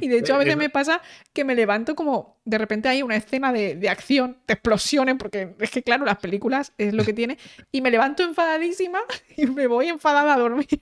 Y 0.00 0.08
de 0.08 0.18
hecho 0.18 0.34
a 0.34 0.38
veces 0.38 0.56
me 0.56 0.70
pasa 0.70 1.00
que 1.32 1.44
me 1.44 1.54
levanto 1.54 1.94
como, 1.94 2.40
de 2.44 2.58
repente 2.58 2.88
hay 2.88 3.02
una 3.02 3.16
escena 3.16 3.52
de, 3.52 3.76
de 3.76 3.88
acción, 3.88 4.38
de 4.46 4.54
explosiones, 4.54 5.16
porque 5.18 5.54
es 5.58 5.70
que 5.70 5.82
claro, 5.82 6.04
las 6.04 6.18
películas 6.18 6.72
es 6.78 6.94
lo 6.94 7.04
que 7.04 7.12
tiene, 7.12 7.38
y 7.72 7.80
me 7.80 7.90
levanto 7.90 8.22
enfadadísima 8.22 9.00
y 9.36 9.46
me 9.46 9.66
voy 9.66 9.88
enfadada 9.88 10.34
a 10.34 10.38
dormir 10.38 10.80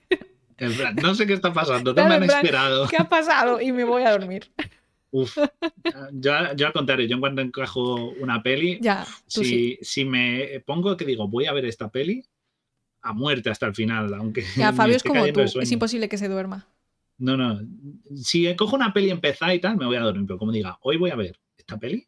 no 1.01 1.15
sé 1.15 1.25
qué 1.25 1.33
está 1.33 1.53
pasando, 1.53 1.93
no 1.93 2.07
me 2.07 2.15
han 2.15 2.23
esperado. 2.23 2.87
¿Qué 2.87 2.97
ha 2.97 3.07
pasado? 3.07 3.61
Y 3.61 3.71
me 3.71 3.83
voy 3.83 4.03
a 4.03 4.11
dormir. 4.11 4.51
Uf, 5.11 5.37
yo, 6.11 6.33
al 6.33 6.73
contrario, 6.73 7.07
yo 7.07 7.15
en 7.15 7.19
cuanto 7.19 7.41
encajo 7.41 8.11
una 8.19 8.43
peli, 8.43 8.77
ya, 8.79 9.07
si, 9.25 9.79
si, 9.81 10.05
me 10.05 10.61
pongo 10.65 10.95
que 10.95 11.05
digo, 11.05 11.27
voy 11.27 11.47
a 11.47 11.53
ver 11.53 11.65
esta 11.65 11.89
peli, 11.89 12.23
a 13.09 13.13
muerte 13.13 13.49
hasta 13.49 13.65
el 13.65 13.75
final, 13.75 14.13
aunque... 14.13 14.43
Ya, 14.55 14.71
Fabio 14.73 14.95
es 14.95 15.03
como 15.03 15.25
tú, 15.27 15.41
es 15.41 15.71
imposible 15.71 16.07
que 16.07 16.17
se 16.17 16.27
duerma. 16.27 16.67
No, 17.17 17.35
no, 17.35 17.59
si 18.15 18.55
cojo 18.55 18.75
una 18.75 18.93
peli 18.93 19.09
empezada 19.09 19.53
y 19.53 19.59
tal, 19.59 19.75
me 19.75 19.85
voy 19.85 19.97
a 19.97 20.01
dormir, 20.01 20.25
pero 20.25 20.39
como 20.39 20.53
diga, 20.53 20.77
hoy 20.81 20.95
voy 20.95 21.09
a 21.09 21.15
ver 21.15 21.37
esta 21.57 21.77
peli, 21.77 22.07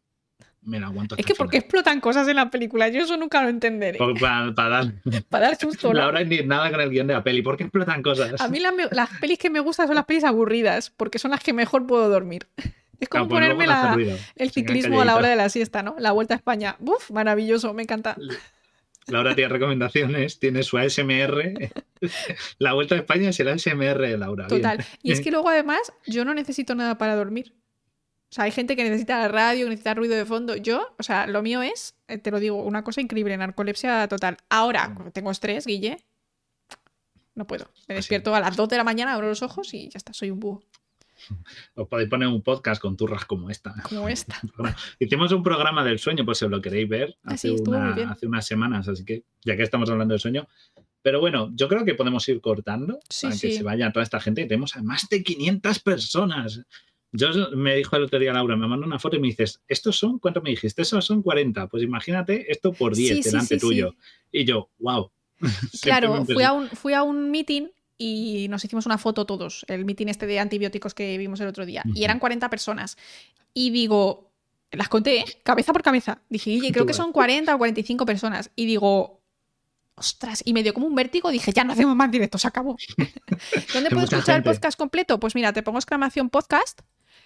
me 0.62 0.80
la 0.80 0.86
aguanto. 0.86 1.16
Es 1.18 1.26
que 1.26 1.34
porque 1.34 1.58
explotan 1.58 2.00
cosas 2.00 2.26
en 2.28 2.36
la 2.36 2.50
película, 2.50 2.88
yo 2.88 3.02
eso 3.02 3.16
nunca 3.16 3.42
lo 3.42 3.48
entenderé. 3.48 3.98
Para, 3.98 4.54
para, 4.54 4.68
dar, 4.68 4.94
para 5.28 5.48
dar 5.48 5.56
susto. 5.58 5.92
¿no? 5.92 6.12
ni 6.12 6.38
nada 6.38 6.70
con 6.70 6.80
el 6.80 6.88
guion 6.88 7.08
de 7.08 7.14
la 7.14 7.24
peli, 7.24 7.42
¿por 7.42 7.56
qué 7.56 7.64
explotan 7.64 8.02
cosas? 8.02 8.40
A 8.40 8.48
mí 8.48 8.58
las, 8.58 9.10
pelis 9.20 9.38
que 9.38 9.50
me 9.50 9.60
gustan 9.60 9.86
son 9.86 9.96
las 9.96 10.06
pelis 10.06 10.24
aburridas, 10.24 10.90
porque 10.90 11.18
son 11.18 11.32
las 11.32 11.40
que 11.40 11.52
mejor 11.52 11.86
puedo 11.86 12.08
dormir. 12.08 12.46
Es 13.00 13.08
como 13.08 13.26
pues 13.26 13.40
ponerme 13.40 13.66
el 14.36 14.52
ciclismo 14.52 15.00
a 15.00 15.04
la 15.04 15.16
hora 15.16 15.26
de 15.26 15.34
la 15.34 15.48
siesta, 15.48 15.82
¿no? 15.82 15.96
La 15.98 16.12
vuelta 16.12 16.34
a 16.34 16.36
España. 16.36 16.76
¡Uf! 16.78 17.10
Maravilloso, 17.10 17.74
me 17.74 17.82
encanta. 17.82 18.16
Laura 19.08 19.34
tiene 19.34 19.48
recomendaciones, 19.48 20.38
tiene 20.38 20.62
su 20.62 20.78
ASMR. 20.78 21.70
La 22.58 22.72
vuelta 22.72 22.94
a 22.94 22.98
España 22.98 23.30
es 23.30 23.40
el 23.40 23.48
ASMR 23.48 23.98
de 23.98 24.18
Laura. 24.18 24.46
Total. 24.46 24.84
Y 25.02 25.12
es 25.12 25.20
que 25.20 25.30
luego 25.30 25.48
además 25.48 25.92
yo 26.06 26.24
no 26.24 26.34
necesito 26.34 26.74
nada 26.74 26.98
para 26.98 27.16
dormir. 27.16 27.54
O 28.30 28.34
sea, 28.34 28.44
hay 28.44 28.50
gente 28.50 28.76
que 28.76 28.84
necesita 28.84 29.18
la 29.18 29.28
radio, 29.28 29.66
que 29.66 29.70
necesita 29.70 29.92
ruido 29.94 30.16
de 30.16 30.24
fondo. 30.24 30.56
Yo, 30.56 30.94
o 30.98 31.02
sea, 31.02 31.26
lo 31.26 31.42
mío 31.42 31.60
es, 31.60 31.96
eh, 32.08 32.16
te 32.16 32.30
lo 32.30 32.40
digo, 32.40 32.62
una 32.62 32.82
cosa 32.82 33.02
increíble, 33.02 33.36
narcolepsia 33.36 34.08
total. 34.08 34.38
Ahora, 34.48 34.94
tengo 35.12 35.30
estrés, 35.30 35.66
Guille, 35.66 35.98
no 37.34 37.46
puedo. 37.46 37.70
Me 37.88 37.94
despierto 37.94 38.34
a 38.34 38.40
las 38.40 38.56
2 38.56 38.68
de 38.70 38.76
la 38.78 38.84
mañana, 38.84 39.12
abro 39.12 39.28
los 39.28 39.42
ojos 39.42 39.74
y 39.74 39.88
ya 39.88 39.98
está, 39.98 40.14
soy 40.14 40.30
un 40.30 40.40
búho. 40.40 40.62
Os 41.74 41.88
podéis 41.88 42.08
poner 42.08 42.28
un 42.28 42.42
podcast 42.42 42.80
con 42.80 42.96
turras 42.96 43.24
como 43.24 43.50
esta. 43.50 43.74
Como 43.88 44.08
esta. 44.08 44.40
Hicimos 44.98 45.32
un 45.32 45.42
programa 45.42 45.84
del 45.84 45.98
sueño, 45.98 46.24
pues 46.24 46.38
si 46.38 46.44
os 46.44 46.50
lo 46.50 46.60
queréis 46.60 46.88
ver, 46.88 47.16
ah, 47.24 47.34
hace, 47.34 47.54
hace 48.08 48.26
unas 48.26 48.46
semanas, 48.46 48.88
así 48.88 49.04
que 49.04 49.24
ya 49.44 49.56
que 49.56 49.62
estamos 49.62 49.90
hablando 49.90 50.12
del 50.12 50.20
sueño. 50.20 50.48
Pero 51.02 51.20
bueno, 51.20 51.50
yo 51.54 51.68
creo 51.68 51.84
que 51.84 51.94
podemos 51.94 52.28
ir 52.28 52.40
cortando 52.40 53.00
para 53.20 53.36
que 53.36 53.52
se 53.52 53.62
vaya 53.62 53.92
toda 53.92 54.04
esta 54.04 54.20
gente. 54.20 54.44
Tenemos 54.44 54.76
a 54.76 54.82
más 54.82 55.08
de 55.08 55.22
500 55.22 55.80
personas. 55.80 56.62
Yo 57.10 57.28
me 57.56 57.74
dijo 57.76 57.96
el 57.96 58.04
otro 58.04 58.18
día 58.18 58.32
Laura, 58.32 58.56
me 58.56 58.68
mandó 58.68 58.86
una 58.86 59.00
foto 59.00 59.16
y 59.16 59.20
me 59.20 59.26
dices, 59.26 59.60
¿estos 59.66 59.98
son? 59.98 60.18
¿Cuánto 60.18 60.40
me 60.40 60.50
dijiste? 60.50 60.82
Estos 60.82 61.04
son 61.04 61.22
40. 61.22 61.66
Pues 61.66 61.82
imagínate 61.82 62.50
esto 62.50 62.72
por 62.72 62.94
10 62.94 63.24
delante 63.24 63.58
tuyo. 63.58 63.96
Y 64.30 64.44
yo, 64.44 64.70
wow. 64.78 65.10
Claro, 65.82 66.24
fui 66.24 66.44
a, 66.44 66.52
un, 66.52 66.68
fui 66.68 66.94
a 66.94 67.02
un 67.02 67.30
meeting 67.30 67.68
y 67.98 68.46
nos 68.48 68.64
hicimos 68.64 68.86
una 68.86 68.98
foto 68.98 69.26
todos, 69.26 69.64
el 69.68 69.84
meeting 69.84 70.08
este 70.08 70.26
de 70.26 70.40
antibióticos 70.40 70.94
que 70.94 71.16
vimos 71.18 71.40
el 71.40 71.48
otro 71.48 71.66
día. 71.66 71.82
Y 71.94 72.04
eran 72.04 72.18
40 72.18 72.50
personas. 72.50 72.96
Y 73.54 73.70
digo, 73.70 74.30
las 74.70 74.88
conté, 74.88 75.20
¿eh? 75.20 75.24
cabeza 75.42 75.72
por 75.72 75.82
cabeza. 75.82 76.20
Dije, 76.28 76.58
oye, 76.58 76.72
creo 76.72 76.86
que 76.86 76.94
son 76.94 77.12
40 77.12 77.54
o 77.54 77.58
45 77.58 78.06
personas. 78.06 78.50
Y 78.56 78.66
digo, 78.66 79.20
ostras, 79.94 80.42
y 80.44 80.52
me 80.52 80.62
dio 80.62 80.74
como 80.74 80.86
un 80.86 80.94
vértigo, 80.94 81.30
dije, 81.30 81.52
ya 81.52 81.64
no 81.64 81.72
hacemos 81.72 81.94
más 81.94 82.10
directos, 82.10 82.42
se 82.42 82.48
acabó. 82.48 82.76
¿Dónde 83.74 83.90
puedo 83.90 84.04
escuchar 84.04 84.38
el 84.38 84.42
podcast 84.42 84.78
completo? 84.78 85.20
Pues 85.20 85.34
mira, 85.34 85.52
te 85.52 85.62
pongo 85.62 85.78
exclamación 85.78 86.30
podcast 86.30 86.80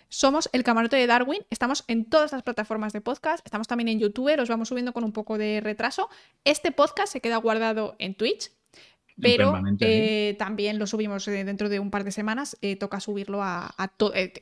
somos 0.09 0.49
el 0.53 0.63
camarote 0.63 0.97
de 0.97 1.07
Darwin, 1.07 1.45
estamos 1.51 1.85
en 1.89 2.05
todas 2.05 2.33
las 2.33 2.43
plataformas 2.43 2.93
de 2.93 3.01
podcast, 3.01 3.45
estamos 3.45 3.67
también 3.67 3.89
en 3.89 3.99
YouTube, 3.99 4.37
los 4.37 4.49
vamos 4.49 4.69
subiendo 4.69 4.93
con 4.93 5.05
un 5.05 5.13
poco 5.13 5.37
de 5.39 5.61
retraso. 5.61 6.09
Este 6.45 6.71
podcast 6.71 7.13
se 7.13 7.21
queda 7.21 7.37
guardado 7.39 7.97
en 7.99 8.15
Twitch, 8.15 8.53
pero 9.21 9.55
eh, 9.81 10.37
también 10.39 10.79
lo 10.79 10.87
subimos 10.87 11.27
eh, 11.29 11.45
dentro 11.45 11.69
de 11.69 11.81
un 11.81 11.91
par 11.91 12.05
de 12.05 12.13
semanas. 12.13 12.57
Eh, 12.61 12.77
toca 12.77 13.01
subirlo 13.01 13.43
a, 13.43 13.75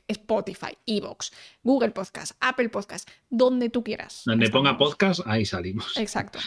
Spotify, 0.07 0.77
Evox, 0.85 1.31
Google 1.63 1.91
Podcast, 1.91 2.33
Apple 2.39 2.69
Podcast, 2.69 3.09
donde 3.29 3.69
tú 3.69 3.83
quieras. 3.83 4.23
Donde 4.25 4.49
ponga 4.49 4.77
podcast, 4.77 5.21
ahí 5.25 5.45
salimos. 5.45 5.97
Exacto. 5.97 6.39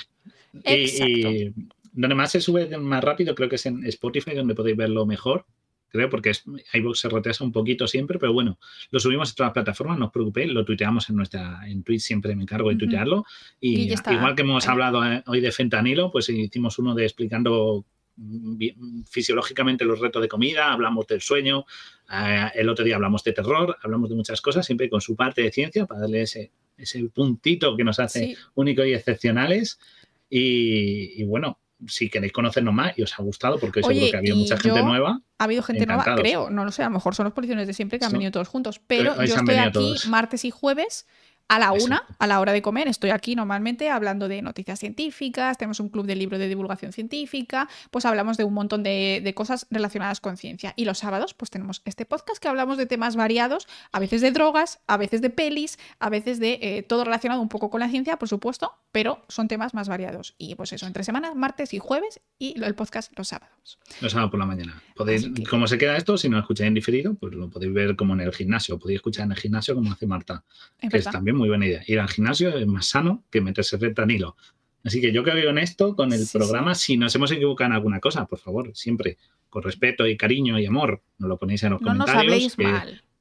y, 0.52 1.52
donde 1.92 2.14
más 2.14 2.30
se 2.32 2.40
sube 2.40 2.76
más 2.78 3.02
rápido, 3.02 3.34
creo 3.34 3.48
que 3.48 3.56
es 3.56 3.66
en 3.66 3.84
Spotify, 3.86 4.34
donde 4.34 4.54
podéis 4.54 4.76
verlo 4.76 5.06
mejor 5.06 5.46
creo, 5.90 6.10
porque 6.10 6.32
iVoox 6.74 7.00
se 7.00 7.08
retrasa 7.08 7.44
un 7.44 7.52
poquito 7.52 7.86
siempre, 7.86 8.18
pero 8.18 8.32
bueno, 8.32 8.58
lo 8.90 9.00
subimos 9.00 9.32
a 9.32 9.34
todas 9.34 9.48
las 9.48 9.54
plataformas, 9.54 9.98
no 9.98 10.06
os 10.06 10.12
preocupéis, 10.12 10.52
lo 10.52 10.64
tuiteamos 10.64 11.08
en 11.08 11.16
nuestra, 11.16 11.60
en 11.66 11.82
Twitch, 11.82 12.02
siempre 12.02 12.36
me 12.36 12.42
encargo 12.42 12.68
de 12.68 12.76
tuitearlo. 12.76 13.24
Y, 13.60 13.90
igual 13.90 14.34
que 14.34 14.42
hemos 14.42 14.68
hablado 14.68 15.00
hoy 15.26 15.40
de 15.40 15.52
fentanilo, 15.52 16.10
pues 16.10 16.28
hicimos 16.28 16.78
uno 16.78 16.94
de 16.94 17.04
explicando 17.04 17.86
fisiológicamente 19.08 19.84
los 19.84 20.00
retos 20.00 20.22
de 20.22 20.28
comida, 20.28 20.72
hablamos 20.72 21.06
del 21.06 21.20
sueño, 21.20 21.64
eh, 22.12 22.50
el 22.54 22.68
otro 22.68 22.84
día 22.84 22.96
hablamos 22.96 23.22
de 23.24 23.32
terror, 23.32 23.76
hablamos 23.82 24.10
de 24.10 24.16
muchas 24.16 24.40
cosas, 24.40 24.66
siempre 24.66 24.90
con 24.90 25.00
su 25.00 25.16
parte 25.16 25.42
de 25.42 25.52
ciencia 25.52 25.86
para 25.86 26.00
darle 26.00 26.22
ese, 26.22 26.50
ese 26.76 27.04
puntito 27.10 27.76
que 27.76 27.84
nos 27.84 27.98
hace 28.00 28.36
únicos 28.54 28.86
y 28.86 28.94
excepcionales. 28.94 29.78
y 30.30 31.24
bueno, 31.24 31.58
si 31.86 32.10
queréis 32.10 32.32
conocernos 32.32 32.74
más 32.74 32.98
y 32.98 33.02
os 33.02 33.18
ha 33.18 33.22
gustado, 33.22 33.58
porque 33.58 33.82
seguro 33.82 34.10
que 34.10 34.16
ha 34.16 34.18
habido 34.18 34.36
mucha 34.36 34.56
gente 34.56 34.82
nueva. 34.82 35.20
Ha 35.38 35.44
habido 35.44 35.62
gente 35.62 35.86
nueva, 35.86 36.04
creo, 36.16 36.50
no 36.50 36.64
lo 36.64 36.72
sé, 36.72 36.82
a 36.82 36.86
lo 36.86 36.94
mejor 36.94 37.14
son 37.14 37.24
los 37.24 37.32
posiciones 37.32 37.66
de 37.66 37.72
siempre 37.72 37.98
que 37.98 38.04
han 38.04 38.12
venido 38.12 38.32
todos 38.32 38.48
juntos, 38.48 38.80
pero 38.86 39.14
yo 39.24 39.36
estoy 39.36 39.54
aquí 39.54 39.94
martes 40.08 40.44
y 40.44 40.50
jueves 40.50 41.06
a 41.48 41.58
la 41.58 41.72
una, 41.72 42.04
a 42.18 42.26
la 42.26 42.40
hora 42.40 42.52
de 42.52 42.60
comer, 42.60 42.88
estoy 42.88 43.10
aquí 43.10 43.34
normalmente 43.34 43.88
hablando 43.88 44.28
de 44.28 44.42
noticias 44.42 44.78
científicas, 44.78 45.56
tenemos 45.56 45.80
un 45.80 45.88
club 45.88 46.06
de 46.06 46.14
libro 46.14 46.38
de 46.38 46.46
divulgación 46.46 46.92
científica, 46.92 47.68
pues 47.90 48.04
hablamos 48.04 48.36
de 48.36 48.44
un 48.44 48.52
montón 48.52 48.82
de, 48.82 49.32
cosas 49.34 49.66
relacionadas 49.70 50.20
con 50.20 50.36
ciencia. 50.36 50.74
Y 50.76 50.84
los 50.84 50.98
sábados, 50.98 51.32
pues 51.34 51.50
tenemos 51.50 51.80
este 51.84 52.04
podcast 52.04 52.42
que 52.42 52.48
hablamos 52.48 52.76
de 52.76 52.86
temas 52.86 53.16
variados, 53.16 53.66
a 53.92 53.98
veces 54.00 54.20
de 54.20 54.30
drogas, 54.30 54.80
a 54.86 54.96
veces 54.96 55.22
de 55.22 55.30
pelis, 55.30 55.78
a 56.00 56.10
veces 56.10 56.38
de 56.38 56.58
eh, 56.60 56.82
todo 56.82 57.04
relacionado 57.04 57.40
un 57.40 57.48
poco 57.48 57.70
con 57.70 57.80
la 57.80 57.88
ciencia, 57.88 58.18
por 58.18 58.28
supuesto, 58.28 58.72
pero 58.92 59.24
son 59.28 59.48
temas 59.48 59.74
más 59.74 59.88
variados. 59.88 60.34
Y 60.38 60.54
pues 60.54 60.72
eso, 60.72 60.86
entre 60.86 61.04
semanas, 61.04 61.34
martes 61.34 61.72
y 61.72 61.78
jueves, 61.78 62.20
y 62.38 62.62
el 62.62 62.74
podcast 62.74 63.16
los 63.16 63.28
sábados. 63.28 63.78
Los 64.00 64.12
sábados 64.12 64.30
por 64.30 64.40
la 64.40 64.46
mañana. 64.46 64.82
Podéis, 64.94 65.28
¿Cómo 65.48 65.66
se 65.66 65.78
queda 65.78 65.96
esto? 65.96 66.18
Si 66.18 66.28
no 66.28 66.36
lo 66.36 66.42
escucháis 66.42 66.68
en 66.68 66.74
diferido, 66.74 67.14
pues 67.14 67.34
lo 67.34 67.48
podéis 67.48 67.72
ver 67.72 67.96
como 67.96 68.14
en 68.14 68.20
el 68.20 68.34
gimnasio, 68.34 68.78
podéis 68.78 68.98
escuchar 68.98 69.26
en 69.26 69.32
el 69.32 69.38
gimnasio 69.38 69.74
como 69.74 69.92
hace 69.92 70.06
Marta, 70.06 70.44
que 70.78 70.96
es 70.98 71.04
también 71.04 71.37
muy 71.38 71.48
buena 71.48 71.66
idea. 71.66 71.82
Ir 71.86 72.00
al 72.00 72.08
gimnasio 72.08 72.56
es 72.56 72.66
más 72.66 72.86
sano 72.86 73.24
que 73.30 73.40
meterse 73.40 73.78
fentanilo. 73.78 74.36
Así 74.84 75.00
que 75.00 75.12
yo 75.12 75.22
creo 75.22 75.50
en 75.50 75.58
esto 75.58 75.96
con 75.96 76.12
el 76.12 76.26
programa. 76.32 76.74
Si 76.74 76.96
nos 76.96 77.14
hemos 77.14 77.30
equivocado 77.32 77.70
en 77.70 77.74
alguna 77.74 78.00
cosa, 78.00 78.26
por 78.26 78.38
favor, 78.38 78.70
siempre 78.74 79.18
con 79.48 79.62
respeto 79.62 80.06
y 80.06 80.16
cariño 80.16 80.58
y 80.58 80.66
amor, 80.66 81.02
nos 81.18 81.28
lo 81.28 81.38
ponéis 81.38 81.62
en 81.62 81.70
los 81.70 81.80
comentarios. 81.80 82.56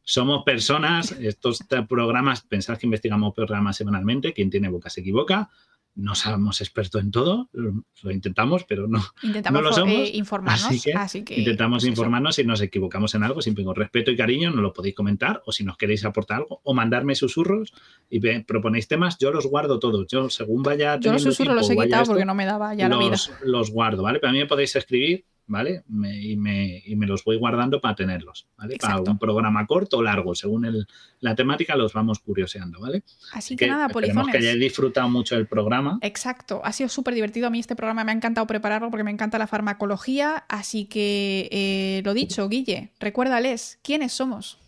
Somos 0.03 0.43
personas, 0.45 1.11
estos 1.11 1.59
programas, 1.89 2.41
pensad 2.41 2.77
que 2.77 2.87
investigamos 2.87 3.33
programas 3.33 3.75
semanalmente, 3.75 4.33
quien 4.33 4.49
tiene 4.49 4.69
boca 4.69 4.89
se 4.89 5.01
equivoca. 5.01 5.49
No 5.97 6.13
somos 6.13 6.61
expertos 6.61 7.01
en 7.01 7.11
todo, 7.11 7.49
lo 7.51 8.11
intentamos, 8.11 8.63
pero 8.65 8.87
no, 8.87 9.03
intentamos 9.23 9.61
no 9.61 9.69
lo 9.69 9.75
somos. 9.75 10.09
informarnos. 10.13 10.85
Así 10.95 11.23
que, 11.23 11.39
intentamos 11.39 11.83
pues 11.83 11.89
informarnos 11.89 12.35
si 12.35 12.43
nos 12.43 12.61
equivocamos 12.61 13.15
en 13.15 13.23
algo, 13.23 13.41
siempre 13.41 13.65
con 13.65 13.75
respeto 13.75 14.11
y 14.11 14.15
cariño, 14.15 14.51
nos 14.51 14.61
lo 14.61 14.73
podéis 14.73 14.95
comentar 14.95 15.41
o 15.45 15.51
si 15.51 15.63
nos 15.63 15.75
queréis 15.75 16.05
aportar 16.05 16.37
algo 16.37 16.61
o 16.63 16.73
mandarme 16.73 17.15
susurros 17.15 17.73
y 18.09 18.19
proponéis 18.43 18.87
temas, 18.87 19.17
yo 19.17 19.31
los 19.31 19.47
guardo 19.47 19.79
todos. 19.79 20.05
Yo 20.07 20.29
según 20.29 20.61
vaya... 20.61 20.99
Yo 20.99 21.13
los 21.13 21.23
susurros 21.23 21.55
los 21.55 21.69
he 21.69 21.75
quitado 21.75 22.05
porque 22.05 22.25
no 22.25 22.35
me 22.35 22.45
daba 22.45 22.75
ya 22.75 22.87
la 22.87 22.97
vida. 22.97 23.17
Los 23.43 23.71
guardo, 23.71 24.03
¿vale? 24.03 24.19
Pero 24.19 24.29
a 24.29 24.33
mí 24.33 24.39
me 24.39 24.45
podéis 24.45 24.75
escribir 24.75 25.25
¿vale? 25.47 25.83
y, 25.87 26.35
me, 26.35 26.83
y, 26.85 26.95
me, 26.95 27.07
los 27.07 27.23
voy 27.23 27.37
guardando 27.37 27.79
para 27.81 27.95
tenerlos, 27.95 28.47
¿vale? 28.57 28.77
Para 28.77 29.01
un 29.01 29.17
programa 29.17 29.65
corto 29.65 29.97
o 29.97 30.03
largo, 30.03 30.35
según 30.35 30.65
el, 30.65 30.87
la 31.21 31.35
temática 31.35 31.75
los 31.75 31.93
vamos 31.93 32.19
curioseando, 32.19 32.79
¿vale? 32.79 33.03
Así 33.33 33.55
que, 33.55 33.67
nada, 33.67 33.89
polizones. 33.89 34.31
que 34.31 34.37
hayáis 34.37 34.59
disfrutado 34.59 35.09
mucho 35.09 35.35
del 35.35 35.47
programa. 35.47 35.99
Exacto, 36.01 36.61
ha 36.63 36.71
sido 36.73 36.89
súper 36.89 37.13
divertido. 37.13 37.47
A 37.47 37.49
mí 37.49 37.59
este 37.59 37.75
programa 37.75 38.03
me 38.03 38.11
ha 38.11 38.15
encantado 38.15 38.45
prepararlo 38.45 38.89
porque 38.89 39.03
me 39.03 39.11
encanta 39.11 39.37
la 39.37 39.47
farmacología, 39.47 40.45
así 40.49 40.85
que 40.85 41.49
eh, 41.51 42.01
lo 42.03 42.13
dicho, 42.13 42.47
Guille, 42.49 42.91
recuérdales, 42.99 43.79
¿quiénes 43.81 44.13
somos? 44.13 44.59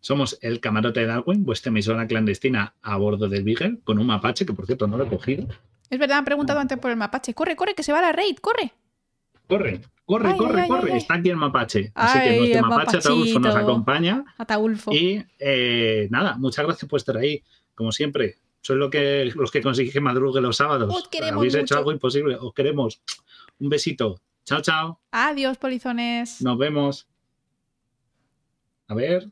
Somos 0.00 0.38
el 0.42 0.60
camarote 0.60 1.00
de 1.00 1.06
Darwin, 1.06 1.44
vuestra 1.46 1.70
emisora 1.70 2.06
clandestina 2.06 2.74
a 2.82 2.96
bordo 2.96 3.28
del 3.28 3.42
Beagle, 3.42 3.78
con 3.84 3.98
un 3.98 4.06
mapache, 4.06 4.44
que 4.44 4.52
por 4.52 4.66
cierto 4.66 4.86
no 4.86 4.98
lo 4.98 5.04
he 5.04 5.08
cogido. 5.08 5.48
Es 5.88 5.98
verdad, 5.98 6.18
han 6.18 6.24
preguntado 6.24 6.60
antes 6.60 6.76
por 6.78 6.90
el 6.90 6.96
mapache. 6.96 7.34
Corre, 7.34 7.56
corre, 7.56 7.74
que 7.74 7.82
se 7.82 7.92
va 7.92 8.00
a 8.00 8.02
la 8.02 8.12
raid, 8.12 8.36
corre. 8.36 8.72
Corre, 9.48 9.80
corre, 10.04 10.36
corre, 10.36 10.68
corre. 10.68 10.96
Está 10.96 11.14
aquí 11.14 11.30
el 11.30 11.36
mapache. 11.36 11.92
Así 11.94 12.18
que 12.20 12.36
nuestro 12.38 12.62
mapache 12.62 12.96
Ataulfo 12.98 13.38
nos 13.38 13.56
acompaña. 13.56 14.24
Ataulfo. 14.38 14.92
Y 14.92 15.24
eh, 15.38 16.08
nada, 16.10 16.36
muchas 16.36 16.64
gracias 16.64 16.88
por 16.88 16.98
estar 16.98 17.16
ahí. 17.16 17.42
Como 17.74 17.92
siempre, 17.92 18.38
sois 18.60 18.78
lo 18.78 18.88
que, 18.88 19.30
los 19.34 19.50
que 19.50 19.60
consiguen 19.60 19.92
que 19.92 20.00
madrugue 20.00 20.40
los 20.40 20.56
sábados. 20.56 20.94
Os 20.94 21.08
queremos 21.08 21.38
Habéis 21.38 21.54
hecho 21.54 21.76
algo 21.76 21.92
imposible. 21.92 22.36
Os 22.36 22.54
queremos. 22.54 23.02
Un 23.58 23.68
besito. 23.68 24.20
Chao, 24.44 24.60
chao. 24.60 25.00
Adiós, 25.10 25.58
polizones. 25.58 26.40
Nos 26.42 26.58
vemos. 26.58 27.08
A 28.88 28.94
ver. 28.94 29.30